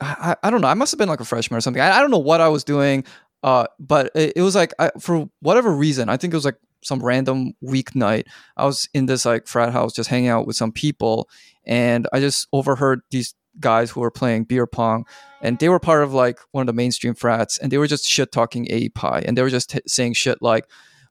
I, 0.00 0.36
I 0.42 0.50
don't 0.50 0.60
know, 0.60 0.68
I 0.68 0.74
must 0.74 0.92
have 0.92 0.98
been 0.98 1.08
like 1.08 1.20
a 1.20 1.24
freshman 1.24 1.56
or 1.58 1.60
something. 1.60 1.82
I, 1.82 1.96
I 1.96 2.00
don't 2.00 2.10
know 2.10 2.18
what 2.18 2.40
I 2.40 2.48
was 2.48 2.64
doing. 2.64 3.04
Uh 3.42 3.66
but 3.78 4.10
it, 4.14 4.34
it 4.36 4.42
was 4.42 4.54
like 4.54 4.74
I, 4.78 4.90
for 5.00 5.28
whatever 5.40 5.72
reason, 5.72 6.10
I 6.10 6.18
think 6.18 6.34
it 6.34 6.36
was 6.36 6.44
like 6.44 6.58
some 6.82 7.02
random 7.02 7.54
weeknight. 7.64 8.24
I 8.56 8.66
was 8.66 8.88
in 8.94 9.06
this 9.06 9.24
like 9.24 9.46
frat 9.46 9.72
house 9.72 9.92
just 9.94 10.10
hanging 10.10 10.28
out 10.28 10.46
with 10.46 10.56
some 10.56 10.70
people 10.70 11.28
and 11.68 12.08
I 12.12 12.20
just 12.20 12.48
overheard 12.52 13.00
these 13.10 13.34
guys 13.60 13.90
who 13.90 14.00
were 14.00 14.10
playing 14.10 14.44
beer 14.44 14.66
pong 14.66 15.04
and 15.40 15.58
they 15.58 15.68
were 15.68 15.80
part 15.80 16.02
of 16.02 16.12
like 16.12 16.38
one 16.52 16.62
of 16.62 16.66
the 16.66 16.72
mainstream 16.72 17.14
frats 17.14 17.58
and 17.58 17.72
they 17.72 17.78
were 17.78 17.88
just 17.88 18.06
shit 18.06 18.30
talking 18.30 18.66
AEPi 18.66 19.24
and 19.24 19.36
they 19.36 19.42
were 19.42 19.50
just 19.50 19.70
t- 19.70 19.80
saying 19.86 20.14
shit 20.14 20.38
like 20.40 20.64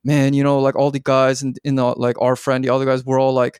man, 0.04 0.34
you 0.34 0.44
know, 0.44 0.60
like 0.60 0.76
all 0.76 0.90
the 0.90 1.00
guys 1.00 1.44
in, 1.44 1.56
in 1.66 1.76
the, 1.76 1.84
like 1.84 2.16
our 2.22 2.38
friend, 2.38 2.64
the 2.64 2.70
other 2.70 2.86
guys 2.86 3.04
were 3.04 3.20
all 3.20 3.34
like 3.34 3.60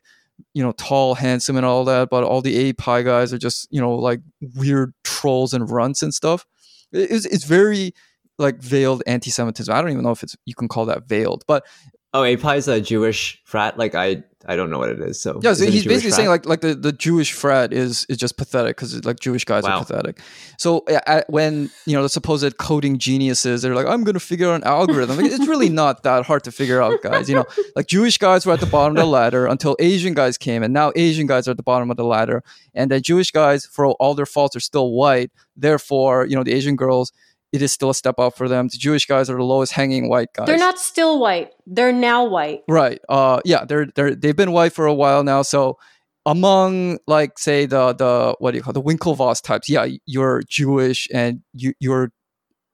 you 0.54 0.62
know, 0.62 0.72
tall, 0.72 1.14
handsome, 1.14 1.56
and 1.56 1.66
all 1.66 1.84
that, 1.84 2.10
but 2.10 2.24
all 2.24 2.40
the 2.40 2.56
A 2.56 2.72
Pi 2.72 3.02
guys 3.02 3.32
are 3.32 3.38
just, 3.38 3.66
you 3.70 3.80
know, 3.80 3.94
like 3.94 4.20
weird 4.54 4.94
trolls 5.04 5.52
and 5.52 5.70
runts 5.70 6.02
and 6.02 6.14
stuff. 6.14 6.46
It's, 6.92 7.26
it's 7.26 7.44
very 7.44 7.92
like 8.38 8.62
veiled 8.62 9.02
anti-Semitism. 9.06 9.74
I 9.74 9.80
don't 9.80 9.90
even 9.90 10.04
know 10.04 10.12
if 10.12 10.22
it's 10.22 10.36
you 10.46 10.54
can 10.54 10.68
call 10.68 10.86
that 10.86 11.08
veiled, 11.08 11.44
but 11.46 11.66
Oh, 12.14 12.22
AEPi 12.22 12.56
is 12.56 12.68
a 12.68 12.80
Jewish 12.80 13.40
frat. 13.44 13.76
Like 13.76 13.94
I, 13.94 14.22
I 14.46 14.56
don't 14.56 14.70
know 14.70 14.78
what 14.78 14.88
it 14.88 14.98
is. 15.00 15.20
So 15.20 15.40
yeah, 15.42 15.52
so 15.52 15.66
he's 15.66 15.84
basically 15.84 16.10
frat? 16.10 16.16
saying 16.16 16.28
like 16.30 16.46
like 16.46 16.60
the, 16.62 16.74
the 16.74 16.90
Jewish 16.92 17.32
frat 17.34 17.70
is 17.70 18.06
is 18.08 18.16
just 18.16 18.38
pathetic 18.38 18.76
because 18.76 19.04
like 19.04 19.20
Jewish 19.20 19.44
guys 19.44 19.64
Wow. 19.64 19.80
are 19.80 19.84
pathetic. 19.84 20.20
So 20.56 20.84
uh, 21.06 21.20
when 21.28 21.70
you 21.84 21.94
know 21.94 22.02
the 22.02 22.08
supposed 22.08 22.56
coding 22.56 22.96
geniuses, 22.98 23.60
they're 23.60 23.74
like, 23.74 23.86
I'm 23.86 24.04
going 24.04 24.14
to 24.14 24.20
figure 24.20 24.48
out 24.48 24.54
an 24.54 24.64
algorithm. 24.64 25.18
Like, 25.18 25.26
it's 25.30 25.46
really 25.46 25.68
not 25.68 26.02
that 26.04 26.24
hard 26.24 26.44
to 26.44 26.50
figure 26.52 26.80
out, 26.80 27.02
guys. 27.02 27.28
You 27.28 27.34
know, 27.36 27.44
like 27.76 27.88
Jewish 27.88 28.16
guys 28.16 28.46
were 28.46 28.54
at 28.54 28.60
the 28.60 28.66
bottom 28.66 28.96
of 28.96 29.02
the 29.02 29.06
ladder 29.10 29.44
until 29.46 29.76
Asian 29.78 30.14
guys 30.14 30.38
came, 30.38 30.62
and 30.62 30.72
now 30.72 30.92
Asian 30.96 31.26
guys 31.26 31.46
are 31.46 31.50
at 31.50 31.58
the 31.58 31.62
bottom 31.62 31.90
of 31.90 31.98
the 31.98 32.04
ladder, 32.04 32.42
and 32.74 32.90
the 32.90 33.00
Jewish 33.02 33.30
guys, 33.32 33.66
for 33.66 33.86
all 33.86 34.14
their 34.14 34.24
faults, 34.24 34.56
are 34.56 34.60
still 34.60 34.92
white. 34.92 35.30
Therefore, 35.58 36.24
you 36.24 36.36
know, 36.36 36.42
the 36.44 36.54
Asian 36.54 36.74
girls. 36.76 37.12
It 37.52 37.62
is 37.62 37.72
still 37.72 37.90
a 37.90 37.94
step 37.94 38.18
up 38.18 38.36
for 38.36 38.48
them. 38.48 38.68
The 38.68 38.76
Jewish 38.78 39.06
guys 39.06 39.30
are 39.30 39.36
the 39.36 39.42
lowest 39.42 39.72
hanging 39.72 40.08
white 40.08 40.28
guys. 40.34 40.46
They're 40.46 40.58
not 40.58 40.78
still 40.78 41.18
white. 41.18 41.52
They're 41.66 41.92
now 41.92 42.24
white. 42.24 42.62
Right. 42.68 43.00
Uh 43.08 43.40
yeah, 43.44 43.64
they're 43.64 43.86
they're 43.94 44.14
they've 44.14 44.36
been 44.36 44.52
white 44.52 44.72
for 44.72 44.86
a 44.86 44.94
while 44.94 45.24
now. 45.24 45.42
So 45.42 45.78
among 46.26 46.98
like 47.06 47.38
say 47.38 47.64
the 47.64 47.94
the 47.94 48.36
what 48.38 48.50
do 48.50 48.58
you 48.58 48.62
call 48.62 48.72
it, 48.72 48.74
the 48.74 48.82
Winklevoss 48.82 49.42
types, 49.42 49.68
yeah, 49.68 49.86
you're 50.04 50.42
Jewish 50.46 51.08
and 51.12 51.40
you 51.54 51.72
your 51.80 52.12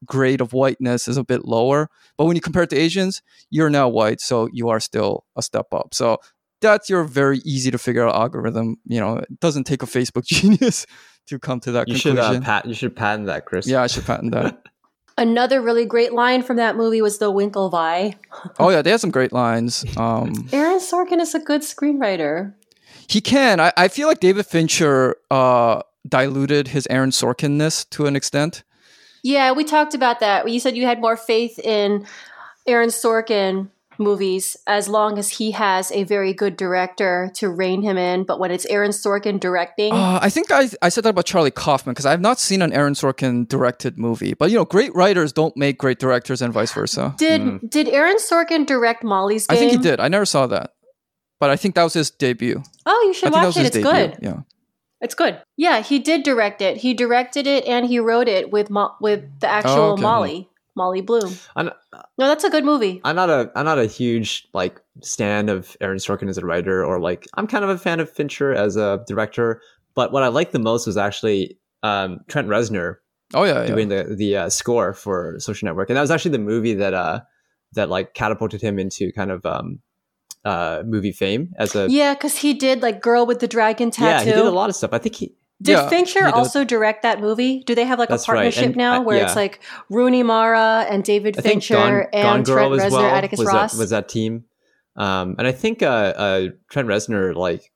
grade 0.04 0.40
of 0.40 0.52
whiteness 0.52 1.08
is 1.08 1.16
a 1.16 1.24
bit 1.24 1.44
lower. 1.44 1.88
But 2.18 2.26
when 2.26 2.36
you 2.36 2.42
compare 2.42 2.64
it 2.64 2.70
to 2.70 2.76
Asians, 2.76 3.22
you're 3.50 3.70
now 3.70 3.88
white, 3.88 4.20
so 4.20 4.48
you 4.52 4.68
are 4.68 4.80
still 4.80 5.24
a 5.36 5.42
step 5.42 5.66
up. 5.72 5.94
So 5.94 6.18
that's 6.70 6.88
your 6.90 7.04
very 7.04 7.38
easy 7.38 7.70
to 7.70 7.78
figure 7.78 8.06
out 8.06 8.14
algorithm. 8.14 8.76
You 8.84 9.00
know, 9.00 9.16
it 9.18 9.40
doesn't 9.40 9.64
take 9.64 9.82
a 9.82 9.86
Facebook 9.86 10.24
genius 10.38 10.86
to 11.26 11.38
come 11.38 11.60
to 11.60 11.72
that 11.72 11.88
you 11.88 11.96
should 11.96 12.16
conclusion. 12.16 12.42
uh, 12.42 12.46
pat. 12.46 12.66
You 12.66 12.74
should 12.74 12.96
patent 12.96 13.26
that, 13.26 13.44
Chris. 13.44 13.66
yeah, 13.66 13.82
I 13.82 13.86
should 13.86 14.04
patent 14.04 14.32
that. 14.32 14.62
Another 15.16 15.62
really 15.62 15.84
great 15.84 16.12
line 16.12 16.42
from 16.42 16.56
that 16.56 16.76
movie 16.76 17.00
was 17.00 17.18
the 17.18 17.30
Winklevi. 17.30 18.16
oh 18.58 18.70
yeah, 18.70 18.82
they 18.82 18.90
have 18.90 19.00
some 19.00 19.12
great 19.12 19.32
lines. 19.32 19.84
Um 19.96 20.48
Aaron 20.52 20.80
Sorkin 20.80 21.20
is 21.20 21.34
a 21.34 21.38
good 21.38 21.62
screenwriter. 21.62 22.52
He 23.08 23.20
can. 23.20 23.60
I, 23.60 23.72
I 23.76 23.88
feel 23.88 24.08
like 24.08 24.20
David 24.20 24.46
Fincher 24.46 25.16
uh, 25.30 25.82
diluted 26.08 26.68
his 26.68 26.86
Aaron 26.88 27.10
Sorkinness 27.10 27.88
to 27.90 28.06
an 28.06 28.16
extent. 28.16 28.64
Yeah, 29.22 29.52
we 29.52 29.64
talked 29.64 29.94
about 29.94 30.20
that. 30.20 30.48
You 30.48 30.58
said 30.58 30.76
you 30.76 30.86
had 30.86 31.00
more 31.00 31.16
faith 31.16 31.58
in 31.58 32.06
Aaron 32.66 32.88
Sorkin 32.88 33.68
movies 33.98 34.56
as 34.66 34.88
long 34.88 35.18
as 35.18 35.28
he 35.30 35.50
has 35.52 35.90
a 35.92 36.04
very 36.04 36.32
good 36.32 36.56
director 36.56 37.30
to 37.34 37.48
rein 37.48 37.82
him 37.82 37.96
in. 37.96 38.24
But 38.24 38.38
when 38.40 38.50
it's 38.50 38.66
Aaron 38.66 38.90
Sorkin 38.90 39.38
directing, 39.40 39.92
Uh, 39.92 40.18
I 40.22 40.30
think 40.30 40.50
I, 40.50 40.68
I 40.82 40.88
said 40.88 41.04
that 41.04 41.10
about 41.10 41.26
Charlie 41.26 41.50
Kaufman 41.50 41.92
because 41.94 42.06
I've 42.06 42.20
not 42.20 42.38
seen 42.38 42.62
an 42.62 42.72
Aaron 42.72 42.94
Sorkin 42.94 43.48
directed 43.48 43.98
movie. 43.98 44.34
But 44.34 44.50
you 44.50 44.56
know, 44.56 44.64
great 44.64 44.94
writers 44.94 45.32
don't 45.32 45.56
make 45.56 45.78
great 45.78 45.98
directors 45.98 46.42
and 46.42 46.52
vice 46.52 46.72
versa. 46.72 47.14
did 47.18 47.68
did 47.70 47.88
Aaron 47.88 48.16
Sorkin 48.18 48.66
direct 48.66 49.02
Molly's 49.04 49.46
Game? 49.46 49.56
I 49.56 49.58
think 49.58 49.72
he 49.72 49.78
did. 49.78 50.00
I 50.00 50.08
never 50.08 50.24
saw 50.26 50.46
that, 50.48 50.72
but 51.40 51.50
I 51.50 51.56
think 51.56 51.74
that 51.74 51.84
was 51.84 51.94
his 51.94 52.10
debut. 52.10 52.62
Oh, 52.86 53.02
you 53.06 53.12
should 53.14 53.32
think 53.32 53.34
that 53.34 53.38
watch 53.40 53.46
was 53.46 53.56
it. 53.56 53.60
his 53.60 53.66
It's 53.68 53.76
debut. 53.76 53.92
good. 53.92 54.18
Yeah. 54.22 54.40
It's 55.00 55.14
good. 55.14 55.38
Yeah, 55.58 55.82
he 55.82 55.98
did 55.98 56.22
direct 56.22 56.62
it. 56.62 56.78
He 56.78 56.94
directed 56.94 57.46
it 57.46 57.66
and 57.66 57.84
he 57.84 57.98
wrote 57.98 58.26
it 58.26 58.50
with 58.50 58.70
Mo- 58.70 58.94
with 59.02 59.22
the 59.40 59.48
actual 59.48 59.92
okay. 59.92 60.02
Molly, 60.02 60.48
Molly 60.76 61.00
Bloom. 61.00 61.34
I'm, 61.56 61.66
No, 61.92 62.26
that's 62.26 62.44
a 62.44 62.50
good 62.50 62.64
movie. 62.64 63.00
I'm 63.04 63.16
not 63.16 63.30
a 63.30 63.50
I'm 63.54 63.64
not 63.64 63.78
a 63.78 63.86
huge 63.86 64.46
like 64.54 64.80
stan 65.02 65.48
of 65.48 65.76
Aaron 65.80 65.98
Sorkin 65.98 66.28
as 66.28 66.38
a 66.38 66.44
writer, 66.46 66.84
or 66.84 67.00
like 67.00 67.26
I'm 67.34 67.46
kind 67.46 67.64
of 67.64 67.70
a 67.70 67.78
fan 67.78 68.00
of 68.00 68.10
Fincher 68.10 68.52
as 68.52 68.76
a 68.76 69.04
director. 69.06 69.60
But 69.94 70.12
what 70.12 70.22
I 70.22 70.28
liked 70.28 70.52
the 70.52 70.58
most 70.58 70.86
was 70.86 70.96
actually 70.96 71.58
um, 71.82 72.18
Trent 72.28 72.48
Reznor 72.48 72.96
Oh 73.32 73.44
yeah. 73.44 73.60
yeah. 73.62 73.66
doing 73.66 73.88
the 73.88 74.14
the 74.16 74.36
uh, 74.36 74.48
score 74.48 74.92
for 74.92 75.36
Social 75.38 75.66
Network, 75.66 75.90
and 75.90 75.96
that 75.96 76.00
was 76.02 76.10
actually 76.10 76.32
the 76.32 76.38
movie 76.38 76.74
that 76.74 76.94
uh 76.94 77.20
that 77.72 77.88
like 77.88 78.14
catapulted 78.14 78.60
him 78.60 78.78
into 78.78 79.10
kind 79.12 79.30
of 79.30 79.44
um 79.46 79.80
uh 80.44 80.82
movie 80.86 81.12
fame 81.12 81.52
as 81.58 81.74
a 81.74 81.88
Yeah, 81.90 82.14
because 82.14 82.36
he 82.36 82.52
did 82.54 82.82
like 82.82 83.00
Girl 83.00 83.26
with 83.26 83.40
the 83.40 83.48
Dragon 83.48 83.90
Tattoo. 83.90 84.06
yeah 84.10 84.18
Tattoo. 84.18 84.30
he 84.30 84.36
did 84.36 84.46
a 84.46 84.50
lot 84.50 84.68
of 84.70 84.76
stuff. 84.76 84.90
I 84.92 84.98
think 84.98 85.14
he 85.16 85.34
Did 85.62 85.72
Yeah, 85.72 85.88
Fincher 85.88 86.26
also 86.28 86.64
direct 86.64 87.02
that 87.02 87.20
movie? 87.20 87.60
Do 87.60 87.74
they 87.74 87.84
have 87.84 87.98
like 87.98 88.10
a 88.10 88.14
right, 88.14 88.24
partnership 88.24 88.64
and, 88.66 88.76
now 88.76 89.00
uh, 89.00 89.02
where 89.02 89.22
it's 89.22 89.34
yeah. 89.34 89.40
like 89.40 89.60
Rooney 89.88 90.22
Mara 90.22 90.84
and 90.90 91.04
David 91.04 91.38
I 91.38 91.42
Fincher 91.42 91.74
Gone, 91.74 92.06
and 92.12 92.44
Gone 92.46 92.56
Trent 92.56 92.72
Reznor, 92.72 92.90
well 92.90 93.14
Atticus 93.14 93.38
was 93.38 93.48
Ross? 93.48 93.72
that 93.72 93.78
was 93.78 93.90
that 93.90 94.08
team, 94.08 94.44
um, 94.96 95.36
and 95.38 95.46
I 95.46 95.52
think 95.52 95.82
uh, 95.82 95.86
uh, 95.86 96.48
Trent 96.70 96.88
Reznor 96.88 97.34
like 97.34 97.72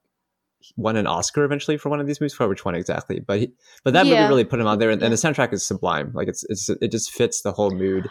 won 0.76 0.96
an 0.96 1.06
Oscar 1.06 1.44
eventually 1.44 1.78
for 1.78 1.88
one 1.88 2.00
of 2.00 2.06
these 2.06 2.20
movies. 2.20 2.34
For 2.34 2.48
which 2.48 2.64
one 2.64 2.74
exactly? 2.74 3.20
But 3.20 3.38
he, 3.40 3.52
but 3.84 3.92
that 3.94 4.06
Yeah. 4.06 4.14
movie 4.16 4.28
really 4.28 4.44
put 4.44 4.60
him 4.60 4.66
out 4.66 4.80
there, 4.80 4.90
and, 4.90 5.00
and 5.02 5.12
the 5.12 5.16
soundtrack 5.16 5.52
is 5.52 5.64
sublime. 5.64 6.10
Like 6.14 6.28
it's 6.28 6.44
it's 6.48 6.68
it 6.68 6.90
just 6.90 7.12
fits 7.12 7.42
the 7.42 7.52
whole 7.52 7.70
mood. 7.70 8.08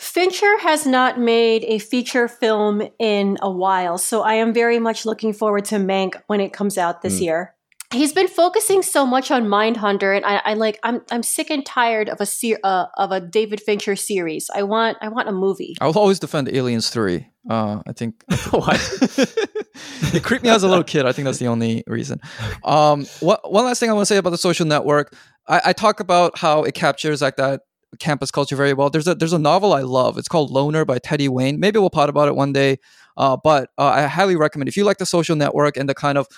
Fincher 0.00 0.58
has 0.60 0.86
not 0.86 1.20
made 1.20 1.64
a 1.64 1.78
feature 1.78 2.28
film 2.28 2.82
in 2.98 3.36
a 3.42 3.50
while, 3.50 3.98
so 3.98 4.22
I 4.22 4.34
am 4.34 4.54
very 4.54 4.78
much 4.78 5.04
looking 5.04 5.34
forward 5.34 5.66
to 5.66 5.76
Mank 5.76 6.14
when 6.28 6.40
it 6.40 6.52
comes 6.54 6.78
out 6.78 7.02
this 7.02 7.18
Mm. 7.18 7.22
year. 7.22 7.54
He's 7.92 8.12
been 8.12 8.28
focusing 8.28 8.82
so 8.82 9.04
much 9.04 9.32
on 9.32 9.46
Mindhunter, 9.46 10.14
and 10.14 10.24
I, 10.24 10.40
I 10.44 10.54
like 10.54 10.78
I'm 10.84 11.02
I'm 11.10 11.24
sick 11.24 11.50
and 11.50 11.66
tired 11.66 12.08
of 12.08 12.20
a 12.20 12.26
ser- 12.26 12.60
uh, 12.62 12.86
of 12.96 13.10
a 13.10 13.20
David 13.20 13.60
Fincher 13.60 13.96
series. 13.96 14.48
I 14.54 14.62
want 14.62 14.98
I 15.00 15.08
want 15.08 15.28
a 15.28 15.32
movie. 15.32 15.76
I 15.80 15.86
will 15.86 15.98
always 15.98 16.20
defend 16.20 16.48
Aliens 16.54 16.90
Three. 16.90 17.26
Uh, 17.48 17.82
I 17.88 17.92
think 17.92 18.22
what? 18.50 18.76
it 20.14 20.22
creeped 20.22 20.44
me 20.44 20.50
out 20.50 20.56
as 20.56 20.62
a 20.62 20.68
little 20.68 20.84
kid. 20.84 21.04
I 21.04 21.10
think 21.10 21.26
that's 21.26 21.38
the 21.38 21.48
only 21.48 21.82
reason. 21.88 22.20
Um, 22.64 23.06
what, 23.18 23.50
one 23.50 23.64
last 23.64 23.80
thing 23.80 23.90
I 23.90 23.92
want 23.92 24.02
to 24.06 24.14
say 24.14 24.18
about 24.18 24.30
the 24.30 24.38
social 24.38 24.66
network. 24.66 25.16
I, 25.48 25.60
I 25.66 25.72
talk 25.72 25.98
about 25.98 26.38
how 26.38 26.62
it 26.62 26.74
captures 26.74 27.20
like 27.20 27.36
that 27.36 27.62
campus 27.98 28.30
culture 28.30 28.54
very 28.54 28.72
well. 28.72 28.90
There's 28.90 29.08
a 29.08 29.16
there's 29.16 29.32
a 29.32 29.38
novel 29.38 29.72
I 29.72 29.80
love. 29.80 30.16
It's 30.16 30.28
called 30.28 30.52
Loner 30.52 30.84
by 30.84 30.98
Teddy 30.98 31.28
Wayne. 31.28 31.58
Maybe 31.58 31.80
we'll 31.80 31.90
pot 31.90 32.08
about 32.08 32.28
it 32.28 32.36
one 32.36 32.52
day. 32.52 32.78
Uh, 33.16 33.36
but 33.36 33.70
uh, 33.76 33.86
I 33.86 34.02
highly 34.06 34.36
recommend 34.36 34.68
if 34.68 34.76
you 34.76 34.84
like 34.84 34.98
the 34.98 35.06
social 35.06 35.34
network 35.34 35.76
and 35.76 35.88
the 35.88 35.94
kind 35.94 36.16
of 36.16 36.28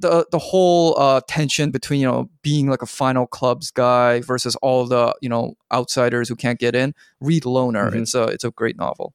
the 0.00 0.26
the 0.30 0.38
whole 0.38 0.98
uh, 0.98 1.20
tension 1.28 1.70
between 1.70 2.00
you 2.00 2.06
know 2.06 2.30
being 2.42 2.68
like 2.68 2.82
a 2.82 2.86
final 2.86 3.26
clubs 3.26 3.70
guy 3.70 4.20
versus 4.20 4.56
all 4.56 4.86
the 4.86 5.14
you 5.20 5.28
know 5.28 5.54
outsiders 5.72 6.28
who 6.28 6.36
can't 6.36 6.58
get 6.58 6.74
in. 6.74 6.94
Read 7.20 7.44
Loner. 7.44 7.90
Mhm. 7.90 8.02
It's 8.02 8.14
a 8.14 8.24
it's 8.24 8.44
a 8.44 8.50
great 8.50 8.76
novel. 8.76 9.14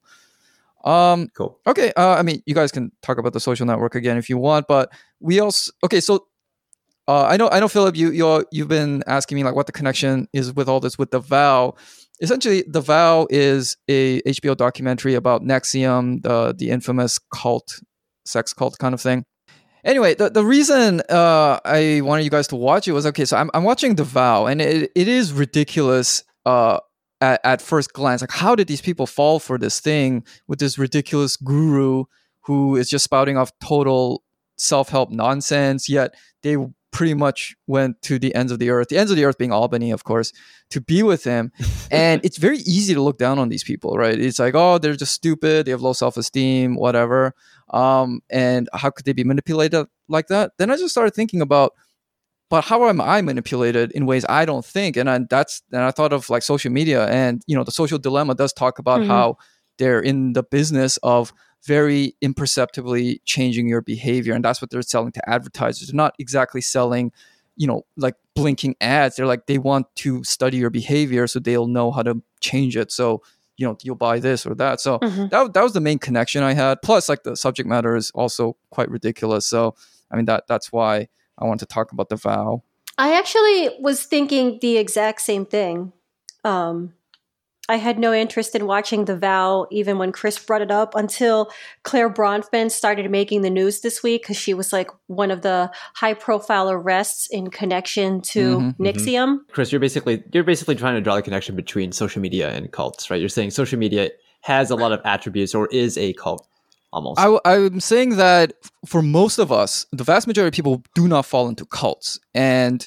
Um, 0.84 1.28
Cool. 1.34 1.58
Okay. 1.66 1.92
Uh, 1.96 2.12
I 2.18 2.22
mean, 2.22 2.42
you 2.46 2.54
guys 2.54 2.72
can 2.72 2.90
talk 3.02 3.18
about 3.18 3.32
the 3.34 3.40
social 3.40 3.66
network 3.66 3.94
again 3.94 4.16
if 4.16 4.30
you 4.30 4.38
want, 4.38 4.66
but 4.66 4.90
we 5.20 5.38
also 5.40 5.72
okay. 5.84 6.00
So, 6.00 6.26
uh, 7.06 7.24
I 7.24 7.36
know, 7.36 7.48
I 7.50 7.60
know, 7.60 7.68
Philip, 7.68 7.96
you 7.96 8.10
you 8.12 8.46
you've 8.50 8.68
been 8.68 9.02
asking 9.06 9.36
me 9.36 9.44
like 9.44 9.54
what 9.54 9.66
the 9.66 9.72
connection 9.72 10.26
is 10.32 10.54
with 10.54 10.68
all 10.68 10.80
this 10.80 10.96
with 10.98 11.10
the 11.10 11.20
vow. 11.20 11.74
Essentially, 12.22 12.64
the 12.66 12.80
vow 12.80 13.26
is 13.30 13.76
a 13.88 14.20
HBO 14.22 14.56
documentary 14.56 15.14
about 15.14 15.42
NXIVM, 15.42 16.22
the 16.22 16.54
the 16.56 16.70
infamous 16.70 17.18
cult, 17.18 17.80
sex 18.24 18.52
cult 18.54 18.78
kind 18.78 18.94
of 18.94 19.00
thing. 19.00 19.24
Anyway, 19.84 20.14
the, 20.14 20.30
the 20.30 20.44
reason 20.44 21.00
uh, 21.08 21.58
I 21.64 22.00
wanted 22.02 22.24
you 22.24 22.30
guys 22.30 22.48
to 22.48 22.56
watch 22.56 22.86
it 22.88 22.92
was 22.92 23.06
okay. 23.06 23.24
So 23.24 23.36
I'm 23.36 23.50
I'm 23.54 23.64
watching 23.64 23.94
the 23.94 24.04
vow, 24.04 24.46
and 24.46 24.60
it, 24.60 24.90
it 24.94 25.08
is 25.08 25.32
ridiculous. 25.32 26.24
Uh, 26.46 26.78
at, 27.20 27.40
at 27.44 27.60
first 27.60 27.92
glance 27.92 28.22
like 28.22 28.30
how 28.30 28.54
did 28.54 28.66
these 28.66 28.80
people 28.80 29.06
fall 29.06 29.38
for 29.38 29.58
this 29.58 29.78
thing 29.78 30.24
with 30.48 30.58
this 30.58 30.78
ridiculous 30.78 31.36
guru 31.36 32.04
who 32.44 32.76
is 32.76 32.88
just 32.88 33.04
spouting 33.04 33.36
off 33.36 33.52
total 33.62 34.22
self-help 34.56 35.10
nonsense 35.10 35.86
yet 35.86 36.14
they 36.42 36.56
pretty 36.92 37.14
much 37.14 37.54
went 37.66 38.00
to 38.02 38.18
the 38.18 38.34
ends 38.34 38.50
of 38.52 38.58
the 38.58 38.70
earth. 38.70 38.88
The 38.88 38.98
ends 38.98 39.10
of 39.10 39.16
the 39.16 39.24
earth 39.24 39.38
being 39.38 39.52
albany 39.52 39.90
of 39.92 40.04
course 40.04 40.32
to 40.70 40.80
be 40.80 41.02
with 41.02 41.24
him. 41.24 41.52
And 41.90 42.20
it's 42.24 42.38
very 42.38 42.58
easy 42.58 42.94
to 42.94 43.02
look 43.02 43.18
down 43.18 43.38
on 43.38 43.48
these 43.48 43.64
people 43.64 43.96
right? 43.96 44.18
It's 44.18 44.38
like 44.38 44.54
oh 44.54 44.78
they're 44.78 44.96
just 44.96 45.14
stupid. 45.14 45.66
They 45.66 45.70
have 45.72 45.82
low 45.82 45.92
self-esteem 45.92 46.74
whatever. 46.76 47.34
Um, 47.70 48.20
and 48.30 48.68
how 48.72 48.90
could 48.90 49.04
they 49.06 49.12
be 49.12 49.24
manipulated 49.24 49.86
like 50.08 50.26
that? 50.28 50.52
Then 50.58 50.70
i 50.70 50.76
just 50.76 50.90
started 50.90 51.14
thinking 51.14 51.40
about 51.40 51.72
but 52.50 52.64
how 52.64 52.88
am 52.88 53.00
I 53.00 53.22
manipulated 53.22 53.92
in 53.92 54.06
ways 54.06 54.24
I 54.28 54.44
don't 54.44 54.64
think? 54.64 54.96
And 54.96 55.08
I, 55.08 55.20
that's 55.30 55.62
and 55.72 55.82
I 55.82 55.92
thought 55.92 56.12
of 56.12 56.28
like 56.28 56.42
social 56.42 56.72
media, 56.72 57.06
and 57.06 57.42
you 57.46 57.54
know, 57.56 57.62
the 57.62 57.70
social 57.70 57.96
dilemma 57.96 58.34
does 58.34 58.52
talk 58.52 58.80
about 58.80 59.00
Mhm. 59.02 59.06
how 59.06 59.36
they're 59.78 60.00
in 60.00 60.32
the 60.32 60.42
business 60.42 60.96
of 61.04 61.32
very 61.64 62.14
imperceptibly 62.20 63.20
changing 63.24 63.68
your 63.68 63.82
behavior, 63.82 64.34
and 64.34 64.44
that's 64.44 64.60
what 64.60 64.70
they're 64.70 64.82
selling 64.82 65.12
to 65.12 65.28
advertisers. 65.28 65.88
They're 65.88 65.96
not 65.96 66.14
exactly 66.18 66.60
selling, 66.60 67.12
you 67.56 67.66
know, 67.66 67.84
like 67.96 68.14
blinking 68.34 68.76
ads. 68.80 69.16
They're 69.16 69.26
like 69.26 69.46
they 69.46 69.58
want 69.58 69.86
to 69.96 70.24
study 70.24 70.56
your 70.58 70.70
behavior 70.70 71.26
so 71.26 71.38
they'll 71.38 71.66
know 71.66 71.90
how 71.90 72.02
to 72.02 72.22
change 72.40 72.76
it. 72.76 72.90
So 72.92 73.22
you 73.56 73.66
know, 73.66 73.76
you'll 73.82 73.94
buy 73.94 74.18
this 74.18 74.46
or 74.46 74.54
that. 74.54 74.80
So 74.80 74.98
Mhm. 75.00 75.28
that 75.28 75.52
that 75.52 75.62
was 75.62 75.74
the 75.74 75.82
main 75.82 75.98
connection 75.98 76.42
I 76.42 76.54
had. 76.54 76.80
Plus, 76.80 77.10
like 77.10 77.24
the 77.24 77.36
subject 77.36 77.68
matter 77.68 77.94
is 77.94 78.10
also 78.14 78.56
quite 78.70 78.90
ridiculous. 78.90 79.44
So 79.46 79.74
I 80.10 80.16
mean 80.16 80.24
that 80.24 80.44
that's 80.48 80.72
why 80.72 81.08
I 81.36 81.44
want 81.44 81.60
to 81.60 81.66
talk 81.66 81.92
about 81.92 82.08
the 82.08 82.16
vow. 82.16 82.62
I 82.96 83.18
actually 83.18 83.68
was 83.78 84.04
thinking 84.04 84.58
the 84.62 84.78
exact 84.78 85.20
same 85.20 85.44
thing. 85.44 85.92
Um, 86.42 86.94
I 87.70 87.76
had 87.76 88.00
no 88.00 88.12
interest 88.12 88.56
in 88.56 88.66
watching 88.66 89.04
The 89.04 89.16
Vow 89.16 89.68
even 89.70 89.96
when 89.96 90.10
Chris 90.10 90.38
brought 90.40 90.60
it 90.60 90.72
up 90.72 90.96
until 90.96 91.50
Clare 91.84 92.12
Bronfman 92.12 92.68
started 92.68 93.08
making 93.10 93.42
the 93.42 93.50
news 93.50 93.80
this 93.80 94.02
week 94.02 94.22
because 94.22 94.36
she 94.36 94.54
was 94.54 94.72
like 94.72 94.90
one 95.06 95.30
of 95.30 95.42
the 95.42 95.70
high 95.94 96.14
profile 96.14 96.68
arrests 96.68 97.28
in 97.30 97.48
connection 97.48 98.20
to 98.22 98.58
Mhm, 98.58 98.76
mhm. 98.76 98.92
NXIVM. 98.92 99.38
Chris, 99.52 99.70
you're 99.70 99.80
basically 99.80 100.22
you're 100.32 100.42
basically 100.42 100.74
trying 100.74 100.96
to 100.96 101.00
draw 101.00 101.14
the 101.14 101.22
connection 101.22 101.54
between 101.54 101.92
social 101.92 102.20
media 102.20 102.50
and 102.50 102.72
cults, 102.72 103.08
right? 103.08 103.20
You're 103.20 103.28
saying 103.28 103.52
social 103.52 103.78
media 103.78 104.10
has 104.40 104.70
a 104.70 104.74
lot 104.74 104.90
of 104.90 105.00
attributes 105.04 105.54
or 105.54 105.68
is 105.68 105.96
a 105.96 106.12
cult 106.14 106.44
almost. 106.92 107.20
I, 107.20 107.38
am 107.44 107.78
saying 107.78 108.16
that 108.16 108.54
for 108.84 109.00
most 109.00 109.38
of 109.38 109.52
us, 109.52 109.86
the 109.92 110.02
vast 110.02 110.26
majority 110.26 110.48
of 110.48 110.56
people 110.56 110.82
do 110.96 111.06
not 111.06 111.24
fall 111.24 111.48
into 111.48 111.64
cults, 111.66 112.18
and 112.34 112.86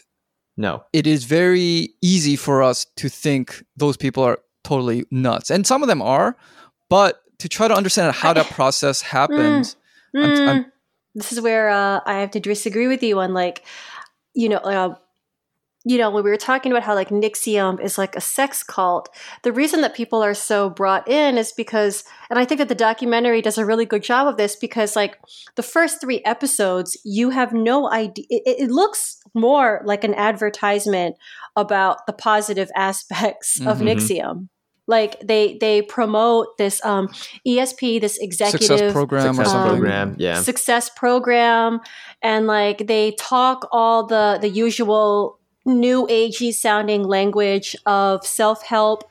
no. 0.58 0.84
it 0.92 1.08
is 1.08 1.24
very 1.24 1.94
easy 2.02 2.36
for 2.36 2.62
us 2.62 2.86
to 2.98 3.08
think 3.08 3.64
those 3.78 3.98
people 3.98 4.24
are 4.24 4.40
totally 4.64 5.06
nuts, 5.12 5.50
and 5.50 5.66
some 5.68 5.82
of 5.84 5.88
them 5.88 6.02
are. 6.02 6.36
But 6.90 7.22
to 7.40 7.50
try 7.50 7.68
to 7.68 7.74
understand 7.76 8.16
how 8.16 8.34
that 8.34 8.46
process 8.52 9.02
happens, 9.02 9.76
I'm- 10.16 10.24
I'm- 10.48 10.64
Mm, 10.64 10.66
this 11.16 11.32
is 11.32 11.42
where 11.42 11.70
uh, 11.70 12.00
I 12.06 12.20
have 12.20 12.32
to 12.32 12.40
disagree 12.40 12.88
with 12.88 13.04
you 13.04 13.20
on 13.20 13.34
like, 13.34 13.64
you 14.36 14.50
know, 14.50 14.58
uh, 14.58 14.96
you 15.86 15.98
know, 15.98 16.10
when 16.10 16.24
we 16.24 16.30
were 16.30 16.38
talking 16.38 16.72
about 16.72 16.84
how 16.84 16.96
like 16.96 17.10
NXIVM 17.10 17.84
is 17.84 17.98
like 17.98 18.16
a 18.16 18.22
sex 18.22 18.64
cult, 18.64 19.10
the 19.44 19.52
reason 19.52 19.82
that 19.82 19.94
people 19.94 20.24
are 20.24 20.34
so 20.34 20.70
brought 20.70 21.08
in 21.10 21.38
is 21.38 21.52
because, 21.52 22.06
and 22.30 22.40
I 22.40 22.46
think 22.46 22.60
that 22.60 22.70
the 22.70 22.76
documentary 22.76 23.42
does 23.42 23.58
a 23.58 23.66
really 23.66 23.86
good 23.86 24.02
job 24.02 24.28
of 24.28 24.38
this 24.38 24.56
because 24.56 24.96
like 24.96 25.18
the 25.56 25.62
first 25.64 26.00
three 26.00 26.22
episodes, 26.24 26.98
you 27.04 27.32
have 27.32 27.52
no 27.54 27.92
idea. 27.92 28.26
It, 28.30 28.44
it 28.64 28.72
looks 28.72 29.18
more 29.34 29.82
like 29.84 30.04
an 30.06 30.14
advertisement 30.14 31.18
about 31.58 32.08
the 32.08 32.14
positive 32.14 32.70
aspects 32.78 33.60
of 33.60 33.80
Mhm. 33.80 33.90
NXIVM. 33.98 34.48
Like 34.86 35.20
they 35.22 35.58
they 35.60 35.82
promote 35.82 36.58
this 36.58 36.84
um, 36.84 37.08
ESP, 37.48 38.02
this 38.02 38.18
executive 38.18 38.68
success 38.68 38.92
program 38.92 39.34
Success 39.36 39.52
something. 39.52 39.72
program, 39.80 40.16
yeah. 40.20 40.42
success 40.42 40.90
program 40.90 41.80
and 42.22 42.48
like 42.48 42.88
they 42.88 43.12
talk 43.18 43.68
all 43.72 44.06
the 44.06 44.38
the 44.42 44.50
usual 44.50 45.40
new 45.66 46.06
agey 46.08 46.54
sounding 46.54 47.04
language 47.04 47.76
of 47.86 48.26
self-help 48.28 49.06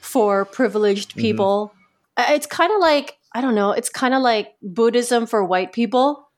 for 0.00 0.44
privileged 0.44 1.14
Mhm. 1.16 1.20
people 1.20 1.72
Uh, 2.16 2.26
it's 2.30 2.46
kind 2.46 2.70
of 2.72 2.78
like 2.80 3.18
i 3.34 3.40
don't 3.40 3.56
know 3.56 3.72
it's 3.72 3.88
kind 3.88 4.14
of 4.14 4.22
like 4.22 4.54
buddhism 4.62 5.26
for 5.26 5.44
white 5.44 5.72
people 5.72 6.28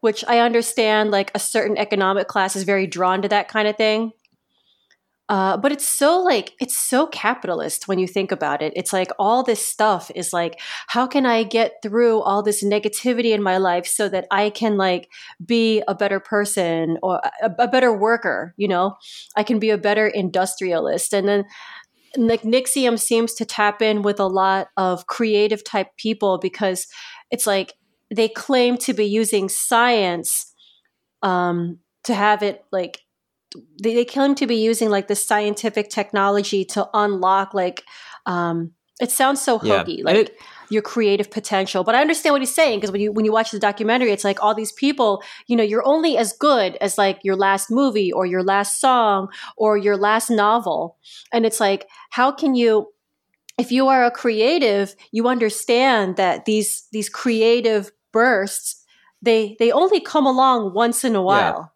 which 0.00 0.24
i 0.26 0.38
understand 0.38 1.10
like 1.10 1.30
a 1.34 1.38
certain 1.38 1.76
economic 1.76 2.26
class 2.26 2.56
is 2.56 2.62
very 2.64 2.86
drawn 2.86 3.20
to 3.20 3.28
that 3.28 3.48
kind 3.48 3.68
of 3.68 3.76
thing 3.76 4.12
uh, 5.30 5.56
but 5.56 5.70
it's 5.70 5.86
so 5.86 6.20
like 6.20 6.54
it's 6.60 6.76
so 6.76 7.06
capitalist 7.06 7.86
when 7.86 8.00
you 8.00 8.08
think 8.08 8.32
about 8.32 8.62
it. 8.62 8.72
It's 8.74 8.92
like 8.92 9.12
all 9.16 9.44
this 9.44 9.64
stuff 9.64 10.10
is 10.16 10.32
like, 10.32 10.60
how 10.88 11.06
can 11.06 11.24
I 11.24 11.44
get 11.44 11.74
through 11.84 12.20
all 12.22 12.42
this 12.42 12.64
negativity 12.64 13.32
in 13.32 13.40
my 13.40 13.56
life 13.56 13.86
so 13.86 14.08
that 14.08 14.26
I 14.32 14.50
can 14.50 14.76
like 14.76 15.08
be 15.46 15.84
a 15.86 15.94
better 15.94 16.18
person 16.18 16.98
or 17.00 17.20
a, 17.40 17.50
a 17.60 17.68
better 17.68 17.96
worker? 17.96 18.54
You 18.56 18.66
know, 18.66 18.96
I 19.36 19.44
can 19.44 19.60
be 19.60 19.70
a 19.70 19.78
better 19.78 20.08
industrialist, 20.08 21.14
and 21.14 21.28
then 21.28 21.44
like 22.16 22.42
NXIVM 22.42 22.98
seems 22.98 23.32
to 23.34 23.44
tap 23.44 23.80
in 23.80 24.02
with 24.02 24.18
a 24.18 24.26
lot 24.26 24.70
of 24.76 25.06
creative 25.06 25.62
type 25.62 25.96
people 25.96 26.38
because 26.38 26.88
it's 27.30 27.46
like 27.46 27.74
they 28.12 28.28
claim 28.28 28.76
to 28.78 28.92
be 28.92 29.04
using 29.04 29.48
science 29.48 30.52
um, 31.22 31.78
to 32.02 32.14
have 32.14 32.42
it 32.42 32.64
like 32.72 32.98
they, 33.82 33.94
they 33.94 34.04
claim 34.04 34.34
to 34.36 34.46
be 34.46 34.56
using 34.56 34.90
like 34.90 35.08
the 35.08 35.16
scientific 35.16 35.90
technology 35.90 36.64
to 36.64 36.88
unlock 36.94 37.54
like 37.54 37.82
um 38.26 38.72
it 39.00 39.10
sounds 39.10 39.40
so 39.40 39.58
hokey 39.58 39.96
And 39.98 40.04
like 40.04 40.16
it- 40.16 40.36
your 40.68 40.82
creative 40.82 41.32
potential. 41.32 41.82
But 41.82 41.96
i 41.96 42.00
understand 42.00 42.32
what 42.32 42.42
he's 42.42 42.54
saying 42.54 42.78
because 42.78 42.92
when 42.92 43.00
you 43.00 43.10
when 43.12 43.24
you 43.24 43.32
watch 43.32 43.50
the 43.50 43.58
documentary 43.58 44.12
it's 44.12 44.22
like 44.24 44.40
all 44.40 44.54
these 44.54 44.70
people 44.72 45.20
you 45.48 45.56
know 45.56 45.64
you're 45.64 45.84
only 45.84 46.16
as 46.16 46.32
good 46.32 46.76
as 46.80 46.96
like 46.96 47.18
your 47.24 47.34
last 47.34 47.70
movie 47.72 48.12
or 48.12 48.24
your 48.24 48.44
last 48.44 48.80
song 48.80 49.28
or 49.56 49.76
your 49.76 49.96
last 49.96 50.30
novel. 50.30 50.96
And 51.32 51.44
it's 51.44 51.58
like 51.60 51.88
how 52.10 52.30
can 52.30 52.54
you 52.54 52.86
if 53.58 53.72
you 53.72 53.88
are 53.88 54.04
a 54.04 54.10
creative 54.12 54.94
you 55.10 55.26
understand 55.26 56.16
that 56.16 56.44
these 56.44 56.86
these 56.92 57.08
creative 57.08 57.90
bursts 58.12 58.84
they 59.22 59.56
they 59.58 59.72
only 59.72 60.00
come 60.00 60.26
along 60.26 60.72
once 60.74 61.04
in 61.04 61.16
a 61.16 61.22
while 61.22 61.72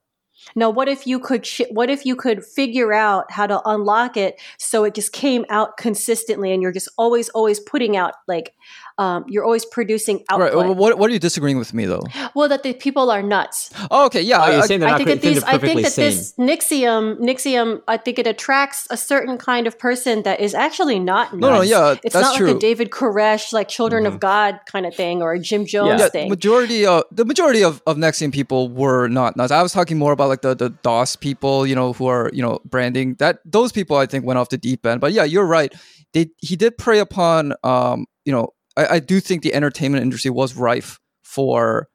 now 0.56 0.70
what 0.70 0.88
if 0.88 1.06
you 1.06 1.18
could 1.18 1.44
sh- 1.46 1.62
what 1.70 1.88
if 1.90 2.04
you 2.04 2.16
could 2.16 2.44
figure 2.44 2.92
out 2.92 3.30
how 3.30 3.46
to 3.46 3.60
unlock 3.66 4.16
it 4.16 4.40
so 4.58 4.84
it 4.84 4.94
just 4.94 5.12
came 5.12 5.44
out 5.48 5.76
consistently 5.76 6.52
and 6.52 6.62
you're 6.62 6.72
just 6.72 6.88
always 6.98 7.28
always 7.30 7.60
putting 7.60 7.96
out 7.96 8.14
like 8.28 8.54
um, 8.96 9.24
you're 9.28 9.44
always 9.44 9.64
producing 9.64 10.22
output 10.28 10.54
Right. 10.54 10.54
well, 10.54 10.74
What, 10.74 10.98
what 10.98 11.10
are 11.10 11.12
you 11.12 11.18
disagreeing 11.18 11.58
with 11.58 11.74
me 11.74 11.84
though? 11.86 12.02
well 12.34 12.48
that 12.48 12.62
the 12.62 12.72
people 12.74 13.10
are 13.10 13.22
nuts 13.22 13.70
Oh, 13.90 14.06
okay. 14.06 14.22
Yeah. 14.22 14.42
Oh, 14.44 14.50
you're 14.52 14.62
I- 14.62 14.66
saying 14.66 14.80
they're 14.80 14.88
I 14.88 14.96
think 14.98 15.08
cre- 15.08 15.14
that 15.14 15.20
these, 15.22 15.42
I 15.44 15.58
think 15.58 15.82
that 15.82 15.92
sane. 15.92 16.04
this 16.10 16.32
NXIVM, 16.38 17.18
NXIVM, 17.20 17.82
I 17.88 17.96
think 17.96 18.18
it 18.18 18.26
attracts 18.26 18.86
a 18.90 18.96
certain 18.96 19.36
kind 19.38 19.66
of 19.66 19.78
person 19.78 20.22
that 20.22 20.40
is 20.40 20.54
actually 20.54 20.98
not 21.00 21.34
no, 21.36 21.50
no. 21.50 21.60
Yeah, 21.62 21.96
It's 22.04 22.14
that's 22.14 22.28
not 22.28 22.36
true. 22.36 22.48
like 22.48 22.56
a 22.56 22.58
David 22.60 22.90
Koresh, 22.90 23.52
like 23.52 23.68
Children 23.68 24.04
Mhm. 24.04 24.08
of 24.08 24.20
God 24.20 24.60
kind 24.66 24.86
of 24.86 24.94
thing, 24.94 25.22
or 25.22 25.32
a 25.32 25.38
Jim 25.40 25.66
Jones 25.66 26.00
Yeah, 26.00 26.08
thing. 26.08 26.28
majority 26.28 26.86
of 26.86 27.04
the 27.10 27.24
majority 27.24 27.62
of, 27.64 27.82
of 27.86 27.96
NXIVM 27.96 28.32
people 28.32 28.68
were 28.68 29.08
not 29.08 29.36
nuts. 29.36 29.50
I 29.52 29.62
was 29.62 29.72
talking 29.72 29.98
more 29.98 30.12
about 30.12 30.28
like 30.28 30.33
the, 30.42 30.54
the 30.54 30.70
DOS 30.70 31.16
people, 31.16 31.66
you 31.66 31.74
know, 31.74 31.92
who 31.92 32.06
are, 32.06 32.30
you 32.32 32.42
know, 32.42 32.60
branding 32.64 33.14
that 33.18 33.38
those 33.44 33.72
people 33.72 33.96
I 33.96 34.06
think 34.06 34.24
went 34.24 34.38
off 34.38 34.48
the 34.48 34.58
deep 34.58 34.84
end. 34.86 35.00
But 35.00 35.12
yeah, 35.12 35.24
you're 35.24 35.46
right. 35.46 35.72
They 36.12 36.28
he 36.38 36.56
did 36.56 36.78
prey 36.78 36.98
upon 36.98 37.54
um, 37.64 38.06
you 38.24 38.32
know, 38.32 38.50
I, 38.76 38.86
I 38.86 38.98
do 39.00 39.20
think 39.20 39.42
the 39.42 39.54
entertainment 39.54 40.02
industry 40.02 40.30
was 40.30 40.56
rife 40.56 40.98
for 41.22 41.88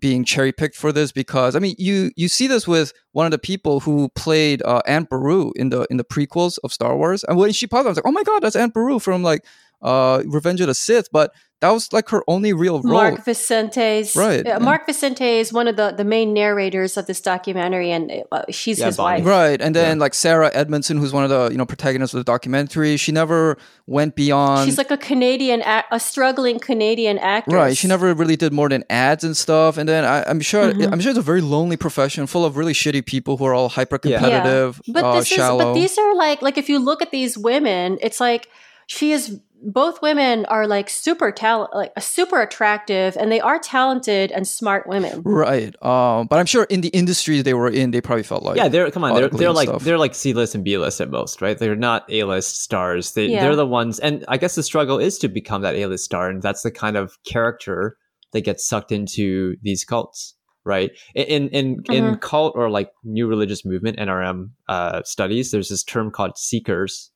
being 0.00 0.24
cherry 0.24 0.52
picked 0.52 0.76
for 0.76 0.92
this 0.92 1.12
because 1.12 1.56
I 1.56 1.60
mean 1.60 1.76
you 1.78 2.10
you 2.14 2.28
see 2.28 2.46
this 2.46 2.68
with 2.68 2.92
one 3.12 3.24
of 3.24 3.30
the 3.30 3.38
people 3.38 3.80
who 3.80 4.10
played 4.10 4.62
uh, 4.62 4.82
Aunt 4.86 5.08
Beru 5.08 5.52
in 5.56 5.70
the 5.70 5.86
in 5.88 5.96
the 5.96 6.04
prequels 6.04 6.58
of 6.62 6.74
Star 6.74 6.94
Wars 6.94 7.24
and 7.24 7.38
when 7.38 7.52
she 7.52 7.66
popped 7.66 7.80
up 7.80 7.86
I 7.86 7.88
was 7.90 7.96
like 7.96 8.06
oh 8.06 8.12
my 8.12 8.22
god 8.22 8.42
that's 8.42 8.56
Aunt 8.56 8.74
Beru 8.74 8.98
from 8.98 9.22
like 9.22 9.46
uh, 9.84 10.22
Revenge 10.26 10.60
of 10.60 10.66
the 10.66 10.74
Sith 10.74 11.08
but 11.12 11.32
that 11.60 11.70
was 11.70 11.90
like 11.94 12.10
her 12.10 12.22
only 12.28 12.52
real 12.52 12.82
role. 12.82 12.92
Mark 12.92 13.24
Vicente's 13.24 14.14
Right, 14.14 14.44
yeah, 14.44 14.54
yeah. 14.54 14.58
Mark 14.58 14.84
Vicente 14.84 15.38
is 15.38 15.50
one 15.50 15.66
of 15.66 15.76
the, 15.76 15.92
the 15.96 16.04
main 16.04 16.34
narrators 16.34 16.98
of 16.98 17.06
this 17.06 17.22
documentary, 17.22 17.90
and 17.90 18.12
uh, 18.32 18.42
she's 18.50 18.78
Yeah, 18.80 18.86
his 18.86 18.98
Bonnie. 18.98 19.22
wife. 19.22 19.28
Right, 19.30 19.62
and 19.62 19.74
then 19.74 19.98
like 19.98 20.12
Sarah 20.12 20.50
Edmondson, 20.52 20.98
who's 20.98 21.12
one 21.14 21.24
of 21.24 21.30
the 21.30 21.48
you 21.50 21.56
know 21.56 21.64
protagonists 21.64 22.12
of 22.12 22.18
the 22.18 22.24
documentary, 22.24 22.98
she 22.98 23.12
never 23.12 23.56
went 23.86 24.14
beyond. 24.14 24.66
She's 24.66 24.76
like 24.76 24.90
a 24.90 24.98
Canadian, 24.98 25.62
ac- 25.62 25.86
a 25.90 25.98
struggling 26.00 26.58
Canadian 26.58 27.18
actress. 27.18 27.54
Right, 27.54 27.76
she 27.76 27.88
never 27.88 28.12
really 28.12 28.36
did 28.36 28.52
more 28.52 28.68
than 28.68 28.84
ads 28.90 29.24
and 29.24 29.34
stuff. 29.34 29.78
And 29.78 29.88
then 29.88 30.04
I, 30.04 30.22
I'm 30.28 30.40
sure 30.40 30.64
Mm-hmm. 30.72 30.92
I'm 30.92 31.00
sure 31.00 31.10
it's 31.10 31.18
a 31.18 31.22
very 31.22 31.40
lonely 31.40 31.76
profession, 31.78 32.26
full 32.26 32.44
of 32.44 32.56
really 32.58 32.74
shitty 32.74 33.06
people 33.06 33.36
who 33.38 33.44
are 33.46 33.54
all 33.54 33.68
hyper 33.70 33.98
Yeah. 34.04 34.18
competitive, 34.18 34.82
But 34.88 35.04
uh, 35.04 35.18
this 35.20 35.28
shallow. 35.28 35.60
is, 35.60 35.64
but 35.64 35.74
these 35.74 35.96
are 35.98 36.14
like, 36.14 36.42
like 36.42 36.58
if 36.58 36.68
you 36.68 36.78
look 36.78 37.00
at 37.00 37.10
these 37.10 37.38
women, 37.38 37.96
it's 38.02 38.20
like 38.20 38.48
she 38.86 39.12
is. 39.12 39.40
Both 39.66 40.02
women 40.02 40.44
are 40.46 40.66
like 40.66 40.90
super 40.90 41.32
talent, 41.32 41.74
like 41.74 41.92
super 41.98 42.42
attractive, 42.42 43.16
and 43.16 43.32
they 43.32 43.40
are 43.40 43.58
talented 43.58 44.30
and 44.30 44.46
smart 44.46 44.86
women. 44.86 45.22
right, 45.24 45.74
um, 45.82 46.26
but 46.26 46.38
I'm 46.38 46.44
sure 46.44 46.64
in 46.64 46.82
the 46.82 46.88
industry 46.88 47.40
they 47.40 47.54
were 47.54 47.70
in, 47.70 47.90
they 47.90 48.02
probably 48.02 48.24
felt 48.24 48.42
like 48.42 48.58
yeah, 48.58 48.68
they're 48.68 48.90
come 48.90 49.04
on, 49.04 49.14
they're 49.14 49.30
they're 49.30 49.52
like 49.52 49.68
stuff. 49.70 49.82
they're 49.82 49.96
like 49.96 50.14
C 50.14 50.34
list 50.34 50.54
and 50.54 50.64
B 50.64 50.76
list 50.76 51.00
at 51.00 51.08
most, 51.08 51.40
right? 51.40 51.56
They're 51.56 51.76
not 51.76 52.04
A 52.10 52.24
list 52.24 52.62
stars. 52.62 53.12
They 53.12 53.28
Yeah. 53.28 53.40
they're 53.40 53.56
the 53.56 53.66
ones, 53.66 53.98
and 53.98 54.22
I 54.28 54.36
guess 54.36 54.54
the 54.54 54.62
struggle 54.62 54.98
is 54.98 55.16
to 55.20 55.28
become 55.28 55.62
that 55.62 55.76
A 55.76 55.86
list 55.86 56.04
star, 56.04 56.28
and 56.28 56.42
that's 56.42 56.60
the 56.60 56.70
kind 56.70 56.98
of 56.98 57.16
character 57.24 57.96
that 58.34 58.42
gets 58.42 58.66
sucked 58.68 58.92
into 58.92 59.56
these 59.62 59.82
cults, 59.82 60.34
right? 60.66 60.90
In 61.14 61.48
in 61.48 61.80
in, 61.88 61.94
in 61.94 62.16
cult 62.16 62.52
or 62.54 62.68
like 62.68 62.90
new 63.02 63.26
religious 63.26 63.64
movement 63.64 63.98
NRM 63.98 64.50
uh, 64.68 65.00
studies, 65.04 65.52
there's 65.52 65.70
this 65.70 65.84
term 65.84 66.10
called 66.10 66.36
seekers, 66.36 67.12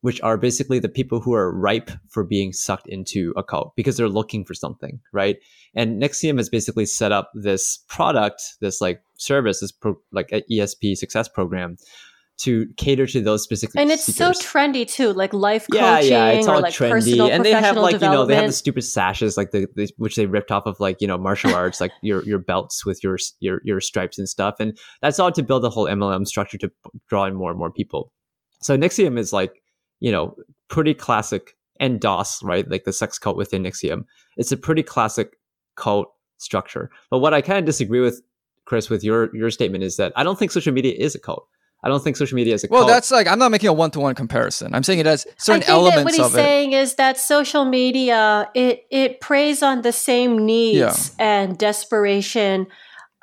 which 0.00 0.20
are 0.22 0.36
basically 0.36 0.78
the 0.78 0.88
people 0.88 1.20
who 1.20 1.34
are 1.34 1.52
ripe 1.52 1.90
for 2.08 2.22
being 2.24 2.52
sucked 2.52 2.86
into 2.88 3.32
a 3.36 3.42
cult 3.42 3.74
because 3.76 3.96
they're 3.96 4.08
looking 4.08 4.44
for 4.44 4.54
something, 4.54 5.00
right? 5.12 5.36
And 5.74 6.00
NXIVM 6.02 6.38
has 6.38 6.48
basically 6.48 6.86
set 6.86 7.12
up 7.12 7.30
this 7.34 7.78
product, 7.88 8.42
this 8.60 8.80
like 8.80 9.02
service, 9.18 9.60
this 9.60 9.72
pro- 9.72 10.00
like 10.12 10.30
a 10.32 10.42
ESP 10.50 10.96
success 10.96 11.28
program 11.28 11.76
to 12.38 12.66
cater 12.76 13.06
to 13.06 13.22
those 13.22 13.42
specific 13.42 13.80
And 13.80 13.90
it's 13.90 14.04
seekers. 14.04 14.38
so 14.38 14.46
trendy 14.46 14.86
too, 14.86 15.12
like 15.12 15.32
life 15.32 15.66
coaching 15.72 15.84
yeah, 15.84 16.00
yeah, 16.00 16.28
it's 16.28 16.46
or 16.46 16.56
all 16.56 16.60
like 16.60 16.74
trendy, 16.74 16.90
personal 16.90 17.30
and 17.30 17.44
they 17.44 17.52
have 17.52 17.76
like 17.76 17.94
you 17.94 18.00
know 18.00 18.26
they 18.26 18.36
have 18.36 18.46
the 18.46 18.52
stupid 18.52 18.82
sashes 18.82 19.36
like 19.38 19.52
the, 19.52 19.66
the 19.74 19.88
which 19.96 20.16
they 20.16 20.26
ripped 20.26 20.52
off 20.52 20.66
of 20.66 20.78
like 20.78 21.00
you 21.00 21.06
know 21.06 21.16
martial 21.16 21.54
arts, 21.62 21.80
like 21.80 21.92
your 22.02 22.22
your 22.24 22.38
belts 22.38 22.84
with 22.84 23.02
your 23.02 23.16
your 23.40 23.62
your 23.64 23.80
stripes 23.80 24.18
and 24.18 24.28
stuff, 24.28 24.56
and 24.60 24.76
that's 25.00 25.18
all 25.18 25.32
to 25.32 25.42
build 25.42 25.64
a 25.64 25.70
whole 25.70 25.86
MLM 25.86 26.26
structure 26.26 26.58
to 26.58 26.70
draw 27.08 27.24
in 27.24 27.34
more 27.34 27.50
and 27.50 27.58
more 27.58 27.72
people. 27.72 28.12
So 28.60 28.76
NXIVM 28.76 29.18
is 29.18 29.32
like 29.32 29.62
you 30.00 30.12
know 30.12 30.36
pretty 30.68 30.94
classic, 30.94 31.56
and 31.80 32.00
DOS 32.00 32.42
right, 32.42 32.68
like 32.70 32.84
the 32.84 32.92
sex 32.92 33.18
cult 33.18 33.36
within 33.36 33.62
NXIVM. 33.64 34.04
It's 34.36 34.52
a 34.52 34.56
pretty 34.56 34.82
classic 34.82 35.38
cult 35.76 36.08
structure. 36.38 36.90
But 37.10 37.18
what 37.20 37.34
I 37.34 37.40
kind 37.40 37.58
of 37.58 37.64
disagree 37.64 38.00
with 38.00 38.22
Chris 38.64 38.90
with 38.90 39.04
your 39.04 39.34
your 39.34 39.50
statement 39.50 39.84
is 39.84 39.96
that 39.96 40.12
I 40.16 40.24
don't 40.24 40.38
think 40.38 40.50
social 40.52 40.72
media 40.72 40.94
is 40.96 41.14
a 41.14 41.18
cult. 41.20 41.46
I 41.84 41.88
don't 41.88 42.02
think 42.02 42.16
social 42.16 42.34
media 42.34 42.54
is 42.54 42.64
a 42.64 42.68
well, 42.68 42.80
cult. 42.80 42.90
that's 42.90 43.10
like 43.12 43.28
I'm 43.28 43.38
not 43.38 43.50
making 43.50 43.68
a 43.68 43.72
one 43.72 43.90
to 43.92 44.00
one 44.00 44.14
comparison. 44.14 44.74
I'm 44.74 44.82
saying 44.82 44.98
it 44.98 45.06
has 45.06 45.24
I 45.26 45.30
certain 45.38 45.60
think 45.60 45.66
that 45.66 45.72
elements 45.72 46.04
what 46.04 46.14
he's 46.14 46.26
of 46.26 46.32
saying 46.32 46.72
is 46.72 46.94
that 46.96 47.16
social 47.18 47.64
media 47.64 48.50
it 48.54 48.86
it 48.90 49.20
preys 49.20 49.62
on 49.62 49.82
the 49.82 49.92
same 49.92 50.44
needs 50.44 50.78
Yeah. 50.78 51.24
and 51.24 51.56
desperation 51.58 52.66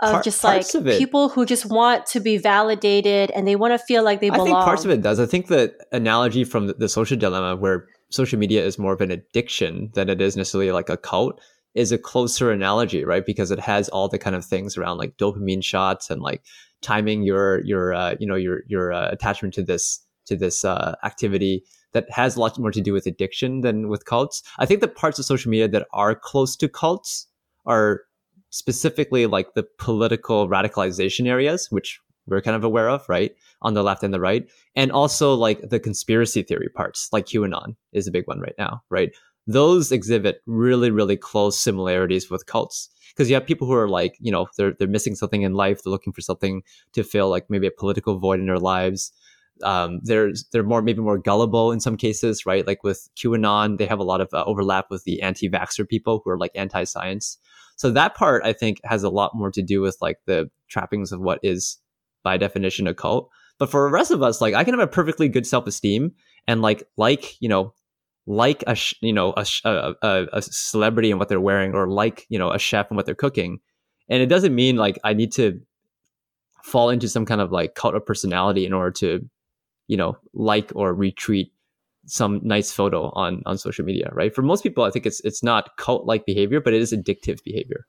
of 0.03 0.11
Par- 0.11 0.21
just 0.23 0.43
like 0.43 0.65
of 0.75 0.85
people 0.85 1.29
who 1.29 1.45
just 1.45 1.65
want 1.65 2.05
to 2.07 2.19
be 2.19 2.37
validated 2.37 3.31
and 3.31 3.47
they 3.47 3.55
want 3.55 3.73
to 3.73 3.79
feel 3.79 4.03
like 4.03 4.21
they 4.21 4.29
I 4.29 4.33
belong. 4.33 4.47
think 4.47 4.57
parts 4.57 4.85
of 4.85 4.91
it 4.91 5.01
does. 5.01 5.19
I 5.19 5.25
think 5.25 5.47
the 5.47 5.73
analogy 5.91 6.43
from 6.43 6.67
the, 6.67 6.73
the 6.73 6.89
social 6.89 7.17
dilemma, 7.17 7.55
where 7.55 7.87
social 8.09 8.37
media 8.37 8.65
is 8.65 8.77
more 8.77 8.93
of 8.93 9.01
an 9.01 9.11
addiction 9.11 9.91
than 9.93 10.09
it 10.09 10.21
is 10.21 10.35
necessarily 10.35 10.71
like 10.71 10.89
a 10.89 10.97
cult, 10.97 11.39
is 11.73 11.91
a 11.91 11.97
closer 11.97 12.51
analogy, 12.51 13.03
right? 13.03 13.25
Because 13.25 13.49
it 13.49 13.59
has 13.59 13.89
all 13.89 14.07
the 14.07 14.19
kind 14.19 14.35
of 14.35 14.45
things 14.45 14.77
around 14.77 14.97
like 14.97 15.17
dopamine 15.17 15.63
shots 15.63 16.09
and 16.09 16.21
like 16.21 16.43
timing 16.81 17.23
your 17.23 17.63
your 17.63 17.93
uh, 17.93 18.15
you 18.19 18.27
know 18.27 18.35
your 18.35 18.61
your 18.67 18.91
uh, 18.91 19.09
attachment 19.09 19.53
to 19.55 19.63
this 19.63 20.05
to 20.25 20.35
this 20.35 20.63
uh, 20.63 20.95
activity 21.03 21.63
that 21.93 22.09
has 22.09 22.35
a 22.35 22.39
lot 22.39 22.57
more 22.59 22.71
to 22.71 22.81
do 22.81 22.93
with 22.93 23.05
addiction 23.05 23.61
than 23.61 23.87
with 23.87 24.05
cults. 24.05 24.43
I 24.59 24.65
think 24.65 24.81
the 24.81 24.87
parts 24.87 25.19
of 25.19 25.25
social 25.25 25.49
media 25.49 25.67
that 25.69 25.87
are 25.93 26.15
close 26.15 26.55
to 26.57 26.67
cults 26.67 27.27
are 27.65 28.01
specifically 28.53 29.25
like 29.25 29.55
the 29.55 29.65
political 29.79 30.47
radicalization 30.47 31.27
areas, 31.27 31.67
which 31.71 31.99
we're 32.27 32.39
kind 32.39 32.55
of 32.55 32.63
aware 32.63 32.87
of, 32.87 33.03
right? 33.09 33.31
On 33.63 33.73
the 33.73 33.81
left 33.81 34.03
and 34.03 34.13
the 34.13 34.19
right. 34.19 34.47
And 34.75 34.91
also 34.91 35.33
like 35.33 35.69
the 35.69 35.79
conspiracy 35.79 36.43
theory 36.43 36.69
parts, 36.69 37.09
like 37.11 37.25
QAnon 37.25 37.75
is 37.93 38.07
a 38.07 38.11
big 38.11 38.27
one 38.27 38.39
right 38.39 38.53
now, 38.59 38.83
right? 38.91 39.09
Those 39.47 39.91
exhibit 39.91 40.41
really, 40.45 40.91
really 40.91 41.17
close 41.17 41.57
similarities 41.59 42.29
with 42.29 42.45
cults. 42.45 42.89
Because 43.09 43.27
you 43.27 43.35
have 43.35 43.45
people 43.45 43.67
who 43.67 43.73
are 43.73 43.89
like, 43.89 44.15
you 44.19 44.31
know, 44.31 44.47
they're 44.55 44.73
they're 44.77 44.87
missing 44.87 45.15
something 45.15 45.41
in 45.41 45.53
life, 45.53 45.81
they're 45.83 45.91
looking 45.91 46.13
for 46.13 46.21
something 46.21 46.61
to 46.93 47.03
fill 47.03 47.29
like 47.29 47.45
maybe 47.49 47.67
a 47.67 47.71
political 47.71 48.19
void 48.19 48.39
in 48.39 48.45
their 48.45 48.59
lives. 48.59 49.11
Um, 49.63 49.99
they're 50.03 50.31
they're 50.51 50.63
more 50.63 50.81
maybe 50.81 51.01
more 51.01 51.17
gullible 51.17 51.71
in 51.71 51.79
some 51.79 51.97
cases, 51.97 52.45
right? 52.45 52.65
Like 52.65 52.83
with 52.83 53.09
QAnon, 53.17 53.77
they 53.77 53.85
have 53.87 53.99
a 53.99 54.03
lot 54.03 54.21
of 54.21 54.29
uh, 54.31 54.43
overlap 54.45 54.85
with 54.89 55.03
the 55.03 55.21
anti-vaxxer 55.21 55.87
people 55.87 56.21
who 56.23 56.31
are 56.31 56.37
like 56.37 56.51
anti-science. 56.55 57.37
So 57.75 57.91
that 57.91 58.15
part 58.15 58.43
I 58.45 58.53
think 58.53 58.79
has 58.83 59.03
a 59.03 59.09
lot 59.09 59.35
more 59.35 59.51
to 59.51 59.61
do 59.61 59.81
with 59.81 59.97
like 60.01 60.19
the 60.25 60.49
trappings 60.69 61.11
of 61.11 61.19
what 61.19 61.39
is 61.43 61.77
by 62.23 62.37
definition 62.37 62.87
a 62.87 62.93
cult. 62.93 63.29
But 63.59 63.69
for 63.69 63.87
the 63.87 63.93
rest 63.93 64.11
of 64.11 64.23
us, 64.23 64.41
like 64.41 64.53
I 64.53 64.63
can 64.63 64.73
have 64.73 64.83
a 64.83 64.91
perfectly 64.91 65.27
good 65.27 65.45
self-esteem 65.45 66.11
and 66.47 66.61
like 66.61 66.83
like 66.97 67.39
you 67.41 67.49
know 67.49 67.73
like 68.25 68.63
a 68.67 68.75
sh- 68.75 68.95
you 69.01 69.13
know 69.13 69.33
a, 69.35 69.45
sh- 69.45 69.61
a 69.65 69.93
a 70.01 70.27
a 70.33 70.41
celebrity 70.41 71.11
and 71.11 71.19
what 71.19 71.29
they're 71.29 71.41
wearing 71.41 71.73
or 71.73 71.87
like 71.87 72.25
you 72.29 72.39
know 72.39 72.51
a 72.51 72.59
chef 72.59 72.89
and 72.89 72.97
what 72.97 73.05
they're 73.05 73.15
cooking, 73.15 73.59
and 74.09 74.21
it 74.21 74.27
doesn't 74.27 74.55
mean 74.55 74.75
like 74.75 74.97
I 75.03 75.13
need 75.13 75.31
to 75.33 75.61
fall 76.63 76.89
into 76.89 77.09
some 77.09 77.25
kind 77.25 77.41
of 77.41 77.51
like 77.51 77.75
cult 77.75 77.95
of 77.95 78.05
personality 78.05 78.65
in 78.65 78.73
order 78.73 78.91
to 78.91 79.29
you 79.87 79.97
know 79.97 80.17
like 80.33 80.71
or 80.75 80.95
retweet 80.95 81.51
some 82.05 82.39
nice 82.43 82.71
photo 82.71 83.09
on 83.11 83.41
on 83.45 83.57
social 83.57 83.85
media 83.85 84.09
right 84.13 84.35
for 84.35 84.41
most 84.41 84.61
people 84.61 84.83
i 84.83 84.91
think 84.91 85.05
it's 85.05 85.21
it's 85.21 85.41
not 85.41 85.75
cult 85.77 86.05
like 86.05 86.25
behavior 86.25 86.59
but 86.59 86.73
it 86.73 86.81
is 86.81 86.91
addictive 86.91 87.43
behavior 87.43 87.85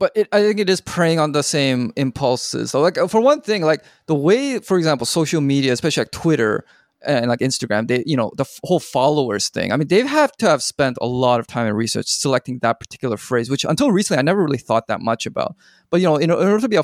but 0.00 0.12
it, 0.14 0.28
I 0.32 0.40
think 0.40 0.58
it 0.58 0.70
is 0.70 0.80
preying 0.80 1.20
on 1.20 1.32
the 1.32 1.42
same 1.42 1.92
impulses. 1.94 2.70
So, 2.70 2.80
like 2.80 2.96
for 3.10 3.20
one 3.20 3.42
thing, 3.42 3.62
like 3.62 3.84
the 4.06 4.14
way, 4.14 4.58
for 4.58 4.78
example, 4.78 5.04
social 5.04 5.42
media, 5.42 5.74
especially 5.74 6.00
like 6.00 6.10
Twitter 6.10 6.64
and 7.06 7.28
like 7.28 7.40
Instagram, 7.40 7.86
they, 7.86 8.02
you 8.06 8.16
know, 8.16 8.32
the 8.36 8.44
f- 8.44 8.60
whole 8.64 8.80
followers 8.80 9.50
thing. 9.50 9.72
I 9.72 9.76
mean, 9.76 9.88
they 9.88 10.00
have 10.06 10.32
to 10.38 10.48
have 10.48 10.62
spent 10.62 10.96
a 11.02 11.06
lot 11.06 11.38
of 11.38 11.46
time 11.46 11.66
and 11.66 11.76
research 11.76 12.06
selecting 12.08 12.58
that 12.60 12.80
particular 12.80 13.18
phrase, 13.18 13.50
which 13.50 13.64
until 13.64 13.92
recently 13.92 14.18
I 14.18 14.22
never 14.22 14.42
really 14.42 14.58
thought 14.58 14.86
that 14.88 15.02
much 15.02 15.26
about. 15.26 15.54
But 15.90 16.00
you 16.00 16.06
know, 16.06 16.16
in, 16.16 16.30
in 16.30 16.30
order 16.30 16.60
to 16.60 16.68
be 16.68 16.76
a 16.76 16.82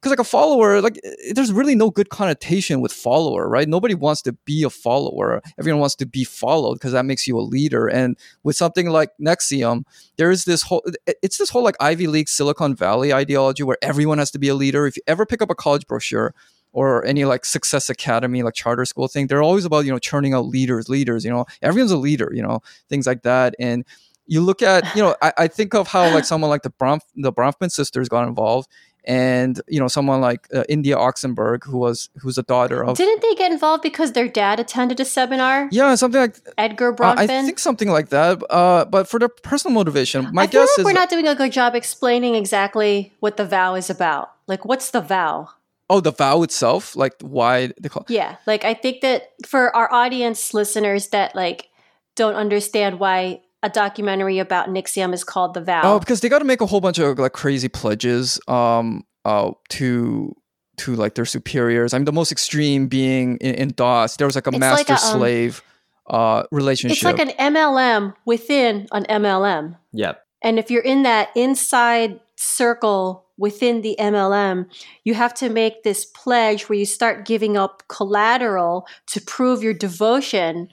because 0.00 0.10
like 0.10 0.20
a 0.20 0.24
follower, 0.24 0.80
like 0.80 1.00
there's 1.32 1.52
really 1.52 1.74
no 1.74 1.90
good 1.90 2.08
connotation 2.08 2.80
with 2.80 2.92
follower, 2.92 3.48
right? 3.48 3.68
Nobody 3.68 3.94
wants 3.94 4.22
to 4.22 4.32
be 4.32 4.62
a 4.62 4.70
follower. 4.70 5.42
Everyone 5.58 5.80
wants 5.80 5.96
to 5.96 6.06
be 6.06 6.22
followed 6.22 6.74
because 6.74 6.92
that 6.92 7.04
makes 7.04 7.26
you 7.26 7.36
a 7.36 7.42
leader. 7.42 7.88
And 7.88 8.16
with 8.44 8.54
something 8.54 8.90
like 8.90 9.10
NXIVM, 9.20 9.82
there 10.16 10.30
is 10.30 10.44
this 10.44 10.62
whole 10.62 10.84
it's 11.06 11.38
this 11.38 11.50
whole 11.50 11.64
like 11.64 11.74
Ivy 11.80 12.06
League 12.06 12.28
Silicon 12.28 12.76
Valley 12.76 13.12
ideology 13.12 13.64
where 13.64 13.78
everyone 13.82 14.18
has 14.18 14.30
to 14.32 14.38
be 14.38 14.48
a 14.48 14.54
leader. 14.54 14.86
If 14.86 14.96
you 14.96 15.02
ever 15.08 15.26
pick 15.26 15.42
up 15.42 15.50
a 15.50 15.56
college 15.56 15.86
brochure 15.88 16.32
or 16.72 17.04
any 17.04 17.24
like 17.24 17.44
success 17.44 17.90
academy 17.90 18.44
like 18.44 18.54
charter 18.54 18.84
school 18.84 19.08
thing, 19.08 19.26
they're 19.26 19.42
always 19.42 19.64
about, 19.64 19.84
you 19.84 19.90
know, 19.90 19.98
churning 19.98 20.32
out 20.32 20.46
leaders, 20.46 20.88
leaders, 20.88 21.24
you 21.24 21.30
know, 21.30 21.44
everyone's 21.60 21.90
a 21.90 21.96
leader, 21.96 22.30
you 22.32 22.42
know, 22.42 22.60
things 22.88 23.06
like 23.06 23.22
that. 23.22 23.56
And 23.58 23.84
you 24.28 24.42
look 24.42 24.62
at, 24.62 24.94
you 24.94 25.02
know, 25.02 25.16
I, 25.22 25.32
I 25.38 25.48
think 25.48 25.74
of 25.74 25.88
how 25.88 26.12
like 26.14 26.24
someone 26.24 26.50
like 26.50 26.62
the 26.62 26.70
Bronf 26.70 27.02
the 27.16 27.32
Bronfman 27.32 27.72
sisters 27.72 28.08
got 28.08 28.28
involved 28.28 28.68
and 29.08 29.60
you 29.66 29.80
know 29.80 29.88
someone 29.88 30.20
like 30.20 30.46
uh, 30.54 30.64
India 30.68 30.94
Oxenberg, 30.96 31.64
who 31.64 31.78
was 31.78 32.10
who's 32.20 32.38
a 32.38 32.42
daughter 32.42 32.84
of 32.84 32.96
Didn't 32.96 33.22
they 33.22 33.34
get 33.34 33.50
involved 33.50 33.82
because 33.82 34.12
their 34.12 34.28
dad 34.28 34.60
attended 34.60 35.00
a 35.00 35.04
seminar? 35.04 35.68
yeah 35.72 35.94
something 35.94 36.20
like 36.20 36.36
Edgar 36.58 36.94
uh, 37.02 37.14
I 37.16 37.26
think 37.26 37.58
something 37.58 37.90
like 37.90 38.10
that. 38.10 38.42
Uh, 38.50 38.84
but 38.84 39.08
for 39.08 39.18
the 39.18 39.28
personal 39.28 39.74
motivation, 39.74 40.28
my 40.32 40.46
guess 40.46 40.52
is. 40.52 40.52
I 40.52 40.52
feel 40.52 40.60
guess 40.60 40.68
like 40.68 40.78
is 40.78 40.84
we're 40.84 41.00
not 41.00 41.10
doing 41.10 41.26
a 41.26 41.34
good 41.34 41.52
job 41.52 41.74
explaining 41.74 42.34
exactly 42.34 43.12
what 43.20 43.36
the 43.36 43.46
vow 43.46 43.74
is 43.74 43.90
about. 43.90 44.32
Like, 44.46 44.64
what's 44.64 44.90
the 44.90 45.00
vow? 45.00 45.48
oh 45.90 46.00
the 46.00 46.12
vow 46.12 46.42
itself, 46.42 46.94
like 46.96 47.14
why 47.22 47.72
they 47.80 47.88
call 47.88 48.04
Yeah, 48.08 48.36
like 48.46 48.64
I 48.64 48.74
think 48.74 49.00
that 49.00 49.32
for 49.46 49.74
our 49.74 49.92
audience 49.92 50.52
listeners 50.52 51.08
that 51.08 51.34
like 51.34 51.68
don't 52.14 52.34
understand 52.34 53.00
why 53.00 53.40
a 53.62 53.68
documentary 53.68 54.38
about 54.38 54.68
NXIVM 54.68 55.12
is 55.14 55.24
called 55.24 55.54
The 55.54 55.60
Vow. 55.60 55.80
oh 55.84 55.98
because 55.98 56.20
they 56.20 56.28
got 56.28 56.38
to 56.40 56.44
make 56.44 56.60
a 56.60 56.66
whole 56.66 56.80
bunch 56.80 56.98
of 56.98 57.18
like 57.18 57.32
crazy 57.32 57.68
pledges 57.68 58.40
um 58.48 59.04
uh 59.24 59.50
to 59.70 60.34
to 60.76 60.94
like 60.94 61.14
their 61.16 61.24
superiors. 61.24 61.92
I 61.92 61.98
mean 61.98 62.04
the 62.04 62.12
most 62.12 62.30
extreme 62.30 62.86
being 62.86 63.36
in, 63.38 63.54
in 63.56 63.68
DOS. 63.74 64.16
There 64.16 64.26
was 64.28 64.36
like 64.36 64.46
a 64.46 64.50
It's 64.50 64.58
master 64.58 64.92
like 64.92 65.00
a, 65.02 65.04
um, 65.04 65.18
slave. 65.18 65.62
uh, 66.08 66.44
relationship. 66.52 66.96
It's 66.96 67.04
like 67.04 67.18
an 67.18 67.30
MLM 67.54 68.14
within 68.24 68.86
an 68.92 69.04
MLM. 69.04 69.76
Yeah. 69.92 70.12
And 70.42 70.58
if 70.58 70.70
you're 70.70 70.82
in 70.84 71.02
that 71.02 71.30
inside 71.34 72.20
circle 72.36 73.26
within 73.36 73.82
the 73.82 73.96
MLM, 73.98 74.66
you 75.02 75.14
have 75.14 75.34
to 75.34 75.48
make 75.48 75.82
this 75.82 76.04
pledge 76.04 76.68
where 76.68 76.78
you 76.78 76.86
start 76.86 77.24
giving 77.26 77.56
up 77.56 77.82
collateral 77.88 78.86
to 79.08 79.20
prove 79.20 79.62
your 79.64 79.74
devotion. 79.74 80.68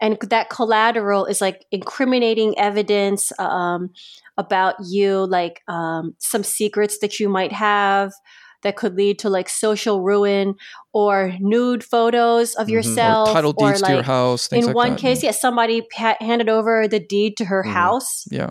And 0.00 0.16
that 0.30 0.48
collateral 0.48 1.26
is 1.26 1.40
like 1.40 1.64
incriminating 1.72 2.56
evidence 2.58 3.32
um, 3.38 3.90
about 4.36 4.76
you, 4.86 5.26
like 5.26 5.62
um, 5.68 6.14
some 6.18 6.44
secrets 6.44 6.98
that 7.00 7.18
you 7.18 7.28
might 7.28 7.52
have 7.52 8.12
that 8.62 8.76
could 8.76 8.94
lead 8.94 9.18
to 9.20 9.30
like 9.30 9.48
social 9.48 10.00
ruin 10.02 10.54
or 10.92 11.32
nude 11.40 11.84
photos 11.84 12.54
of 12.54 12.68
yourself 12.68 13.28
or 13.28 13.32
title 13.32 13.54
or, 13.56 13.70
deeds 13.70 13.82
to 13.82 13.92
your 13.92 14.02
house. 14.02 14.48
In 14.52 14.66
like 14.66 14.74
one 14.74 14.90
that. 14.92 14.98
case, 14.98 15.22
yes, 15.22 15.40
somebody 15.40 15.86
ha- 15.94 16.16
handed 16.20 16.48
over 16.48 16.88
the 16.88 16.98
deed 17.00 17.36
to 17.36 17.44
her 17.44 17.62
Mhm. 17.64 17.72
house, 17.72 18.24
yeah. 18.30 18.50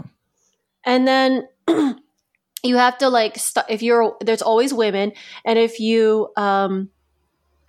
and 0.86 1.08
then 1.08 1.48
you 2.64 2.78
have 2.78 2.98
to 3.00 3.10
like 3.10 3.38
st- 3.38 3.66
if 3.70 3.82
you're 3.82 4.16
there's 4.22 4.42
always 4.42 4.74
women, 4.74 5.12
and 5.46 5.60
if 5.60 5.80
you 5.80 6.30
um 6.38 6.90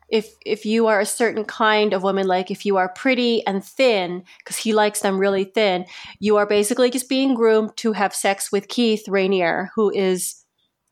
if 0.08 0.34
if 0.44 0.64
you 0.64 0.86
are 0.86 1.00
a 1.00 1.06
certain 1.06 1.44
kind 1.44 1.92
of 1.92 2.02
woman, 2.02 2.26
like 2.26 2.50
if 2.50 2.64
you 2.64 2.76
are 2.76 2.88
pretty 2.88 3.46
and 3.46 3.64
thin, 3.64 4.24
because 4.38 4.56
he 4.56 4.72
likes 4.72 5.00
them 5.00 5.18
really 5.18 5.44
thin, 5.44 5.84
you 6.18 6.36
are 6.36 6.46
basically 6.46 6.90
just 6.90 7.08
being 7.08 7.34
groomed 7.34 7.76
to 7.76 7.92
have 7.92 8.14
sex 8.14 8.50
with 8.50 8.68
Keith 8.68 9.04
Raniere, 9.08 9.68
who 9.74 9.90
is 9.90 10.44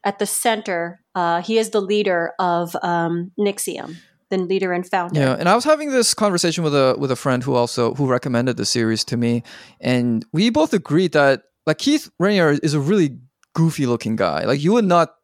at 0.04 0.18
the 0.18 0.26
center. 0.26 1.00
Uh, 1.14 1.40
he 1.40 1.58
is 1.58 1.70
the 1.70 1.80
leader 1.80 2.32
of 2.38 2.76
um, 2.82 3.32
NXIVM, 3.38 3.96
the 4.30 4.38
leader 4.38 4.72
and 4.72 4.86
founder. 4.86 5.18
Yeah, 5.18 5.36
and 5.38 5.48
I 5.48 5.54
was 5.54 5.64
having 5.64 5.90
this 5.90 6.12
conversation 6.12 6.62
with 6.62 6.74
a 6.74 6.94
with 6.98 7.10
a 7.10 7.16
friend 7.16 7.42
who 7.42 7.54
also 7.54 7.94
who 7.94 8.06
recommended 8.06 8.58
the 8.58 8.66
series 8.66 9.02
to 9.04 9.16
me, 9.16 9.42
and 9.80 10.24
we 10.32 10.50
both 10.50 10.74
agreed 10.74 11.12
that 11.12 11.42
like 11.66 11.78
Keith 11.78 12.10
Raniere 12.20 12.60
is 12.62 12.74
a 12.74 12.80
really 12.80 13.18
goofy 13.54 13.86
looking 13.86 14.16
guy. 14.16 14.44
Like 14.44 14.62
you 14.62 14.72
would 14.74 14.84
not 14.84 15.15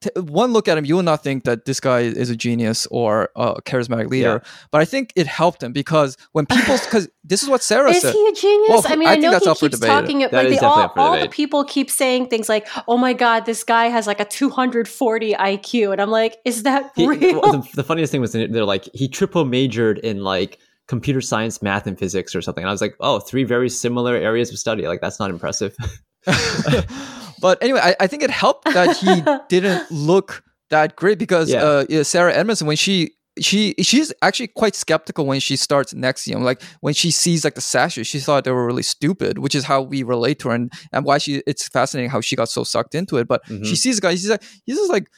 t- 0.00 0.10
one 0.16 0.52
look 0.52 0.68
at 0.68 0.78
him, 0.78 0.84
you 0.84 0.94
will 0.94 1.02
not 1.02 1.22
think 1.22 1.44
that 1.44 1.64
this 1.64 1.80
guy 1.80 2.00
is 2.00 2.30
a 2.30 2.36
genius 2.36 2.86
or 2.90 3.30
a 3.36 3.60
charismatic 3.62 4.08
leader. 4.08 4.42
But 4.70 4.80
I 4.80 4.84
think 4.84 5.12
it 5.16 5.26
helped 5.26 5.62
him 5.62 5.72
because 5.72 6.16
when 6.32 6.46
people 6.46 6.76
because 6.78 7.08
this 7.24 7.42
is 7.42 7.48
what 7.48 7.62
Sarah 7.62 7.90
Is 7.90 8.00
said. 8.00 8.08
Is 8.08 8.14
he 8.14 8.28
a 8.28 8.32
genius? 8.34 8.68
Well, 8.70 8.82
I 8.86 8.96
mean, 8.96 9.08
I 9.08 9.12
I, 9.12 9.14
think 9.14 9.24
know 9.24 9.30
that's 9.32 9.44
he 9.44 9.68
keeps 9.68 9.78
debate. 9.78 9.90
talking. 9.90 10.18
That 10.20 10.32
like 10.32 10.46
is 10.46 10.60
they 10.60 10.66
all, 10.66 10.92
all 10.96 11.18
the 11.18 11.28
people 11.28 11.64
keep 11.64 11.90
saying 11.90 12.28
things 12.28 12.48
like, 12.48 12.66
"Oh 12.88 12.96
my 12.96 13.12
god, 13.12 13.46
this 13.46 13.64
guy 13.64 13.86
has 13.86 14.06
like 14.06 14.20
a 14.20 14.24
240 14.24 15.34
IQ," 15.34 15.92
and 15.92 16.00
I'm 16.00 16.10
like, 16.10 16.36
"Is 16.44 16.62
that 16.64 16.90
He, 16.96 17.06
real?" 17.06 17.40
well, 17.40 17.52
the, 17.52 17.68
the 17.76 17.84
funniest 17.84 18.12
thing 18.12 18.20
was 18.20 18.32
they're 18.32 18.64
like 18.64 18.88
he 18.94 19.08
triple 19.08 19.44
majored 19.44 19.98
in 19.98 20.22
like 20.22 20.58
computer 20.90 21.20
science, 21.20 21.62
math, 21.62 21.86
and 21.86 21.96
physics 21.96 22.34
or 22.34 22.42
something. 22.42 22.64
And 22.64 22.68
I 22.68 22.72
was 22.72 22.80
like, 22.80 22.96
oh, 22.98 23.20
three 23.20 23.44
very 23.44 23.68
similar 23.70 24.16
areas 24.16 24.50
of 24.50 24.58
study. 24.58 24.88
Like 24.88 25.00
that's 25.00 25.20
not 25.20 25.30
impressive. 25.30 25.76
but 27.40 27.62
anyway, 27.62 27.80
I, 27.82 27.96
I 28.00 28.06
think 28.06 28.22
it 28.22 28.30
helped 28.30 28.64
that 28.72 28.96
he 28.96 29.22
didn't 29.48 29.90
look 29.90 30.42
that 30.70 30.96
great 30.96 31.18
because 31.18 31.50
Yeah. 31.50 31.62
uh, 31.64 32.04
Sarah 32.04 32.32
Edmondson 32.34 32.66
when 32.66 32.76
she 32.76 33.12
she 33.40 33.74
she's 33.80 34.12
actually 34.22 34.48
quite 34.48 34.74
skeptical 34.74 35.24
when 35.24 35.40
she 35.40 35.56
starts 35.56 35.94
NXIVM. 35.94 36.42
Like 36.42 36.60
when 36.80 36.94
she 36.94 37.10
sees 37.10 37.44
like 37.44 37.54
the 37.54 37.60
sashes, 37.60 38.06
she 38.06 38.18
thought 38.18 38.44
they 38.44 38.50
were 38.50 38.66
really 38.66 38.82
stupid, 38.82 39.38
which 39.38 39.54
is 39.54 39.64
how 39.64 39.80
we 39.82 40.02
relate 40.02 40.38
to 40.40 40.48
her 40.48 40.54
and, 40.54 40.72
and 40.92 41.04
why 41.04 41.18
she 41.18 41.42
it's 41.46 41.68
fascinating 41.68 42.10
how 42.10 42.20
she 42.20 42.36
got 42.36 42.48
so 42.48 42.64
sucked 42.64 42.94
into 42.94 43.16
it. 43.16 43.28
But 43.28 43.44
Mhm. 43.46 43.64
she 43.66 43.76
sees 43.76 43.98
a 43.98 44.00
guy, 44.00 44.10
she's 44.12 44.28
like 44.30 44.42
he's 44.66 44.76
just 44.76 44.90
like 44.90 45.08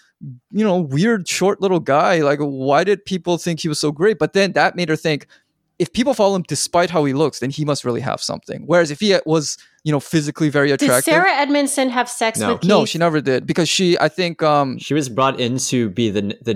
you 0.53 0.65
know 0.65 0.81
weird 0.81 1.27
short 1.27 1.61
little 1.61 1.81
guy. 1.81 2.19
Like 2.23 2.39
why 2.41 2.85
did 2.85 3.05
people 3.05 3.39
think 3.39 3.61
he 3.61 3.69
was 3.69 3.81
so 3.81 3.91
great? 3.91 4.19
But 4.19 4.35
then 4.35 4.53
that 4.53 4.77
made 4.77 4.89
her 4.89 4.97
think. 4.97 5.27
If 5.83 5.89
people 5.93 6.15
follow 6.15 6.35
him 6.37 6.45
despite 6.57 6.91
how 6.91 7.03
he 7.09 7.13
looks, 7.23 7.37
then 7.41 7.51
he 7.51 7.65
must 7.65 7.85
really 7.85 8.01
have 8.11 8.21
something. 8.31 8.61
Whereas 8.71 8.91
if 8.91 9.01
he 9.01 9.11
was, 9.27 9.59
you 9.87 9.93
know, 9.95 10.01
physically 10.01 10.49
very 10.59 10.69
Did 10.69 10.83
attractive, 10.83 11.13
Sarah 11.13 11.33
Edmondson 11.45 11.91
have 11.91 12.09
sex 12.09 12.39
No. 12.39 12.53
with 12.53 12.61
Keith? 12.63 12.69
no, 12.69 12.85
she 12.91 12.99
never 12.99 13.21
did 13.21 13.47
because 13.47 13.69
she, 13.69 13.99
I 13.99 14.09
think, 14.09 14.43
um, 14.43 14.79
she 14.79 14.95
was 14.95 15.09
brought 15.09 15.41
in 15.41 15.59
to 15.71 15.79
be 15.91 16.07
the 16.17 16.23
the. 16.47 16.55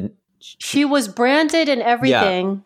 She 0.69 0.85
was 0.85 1.09
branded 1.09 1.69
and 1.69 1.83
everything. 1.83 2.63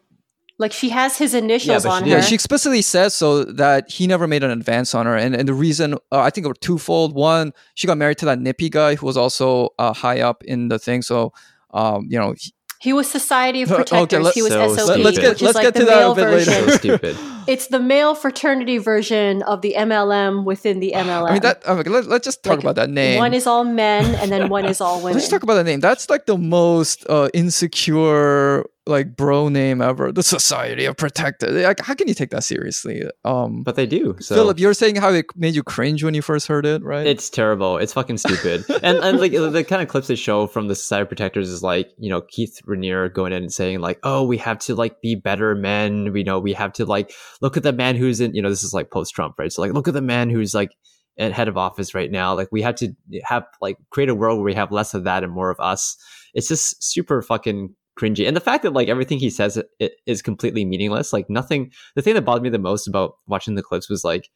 Like 0.59 0.73
she 0.81 0.91
has 0.91 1.17
his 1.17 1.33
initials 1.33 1.85
but 1.85 1.89
she 1.91 1.97
on 1.97 2.03
did- 2.03 2.11
her. 2.13 2.19
yeah, 2.19 2.25
she 2.31 2.35
explicitly 2.35 2.83
says 2.83 3.15
so 3.15 3.45
that 3.45 3.91
he 3.91 4.07
never 4.07 4.27
made 4.27 4.43
an 4.45 4.51
advance 4.51 4.95
on 4.95 5.07
her, 5.07 5.17
and 5.17 5.35
and 5.35 5.49
the 5.49 5.55
reason 5.55 5.95
uh, 6.13 6.21
I 6.21 6.29
think 6.31 6.45
it 6.45 6.49
were 6.49 6.55
twofold. 6.69 7.15
One, 7.15 7.53
she 7.75 7.87
got 7.87 7.97
married 7.97 8.19
to 8.19 8.27
that 8.27 8.39
nippy 8.39 8.69
guy 8.69 8.97
who 8.97 9.07
was 9.07 9.17
also 9.17 9.71
uh, 9.79 9.95
high 9.95 10.21
up 10.21 10.45
in 10.45 10.69
the 10.69 10.79
thing, 10.79 11.01
so. 11.03 11.33
Um, 11.73 12.09
you 12.11 12.19
know, 12.19 12.35
he- 12.37 12.53
he 12.81 12.93
was 12.93 13.09
Society 13.11 13.63
of 13.63 13.71
Okay, 13.73 13.77
Protectors. 13.83 14.25
let- 14.25 14.35
he 14.35 14.43
was 14.43 14.53
So 14.53 14.75
SOP, 14.75 14.99
let's 14.99 15.19
get- 15.19 15.29
which 15.29 15.37
is 15.37 15.43
let's 15.43 15.55
like 15.55 15.65
get 15.67 15.75
the 15.75 15.81
to 15.81 15.87
that 15.87 15.97
a 15.97 16.01
male 16.01 16.15
bit 16.17 16.29
later. 16.29 16.51
version. 16.51 16.69
So 16.71 16.77
stupid. 16.77 17.17
It's 17.47 17.69
the 17.69 17.81
male 17.81 18.15
fraternity 18.15 18.79
version 18.79 19.43
of 19.43 19.63
the 19.63 19.75
MLM 19.77 20.45
within 20.45 20.81
the 20.81 20.93
MLM. 20.95 21.29
I 21.29 21.33
mean 21.33 21.43
that. 21.43 21.67
Okay, 21.67 21.91
let, 21.91 22.07
let's 22.07 22.25
just 22.25 22.43
talk 22.43 22.57
Like, 22.57 22.61
about 22.65 22.77
that 22.77 22.91
name. 22.91 23.19
One 23.19 23.35
is 23.35 23.47
all 23.47 23.65
men, 23.65 24.15
and 24.17 24.31
then 24.31 24.49
one 24.49 24.65
is 24.65 24.81
all 24.81 24.99
women. 25.03 25.15
Let's 25.15 25.29
talk 25.29 25.43
about 25.43 25.55
the 25.55 25.65
name. 25.65 25.81
That's 25.81 26.09
like 26.11 26.27
the 26.27 26.39
most 26.39 27.07
uh, 27.09 27.29
insecure 27.35 28.65
like 28.87 29.17
bro 29.17 29.49
name 29.49 29.81
ever. 29.81 30.13
The 30.13 30.23
Society 30.23 30.85
of 30.85 30.97
Protected. 30.97 31.53
Like, 31.53 31.81
how 31.81 31.95
can 31.95 32.09
you 32.09 32.15
take 32.15 32.31
that 32.31 32.45
seriously? 32.45 33.05
Um, 33.25 33.63
But 33.63 33.77
they 33.77 33.87
do. 33.87 34.17
So 34.21 34.35
Philip, 34.35 34.59
you're 34.59 34.75
saying 34.75 34.97
how 34.97 35.11
it 35.11 35.27
made 35.37 35.55
you 35.55 35.63
cringe 35.63 36.03
when 36.03 36.15
you 36.15 36.23
first 36.23 36.47
heard 36.49 36.67
it, 36.67 36.83
right? 36.83 37.07
It's 37.07 37.31
terrible. 37.31 37.79
It's 37.79 37.93
fucking 37.93 38.19
stupid. 38.19 38.65
and 38.83 38.99
and 38.99 39.21
like 39.21 39.33
the 39.33 39.65
kind 39.65 39.81
of 39.81 39.89
clips 39.89 40.09
they 40.09 40.17
show 40.17 40.47
from 40.47 40.69
the 40.69 40.75
Society 40.75 41.03
of 41.03 41.09
Protectors 41.09 41.49
is 41.49 41.63
like 41.63 41.91
you 41.99 42.11
know 42.11 42.21
Keith 42.21 42.61
Raniere 42.67 43.13
going 43.13 43.33
in 43.33 43.43
and 43.43 43.53
saying 43.53 43.81
like, 43.81 43.99
oh, 44.03 44.25
we 44.25 44.37
have 44.39 44.59
to 44.61 44.75
like 44.75 45.01
be 45.01 45.15
better 45.15 45.55
men. 45.55 46.13
We 46.13 46.23
know 46.23 46.39
we 46.41 46.53
have 46.55 46.73
to 46.75 46.85
like 46.85 47.13
look 47.41 47.57
at 47.57 47.63
the 47.63 47.73
man 47.73 47.97
who's 47.97 48.21
in. 48.21 48.35
You 48.35 48.43
know, 48.43 48.51
this 48.51 48.63
is 48.65 48.75
like 48.75 48.91
post 48.91 49.15
Trump, 49.15 49.35
right? 49.39 49.53
So 49.53 49.63
like, 49.63 49.73
look 49.73 49.89
at 49.89 49.95
the 49.95 50.01
man 50.03 50.31
who's 50.31 50.55
like 50.55 50.75
at 51.19 51.33
head 51.33 51.49
of 51.49 51.57
office 51.57 51.95
right 51.95 52.11
now. 52.11 52.35
Like 52.35 52.49
we 52.53 52.63
have 52.63 52.75
to 52.77 52.93
have 53.25 53.45
like 53.61 53.77
create 53.91 54.09
a 54.09 54.15
world 54.15 54.39
where 54.39 54.45
we 54.45 54.55
have 54.55 54.73
less 54.73 54.95
of 54.95 55.05
that 55.05 55.25
and 55.25 55.33
more 55.33 55.51
of 55.51 55.61
us. 55.61 55.97
It's 56.35 56.49
just 56.49 56.83
super 56.83 57.21
fucking 57.23 57.75
cringy. 57.99 58.27
And 58.27 58.37
the 58.37 58.41
fact 58.41 58.63
that 58.63 58.73
like 58.73 58.89
everything 58.89 59.19
he 59.19 59.31
says 59.31 59.59
i- 59.59 59.65
i- 59.85 59.91
is 60.07 60.23
completely 60.23 60.65
meaningless. 60.65 61.13
Like 61.13 61.29
nothing. 61.29 61.71
The 61.97 62.03
thing 62.03 62.15
that 62.15 62.23
bothered 62.23 62.43
me 62.43 62.49
the 62.51 62.59
most 62.59 62.87
about 62.87 63.15
watching 63.27 63.55
the 63.57 63.63
clips 63.63 63.91
was 63.91 64.05
like 64.05 64.29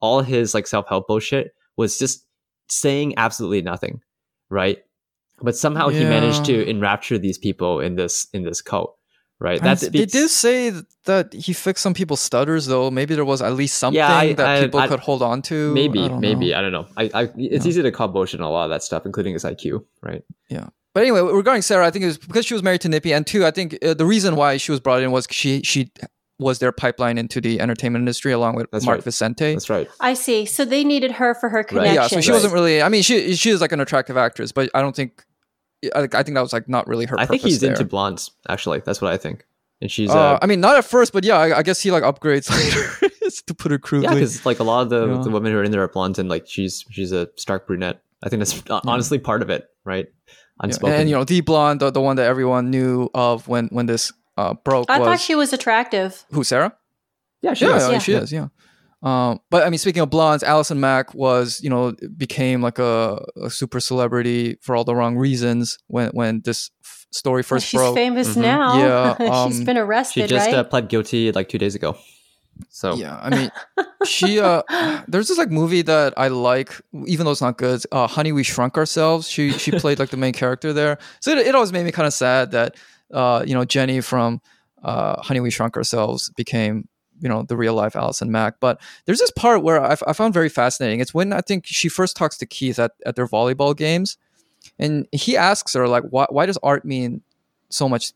all 0.00 0.22
his 0.22 0.54
like 0.54 0.66
self 0.66 0.88
help 0.88 1.06
bullshit 1.06 1.52
was 1.76 1.98
just 1.98 2.26
saying 2.68 3.14
absolutely 3.16 3.62
nothing, 3.62 4.00
right? 4.50 4.78
But 5.42 5.56
somehow 5.56 5.88
he 5.88 6.04
managed 6.08 6.44
to 6.46 6.68
enrapture 6.68 7.18
these 7.18 7.38
people 7.38 7.80
in 7.80 7.96
this 7.96 8.26
in 8.32 8.42
this 8.44 8.62
cult, 8.62 8.96
right? 9.42 9.58
And 9.60 9.76
That 9.76 9.92
they 9.92 10.06
did 10.06 10.30
say 10.30 10.72
that 11.04 11.32
he 11.32 11.52
fixed 11.52 11.82
some 11.82 11.94
people's 11.94 12.20
stutters, 12.20 12.66
though. 12.66 12.90
Maybe 12.90 13.14
there 13.14 13.24
was 13.24 13.42
at 13.42 13.52
least 13.54 13.78
something 13.78 14.00
I- 14.00 14.32
that 14.34 14.46
I- 14.48 14.60
people 14.64 14.80
I- 14.80 14.88
could 14.88 15.00
hold 15.00 15.22
on 15.22 15.42
to. 15.42 15.74
maybe, 15.74 16.00
I 16.04 16.08
don't 16.08 16.20
maybe 16.20 16.50
know. 16.52 16.58
I 16.58 16.60
don't 16.62 16.72
know. 16.72 16.86
I, 16.96 17.10
I 17.12 17.22
it's 17.36 17.64
Yeah. 17.64 17.68
easy 17.70 17.82
to 17.82 17.90
call 17.90 18.08
bullshit 18.08 18.40
on 18.40 18.46
a 18.46 18.50
lot 18.50 18.64
of 18.64 18.70
that 18.70 18.82
stuff, 18.82 19.04
including 19.04 19.32
his 19.34 19.44
IQ, 19.44 19.84
right? 20.02 20.22
Yeah. 20.48 20.68
But 20.94 21.02
anyway, 21.02 21.20
regarding 21.22 21.62
Sarah, 21.62 21.86
I 21.86 21.90
think 21.90 22.02
it 22.04 22.06
was 22.08 22.18
because 22.18 22.44
she 22.46 22.54
was 22.54 22.62
married 22.62 22.82
to 22.82 22.88
Nippy, 22.88 23.12
and 23.12 23.26
two, 23.26 23.44
I 23.46 23.50
think 23.50 23.78
uh, 23.84 23.94
the 23.94 24.04
reason 24.06 24.36
why 24.36 24.58
she 24.58 24.70
was 24.70 24.80
brought 24.80 25.02
in 25.02 25.10
was 25.10 25.26
she 25.30 25.62
she 25.64 25.90
was 26.38 26.58
their 26.58 26.72
pipeline 26.72 27.18
into 27.18 27.40
the 27.40 27.60
entertainment 27.60 28.02
industry 28.02 28.32
along 28.32 28.56
with 28.56 28.66
That's 28.72 28.84
Mark 28.84 28.96
right. 28.96 29.04
Vicente. 29.04 29.52
That's 29.54 29.70
right. 29.70 29.88
I 30.00 30.14
see. 30.14 30.44
So 30.44 30.64
they 30.64 30.82
needed 30.84 31.12
her 31.12 31.34
for 31.34 31.48
her 31.48 31.62
connection. 31.62 31.94
Yeah, 31.94 32.06
so 32.08 32.20
she 32.20 32.30
Right. 32.30 32.34
wasn't 32.36 32.52
really. 32.52 32.82
I 32.82 32.88
mean, 32.88 33.02
she 33.02 33.34
she 33.36 33.50
is 33.50 33.60
like 33.60 33.72
an 33.72 33.80
attractive 33.80 34.16
actress, 34.16 34.52
but 34.52 34.68
I 34.74 34.80
don't 34.82 34.94
think. 34.94 35.24
I, 35.94 36.02
I 36.12 36.22
think 36.22 36.34
that 36.34 36.42
was 36.42 36.52
like 36.52 36.68
not 36.68 36.86
really 36.86 37.06
her. 37.06 37.18
I 37.18 37.26
think 37.26 37.42
he's 37.42 37.60
there. 37.60 37.70
into 37.70 37.84
blondes. 37.84 38.30
Actually, 38.48 38.80
that's 38.84 39.00
what 39.00 39.12
I 39.12 39.16
think. 39.16 39.44
And 39.80 39.90
she's 39.90 40.10
Uh, 40.10 40.18
uh, 40.34 40.38
I 40.40 40.46
mean, 40.46 40.60
not 40.60 40.76
at 40.76 40.84
first, 40.84 41.12
but 41.12 41.24
yeah, 41.24 41.36
I, 41.38 41.58
I 41.58 41.62
guess 41.62 41.80
he 41.80 41.90
like 41.90 42.04
upgrades 42.04 42.48
later, 43.02 43.10
to 43.46 43.54
put 43.54 43.72
it 43.72 43.80
yeah, 44.02 44.14
because 44.14 44.46
like 44.46 44.60
a 44.60 44.64
lot 44.64 44.82
of 44.82 44.90
the, 44.90 45.08
Yeah. 45.08 45.22
the 45.22 45.30
women 45.30 45.50
who 45.52 45.58
are 45.58 45.64
in 45.64 45.72
there 45.72 45.82
are 45.82 45.88
blondes, 45.88 46.18
and 46.18 46.28
like 46.28 46.46
she's 46.46 46.84
she's 46.90 47.10
a 47.12 47.28
stark 47.36 47.66
brunette. 47.66 48.00
I 48.22 48.28
think 48.28 48.38
that's 48.40 48.62
honestly 48.86 49.18
part 49.18 49.42
of 49.42 49.50
it, 49.50 49.68
right? 49.84 50.06
Yeah, 50.28 50.34
Unspoken. 50.60 50.94
And, 51.00 51.08
you 51.08 51.16
know, 51.16 51.24
the 51.24 51.40
blonde, 51.40 51.80
the, 51.80 51.90
the 51.90 52.00
one 52.00 52.14
that 52.16 52.26
everyone 52.26 52.70
knew 52.70 53.08
of 53.14 53.48
when 53.48 53.66
when 53.72 53.86
this 53.86 54.12
uh, 54.36 54.54
broke 54.54 54.88
I 54.88 55.00
was 55.00 55.06
thought 55.08 55.20
she 55.20 55.34
was 55.34 55.52
attractive. 55.52 56.24
who 56.30 56.44
Sarah? 56.44 56.76
yeah, 57.40 57.54
she 57.54 57.64
yeah, 57.66 57.76
is. 57.76 57.82
I 57.82 57.92
Yeah. 57.92 57.98
she 57.98 58.12
is. 58.12 58.32
Yeah. 58.32 58.48
Um, 59.02 59.40
but 59.50 59.64
I 59.66 59.70
mean, 59.70 59.78
speaking 59.78 60.02
of 60.02 60.10
blondes, 60.10 60.42
Allison 60.44 60.78
Mack 60.78 61.12
was, 61.14 61.60
you 61.62 61.68
know, 61.70 61.92
became 62.16 62.62
like 62.62 62.78
a, 62.78 63.24
a 63.42 63.50
super 63.50 63.80
celebrity 63.80 64.58
for 64.62 64.76
all 64.76 64.84
the 64.84 64.94
wrong 64.94 65.16
reasons 65.16 65.76
when 65.88 66.10
when 66.10 66.40
this 66.44 66.70
f- 66.84 67.06
story 67.10 67.38
Well, 67.40 67.42
first 67.42 67.66
she's 67.66 67.80
broke. 67.80 67.94
famous 67.96 68.36
Mhm. 68.36 68.42
now. 68.42 68.78
Yeah, 68.78 69.16
she's 69.48 69.58
um, 69.58 69.64
been 69.64 69.76
arrested. 69.78 70.22
She 70.22 70.28
just 70.28 70.46
right? 70.46 70.54
uh, 70.54 70.64
pled 70.64 70.88
guilty 70.88 71.32
like 71.32 71.48
two 71.48 71.58
days 71.58 71.74
ago. 71.74 71.96
So 72.68 72.94
Yeah, 72.94 73.18
I 73.20 73.30
mean, 73.30 73.50
she. 74.06 74.38
uh 74.38 74.62
There's 75.08 75.26
this 75.28 75.38
like 75.38 75.50
movie 75.50 75.82
that 75.82 76.14
I 76.16 76.28
like, 76.28 76.80
even 77.06 77.24
though 77.26 77.32
it's 77.32 77.40
not 77.40 77.58
good. 77.58 77.82
Uh, 77.90 78.06
Honey, 78.06 78.30
we 78.30 78.44
shrunk 78.44 78.76
ourselves. 78.76 79.28
She 79.28 79.50
she 79.58 79.72
played 79.82 79.98
like 79.98 80.10
the 80.10 80.16
main 80.16 80.32
character 80.32 80.72
there, 80.72 80.98
so 81.20 81.32
it, 81.32 81.38
it 81.38 81.54
always 81.56 81.72
made 81.72 81.84
me 81.84 81.90
kind 81.92 82.06
of 82.06 82.14
sad 82.14 82.52
that 82.52 82.76
uh 83.12 83.42
you 83.44 83.54
know 83.54 83.64
Jenny 83.64 84.00
from 84.00 84.40
uh 84.84 85.20
Honey, 85.22 85.40
we 85.40 85.50
shrunk 85.50 85.76
ourselves 85.76 86.30
became 86.36 86.88
you 87.22 87.28
know 87.28 87.44
the 87.44 87.56
real 87.56 87.74
life 87.74 87.96
Allison 87.96 88.30
Mack. 88.30 88.60
But 88.60 88.80
there's 89.06 89.20
this 89.20 89.30
part 89.30 89.62
where 89.62 89.82
I 89.82 90.12
found 90.12 90.34
very 90.34 90.48
fascinating. 90.48 91.00
It's 91.00 91.14
when 91.14 91.32
I 91.32 91.40
think 91.40 91.64
she 91.66 91.88
first 91.88 92.16
talks 92.16 92.36
to 92.38 92.46
Keith 92.46 92.78
at 92.78 92.92
at 93.06 93.16
their 93.16 93.26
volleyball 93.26 93.76
games, 93.76 94.18
and 94.78 95.06
he 95.12 95.36
asks 95.36 95.72
her 95.74 95.88
like, 95.88 96.04
why 96.10 96.26
why 96.28 96.46
does 96.46 96.58
art 96.62 96.84
mean 96.84 97.22
so 97.70 97.88
much 97.88 98.12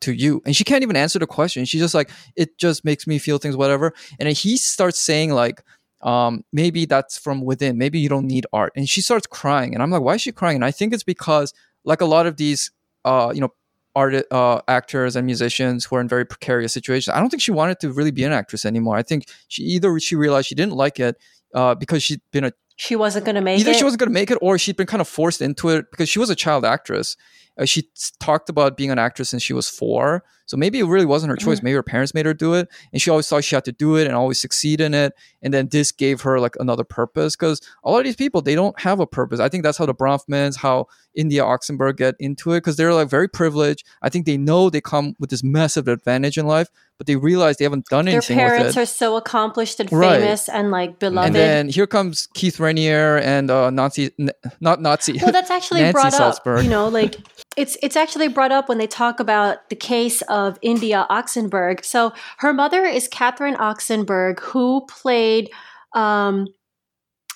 to 0.00 0.12
you? 0.12 0.40
And 0.46 0.56
she 0.56 0.64
can't 0.64 0.82
even 0.82 0.96
answer 0.96 1.18
the 1.18 1.26
question. 1.26 1.64
She's 1.64 1.80
just 1.80 1.94
like, 1.94 2.10
it 2.36 2.56
just 2.56 2.84
makes 2.84 3.06
me 3.06 3.18
feel 3.18 3.38
things, 3.38 3.56
whatever. 3.56 3.92
And 4.18 4.28
he 4.28 4.56
starts 4.56 4.98
saying 4.98 5.32
like, 5.32 5.62
um, 6.00 6.44
maybe 6.52 6.84
that's 6.86 7.18
from 7.18 7.42
within. 7.42 7.76
Maybe 7.78 7.98
you 7.98 8.08
don't 8.08 8.26
need 8.26 8.46
art. 8.52 8.72
And 8.76 8.88
she 8.88 9.00
starts 9.00 9.26
crying, 9.26 9.74
and 9.74 9.82
I'm 9.82 9.90
like, 9.90 10.02
why 10.02 10.14
is 10.14 10.22
she 10.22 10.32
crying? 10.32 10.56
And 10.56 10.64
I 10.64 10.70
think 10.70 10.94
it's 10.94 11.04
because 11.04 11.52
like 11.84 12.00
a 12.00 12.06
lot 12.06 12.26
of 12.26 12.36
these, 12.36 12.70
uh, 13.04 13.32
you 13.34 13.40
know, 13.40 13.52
art 13.94 14.14
uh, 14.30 14.60
actors 14.68 15.16
and 15.16 15.26
musicians 15.26 15.84
who 15.84 15.96
are 15.96 16.00
in 16.00 16.08
very 16.08 16.24
precarious 16.24 16.72
situations. 16.72 17.14
I 17.14 17.20
don't 17.20 17.30
think 17.30 17.42
she 17.42 17.52
wanted 17.52 17.80
to 17.80 17.92
really 17.92 18.10
be 18.10 18.24
an 18.24 18.32
actress 18.32 18.64
anymore. 18.64 18.96
I 18.96 19.02
think 19.02 19.26
she 19.48 19.62
either 19.62 19.98
she 20.00 20.16
realized 20.16 20.48
she 20.48 20.54
didn't 20.54 20.74
like 20.74 20.98
it 21.00 21.16
uh, 21.54 21.74
because 21.74 22.02
she'd 22.02 22.20
been 22.32 22.44
a 22.44 22.52
she 22.76 22.96
wasn't 22.96 23.24
going 23.24 23.36
to 23.36 23.40
make 23.40 23.60
either 23.60 23.70
it. 23.70 23.76
she 23.76 23.84
wasn't 23.84 24.00
going 24.00 24.10
to 24.10 24.14
make 24.14 24.30
it 24.30 24.38
or 24.40 24.58
she'd 24.58 24.76
been 24.76 24.86
kind 24.86 25.00
of 25.00 25.08
forced 25.08 25.40
into 25.40 25.68
it 25.68 25.90
because 25.90 26.08
she 26.08 26.18
was 26.18 26.28
a 26.30 26.34
child 26.34 26.64
actress. 26.64 27.16
Uh, 27.58 27.64
she 27.64 27.88
talked 28.20 28.48
about 28.48 28.76
being 28.76 28.90
an 28.90 28.98
actress 28.98 29.28
since 29.30 29.42
she 29.42 29.52
was 29.52 29.68
four. 29.68 30.24
So 30.46 30.58
maybe 30.58 30.78
it 30.78 30.84
really 30.84 31.06
wasn't 31.06 31.30
her 31.30 31.36
choice. 31.36 31.62
Maybe 31.62 31.74
her 31.74 31.82
parents 31.82 32.12
made 32.12 32.26
her 32.26 32.34
do 32.34 32.52
it. 32.52 32.68
And 32.92 33.00
she 33.00 33.08
always 33.08 33.26
thought 33.26 33.44
she 33.44 33.54
had 33.54 33.64
to 33.64 33.72
do 33.72 33.96
it 33.96 34.06
and 34.06 34.14
always 34.14 34.38
succeed 34.38 34.78
in 34.80 34.92
it. 34.92 35.14
And 35.40 35.54
then 35.54 35.68
this 35.68 35.90
gave 35.90 36.20
her 36.20 36.38
like 36.38 36.54
another 36.60 36.84
purpose 36.84 37.34
because 37.34 37.62
a 37.82 37.90
lot 37.90 38.00
of 38.00 38.04
these 38.04 38.16
people, 38.16 38.42
they 38.42 38.54
don't 38.54 38.78
have 38.80 39.00
a 39.00 39.06
purpose. 39.06 39.40
I 39.40 39.48
think 39.48 39.62
that's 39.62 39.78
how 39.78 39.86
the 39.86 39.94
Bronfmans, 39.94 40.56
how 40.58 40.88
India 41.14 41.42
Oxenberg 41.42 41.96
get 41.96 42.14
into 42.18 42.52
it 42.52 42.58
because 42.58 42.76
they're 42.76 42.92
like 42.92 43.08
very 43.08 43.28
privileged. 43.28 43.86
I 44.02 44.10
think 44.10 44.26
they 44.26 44.36
know 44.36 44.68
they 44.68 44.82
come 44.82 45.14
with 45.18 45.30
this 45.30 45.42
massive 45.42 45.88
advantage 45.88 46.36
in 46.36 46.46
life, 46.46 46.68
but 46.98 47.06
they 47.06 47.16
realize 47.16 47.56
they 47.56 47.64
haven't 47.64 47.86
done 47.86 48.04
Their 48.04 48.14
anything 48.16 48.36
with 48.36 48.46
parents 48.48 48.76
are 48.76 48.84
so 48.86 49.16
accomplished 49.16 49.80
and 49.80 49.90
Right. 49.90 50.20
famous 50.20 50.48
and 50.50 50.70
like 50.70 50.98
beloved. 50.98 51.28
and 51.28 51.34
then 51.34 51.68
here 51.70 51.86
comes 51.86 52.28
Keith 52.34 52.58
Raniere 52.58 53.20
and 53.22 53.50
uh, 53.50 53.70
Nazi, 53.70 54.10
n- 54.18 54.30
not 54.60 54.82
Nazi. 54.82 55.18
well 55.22 55.32
that's 55.32 55.50
actually 55.50 55.90
brought 55.90 56.12
Salzberg. 56.12 56.58
up 56.58 56.64
you 56.64 56.70
know 56.70 56.88
like 56.88 57.16
it's 57.56 57.76
it's 57.82 57.96
actually 57.96 58.28
brought 58.28 58.52
up 58.52 58.68
when 58.68 58.78
they 58.78 58.86
talk 58.86 59.20
about 59.20 59.68
the 59.68 59.76
case 59.76 60.22
of 60.22 60.58
india 60.62 61.06
oxenberg. 61.10 61.84
So 61.84 62.12
her 62.38 62.52
mother 62.52 62.84
is 62.84 63.08
catherine 63.08 63.56
oxenberg 63.56 64.40
who 64.40 64.86
played 64.86 65.50
um, 65.94 66.48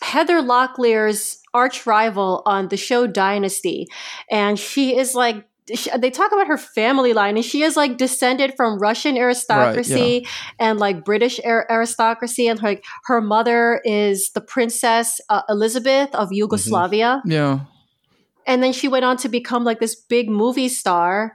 heather 0.02 0.42
locklear's 0.42 1.40
arch 1.54 1.86
rival 1.86 2.42
on 2.46 2.68
the 2.68 2.76
show 2.76 3.06
dynasty. 3.06 3.86
And 4.30 4.58
she 4.58 4.96
is 4.96 5.14
like 5.14 5.44
they 5.98 6.10
talk 6.10 6.32
about 6.32 6.46
her 6.46 6.56
family 6.56 7.12
line 7.12 7.36
and 7.36 7.44
she 7.44 7.62
is 7.62 7.76
like 7.76 7.98
descended 7.98 8.54
from 8.56 8.78
russian 8.78 9.18
aristocracy 9.18 10.26
and 10.58 10.80
like 10.80 11.04
british 11.04 11.38
ar- 11.44 11.66
aristocracy. 11.70 12.48
And 12.48 12.62
like 12.62 12.84
her 13.04 13.20
mother 13.20 13.82
is 13.84 14.30
the 14.30 14.40
princess 14.40 15.20
uh, 15.28 15.42
elizabeth 15.48 16.14
of 16.14 16.28
yugoslavia. 16.32 17.22
Yeah. 17.26 17.60
And 18.48 18.62
then 18.62 18.72
she 18.72 18.88
went 18.88 19.04
on 19.04 19.16
to 19.18 19.28
become 19.28 19.62
like 19.62 19.78
this 19.78 19.94
big 19.94 20.28
movie 20.28 20.68
star. 20.68 21.34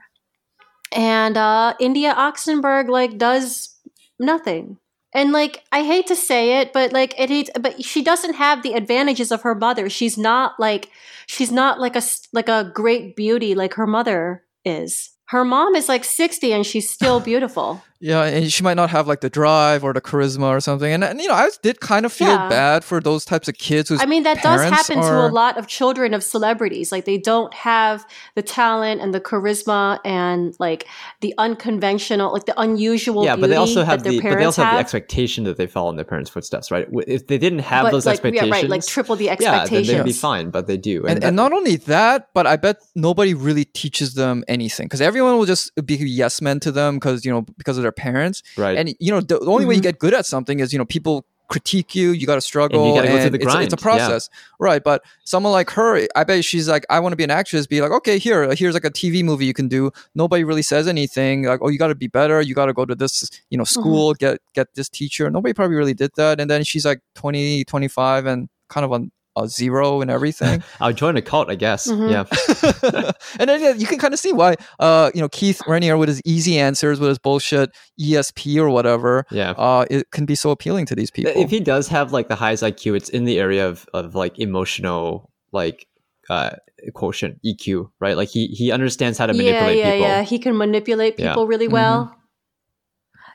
And 0.92 1.36
uh 1.36 1.74
india 1.80 2.14
oxenberg 2.14 2.88
like 2.88 3.16
does 3.16 3.74
nothing. 4.18 4.76
And 5.14 5.32
like 5.32 5.62
i 5.72 5.82
hate 5.84 6.08
to 6.08 6.16
say 6.16 6.60
it 6.60 6.72
but 6.72 6.92
like 6.92 7.18
it 7.18 7.30
is 7.30 7.50
but 7.58 7.82
she 7.82 8.02
doesn't 8.02 8.34
have 8.34 8.62
the 8.62 8.74
advantages 8.74 9.32
of 9.32 9.42
her 9.42 9.54
mother. 9.54 9.88
She's 9.88 10.18
not 10.18 10.58
like 10.58 10.90
she's 11.26 11.52
not 11.52 11.80
like 11.80 11.96
a 11.96 12.02
like 12.32 12.48
a 12.48 12.70
great 12.74 13.16
beauty 13.16 13.54
like 13.54 13.74
her 13.74 13.86
mother 13.86 14.44
is. 14.64 15.10
Her 15.28 15.44
mom 15.44 15.74
is 15.74 15.88
like 15.88 16.04
60 16.04 16.52
and 16.52 16.66
she's 16.66 16.90
still 16.90 17.18
beautiful 17.18 17.82
Yeah, 18.04 18.24
and 18.24 18.52
she 18.52 18.62
might 18.62 18.74
not 18.74 18.90
have 18.90 19.08
like 19.08 19.22
the 19.22 19.30
drive 19.30 19.82
or 19.82 19.94
the 19.94 20.00
charisma 20.02 20.48
or 20.48 20.60
something. 20.60 20.92
And, 20.92 21.02
and 21.02 21.18
you 21.22 21.28
know, 21.28 21.32
I 21.32 21.48
did 21.62 21.80
kind 21.80 22.04
of 22.04 22.12
feel 22.12 22.28
Yeah. 22.28 22.50
bad 22.50 22.84
for 22.84 23.00
those 23.00 23.24
types 23.24 23.48
of 23.48 23.56
kids 23.56 23.88
whose 23.88 24.02
I 24.02 24.04
mean, 24.04 24.24
that 24.24 24.42
does 24.42 24.60
parents 24.60 24.88
happen 24.88 25.02
to 25.02 25.26
a 25.26 25.32
lot 25.32 25.56
of 25.56 25.68
children 25.68 26.12
of 26.12 26.22
celebrities. 26.22 26.92
Like, 26.92 27.06
they 27.06 27.16
don't 27.16 27.54
have 27.54 28.04
the 28.34 28.42
talent 28.42 29.00
and 29.00 29.14
the 29.14 29.22
charisma 29.22 30.00
and 30.04 30.54
like 30.58 30.86
the 31.22 31.32
unconventional, 31.38 32.30
like 32.30 32.44
the 32.44 32.60
unusual. 32.60 33.24
yeah, 33.24 33.36
but 33.36 33.48
they 33.48 33.56
also 33.56 33.76
beauty 33.76 33.86
have 33.86 34.02
the 34.04 34.20
but 34.20 34.36
they 34.36 34.44
also 34.44 34.64
have, 34.64 34.74
the 34.74 34.80
expectation 34.80 35.44
that 35.44 35.56
they 35.56 35.66
follow 35.66 35.88
in 35.88 35.96
their 35.96 36.04
parents' 36.04 36.28
footsteps, 36.28 36.70
right? 36.70 36.86
If 37.06 37.26
they 37.28 37.38
didn't 37.38 37.60
have 37.60 37.84
but 37.84 37.92
those 37.92 38.04
like, 38.04 38.16
expectations, 38.16 38.48
yeah, 38.50 38.54
right, 38.54 38.68
like 38.68 38.84
triple 38.86 39.16
the 39.16 39.24
yeah, 39.24 39.32
expectations. 39.32 39.86
then 39.86 39.96
they'd 39.96 40.04
be 40.04 40.12
fine. 40.12 40.50
But 40.50 40.66
they 40.66 40.76
do, 40.76 41.06
and, 41.06 41.22
that- 41.22 41.28
and 41.28 41.36
not 41.36 41.54
only 41.54 41.76
that, 41.76 42.28
but 42.34 42.46
I 42.46 42.56
bet 42.56 42.76
nobody 42.94 43.32
really 43.32 43.64
teaches 43.64 44.12
them 44.12 44.44
anything 44.46 44.88
because 44.88 45.00
everyone 45.00 45.38
will 45.38 45.46
just 45.46 45.72
be 45.86 45.94
yes 45.94 46.42
men 46.42 46.60
to 46.60 46.70
them 46.70 46.96
because 46.96 47.24
you 47.24 47.32
know 47.32 47.46
because 47.56 47.78
of 47.78 47.82
their 47.82 47.93
parents. 47.96 48.42
right. 48.56 48.76
And 48.76 48.94
you 48.98 49.10
know, 49.10 49.20
the, 49.20 49.38
the 49.38 49.46
only 49.50 49.64
way 49.64 49.74
you 49.74 49.80
Mhm. 49.80 49.84
get 49.84 49.98
good 49.98 50.14
at 50.14 50.26
something 50.26 50.60
is 50.60 50.72
you 50.72 50.78
know 50.78 50.84
people 50.84 51.24
critique 51.48 51.94
you. 51.94 52.12
You 52.12 52.26
got 52.26 52.36
to 52.36 52.40
struggle. 52.40 52.88
You 52.88 52.94
gotta 52.94 53.08
go 53.08 53.20
through 53.20 53.30
the 53.30 53.36
it's, 53.36 53.44
it's 53.54 53.74
a 53.74 53.76
grind, 53.76 53.98
yeah. 53.98 54.06
process, 54.08 54.30
right? 54.58 54.82
But 54.82 55.02
someone 55.24 55.52
like 55.52 55.68
her, 55.70 56.06
I 56.16 56.24
bet 56.24 56.42
she's 56.42 56.68
like, 56.70 56.86
I 56.88 56.98
want 57.00 57.12
to 57.12 57.16
be 57.16 57.22
an 57.24 57.30
actress. 57.30 57.66
Be 57.66 57.82
like, 57.82 57.90
okay, 57.90 58.18
here, 58.18 58.52
here's 58.54 58.72
like 58.72 58.86
a 58.86 58.90
TV 58.90 59.22
movie 59.22 59.44
you 59.44 59.52
can 59.52 59.68
do. 59.68 59.90
Nobody 60.14 60.42
really 60.42 60.62
says 60.62 60.88
anything. 60.88 61.44
Like, 61.44 61.60
oh, 61.62 61.68
you 61.68 61.78
got 61.78 61.88
to 61.88 61.94
be 61.94 62.06
better. 62.08 62.40
You 62.40 62.54
got 62.54 62.66
to 62.66 62.72
go 62.72 62.86
to 62.86 62.94
this, 62.94 63.30
you 63.50 63.58
know, 63.58 63.64
school. 63.64 64.14
Get 64.14 64.38
get 64.54 64.68
this 64.74 64.88
teacher. 64.88 65.30
Nobody 65.30 65.52
probably 65.52 65.76
really 65.76 65.92
did 65.94 66.12
that. 66.16 66.40
And 66.40 66.50
then 66.50 66.64
she's 66.64 66.86
like 66.86 67.00
20, 67.14 67.64
25 67.64 68.24
and 68.26 68.48
kind 68.70 68.84
of 68.86 68.92
on 68.92 69.12
a 69.36 69.48
zero 69.48 70.00
and 70.00 70.10
everything. 70.10 70.62
I'll 70.80 70.92
join 70.92 71.16
a 71.16 71.22
cult, 71.22 71.50
I 71.50 71.54
guess. 71.56 71.88
Mhm. 71.90 72.10
Yeah, 72.10 73.12
and 73.40 73.48
then 73.50 73.60
yeah, 73.60 73.72
you 73.74 73.86
can 73.86 73.98
kind 73.98 74.14
of 74.14 74.20
see 74.20 74.32
why, 74.32 74.56
uh, 74.80 75.10
you 75.14 75.20
know, 75.20 75.28
Keith 75.28 75.60
Raniere 75.66 75.98
with 75.98 76.08
his 76.08 76.20
easy 76.24 76.58
answers, 76.58 77.00
with 77.00 77.08
his 77.08 77.18
bullshit 77.18 77.70
ESP 78.00 78.56
or 78.58 78.70
whatever, 78.70 79.24
yeah. 79.30 79.50
uh, 79.52 79.84
it 79.90 80.10
can 80.10 80.24
be 80.26 80.34
so 80.34 80.50
appealing 80.50 80.86
to 80.86 80.94
these 80.94 81.10
people. 81.10 81.32
If 81.34 81.50
he 81.50 81.60
does 81.60 81.88
have 81.88 82.12
like 82.12 82.28
the 82.28 82.36
highest 82.36 82.62
IQ, 82.62 82.96
it's 82.96 83.08
in 83.08 83.24
the 83.24 83.38
area 83.38 83.66
of, 83.68 83.86
of 83.94 84.14
like 84.14 84.38
emotional 84.38 85.30
like 85.52 85.86
uh 86.30 86.50
quotient 86.94 87.38
EQ, 87.44 87.88
right? 88.00 88.16
Like 88.16 88.28
he 88.28 88.46
he 88.48 88.70
understands 88.72 89.18
how 89.18 89.26
to 89.26 89.32
yeah, 89.34 89.42
manipulate 89.42 89.78
yeah, 89.78 89.92
people. 89.92 90.06
yeah. 90.08 90.22
He 90.22 90.38
can 90.38 90.56
manipulate 90.56 91.18
Yeah. 91.18 91.28
people 91.30 91.46
really 91.46 91.68
Mhm. 91.68 91.72
well. 91.72 92.16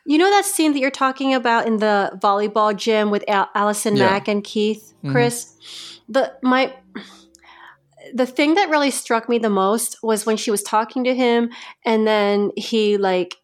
You 0.09 0.17
know 0.17 0.29
that 0.31 0.43
scene 0.43 0.73
that 0.73 0.79
you're 0.79 0.89
talking 0.89 1.35
about 1.35 1.67
in 1.67 1.77
the 1.77 2.17
volleyball 2.19 2.75
gym 2.75 3.11
with 3.11 3.23
Al- 3.27 3.47
Allison 3.53 3.95
Yeah. 3.95 4.05
Mack 4.09 4.27
and 4.27 4.43
Keith, 4.43 4.91
Mhm. 5.03 5.11
Chris? 5.11 5.53
The 6.09 6.33
my 6.41 6.73
the 8.15 8.25
thing 8.25 8.55
that 8.55 8.69
really 8.71 8.89
struck 8.89 9.29
me 9.29 9.37
the 9.37 9.51
most 9.51 9.97
was 10.01 10.25
when 10.25 10.35
she 10.35 10.49
was 10.49 10.63
talking 10.63 11.03
to 11.03 11.13
him 11.13 11.51
and 11.85 12.07
then 12.07 12.49
he 12.55 12.97
like 12.97 13.35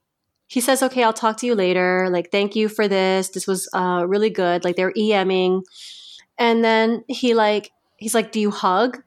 he 0.47 0.59
says 0.59 0.81
okay 0.81 1.03
i'll 1.03 1.13
talk 1.13 1.37
to 1.37 1.45
you 1.45 1.53
later. 1.53 2.07
Like 2.09 2.31
thank 2.31 2.55
you 2.55 2.67
for 2.67 2.87
this. 2.87 3.29
This 3.29 3.45
was 3.45 3.69
uh, 3.73 4.03
really 4.07 4.31
good. 4.31 4.63
Like 4.65 4.75
they're 4.75 4.93
eming 4.97 5.61
and 6.39 6.63
then 6.63 7.03
he 7.07 7.35
like 7.35 7.71
he's 7.97 8.15
like 8.15 8.31
do 8.31 8.39
you 8.39 8.49
hug? 8.49 9.03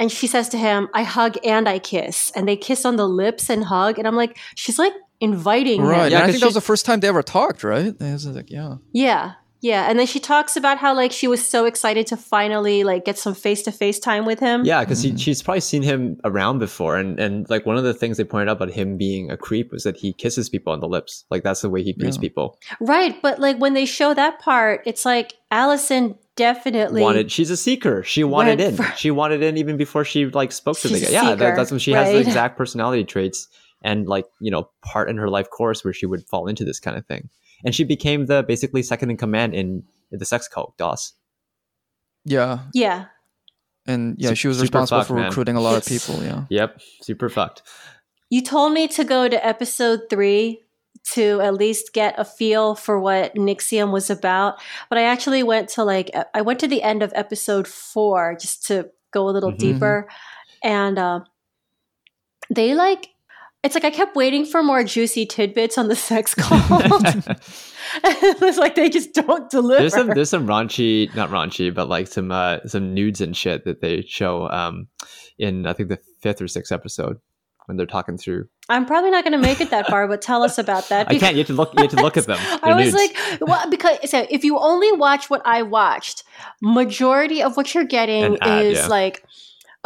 And 0.00 0.10
she 0.10 0.26
says 0.26 0.48
to 0.48 0.58
him 0.58 0.88
i 0.92 1.04
hug 1.04 1.36
and 1.44 1.68
i 1.68 1.78
kiss. 1.78 2.32
And 2.34 2.48
they 2.48 2.56
kiss 2.56 2.84
on 2.84 2.96
the 2.96 3.06
lips 3.06 3.48
and 3.48 3.62
hug. 3.62 3.96
And 4.00 4.08
i'm 4.08 4.16
like 4.16 4.36
she's 4.56 4.78
like 4.80 4.94
inviting 5.20 5.82
right. 5.82 6.06
him 6.06 6.12
Yeah, 6.12 6.16
and 6.16 6.16
I 6.16 6.20
'cause 6.20 6.30
think 6.32 6.40
that 6.40 6.46
was 6.46 6.54
the 6.54 6.60
first 6.60 6.84
time 6.86 7.00
they 7.00 7.08
ever 7.08 7.22
talked, 7.22 7.64
right? 7.64 7.86
It 7.86 8.00
was 8.00 8.26
like, 8.26 8.50
yeah. 8.50 8.76
yeah 8.92 9.32
yeah 9.62 9.88
and 9.88 9.98
then 9.98 10.06
she 10.06 10.20
talks 10.20 10.54
about 10.54 10.76
how 10.76 10.94
like 10.94 11.10
she 11.10 11.26
was 11.26 11.46
so 11.48 11.64
excited 11.64 12.06
to 12.06 12.14
finally 12.16 12.84
like 12.84 13.06
get 13.06 13.16
some 13.18 13.34
face-to-face 13.34 13.98
time 13.98 14.26
with 14.26 14.38
him 14.38 14.64
Yeah, 14.66 14.80
because 14.80 15.02
Mhm. 15.04 15.18
she's 15.18 15.42
probably 15.42 15.62
seen 15.62 15.82
him 15.82 16.20
around 16.24 16.58
before, 16.58 16.96
and 16.96 17.18
and 17.18 17.48
like 17.48 17.64
one 17.64 17.78
of 17.78 17.82
the 17.84 17.94
things 17.94 18.18
they 18.18 18.24
pointed 18.24 18.48
out 18.50 18.58
about 18.58 18.70
him 18.70 18.98
being 18.98 19.30
a 19.30 19.36
creep 19.38 19.72
was 19.72 19.82
that 19.84 19.96
he 19.96 20.12
kisses 20.12 20.50
people 20.50 20.72
on 20.74 20.80
the 20.80 20.86
lips. 20.88 21.24
Like 21.30 21.42
that's 21.42 21.62
the 21.62 21.70
way 21.70 21.82
he 21.82 21.94
greets 21.94 22.16
Yeah. 22.18 22.20
people. 22.20 22.58
Right, 22.80 23.20
but 23.22 23.38
like 23.40 23.56
when 23.58 23.72
they 23.72 23.86
show 23.86 24.12
that 24.12 24.38
part, 24.40 24.82
it's 24.84 25.04
like 25.06 25.34
Allison 25.50 26.16
definitely 26.36 27.00
Wanted 27.00 27.32
she's 27.32 27.50
a 27.50 27.56
seeker. 27.56 28.02
She 28.04 28.22
wanted 28.22 28.60
in. 28.60 28.76
for- 28.76 28.92
She 28.96 29.10
wanted 29.10 29.42
in 29.42 29.56
even 29.56 29.78
before 29.78 30.04
she 30.04 30.26
like 30.26 30.52
spoke 30.52 30.78
to 30.80 30.88
the 30.88 31.00
guy. 31.00 31.08
Yeah, 31.10 31.34
that, 31.34 31.56
that's 31.56 31.70
when 31.70 31.80
she 31.80 31.92
has 31.92 32.10
the 32.12 32.18
exact 32.18 32.58
personality 32.58 33.04
traits 33.04 33.48
and 33.82 34.06
like 34.08 34.26
you 34.40 34.50
know 34.50 34.68
part 34.82 35.08
in 35.10 35.16
her 35.16 35.28
life 35.28 35.50
course 35.50 35.84
where 35.84 35.92
she 35.92 36.06
would 36.06 36.26
fall 36.26 36.46
into 36.48 36.64
this 36.64 36.80
kind 36.80 36.96
of 36.96 37.06
thing. 37.06 37.28
And 37.64 37.74
she 37.74 37.84
became 37.84 38.26
the 38.26 38.42
basically 38.42 38.82
second 38.82 39.10
in 39.10 39.16
command 39.16 39.54
in, 39.54 39.82
in 40.12 40.18
the 40.18 40.24
sex 40.26 40.46
cult, 40.46 40.76
DOS. 40.76 41.14
Yeah. 42.24 42.58
Yeah. 42.74 43.06
And 43.86 44.16
yeah, 44.18 44.30
Su- 44.30 44.34
she 44.34 44.48
was 44.48 44.58
super 44.58 44.64
responsible 44.80 44.98
fucked, 45.00 45.08
for 45.08 45.14
man. 45.14 45.24
recruiting 45.28 45.56
a 45.56 45.60
lot 45.60 45.76
of 45.76 45.86
people. 45.86 46.22
Yeah. 46.22 46.44
Yep, 46.50 46.80
super 47.02 47.28
fucked. 47.28 47.62
You 48.30 48.42
told 48.42 48.72
me 48.72 48.88
to 48.88 49.04
go 49.04 49.28
to 49.28 49.46
episode 49.46 50.02
three 50.10 50.60
to 51.12 51.40
at 51.40 51.54
least 51.54 51.92
get 51.92 52.14
a 52.18 52.24
feel 52.24 52.74
for 52.74 52.98
what 52.98 53.34
NXIVM 53.36 53.92
was 53.92 54.10
about. 54.10 54.56
But 54.90 54.98
I 54.98 55.02
actually 55.02 55.42
went 55.44 55.68
to 55.70 55.84
like 55.84 56.10
I 56.34 56.42
went 56.42 56.58
to 56.60 56.68
the 56.68 56.82
end 56.82 57.02
of 57.02 57.12
episode 57.14 57.68
four 57.68 58.36
just 58.40 58.66
to 58.66 58.90
go 59.12 59.28
a 59.28 59.30
little 59.30 59.52
Mhm. 59.52 59.58
deeper. 59.58 60.08
And 60.64 60.98
uh 60.98 61.20
they 62.50 62.74
like 62.74 63.08
it's 63.66 63.74
like 63.74 63.84
I 63.84 63.90
kept 63.90 64.14
waiting 64.14 64.46
for 64.46 64.62
more 64.62 64.84
juicy 64.84 65.26
tidbits 65.26 65.76
on 65.76 65.88
the 65.88 65.96
sex 65.96 66.34
cult. 66.34 66.62
it 68.04 68.40
was 68.40 68.58
like 68.58 68.74
they 68.74 68.88
just 68.88 69.12
don't 69.12 69.50
deliver. 69.50 69.80
there's 69.80 69.94
some 69.94 70.08
there's 70.08 70.30
some 70.30 70.46
raunchy 70.46 71.12
not 71.14 71.30
raunchy 71.30 71.72
but 71.72 71.88
like 71.88 72.06
some 72.08 72.32
uh 72.32 72.58
some 72.66 72.94
nudes 72.94 73.20
and 73.20 73.36
shit 73.36 73.64
that 73.64 73.80
they 73.80 74.02
show 74.02 74.48
um 74.50 74.88
in 75.38 75.66
i 75.66 75.72
think 75.72 75.88
the 75.88 75.98
fifth 76.20 76.42
or 76.42 76.48
sixth 76.48 76.72
episode 76.72 77.18
when 77.66 77.76
they're 77.76 77.86
talking 77.86 78.16
through 78.16 78.46
I'm 78.68 78.86
probably 78.86 79.10
not 79.12 79.22
going 79.22 79.32
to 79.32 79.38
make 79.38 79.60
it 79.60 79.70
that 79.70 79.86
far, 79.86 80.08
but 80.08 80.20
tell 80.20 80.42
us 80.42 80.58
about 80.58 80.88
that. 80.88 81.08
i 81.10 81.18
can't 81.18 81.34
you 81.34 81.40
have 81.40 81.46
to 81.46 81.52
look 81.52 81.72
you 81.74 81.82
have 81.82 81.90
to 81.92 82.02
look 82.02 82.16
at 82.16 82.26
them 82.26 82.38
I 82.40 82.58
They're 82.64 82.76
was 82.76 82.92
nudes. 82.92 82.96
like, 82.96 83.40
well, 83.40 83.70
because 83.70 84.10
so 84.10 84.26
if 84.28 84.42
you 84.42 84.58
only 84.58 84.90
watch 84.92 85.30
what 85.30 85.42
I 85.44 85.62
watched, 85.62 86.24
majority 86.60 87.42
of 87.42 87.56
what 87.56 87.74
you're 87.74 87.84
getting 87.84 88.24
An 88.24 88.38
ad, 88.40 88.66
is 88.66 88.78
yeah. 88.78 88.86
like 88.86 89.24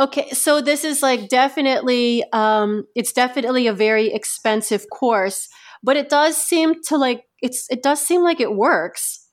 Okay, 0.00 0.30
so 0.30 0.62
this 0.62 0.82
is 0.84 1.02
like 1.02 1.28
definitely 1.28 2.24
um 2.32 2.86
it's 2.96 3.12
definitely 3.12 3.66
a 3.66 3.74
very 3.74 4.08
expensive 4.12 4.88
course, 4.90 5.48
but 5.82 5.96
it 5.96 6.08
does 6.08 6.36
seem 6.38 6.80
to 6.88 6.96
like 6.96 7.24
it's 7.42 7.66
it 7.70 7.82
does 7.82 8.00
seem 8.00 8.22
like 8.22 8.40
it 8.40 8.54
works. 8.54 9.28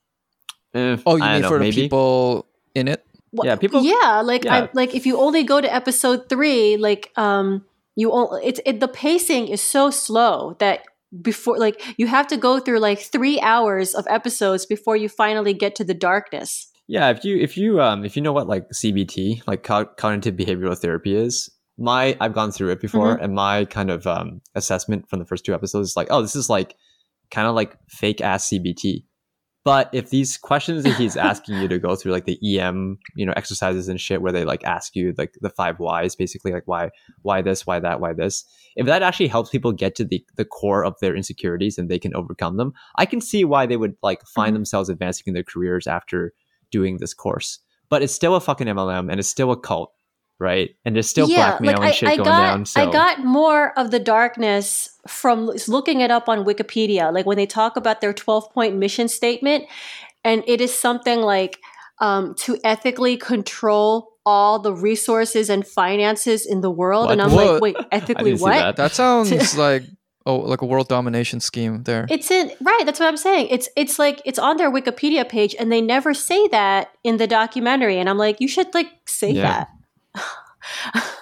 Eh, 0.73 0.97
Oh, 1.05 1.15
you 1.15 1.23
I 1.23 1.27
don't 1.27 1.33
mean 1.33 1.41
know, 1.43 1.47
for 1.49 1.57
the 1.59 1.63
maybe. 1.63 1.81
people 1.87 2.45
in 2.75 2.87
it? 2.89 3.05
Wha- 3.31 3.45
Yeah, 3.45 3.55
people- 3.55 3.83
Yeah, 3.83 4.21
like 4.25 4.43
yeah. 4.43 4.55
I 4.65 4.69
like 4.73 4.93
if 4.93 5.05
you 5.05 5.17
only 5.17 5.43
go 5.43 5.61
to 5.61 5.73
episode 5.73 6.27
3, 6.29 6.75
like 6.77 7.11
um 7.15 7.63
you 7.95 8.11
all 8.11 8.35
it's 8.43 8.59
it 8.65 8.79
the 8.81 8.87
pacing 8.89 9.47
is 9.47 9.61
so 9.61 9.89
slow 9.89 10.55
that 10.59 10.81
before 11.21 11.57
like 11.57 11.81
you 11.97 12.07
have 12.07 12.27
to 12.27 12.37
go 12.37 12.59
through 12.59 12.79
like 12.79 12.99
3 12.99 13.39
hours 13.39 13.95
of 13.95 14.05
episodes 14.09 14.65
before 14.65 14.97
you 14.97 15.07
finally 15.07 15.53
get 15.53 15.75
to 15.75 15.85
the 15.85 15.93
darkness. 15.95 16.67
Yeah, 16.87 17.09
if 17.09 17.25
you 17.25 17.37
if 17.37 17.57
you 17.57 17.81
um 17.81 18.05
if 18.05 18.15
you 18.15 18.21
know 18.21 18.31
what 18.33 18.47
like 18.47 18.67
CBT, 18.69 19.45
like 19.47 19.63
co- 19.63 19.85
cognitive 19.97 20.35
behavioral 20.35 20.77
therapy 20.77 21.15
is, 21.15 21.49
my 21.77 22.15
I've 22.21 22.33
gone 22.33 22.51
through 22.51 22.71
it 22.71 22.79
before, 22.81 23.15
Mm-hmm. 23.15 23.23
and 23.23 23.33
my 23.35 23.65
kind 23.65 23.89
of 23.91 24.07
um 24.07 24.41
assessment 24.55 25.09
from 25.09 25.19
the 25.19 25.25
first 25.25 25.45
two 25.45 25.53
episodes 25.53 25.89
is 25.89 25.97
like, 25.97 26.07
oh, 26.09 26.21
this 26.21 26.35
is 26.35 26.49
like 26.49 26.75
kind 27.29 27.47
of 27.47 27.55
like 27.55 27.77
fake 27.89 28.21
ass 28.21 28.49
CBT. 28.49 29.03
But 29.65 29.89
if 29.91 30.11
these 30.11 30.37
questions 30.37 30.85
that 30.85 30.95
he's 30.95 31.17
asking 31.17 31.57
you 31.57 31.67
to 31.67 31.77
go 31.77 31.97
through, 31.97 32.13
like 32.13 32.23
the 32.23 32.39
EM, 32.57 32.97
you 33.17 33.25
know, 33.25 33.33
exercises 33.35 33.89
and 33.89 33.99
shit, 33.99 34.21
where 34.21 34.31
they 34.31 34.45
like 34.45 34.63
ask 34.63 34.95
you 34.95 35.13
like 35.17 35.33
the 35.41 35.49
five 35.49 35.77
whys, 35.77 36.15
basically 36.15 36.53
like 36.53 36.63
why, 36.67 36.89
why 37.23 37.41
this, 37.41 37.67
why 37.67 37.77
that, 37.81 37.99
why 37.99 38.13
this. 38.13 38.45
If 38.77 38.85
that 38.85 39.03
actually 39.03 39.27
helps 39.27 39.49
people 39.49 39.73
get 39.73 39.93
to 39.95 40.05
the 40.05 40.23
the 40.37 40.45
core 40.45 40.85
of 40.85 40.95
their 41.01 41.13
insecurities 41.17 41.77
and 41.77 41.89
they 41.89 41.99
can 41.99 42.15
overcome 42.15 42.55
them, 42.55 42.71
I 42.95 43.05
can 43.05 43.19
see 43.19 43.43
why 43.43 43.65
they 43.65 43.75
would 43.75 43.95
like 44.01 44.21
find 44.33 44.53
Mhm. 44.53 44.59
themselves 44.59 44.87
advancing 44.87 45.23
in 45.27 45.33
their 45.33 45.43
careers 45.43 45.85
after 45.85 46.33
doing 46.71 46.97
this 46.97 47.13
course. 47.13 47.59
But 47.89 48.03
it's 48.03 48.13
still 48.13 48.35
a 48.35 48.41
fucking 48.41 48.67
MLM 48.67 49.09
and 49.09 49.19
it's 49.19 49.29
still 49.29 49.51
a 49.51 49.57
cult, 49.57 49.93
right? 50.39 50.71
And 50.83 50.95
there's 50.95 51.09
still 51.09 51.27
blackmail 51.27 51.81
and 51.81 51.93
shit 51.93 52.09
going 52.09 52.23
got, 52.23 52.41
down. 52.41 52.65
So 52.65 52.81
I 52.81 52.91
got 52.91 53.23
more 53.23 53.77
of 53.79 53.91
the 53.91 53.99
darkness 53.99 54.89
from 55.07 55.51
looking 55.67 56.01
it 56.01 56.11
up 56.11 56.27
on 56.27 56.43
Wikipedia. 56.43 57.13
Like 57.13 57.25
when 57.25 57.37
they 57.37 57.45
talk 57.45 57.77
about 57.77 58.01
their 58.01 58.13
12 58.13 58.51
point 58.51 58.75
mission 58.75 59.07
statement, 59.07 59.65
and 60.23 60.43
it 60.47 60.59
is 60.59 60.77
something 60.77 61.21
like 61.21 61.59
um, 61.99 62.35
to 62.39 62.57
ethically 62.63 63.17
control 63.17 64.09
all 64.25 64.59
the 64.59 64.73
resources 64.73 65.49
and 65.49 65.65
finances 65.65 66.45
in 66.45 66.59
the 66.59 66.69
world. 66.69 67.11
And 67.11 67.21
I'm 67.21 67.31
like, 67.31 67.61
wait, 67.61 67.77
ethically 67.93 68.35
what? 68.35 68.51
that. 68.51 68.75
That 68.75 68.91
sounds 68.91 69.57
like 69.57 69.83
oh, 70.27 70.37
like 70.51 70.61
a 70.61 70.65
world 70.65 70.87
domination 70.89 71.39
scheme 71.39 71.83
there. 71.83 72.05
It's 72.09 72.29
in 72.29 72.51
right. 72.61 72.83
That's 72.85 72.99
what 72.99 73.07
I'm 73.07 73.17
saying. 73.17 73.47
It's 73.49 73.67
it's 73.75 73.97
like 73.97 74.21
it's 74.25 74.37
on 74.39 74.57
their 74.57 74.71
Wikipedia 74.71 75.27
page, 75.27 75.55
and 75.59 75.71
they 75.71 75.81
never 75.81 76.13
say 76.13 76.47
that 76.49 76.91
in 77.03 77.17
the 77.17 77.27
documentary. 77.27 77.97
And 77.99 78.07
I'm 78.09 78.17
like, 78.19 78.39
you 78.39 78.47
should 78.47 78.73
like 78.73 78.89
say 79.05 79.31
Yeah. 79.31 79.65
that. 79.65 79.67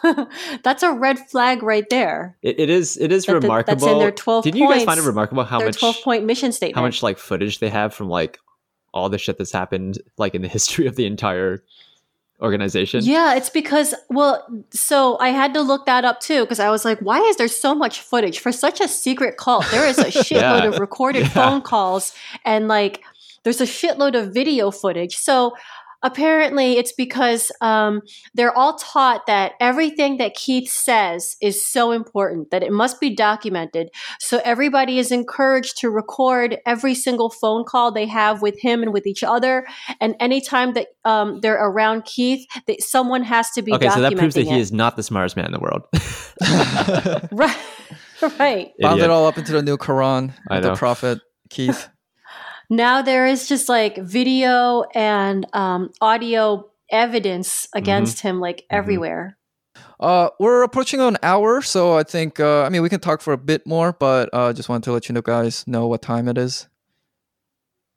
that's 0.64 0.82
a 0.84 0.91
red 0.91 1.20
flag 1.30 1.62
right 1.62 1.88
there. 1.89 2.36
it, 2.41 2.60
it 2.60 2.70
is 2.70 2.97
it 2.97 3.12
is 3.12 3.26
That- 3.26 3.34
that- 3.34 3.41
remarkable. 3.43 3.76
that's 3.80 3.91
in 3.93 3.99
their 3.99 4.12
12 4.12 4.43
Did 4.43 4.56
you 4.56 4.68
guys 4.70 4.84
find 4.84 4.99
it 4.99 5.03
remarkable 5.03 5.43
how 5.43 5.60
their 5.60 5.68
much 5.68 5.80
12 5.80 5.97
point 6.03 6.26
mission 6.26 6.51
statement. 6.51 6.76
how 6.76 6.82
much 6.82 7.03
like 7.03 7.18
footage 7.18 7.60
they 7.60 7.70
have 7.70 7.93
from 7.93 8.10
like 8.10 8.39
all 8.93 9.10
the 9.10 9.18
shit 9.18 9.38
that's 9.38 9.51
happened 9.51 9.99
like 10.18 10.34
in 10.36 10.41
the 10.41 10.47
history 10.58 10.88
of 10.88 10.95
the 10.95 11.06
entire 11.06 11.64
organization? 12.41 13.01
Yeah, 13.03 13.36
it's 13.36 13.49
because 13.49 13.93
well, 14.09 14.45
so 14.71 15.17
I 15.19 15.29
had 15.29 15.53
to 15.53 15.61
look 15.61 15.86
that 15.86 16.05
up 16.05 16.19
too 16.19 16.41
because 16.41 16.59
I 16.59 16.69
was 16.69 16.83
like, 16.86 16.99
why 16.99 17.19
is 17.21 17.38
there 17.38 17.47
so 17.47 17.73
much 17.73 18.01
footage 18.01 18.39
for 18.39 18.51
such 18.51 18.81
a 18.81 18.88
secret 18.88 19.38
cult? 19.38 19.65
There 19.71 19.88
is 19.88 19.97
a 19.97 20.05
shitload 20.05 20.63
Yeah. 20.63 20.65
of 20.65 20.79
recorded 20.79 21.23
Yeah. 21.23 21.29
phone 21.29 21.61
calls 21.61 22.13
and 22.43 22.67
like 22.67 23.03
there's 23.43 23.61
a 23.61 23.65
shitload 23.65 24.15
of 24.19 24.33
video 24.33 24.71
footage. 24.71 25.15
So 25.17 25.53
apparently 26.06 26.78
it's 26.78 26.93
because 26.93 27.51
um, 27.60 28.01
they're 28.36 28.56
all 28.56 28.78
taught 28.78 29.26
that 29.26 29.53
everything 29.60 30.18
that 30.18 30.36
Keith 30.36 30.70
says 30.70 31.36
is 31.41 31.68
so 31.68 31.91
important 31.91 32.51
that 32.51 32.64
it 32.64 32.72
must 32.72 33.01
be 33.01 33.14
documented. 33.14 33.89
So 34.20 34.39
everybody 34.45 34.99
is 34.99 35.12
encouraged 35.12 35.78
to 35.80 35.89
record 35.89 36.60
every 36.66 36.93
single 36.93 37.30
phone 37.30 37.66
call 37.66 37.91
they 37.91 38.06
have 38.06 38.41
with 38.41 38.60
him 38.60 38.84
and 38.84 38.93
with 38.93 39.08
each 39.08 39.24
other. 39.24 39.66
And 39.99 40.16
anytime 40.20 40.74
that 40.74 40.88
um, 41.03 41.41
they're 41.41 41.62
around 41.62 42.06
Keith, 42.06 42.45
that 42.68 42.82
someone 42.84 43.24
has 43.24 43.49
to 43.51 43.64
be 43.64 43.74
Okay, 43.74 43.89
so 43.89 44.01
that 44.01 44.16
proves 44.16 44.36
that 44.36 44.45
documenting 44.45 44.53
he 44.53 44.60
is 44.60 44.72
not 44.72 44.95
the 44.95 45.03
smartest 45.03 45.36
man 45.36 45.47
in 45.47 45.51
the 45.51 45.60
world. 45.60 45.82
right. 47.32 47.58
right. 48.39 48.72
Bound 48.80 49.01
it 49.01 49.10
all 49.10 49.26
up 49.26 49.38
into 49.38 49.51
the 49.51 49.62
new 49.62 49.78
Quran 49.78 50.34
I 50.49 50.56
with 50.56 50.64
the 50.64 50.76
prophet 50.76 51.20
Keith. 51.49 51.89
Now 52.70 53.01
there 53.01 53.26
is 53.26 53.47
just 53.47 53.70
like 53.70 53.97
video 53.97 54.84
and 54.93 55.45
um, 55.53 55.91
audio 56.01 56.70
evidence 56.91 57.68
against 57.74 58.22
him 58.22 58.39
like 58.39 58.63
everywhere. 58.70 59.38
Uh, 59.99 60.30
we're 60.39 60.63
approaching 60.63 60.99
an 60.99 61.18
hour, 61.24 61.61
so 61.61 61.97
I 61.97 62.03
think 62.03 62.39
uh, 62.39 62.63
I 62.63 62.70
mean 62.70 62.82
we 62.82 62.89
can 62.89 62.99
talk 62.99 63.22
for 63.22 63.34
a 63.34 63.38
bit 63.38 63.66
more, 63.66 63.93
but 63.93 64.30
uh, 64.34 64.53
just 64.53 64.70
wanted 64.70 64.84
to 64.86 64.91
let 64.93 65.07
you 65.09 65.13
know 65.13 65.22
guys 65.22 65.66
know 65.68 65.88
what 65.88 66.01
time 66.01 66.28
it 66.28 66.38
is. 66.38 66.68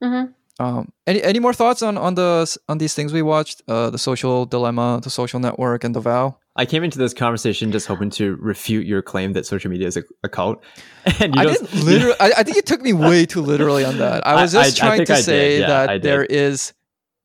hmm 0.03 0.25
Um, 0.61 0.93
any 1.07 1.23
any 1.23 1.39
more 1.39 1.55
thoughts 1.55 1.83
on 1.83 1.97
on 1.97 2.14
the 2.14 2.57
on 2.69 2.79
these 2.79 2.95
things 2.95 3.12
we 3.12 3.23
watched? 3.23 3.62
Uh, 3.69 3.91
the 3.91 3.99
social 3.99 4.45
dilemma, 4.47 5.01
the 5.03 5.11
social 5.11 5.41
network, 5.41 5.85
and 5.85 5.95
the 5.95 6.01
vow. 6.01 6.37
I 6.59 6.67
came 6.67 6.83
into 6.83 6.99
this 6.99 7.15
conversation 7.15 7.71
just 7.71 7.87
hoping 7.87 8.11
to 8.11 8.37
refute 8.37 8.85
your 8.85 9.01
claim 9.01 9.33
that 9.35 9.47
social 9.47 9.71
media 9.71 9.87
is 9.87 9.97
a, 9.97 10.03
a 10.25 10.29
cult. 10.29 10.63
And 11.21 11.35
you 11.35 11.41
I 11.41 11.45
didn't 11.47 11.73
literally. 11.85 12.17
I, 12.21 12.33
I 12.39 12.43
think 12.43 12.57
you 12.57 12.63
took 12.63 12.83
me 12.83 12.93
way 12.93 13.25
too 13.25 13.41
literally 13.41 13.85
on 13.85 13.97
that. 13.99 14.27
I 14.27 14.35
was 14.43 14.53
just 14.53 14.83
I- 14.83 14.87
trying 14.89 15.07
to 15.07 15.23
say 15.23 15.61
Yeah, 15.61 15.87
that 15.87 16.03
there 16.03 16.25
is 16.25 16.75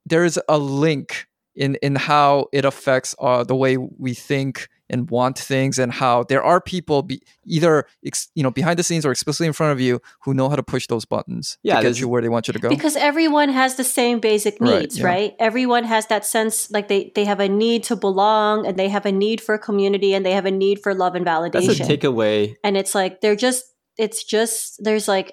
there 0.05 0.23
is 0.23 0.39
a 0.47 0.57
link 0.57 1.27
in 1.55 1.75
in 1.81 1.95
how 1.95 2.47
it 2.53 2.63
affects 2.63 3.15
uh, 3.19 3.43
the 3.43 3.55
way 3.55 3.75
we 3.77 4.13
think 4.13 4.69
and 4.89 5.09
want 5.09 5.39
things, 5.39 5.79
and 5.79 5.91
how 5.91 6.23
there 6.23 6.43
are 6.43 6.59
people 6.61 7.01
be, 7.03 7.21
either 7.45 7.85
ex, 8.05 8.27
you 8.35 8.43
know 8.43 8.51
behind 8.51 8.77
the 8.77 8.83
scenes 8.83 9.05
or 9.05 9.11
explicitly 9.11 9.47
in 9.47 9.53
front 9.53 9.71
of 9.71 9.79
you 9.79 10.01
who 10.23 10.33
know 10.33 10.49
how 10.49 10.55
to 10.55 10.63
push 10.63 10.87
those 10.87 11.05
buttons 11.05 11.57
Yeah, 11.63 11.77
to 11.79 11.87
get 11.87 11.99
you 11.99 12.07
where 12.07 12.21
they 12.21 12.29
want 12.29 12.47
you 12.47 12.53
to 12.53 12.59
go. 12.59 12.69
Because 12.69 12.95
everyone 12.95 13.49
has 13.49 13.75
the 13.75 13.83
same 13.83 14.19
basic 14.19 14.57
Right, 14.59 14.81
needs, 14.81 14.99
yeah. 14.99 15.05
right? 15.05 15.35
Everyone 15.39 15.83
has 15.85 16.07
that 16.07 16.25
sense 16.25 16.69
like 16.69 16.87
they, 16.89 17.11
they 17.15 17.25
have 17.25 17.39
a 17.39 17.47
need 17.49 17.83
to 17.85 17.95
belong 17.95 18.65
and 18.67 18.77
they 18.77 18.89
have 18.89 19.05
a 19.05 19.11
need 19.11 19.41
for 19.41 19.57
community 19.57 20.13
and 20.13 20.25
they 20.25 20.33
have 20.33 20.45
a 20.45 20.51
need 20.51 20.79
for 20.83 20.93
love 20.93 21.15
and 21.15 21.25
validation 21.25 21.51
That's 21.67 21.79
a 21.79 21.83
validation. 21.83 21.97
takeaway. 21.97 22.55
and 22.63 22.75
it's 22.77 22.93
like 22.93 23.21
they're 23.21 23.35
just 23.35 23.65
it's 23.97 24.23
just 24.23 24.83
there's 24.83 25.07
like 25.07 25.31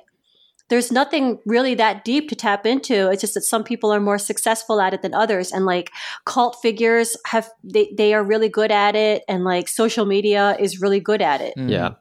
there's 0.70 0.90
nothing 0.90 1.38
really 1.44 1.74
that 1.74 2.04
deep 2.04 2.28
to 2.30 2.34
tap 2.34 2.64
into 2.64 3.10
it's 3.10 3.20
just 3.20 3.34
that 3.34 3.42
some 3.42 3.62
people 3.62 3.92
are 3.92 4.00
more 4.00 4.18
successful 4.18 4.80
at 4.80 4.94
it 4.94 5.02
than 5.02 5.14
others 5.14 5.52
and 5.52 5.66
like 5.66 5.90
cult 6.24 6.56
figures 6.62 7.16
have 7.26 7.50
they, 7.62 7.92
they 7.96 8.14
are 8.14 8.24
really 8.24 8.48
good 8.48 8.70
at 8.70 8.96
it 8.96 9.22
and 9.28 9.44
like 9.44 9.68
social 9.68 10.06
media 10.06 10.56
is 10.58 10.80
really 10.80 11.00
good 11.00 11.20
at 11.20 11.40
it 11.40 11.50
Mm. 11.56 11.70
Yeah. 11.70 11.94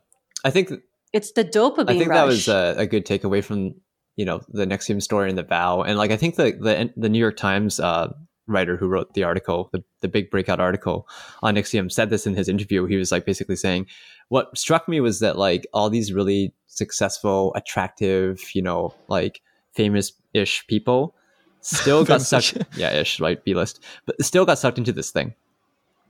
I 0.45 0.51
think 0.51 0.71
it's 1.11 1.31
the 1.31 1.43
dopamine 1.43 1.89
I 1.89 1.97
think 1.97 2.09
rush 2.09 2.17
that 2.17 2.25
was 2.25 2.47
a, 2.47 2.75
a 2.77 2.85
good 2.85 3.05
takeaway 3.05 3.43
from 3.43 3.73
you 4.15 4.25
know 4.25 4.41
the 4.49 4.65
NXIVM 4.65 5.01
story 5.01 5.29
and 5.29 5.37
the 5.37 5.43
vow, 5.43 5.81
and 5.81 5.97
like 5.97 6.11
I 6.11 6.17
think 6.17 6.35
the 6.35 6.51
the, 6.51 6.93
the 6.97 7.07
New 7.07 7.19
York 7.19 7.37
Times 7.37 7.79
uh, 7.79 8.11
writer 8.47 8.75
who 8.75 8.87
wrote 8.87 9.13
the 9.13 9.23
article, 9.23 9.69
the, 9.71 9.81
the 10.01 10.09
big 10.09 10.29
breakout 10.29 10.59
article 10.59 11.07
on 11.41 11.55
NXIVM, 11.55 11.89
said 11.89 12.09
this 12.09 12.27
in 12.27 12.35
his 12.35 12.49
interview. 12.49 12.85
He 12.85 12.97
was 12.97 13.13
like 13.13 13.25
basically 13.25 13.55
saying, 13.55 13.87
what 14.29 14.57
struck 14.57 14.87
me 14.87 14.99
was 15.01 15.19
that 15.19 15.37
like 15.37 15.67
all 15.73 15.89
these 15.89 16.13
really 16.13 16.53
successful, 16.67 17.53
attractive, 17.55 18.41
you 18.55 18.61
know, 18.61 18.93
like 19.07 19.41
famous 19.73 20.13
ish 20.33 20.65
people 20.67 21.15
still 21.61 22.05
got 22.05 22.21
sucked. 22.21 22.57
yeah, 22.77 22.91
ish, 22.93 23.19
right, 23.19 23.43
B 23.43 23.53
list, 23.53 23.83
but 24.05 24.23
still 24.23 24.45
got 24.45 24.57
sucked 24.59 24.77
into 24.77 24.91
this 24.93 25.11
thing. 25.11 25.33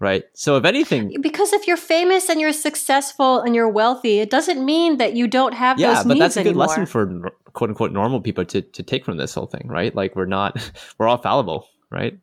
Right. 0.02 0.24
So 0.34 0.56
if 0.56 0.64
anything, 0.64 1.14
because 1.20 1.52
if 1.52 1.68
you're 1.68 1.76
famous 1.76 2.30
and 2.30 2.40
you're 2.40 2.54
successful 2.54 3.42
and 3.42 3.54
you're 3.54 3.68
wealthy 3.68 4.20
it 4.20 4.30
doesn't 4.30 4.64
mean 4.64 4.96
that 4.98 5.14
you 5.14 5.28
don't 5.28 5.54
have 5.54 5.78
yeah 5.78 5.88
those 5.88 5.98
Yeah, 5.98 6.04
but 6.04 6.14
needs 6.14 6.20
that's 6.20 6.38
a 6.38 6.44
good 6.44 6.50
anymore. 6.52 6.68
lesson 6.68 6.86
for 6.86 7.32
quote 7.52 7.70
unquote 7.70 7.92
normal 7.92 8.22
people 8.22 8.46
to, 8.46 8.62
to 8.62 8.82
take 8.82 9.04
from 9.04 9.18
this 9.18 9.34
whole 9.34 9.48
thing 9.48 9.68
right 9.68 9.94
like 9.94 10.16
we're 10.16 10.26
not 10.26 10.56
we're 10.98 11.08
all 11.10 11.18
fallible 11.18 11.68
right 11.92 12.18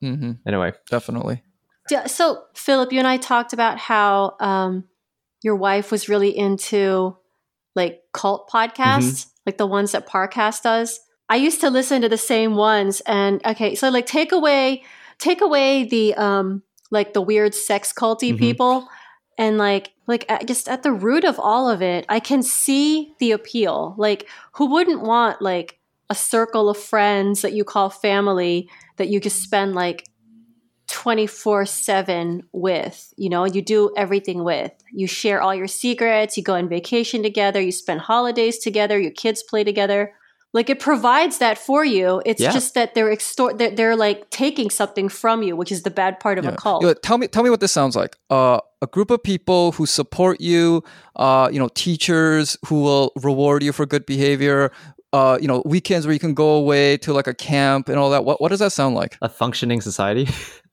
hmm 0.00 0.32
anyway 0.44 0.72
Definitely. 0.90 1.42
Yeah, 1.90 2.06
So, 2.06 2.44
Philip, 2.54 2.92
you 2.92 2.98
and 2.98 3.08
I 3.08 3.16
talked 3.16 3.52
about 3.52 3.78
how 3.78 4.36
um, 4.40 4.84
your 5.42 5.56
wife 5.56 5.90
was 5.92 6.08
really 6.08 6.36
into 6.36 7.16
like 7.74 8.00
cult 8.12 8.48
podcasts, 8.50 9.26
like 9.44 9.58
the 9.58 9.66
ones 9.66 9.92
that 9.92 10.08
Parcast 10.08 10.62
does. 10.62 10.98
I 11.28 11.36
used 11.36 11.60
to 11.60 11.70
listen 11.70 12.02
to 12.02 12.08
the 12.08 12.16
same 12.18 12.54
ones, 12.54 13.02
and 13.06 13.44
okay, 13.44 13.74
so 13.74 13.88
like 13.90 14.06
take 14.06 14.32
away, 14.32 14.84
take 15.18 15.40
away 15.40 15.84
the 15.84 16.14
um, 16.14 16.62
like 16.90 17.12
the 17.14 17.20
weird 17.20 17.54
sex 17.54 17.92
culty 17.92 18.32
Mhm. 18.32 18.38
people, 18.38 18.88
and 19.38 19.58
like 19.58 19.92
like 20.06 20.24
at, 20.28 20.46
just 20.46 20.68
at 20.68 20.82
the 20.82 20.92
root 20.92 21.24
of 21.24 21.38
all 21.38 21.68
of 21.68 21.82
it, 21.82 22.06
I 22.08 22.20
can 22.20 22.42
see 22.42 23.14
the 23.18 23.32
appeal. 23.32 23.94
Like, 23.98 24.28
who 24.52 24.66
wouldn't 24.70 25.02
want 25.02 25.42
like 25.42 25.78
a 26.08 26.14
circle 26.14 26.68
of 26.68 26.76
friends 26.78 27.42
that 27.42 27.52
you 27.52 27.64
call 27.64 27.90
family 27.90 28.68
that 28.96 29.08
you 29.08 29.20
just 29.20 29.42
spend 29.42 29.74
like 29.74 30.06
24 30.88 31.66
7 31.66 32.42
with 32.52 33.12
you 33.16 33.28
know 33.28 33.44
you 33.44 33.60
do 33.62 33.92
everything 33.96 34.44
with 34.44 34.72
you 34.92 35.06
share 35.06 35.42
all 35.42 35.54
your 35.54 35.66
secrets 35.66 36.36
you 36.36 36.42
go 36.42 36.54
on 36.54 36.68
vacation 36.68 37.22
together 37.22 37.60
you 37.60 37.72
spend 37.72 38.00
holidays 38.00 38.58
together 38.58 38.98
your 38.98 39.10
kids 39.10 39.42
play 39.42 39.64
together 39.64 40.12
Like 40.52 40.70
it 40.70 40.80
provides 40.80 41.36
that 41.38 41.58
for 41.58 41.84
you. 41.84 42.22
It's 42.24 42.40
Yeah. 42.40 42.52
just 42.52 42.72
that 42.74 42.94
they're 42.94 43.12
extort 43.12 43.58
they're, 43.58 43.74
they're 43.78 43.96
like 43.96 44.30
taking 44.30 44.70
something 44.70 45.10
from 45.10 45.42
you, 45.42 45.54
which 45.56 45.70
is 45.70 45.82
the 45.82 45.90
bad 45.90 46.18
part 46.18 46.38
of 46.38 46.46
a 46.46 46.52
cult. 46.52 46.82
Yo, 46.82 46.94
tell 46.94 47.18
me, 47.18 47.26
tell 47.28 47.42
me 47.42 47.50
what 47.50 47.60
this 47.60 47.72
sounds 47.72 47.94
like. 47.94 48.16
Uh, 48.30 48.58
a 48.80 48.86
group 48.86 49.10
of 49.10 49.20
people 49.22 49.72
who 49.72 49.84
support 49.84 50.40
you. 50.40 50.82
Uh, 51.16 51.50
you 51.52 51.58
know, 51.58 51.68
teachers 51.74 52.56
who 52.66 52.80
will 52.80 53.12
reward 53.22 53.62
you 53.62 53.72
for 53.72 53.84
good 53.84 54.06
behavior. 54.06 54.70
Uh, 55.12 55.36
you 55.42 55.48
know, 55.48 55.62
weekends 55.66 56.06
where 56.06 56.14
you 56.14 56.20
can 56.26 56.32
go 56.32 56.50
away 56.62 56.96
to 57.04 57.12
like 57.12 57.26
a 57.26 57.34
camp 57.34 57.90
and 57.90 57.98
all 57.98 58.08
that. 58.10 58.24
What 58.24 58.40
what 58.40 58.48
does 58.48 58.60
that 58.60 58.72
sound 58.72 58.94
like? 58.94 59.18
A 59.20 59.28
functioning 59.28 59.82
society. 59.82 60.26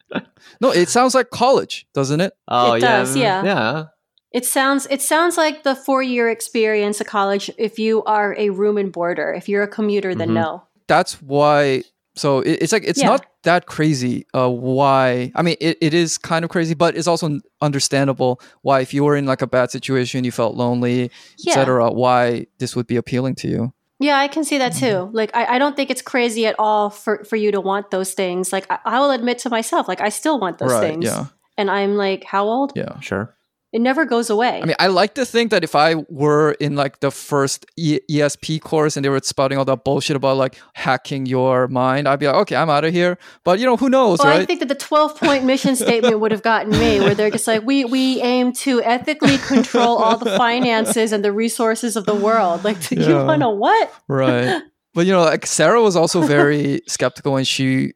No, 0.61 0.71
it 0.71 0.89
sounds 0.89 1.15
like 1.15 1.29
college, 1.29 1.85
doesn't 1.93 2.21
it? 2.21 2.33
oh 2.47 2.73
It 2.73 2.81
yeah, 2.81 2.97
does, 2.99 3.15
yeah. 3.17 3.43
yeah. 3.43 3.83
It 4.31 4.45
sounds 4.45 4.87
it 4.89 5.01
sounds 5.01 5.37
like 5.37 5.63
the 5.63 5.75
four 5.75 6.01
year 6.01 6.29
experience 6.29 6.99
of 7.01 7.07
college 7.07 7.51
if 7.57 7.77
you 7.79 8.03
are 8.05 8.35
a 8.37 8.49
room 8.49 8.77
and 8.77 8.91
boarder. 8.91 9.33
If 9.33 9.47
you're 9.47 9.63
a 9.63 9.67
commuter, 9.67 10.15
then 10.15 10.29
Mhm. 10.29 10.33
no. 10.33 10.63
That's 10.87 11.21
why. 11.21 11.83
So 12.15 12.39
it, 12.41 12.61
it's 12.61 12.71
like 12.73 12.83
it's 12.83 12.99
Yeah. 12.99 13.09
not 13.09 13.25
that 13.43 13.65
crazy. 13.65 14.25
Uh, 14.33 14.49
why? 14.49 15.31
I 15.35 15.41
mean, 15.41 15.55
it, 15.59 15.77
it 15.81 15.93
is 15.93 16.17
kind 16.17 16.43
of 16.45 16.49
crazy, 16.51 16.73
but 16.73 16.95
it's 16.97 17.07
also 17.07 17.39
understandable 17.61 18.39
why 18.61 18.81
if 18.81 18.93
you 18.93 19.03
were 19.03 19.15
in 19.15 19.25
like 19.25 19.41
a 19.41 19.47
bad 19.47 19.71
situation, 19.71 20.23
you 20.23 20.31
felt 20.31 20.55
lonely, 20.55 21.09
Yeah. 21.37 21.53
etc. 21.53 21.91
Why 21.91 22.47
this 22.59 22.75
would 22.75 22.87
be 22.87 22.95
appealing 22.97 23.35
to 23.35 23.47
you? 23.47 23.73
Yeah, 24.03 24.19
I 24.19 24.27
can 24.27 24.43
see 24.43 24.57
that 24.57 24.73
Mm-hmm. 24.73 25.09
too. 25.09 25.09
Like, 25.13 25.31
I, 25.33 25.55
I 25.55 25.57
don't 25.59 25.75
think 25.75 25.89
it's 25.89 26.01
crazy 26.01 26.45
at 26.45 26.55
all 26.59 26.89
for, 26.89 27.23
for 27.23 27.37
you 27.37 27.51
to 27.51 27.61
want 27.61 27.89
those 27.89 28.13
things. 28.13 28.51
Like, 28.51 28.65
I, 28.69 28.79
I 28.83 28.99
will 28.99 29.11
admit 29.11 29.37
to 29.39 29.49
myself, 29.49 29.87
like, 29.87 30.01
I 30.01 30.09
still 30.09 30.39
want 30.39 30.57
those 30.57 30.71
right? 30.73 30.81
things. 30.81 31.05
Yeah. 31.05 31.27
And 31.57 31.71
I'm 31.71 31.95
like, 31.95 32.25
how 32.25 32.45
old? 32.45 32.73
Yeah. 32.75 32.99
Sure. 32.99 33.33
It 33.73 33.81
never 33.81 34.05
goes 34.05 34.29
away. 34.29 34.61
I 34.61 34.65
mean, 34.65 34.75
I 34.77 34.85
like 34.85 35.15
to 35.15 35.25
think 35.25 35.49
that 35.49 35.63
if 35.63 35.73
I 35.73 35.95
were 36.07 36.51
in 36.59 36.75
like 36.75 36.99
the 36.99 37.09
first 37.09 37.65
e- 37.75 37.99
ESP 38.07 38.61
course 38.61 38.95
and 38.95 39.03
they 39.03 39.09
were 39.09 39.19
spouting 39.23 39.57
all 39.57 39.65
that 39.65 39.83
bullshit 39.83 40.15
about 40.15 40.37
like 40.37 40.59
hacking 40.75 41.25
your 41.25 41.67
mind, 41.67 42.07
I'd 42.07 42.19
be 42.19 42.27
like, 42.27 42.35
okay, 42.35 42.55
I'm 42.55 42.69
out 42.69 42.85
of 42.85 42.93
here. 42.93 43.17
But 43.43 43.57
you 43.57 43.65
know, 43.65 43.75
who 43.75 43.89
knows, 43.89 44.19
well, 44.19 44.27
right? 44.27 44.41
I 44.41 44.45
think 44.45 44.59
that 44.59 44.69
the 44.69 44.75
12 44.75 45.17
point 45.19 45.43
mission 45.43 45.75
statement 45.75 46.19
would 46.19 46.31
have 46.31 46.43
gotten 46.43 46.69
me, 46.69 46.99
where 46.99 47.15
they're 47.15 47.31
just 47.31 47.47
like, 47.47 47.63
we, 47.63 47.83
we 47.83 48.21
aim 48.21 48.53
to 48.53 48.83
ethically 48.83 49.39
control 49.39 49.97
all 49.97 50.17
the 50.19 50.37
finances 50.37 51.11
and 51.11 51.25
the 51.25 51.31
resources 51.31 51.95
of 51.95 52.05
the 52.05 52.13
world. 52.13 52.63
Like, 52.63 52.79
do 52.87 52.95
you 53.01 53.15
want 53.15 53.41
to 53.41 53.49
what? 53.49 53.91
right. 54.07 54.61
But 54.95 55.07
you 55.07 55.11
know, 55.11 55.23
like 55.23 55.47
Sarah 55.47 55.81
was 55.81 55.95
also 55.95 56.21
very 56.21 56.81
skeptical 56.87 57.33
when 57.33 57.45
she 57.45 57.93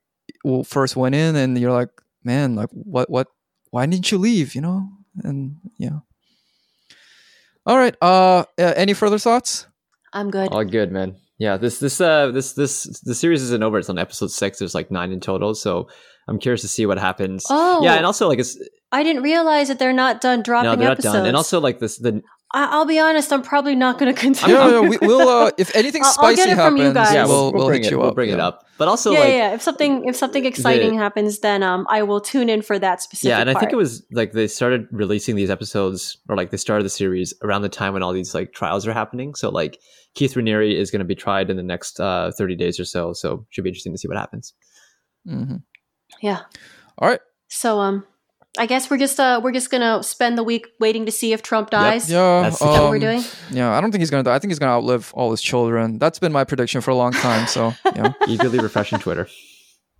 first 0.66 0.96
went 0.96 1.14
in, 1.14 1.36
and 1.36 1.56
you're 1.56 1.72
like, 1.72 1.90
man, 2.24 2.56
like 2.56 2.70
what, 2.72 3.12
what, 3.12 3.28
why 3.70 3.86
didn't 3.86 4.12
you 4.12 4.18
leave? 4.18 4.56
You 4.56 4.62
know, 4.62 4.90
and 5.24 5.58
yeah. 5.78 6.00
All 7.66 7.78
right. 7.78 7.96
Uh, 8.02 8.44
uh 8.60 8.74
any 8.76 8.94
further 8.94 9.20
thoughts? 9.20 9.68
I'm 10.14 10.32
good. 10.32 10.50
All 10.50 10.64
good, 10.64 10.92
man. 10.92 11.16
Yeah, 11.38 11.58
this 11.58 11.80
this 11.80 12.02
uh 12.02 12.32
this 12.32 12.54
this 12.54 12.84
the 13.02 13.14
series 13.14 13.42
isn't 13.44 13.62
over. 13.64 13.78
It's 13.78 13.90
on 13.90 13.98
episode 14.00 14.32
six. 14.32 14.60
There's 14.60 14.74
like 14.74 14.90
nine 14.90 15.12
in 15.12 15.20
total, 15.20 15.54
so 15.54 15.88
I'm 16.28 16.40
curious 16.40 16.62
to 16.62 16.68
see 16.68 16.86
what 16.86 16.98
happens. 16.98 17.46
Oh. 17.50 17.84
yeah, 17.84 17.94
and 17.96 18.06
also 18.06 18.28
like 18.28 18.40
it's 18.40 18.58
I 18.92 19.04
didn't 19.04 19.22
realize 19.24 19.68
that 19.68 19.80
they're 19.80 19.94
not 19.94 20.22
done 20.22 20.42
dropping 20.44 20.72
no, 20.72 20.76
they're 20.76 20.92
episodes. 20.92 21.14
not 21.14 21.20
done. 21.20 21.28
And 21.28 21.38
also 21.38 21.60
like 21.60 21.80
this 21.80 21.98
the 21.98 22.24
I, 22.54 22.70
I'll 22.72 22.86
be 22.86 22.98
honest, 23.00 23.32
I'm 23.34 23.42
probably 23.44 23.76
not 23.76 24.00
going 24.00 24.14
to 24.14 24.20
continue. 24.20 24.56
Yeah, 24.56 24.70
yeah, 24.70 24.80
we, 24.80 24.98
we'll. 25.02 25.28
Uh, 25.28 25.52
if 25.58 25.76
anything 25.76 26.02
I'll- 26.06 26.16
I'll 26.20 26.34
spicy 26.36 26.56
from 26.56 26.78
you 26.78 26.84
happens, 26.84 26.94
guys. 26.94 27.14
yeah, 27.14 27.26
we'll, 27.26 27.52
we'll, 27.52 27.52
we'll, 27.52 27.60
we'll 27.60 27.68
bring 27.68 27.84
hit 27.84 27.88
it. 27.88 27.92
you 27.92 27.98
We'll 28.00 28.08
up. 28.10 28.16
bring 28.16 28.30
it 28.30 28.40
up. 28.40 28.66
But 28.78 28.88
also 28.88 29.12
yeah, 29.12 29.20
like 29.20 29.30
yeah. 29.30 29.54
If 29.54 29.62
something 29.62 30.06
if 30.06 30.16
something 30.16 30.46
exciting 30.46 30.96
happens, 30.98 31.40
then 31.40 31.64
um, 31.64 31.88
I 31.90 32.04
will 32.04 32.22
tune 32.22 32.48
in 32.48 32.62
for 32.62 32.78
that 32.78 33.02
specific. 33.02 33.30
yeah, 33.30 33.40
and 33.40 33.50
I 33.50 33.56
think 33.56 33.72
it 33.72 33.76
was 33.76 34.06
like 34.12 34.34
they 34.34 34.48
started 34.48 34.88
releasing 34.92 35.36
these 35.36 35.50
episodes 35.50 36.18
or 36.30 36.36
like 36.36 36.52
they 36.52 36.58
started 36.58 36.84
the 36.84 36.90
series 36.90 37.34
around 37.42 37.64
the 37.64 37.70
time 37.70 37.94
when 37.94 38.04
all 38.04 38.14
these 38.14 38.36
like 38.36 38.54
trials 38.54 38.86
are 38.86 38.94
happening. 38.94 39.34
So 39.34 39.50
like 39.50 39.80
Keith 40.14 40.36
Raniere 40.36 40.76
is 40.76 40.92
going 40.92 41.00
to 41.00 41.06
be 41.06 41.16
tried 41.16 41.50
in 41.50 41.58
the 41.58 41.64
next 41.64 42.00
uh, 42.00 42.32
30 42.38 42.56
days 42.56 42.80
or 42.80 42.86
so. 42.86 43.14
So 43.14 43.46
should 43.50 43.64
be 43.64 43.70
interesting 43.70 43.94
to 43.94 43.98
see 43.98 44.08
what 44.08 44.18
happens. 44.18 44.54
Mm-hmm. 45.28 45.58
Yeah. 46.22 46.42
All 46.98 47.10
right. 47.10 47.22
So 47.50 47.80
um, 47.80 48.06
I 48.58 48.66
guess 48.66 48.90
we're 48.90 48.98
just 48.98 49.20
uh 49.20 49.40
we're 49.44 49.52
just 49.52 49.70
gonna 49.70 50.02
spend 50.04 50.38
the 50.38 50.44
week 50.44 50.68
waiting 50.80 51.06
to 51.06 51.12
see 51.12 51.34
if 51.34 51.42
Trump 51.42 51.70
dies. 51.70 52.10
Yeah. 52.10 52.42
That's- 52.42 52.56
Is 52.56 52.62
Is 52.62 52.68
what 52.68 52.90
we're 52.90 52.96
um, 52.96 53.00
doing? 53.02 53.24
Yeah, 53.52 53.72
I 53.76 53.82
don't 53.82 53.92
think 53.92 54.02
he's 54.02 54.10
gonna 54.10 54.24
die. 54.24 54.36
I 54.36 54.40
think 54.40 54.52
he's 54.52 54.60
gonna 54.60 54.72
outlive 54.74 55.12
all 55.14 55.32
his 55.32 55.42
children. 55.42 55.98
That's 56.00 56.20
been 56.20 56.32
my 56.32 56.44
prediction 56.44 56.82
for 56.82 56.92
a 56.92 56.96
long 56.96 57.12
time. 57.14 57.48
So 57.48 57.74
yeah, 57.96 58.14
Eagerly 58.28 58.60
refreshing 58.60 59.00
Twitter. 59.00 59.28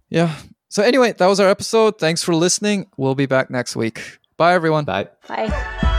yeah. 0.10 0.36
So 0.70 0.84
anyway, 0.84 1.14
that 1.14 1.28
was 1.28 1.40
our 1.40 1.48
episode. 1.50 1.98
Thanks 1.98 2.22
for 2.24 2.36
listening. 2.36 2.88
We'll 2.98 3.16
be 3.16 3.26
back 3.26 3.50
next 3.50 3.76
week. 3.78 4.20
Bye, 4.36 4.54
everyone. 4.54 4.84
Bye. 4.84 5.08
Bye. 5.28 5.94